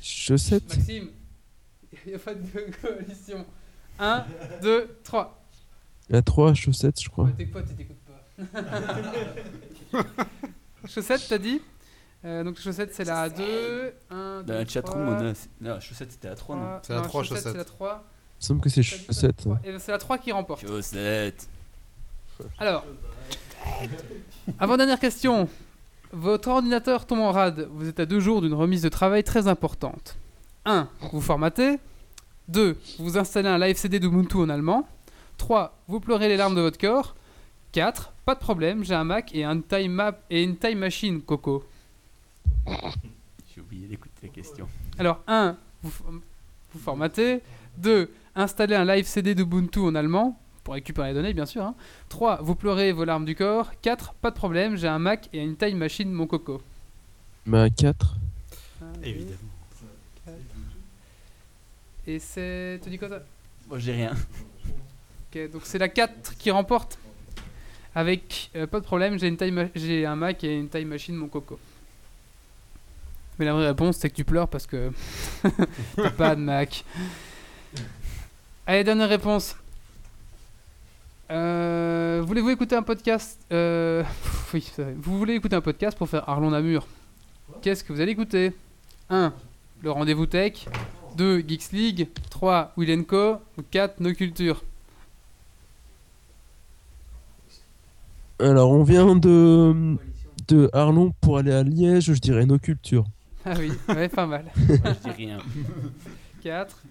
Chaussette 0.00 0.68
Maxime, 0.68 1.08
il 2.06 2.10
n'y 2.10 2.14
a 2.14 2.18
pas 2.18 2.34
de 2.34 2.46
coalition. 2.80 3.44
1, 3.98 4.24
2, 4.62 4.98
3. 5.04 5.40
La 6.10 6.22
3, 6.22 6.54
chaussette, 6.54 7.00
je 7.00 7.08
crois. 7.08 7.30
Tes 7.36 7.46
potes, 7.46 7.64
ils 7.70 7.76
t'écoutent 7.76 7.96
pas. 9.92 10.02
Chaussette, 10.88 11.24
t'as 11.28 11.38
dit? 11.38 11.62
Euh, 12.24 12.44
Donc, 12.44 12.58
chaussette, 12.58 12.94
c'est 12.94 13.04
la 13.04 13.28
2. 13.30 13.92
1, 14.10 14.42
2, 14.42 14.44
Dans 14.44 14.54
la 14.54 14.66
chatroom, 14.66 15.08
on 15.08 15.12
a. 15.30 15.32
Non, 15.60 15.80
chaussette, 15.80 16.12
c'était 16.12 16.28
à 16.28 16.34
3, 16.34 16.56
non 16.56 16.78
C'est 16.82 16.92
la 16.94 17.00
3, 17.02 17.22
chaussette. 17.22 17.36
chaussette. 17.44 17.52
C'est 17.52 17.58
la 17.58 17.64
3. 17.64 18.04
Il 18.04 18.36
me 18.36 18.46
semble 18.46 18.60
que 18.60 18.68
c'est 18.68 18.82
chaussette. 18.82 19.46
Et 19.64 19.70
ben, 19.72 19.78
c'est 19.78 19.92
la 19.92 19.98
3 19.98 20.18
qui 20.18 20.32
remporte. 20.32 20.66
Chaussette. 20.66 21.48
Alors, 22.58 22.84
avant-dernière 24.58 24.98
question. 24.98 25.48
Votre 26.12 26.48
ordinateur 26.48 27.06
tombe 27.06 27.20
en 27.20 27.32
rade. 27.32 27.68
Vous 27.72 27.88
êtes 27.88 27.98
à 28.00 28.06
deux 28.06 28.20
jours 28.20 28.42
d'une 28.42 28.54
remise 28.54 28.82
de 28.82 28.88
travail 28.88 29.24
très 29.24 29.48
importante. 29.48 30.16
1. 30.66 30.88
Vous 31.12 31.20
formatez. 31.20 31.78
2. 32.48 32.76
Vous 32.98 33.18
installez 33.18 33.48
un 33.48 33.58
live 33.58 33.76
CD 33.76 33.98
d'Ubuntu 33.98 34.36
en 34.38 34.48
allemand. 34.48 34.86
3. 35.38 35.76
Vous 35.88 36.00
pleurez 36.00 36.28
les 36.28 36.36
larmes 36.36 36.54
de 36.54 36.60
votre 36.60 36.78
corps. 36.78 37.14
4. 37.72 38.12
Pas 38.24 38.34
de 38.34 38.40
problème, 38.40 38.84
j'ai 38.84 38.94
un 38.94 39.04
Mac 39.04 39.34
et, 39.34 39.44
un 39.44 39.60
time 39.60 39.92
map 39.92 40.18
et 40.30 40.42
une 40.42 40.56
time 40.56 40.78
machine, 40.78 41.20
Coco. 41.20 41.64
J'ai 43.54 43.60
oublié 43.60 43.86
d'écouter 43.86 44.14
la 44.22 44.28
question. 44.28 44.68
Alors, 44.98 45.20
1. 45.26 45.56
Vous, 45.82 45.92
vous 46.72 46.78
formatez. 46.80 47.40
2. 47.78 48.10
Installez 48.34 48.74
un 48.74 48.84
live 48.84 49.06
CD 49.06 49.34
d'Ubuntu 49.34 49.80
en 49.80 49.94
allemand. 49.94 50.38
Pour 50.64 50.74
récupérer 50.74 51.08
les 51.08 51.14
données, 51.14 51.34
bien 51.34 51.46
sûr. 51.46 51.72
3. 52.08 52.40
Vous 52.42 52.54
pleurez 52.54 52.92
vos 52.92 53.04
larmes 53.04 53.24
du 53.24 53.34
corps. 53.34 53.72
4. 53.82 54.14
Pas 54.14 54.30
de 54.30 54.36
problème, 54.36 54.76
j'ai 54.76 54.88
un 54.88 54.98
Mac 54.98 55.28
et 55.32 55.42
une 55.42 55.56
time 55.56 55.76
machine, 55.76 56.10
mon 56.10 56.26
Coco. 56.26 56.62
Bah, 57.46 57.68
4. 57.70 58.16
Évidemment. 59.02 59.43
Et 62.06 62.18
c'est. 62.18 62.80
Tu 62.82 62.90
dis 62.90 62.98
quoi 62.98 63.08
ça 63.08 63.22
Moi, 63.68 63.78
j'ai 63.78 63.92
rien. 63.92 64.12
Ok, 65.32 65.50
donc 65.50 65.62
c'est 65.64 65.78
la 65.78 65.88
4 65.88 66.36
qui 66.36 66.50
remporte. 66.50 66.98
Avec 67.96 68.50
euh, 68.56 68.66
pas 68.66 68.80
de 68.80 68.84
problème, 68.84 69.18
j'ai 69.18 69.28
une 69.28 69.36
ma- 69.52 69.68
j'ai 69.74 70.04
un 70.04 70.16
Mac 70.16 70.42
et 70.44 70.58
une 70.58 70.68
taille 70.68 70.84
machine 70.84 71.14
mon 71.14 71.28
coco. 71.28 71.58
Mais 73.38 73.44
la 73.44 73.52
vraie 73.52 73.66
réponse 73.68 73.96
c'est 73.98 74.10
que 74.10 74.14
tu 74.16 74.24
pleures 74.24 74.48
parce 74.48 74.66
que 74.66 74.90
t'as 75.96 76.10
pas 76.10 76.34
de 76.34 76.40
Mac. 76.40 76.84
Allez, 78.66 78.82
dernière 78.82 79.08
réponse. 79.08 79.56
Euh, 81.30 82.20
Voulez-vous 82.26 82.50
écouter 82.50 82.74
un 82.76 82.82
podcast 82.82 83.38
Euh, 83.52 84.02
Oui, 84.54 84.70
vous 84.96 85.18
voulez 85.18 85.34
écouter 85.34 85.56
un 85.56 85.60
podcast 85.60 85.96
pour 85.96 86.08
faire 86.08 86.28
Arlon 86.28 86.50
Namur? 86.50 86.86
Qu'est-ce 87.62 87.84
que 87.84 87.92
vous 87.92 88.00
allez 88.00 88.12
écouter? 88.12 88.52
1. 89.08 89.32
Le 89.82 89.90
rendez-vous 89.90 90.26
tech. 90.26 90.66
2. 91.16 91.44
Geeks 91.46 91.72
League. 91.72 92.08
3. 92.30 92.72
Will 92.76 93.04
Co. 93.06 93.38
4. 93.70 94.00
Nos 94.00 94.12
cultures. 94.14 94.62
Alors, 98.40 98.70
on 98.70 98.82
vient 98.82 99.14
de, 99.16 99.96
de 100.48 100.68
Arlon 100.72 101.12
pour 101.20 101.38
aller 101.38 101.52
à 101.52 101.62
Liège, 101.62 102.12
je 102.12 102.20
dirais 102.20 102.46
nos 102.46 102.58
cultures. 102.58 103.04
Ah 103.44 103.54
oui, 103.58 103.70
ouais, 103.88 104.08
pas 104.08 104.26
mal. 104.26 104.50
Moi, 104.56 104.78
je 105.04 105.10
dis 105.10 105.16
rien. 105.16 105.38
4. 106.42 106.82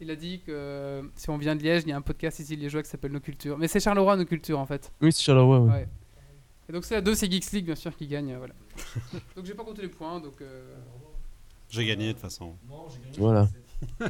Il 0.00 0.10
a 0.10 0.16
dit 0.16 0.40
que 0.44 1.02
si 1.16 1.30
on 1.30 1.36
vient 1.36 1.54
de 1.54 1.62
Liège, 1.62 1.82
il 1.84 1.90
y 1.90 1.92
a 1.92 1.96
un 1.96 2.00
podcast 2.02 2.38
ici 2.38 2.56
liégeois 2.56 2.82
qui 2.82 2.88
s'appelle 2.88 3.12
Nos 3.12 3.20
Cultures. 3.20 3.58
Mais 3.58 3.68
c'est 3.68 3.80
Charleroi, 3.80 4.16
Nos 4.16 4.24
Cultures, 4.24 4.58
en 4.58 4.66
fait. 4.66 4.90
Oui, 5.00 5.12
c'est 5.12 5.22
Charleroi, 5.22 5.60
ouais. 5.60 5.70
Ouais. 5.70 5.88
Et 6.68 6.72
donc 6.72 6.84
c'est 6.84 6.94
la 6.94 7.00
2, 7.02 7.14
c'est 7.14 7.30
Geeks 7.30 7.52
League, 7.52 7.66
bien 7.66 7.74
sûr, 7.74 7.94
qui 7.94 8.06
gagne. 8.06 8.34
voilà. 8.36 8.54
donc 9.36 9.44
j'ai 9.44 9.54
pas 9.54 9.64
compté 9.64 9.82
les 9.82 9.88
points, 9.88 10.18
donc... 10.20 10.40
euh, 10.40 10.74
J'ai 11.74 11.84
gagné 11.86 12.08
de 12.08 12.12
toute 12.12 12.20
façon. 12.22 12.54
Voilà. 13.18 13.48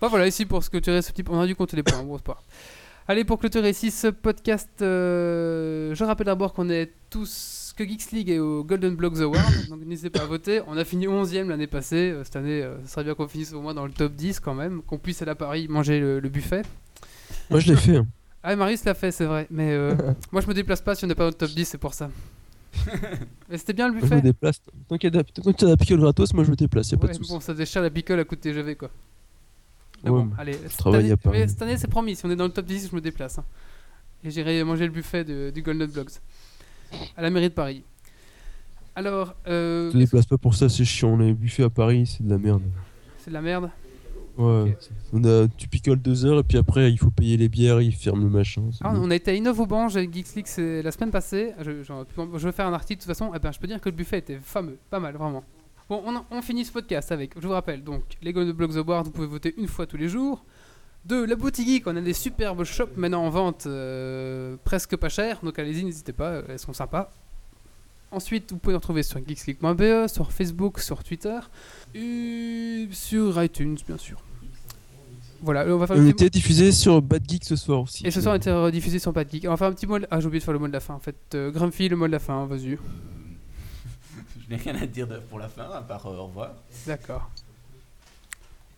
Bah 0.00 0.08
voilà, 0.08 0.26
ici 0.26 0.44
pour 0.44 0.62
ce 0.62 0.68
que 0.68 0.76
tu 0.76 0.90
restes 0.90 1.10
petit, 1.12 1.24
on 1.30 1.40
a 1.40 1.46
dû 1.46 1.56
compter 1.56 1.74
les 1.76 1.82
points, 1.82 2.02
bon 2.02 2.18
pas. 2.18 2.42
Allez, 3.08 3.24
pour 3.24 3.38
clôturer 3.38 3.70
ici 3.70 3.90
ce 3.90 4.08
podcast, 4.08 4.68
euh, 4.82 5.94
je 5.94 6.04
rappelle 6.04 6.26
d'abord 6.26 6.52
qu'on 6.52 6.68
est 6.68 6.92
tous, 7.08 7.72
que 7.78 7.82
Geeks 7.82 8.10
League 8.12 8.28
est 8.28 8.38
au 8.38 8.62
Golden 8.62 8.94
Blocks 8.94 9.20
Award, 9.20 9.68
donc 9.70 9.80
n'hésitez 9.86 10.10
pas 10.10 10.22
à 10.24 10.26
voter. 10.26 10.60
On 10.66 10.76
a 10.76 10.84
fini 10.84 11.06
11ème 11.06 11.46
l'année 11.48 11.66
passée, 11.66 12.10
euh, 12.10 12.24
cette 12.24 12.36
année, 12.36 12.62
euh, 12.62 12.76
ce 12.84 12.90
serait 12.92 13.04
bien 13.04 13.14
qu'on 13.14 13.26
finisse 13.26 13.54
au 13.54 13.62
moins 13.62 13.72
dans 13.72 13.86
le 13.86 13.92
top 13.92 14.12
10 14.12 14.40
quand 14.40 14.54
même, 14.54 14.82
qu'on 14.82 14.98
puisse 14.98 15.22
aller 15.22 15.30
à 15.30 15.34
Paris 15.34 15.66
manger 15.68 15.98
le, 15.98 16.20
le 16.20 16.28
buffet. 16.28 16.60
Moi, 17.48 17.60
je 17.60 17.68
l'ai 17.72 17.76
fait. 17.78 17.96
hein. 17.96 18.06
Ah, 18.42 18.54
Marius 18.54 18.84
l'a 18.84 18.92
fait, 18.94 19.12
c'est 19.12 19.24
vrai, 19.24 19.46
mais 19.50 19.72
euh, 19.72 19.94
moi 20.30 20.42
je 20.42 20.46
me 20.46 20.52
déplace 20.54 20.82
pas 20.82 20.94
si 20.94 21.04
on 21.04 21.08
n'est 21.08 21.14
pas 21.14 21.24
dans 21.24 21.30
le 21.30 21.34
top 21.34 21.50
10, 21.50 21.64
c'est 21.64 21.78
pour 21.78 21.94
ça. 21.94 22.10
mais 23.48 23.58
c'était 23.58 23.72
bien 23.72 23.88
le 23.88 23.94
Moi, 23.94 24.00
je 24.02 24.06
me 24.06 24.10
buffet 24.10 24.22
déplace. 24.22 24.60
Tant 24.88 24.96
qu'il 24.98 25.12
y 25.14 25.18
a 25.18 25.22
de- 25.22 25.66
la 25.68 25.76
picole 25.76 26.00
gratos, 26.00 26.32
moi, 26.34 26.44
je 26.44 26.50
me 26.50 26.56
déplace, 26.56 26.90
pas 26.90 27.06
de 27.08 27.12
soucis. 27.14 27.32
bon, 27.32 27.40
ça 27.40 27.54
déchire 27.54 27.82
la 27.82 27.90
picole 27.90 28.20
à 28.20 28.24
coup 28.24 28.34
de 28.36 28.40
TGV 28.40 28.74
quoi. 28.76 28.90
Mais 30.04 30.10
Ouais, 30.10 30.18
bon, 30.20 30.24
mais 30.26 30.32
allez, 30.38 30.52
cette 30.54 30.76
travaille 30.76 31.00
année, 31.10 31.12
à 31.12 31.30
mais 31.30 31.48
cette 31.48 31.62
année 31.62 31.76
c'est 31.76 31.88
promis, 31.88 32.16
si 32.16 32.24
on 32.26 32.30
est 32.30 32.36
dans 32.36 32.44
le 32.44 32.50
top 32.52 32.66
10, 32.66 32.88
je 32.90 32.96
me 32.96 33.00
déplace. 33.00 33.38
hein. 33.38 33.44
Et 34.24 34.30
j'irai 34.30 34.62
manger 34.64 34.84
le 34.86 34.92
buffet 34.92 35.24
de- 35.24 35.50
du 35.54 35.62
Golden 35.62 35.90
Blocks 35.90 36.10
à 37.16 37.22
la 37.22 37.30
mairie 37.30 37.48
de 37.48 37.54
Paris. 37.54 37.82
Alors, 38.94 39.34
euh, 39.46 39.90
te 39.92 39.96
déplace 39.98 40.26
pas 40.26 40.38
pour 40.38 40.54
ça, 40.54 40.68
c'est 40.68 40.84
chiant. 40.84 41.16
Les 41.16 41.32
buffets 41.34 41.64
à 41.64 41.70
Paris, 41.70 42.06
c'est 42.06 42.24
de 42.24 42.30
la 42.30 42.38
merde. 42.38 42.62
c'est 43.18 43.30
de 43.30 43.34
la 43.34 43.42
merde. 43.42 43.70
Ouais. 44.38 44.76
On 45.12 45.24
a, 45.24 45.48
tu 45.48 45.66
picoles 45.68 46.00
deux 46.00 46.26
heures 46.26 46.40
et 46.40 46.42
puis 46.42 46.58
après, 46.58 46.90
il 46.92 46.98
faut 46.98 47.10
payer 47.10 47.36
les 47.36 47.48
bières, 47.48 47.80
ils 47.80 47.94
ferment 47.94 48.22
le 48.24 48.28
machin. 48.30 48.62
Ah, 48.82 48.92
on 48.94 49.10
a 49.10 49.14
été 49.14 49.30
à 49.30 49.34
Innov-Aubange 49.34 49.96
avec 49.96 50.12
Geeks 50.12 50.34
League 50.34 50.46
c'est 50.46 50.82
la 50.82 50.90
semaine 50.92 51.10
passée. 51.10 51.52
Je, 51.60 51.82
j'en- 51.82 52.04
je 52.34 52.44
vais 52.46 52.52
faire 52.52 52.66
un 52.66 52.72
article 52.74 53.00
de 53.00 53.04
toute 53.06 53.16
façon. 53.16 53.32
Eh 53.34 53.38
ben, 53.38 53.50
je 53.52 53.58
peux 53.58 53.66
dire 53.66 53.80
que 53.80 53.88
le 53.88 53.94
buffet 53.96 54.18
était 54.18 54.38
fameux, 54.42 54.78
pas 54.90 55.00
mal, 55.00 55.14
vraiment. 55.16 55.42
Bon, 55.88 56.02
on, 56.04 56.36
on 56.36 56.42
finit 56.42 56.64
ce 56.64 56.72
podcast 56.72 57.12
avec, 57.12 57.40
je 57.40 57.46
vous 57.46 57.52
rappelle, 57.52 57.84
donc 57.84 58.02
les 58.20 58.32
Golden 58.32 58.52
Blocks 58.54 58.76
Awards, 58.76 59.04
vous 59.04 59.12
pouvez 59.12 59.28
voter 59.28 59.54
une 59.56 59.68
fois 59.68 59.86
tous 59.86 59.96
les 59.96 60.08
jours. 60.08 60.44
Deux, 61.04 61.24
la 61.24 61.36
boutique 61.36 61.68
geek, 61.68 61.86
on 61.86 61.94
a 61.96 62.00
des 62.00 62.12
superbes 62.12 62.64
shops 62.64 62.96
maintenant 62.96 63.22
en 63.24 63.30
vente, 63.30 63.66
euh, 63.66 64.56
presque 64.64 64.96
pas 64.96 65.08
chères, 65.08 65.38
donc 65.44 65.56
allez-y, 65.60 65.84
n'hésitez 65.84 66.12
pas, 66.12 66.42
elles 66.48 66.58
sont 66.58 66.72
sympas. 66.72 67.12
Ensuite, 68.10 68.52
vous 68.52 68.58
pouvez 68.58 68.72
nous 68.72 68.78
retrouver 68.78 69.02
sur 69.04 69.18
geeksleague.be, 69.18 70.08
sur 70.08 70.32
Facebook, 70.32 70.80
sur 70.80 71.02
Twitter, 71.04 71.38
et 71.96 72.88
sur 72.92 73.42
iTunes, 73.42 73.76
bien 73.86 73.96
sûr. 73.98 74.18
Voilà, 75.42 75.64
on 75.66 75.76
va 75.78 75.86
faire 75.86 75.96
On 75.96 76.00
un 76.00 76.02
petit- 76.04 76.24
était 76.24 76.30
diffusé 76.30 76.72
sur 76.72 77.00
Bad 77.02 77.22
Geek 77.28 77.44
ce 77.44 77.56
soir 77.56 77.82
aussi. 77.82 78.06
et 78.06 78.10
ce 78.10 78.20
soir, 78.20 78.34
on 78.34 78.36
était 78.36 78.52
rediffusé 78.52 78.98
sur 78.98 79.12
Bad 79.12 79.30
Geek. 79.30 79.44
On 79.46 79.50
va 79.50 79.56
faire 79.56 79.68
un 79.68 79.72
petit 79.72 79.86
mot. 79.86 79.98
de- 79.98 80.06
Ah, 80.10 80.18
j'ai 80.20 80.26
oublié 80.26 80.40
de 80.40 80.44
faire 80.44 80.54
le 80.54 80.60
mot 80.60 80.66
de 80.68 80.72
la 80.72 80.80
fin 80.80 80.94
en 80.94 80.98
fait. 80.98 81.16
Euh, 81.34 81.50
Grumpy, 81.50 81.88
le 81.88 81.96
mot 81.96 82.06
de 82.06 82.12
la 82.12 82.18
fin, 82.18 82.46
vas-y. 82.46 82.78
Je 84.48 84.50
n'ai 84.50 84.56
rien 84.56 84.74
à 84.76 84.86
dire 84.86 85.08
pour 85.28 85.38
la 85.38 85.48
fin, 85.48 85.64
à 85.64 85.82
part 85.82 86.06
euh, 86.06 86.16
au 86.16 86.26
revoir. 86.26 86.54
D'accord. 86.86 87.30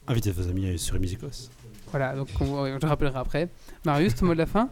Invitez 0.07 0.31
vos 0.33 0.49
amis 0.49 0.79
sur 0.79 0.99
Musicos. 0.99 1.51
Voilà, 1.91 2.15
donc 2.17 2.29
on- 2.41 2.79
je 2.81 2.87
rappellerai 2.87 3.19
après. 3.19 3.49
Marius, 3.85 4.15
ton 4.15 4.27
mot 4.27 4.33
de 4.35 4.39
la 4.39 4.47
fin? 4.47 4.69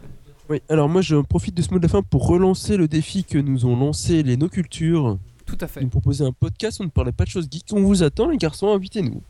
Oui, 0.48 0.60
alors 0.68 0.88
moi 0.88 1.02
je 1.02 1.16
profite 1.16 1.54
de 1.54 1.62
ce 1.62 1.70
mot 1.70 1.78
de 1.78 1.82
la 1.82 1.88
fin 1.88 2.02
pour 2.02 2.26
relancer 2.26 2.76
le 2.76 2.88
défi 2.88 3.24
que 3.24 3.38
nous 3.38 3.66
ont 3.66 3.76
lancé 3.76 4.22
les 4.22 4.36
No 4.36 4.48
Cultures. 4.48 5.18
Tout 5.46 5.56
à 5.60 5.66
fait. 5.68 5.80
nous 5.80 5.88
proposaient 5.88 6.24
un 6.24 6.32
podcast 6.32 6.80
on 6.80 6.84
ne 6.84 6.90
parlait 6.90 7.12
pas 7.12 7.24
de 7.24 7.30
choses 7.30 7.48
geeks. 7.50 7.72
On 7.72 7.82
vous 7.82 8.02
attend, 8.02 8.28
les 8.28 8.36
garçons, 8.36 8.68
invitez-nous. 8.74 9.22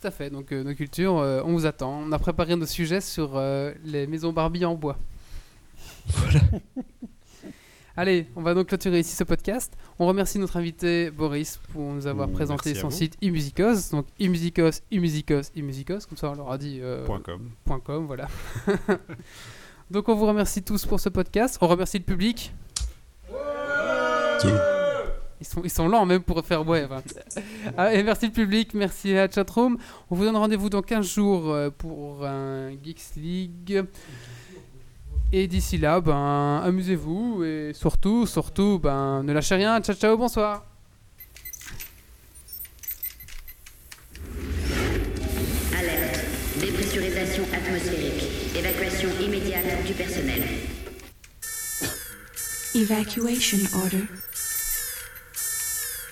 Tout 0.00 0.06
à 0.06 0.10
fait. 0.10 0.28
Donc, 0.30 0.50
euh, 0.52 0.62
nos 0.64 0.74
cultures, 0.74 1.18
euh, 1.18 1.42
on 1.44 1.52
vous 1.52 1.66
attend. 1.66 2.02
On 2.06 2.10
a 2.12 2.18
préparé 2.18 2.56
nos 2.56 2.66
sujets 2.66 3.00
sur 3.00 3.32
euh, 3.36 3.72
les 3.84 4.06
maisons 4.06 4.32
Barbie 4.32 4.64
en 4.64 4.74
bois. 4.74 4.96
Voilà. 6.08 6.40
Allez, 7.96 8.26
on 8.34 8.40
va 8.42 8.54
donc 8.54 8.68
clôturer 8.68 9.00
ici 9.00 9.14
ce 9.14 9.24
podcast. 9.24 9.74
On 9.98 10.06
remercie 10.06 10.38
notre 10.38 10.56
invité 10.56 11.10
Boris 11.10 11.58
pour 11.72 11.92
nous 11.92 12.06
avoir 12.06 12.28
Mm, 12.28 12.32
présenté 12.32 12.74
son 12.74 12.88
site 12.88 13.16
iMusicos. 13.20 13.90
Donc 13.90 14.06
iMusicos, 14.18 14.80
iMusicos, 14.90 15.50
iMusicos. 15.54 16.06
Comme 16.06 16.16
ça, 16.16 16.30
on 16.30 16.34
leur 16.34 16.50
a 16.50 16.56
dit. 16.56 16.78
euh, 16.80 17.04
Point 17.04 17.20
.com. 17.20 17.50
Point 17.64 17.80
.com, 17.80 18.06
voilà. 18.06 18.28
Donc 19.90 20.08
on 20.08 20.14
vous 20.14 20.26
remercie 20.26 20.62
tous 20.62 20.86
pour 20.86 20.98
ce 21.00 21.08
podcast. 21.10 21.58
On 21.60 21.66
remercie 21.66 21.98
le 21.98 22.04
public. 22.04 22.52
Ils 25.40 25.46
sont, 25.46 25.62
ils 25.64 25.70
sont 25.70 25.88
lents 25.88 26.04
même 26.04 26.22
pour 26.22 26.44
faire 26.44 26.66
ouais. 26.68 26.84
enfin. 26.84 27.02
Ah, 27.78 27.94
et 27.94 28.02
merci 28.02 28.26
le 28.26 28.32
public, 28.32 28.74
merci 28.74 29.12
à 29.12 29.26
la 29.26 29.30
chatroom. 29.30 29.78
On 30.10 30.14
vous 30.14 30.24
donne 30.24 30.36
rendez-vous 30.36 30.68
dans 30.68 30.82
15 30.82 31.06
jours 31.06 31.50
euh, 31.50 31.70
pour 31.70 32.26
un 32.26 32.70
Geeks 32.82 33.16
League. 33.16 33.84
Et 35.32 35.46
d'ici 35.46 35.78
là, 35.78 36.00
ben, 36.00 36.60
amusez-vous 36.64 37.44
et 37.44 37.70
surtout, 37.72 38.26
surtout, 38.26 38.78
ben, 38.82 39.22
ne 39.22 39.32
lâchez 39.32 39.54
rien. 39.54 39.80
Ciao, 39.80 39.94
ciao, 39.94 40.16
bonsoir. 40.18 40.64
Alerte. 45.78 46.20
Dépressurisation 46.60 47.44
atmosphérique. 47.54 48.56
Évacuation 48.58 49.08
immédiate 49.24 49.86
du 49.86 49.94
personnel. 49.94 50.42
Evacuation 52.74 53.58
order. 53.74 54.04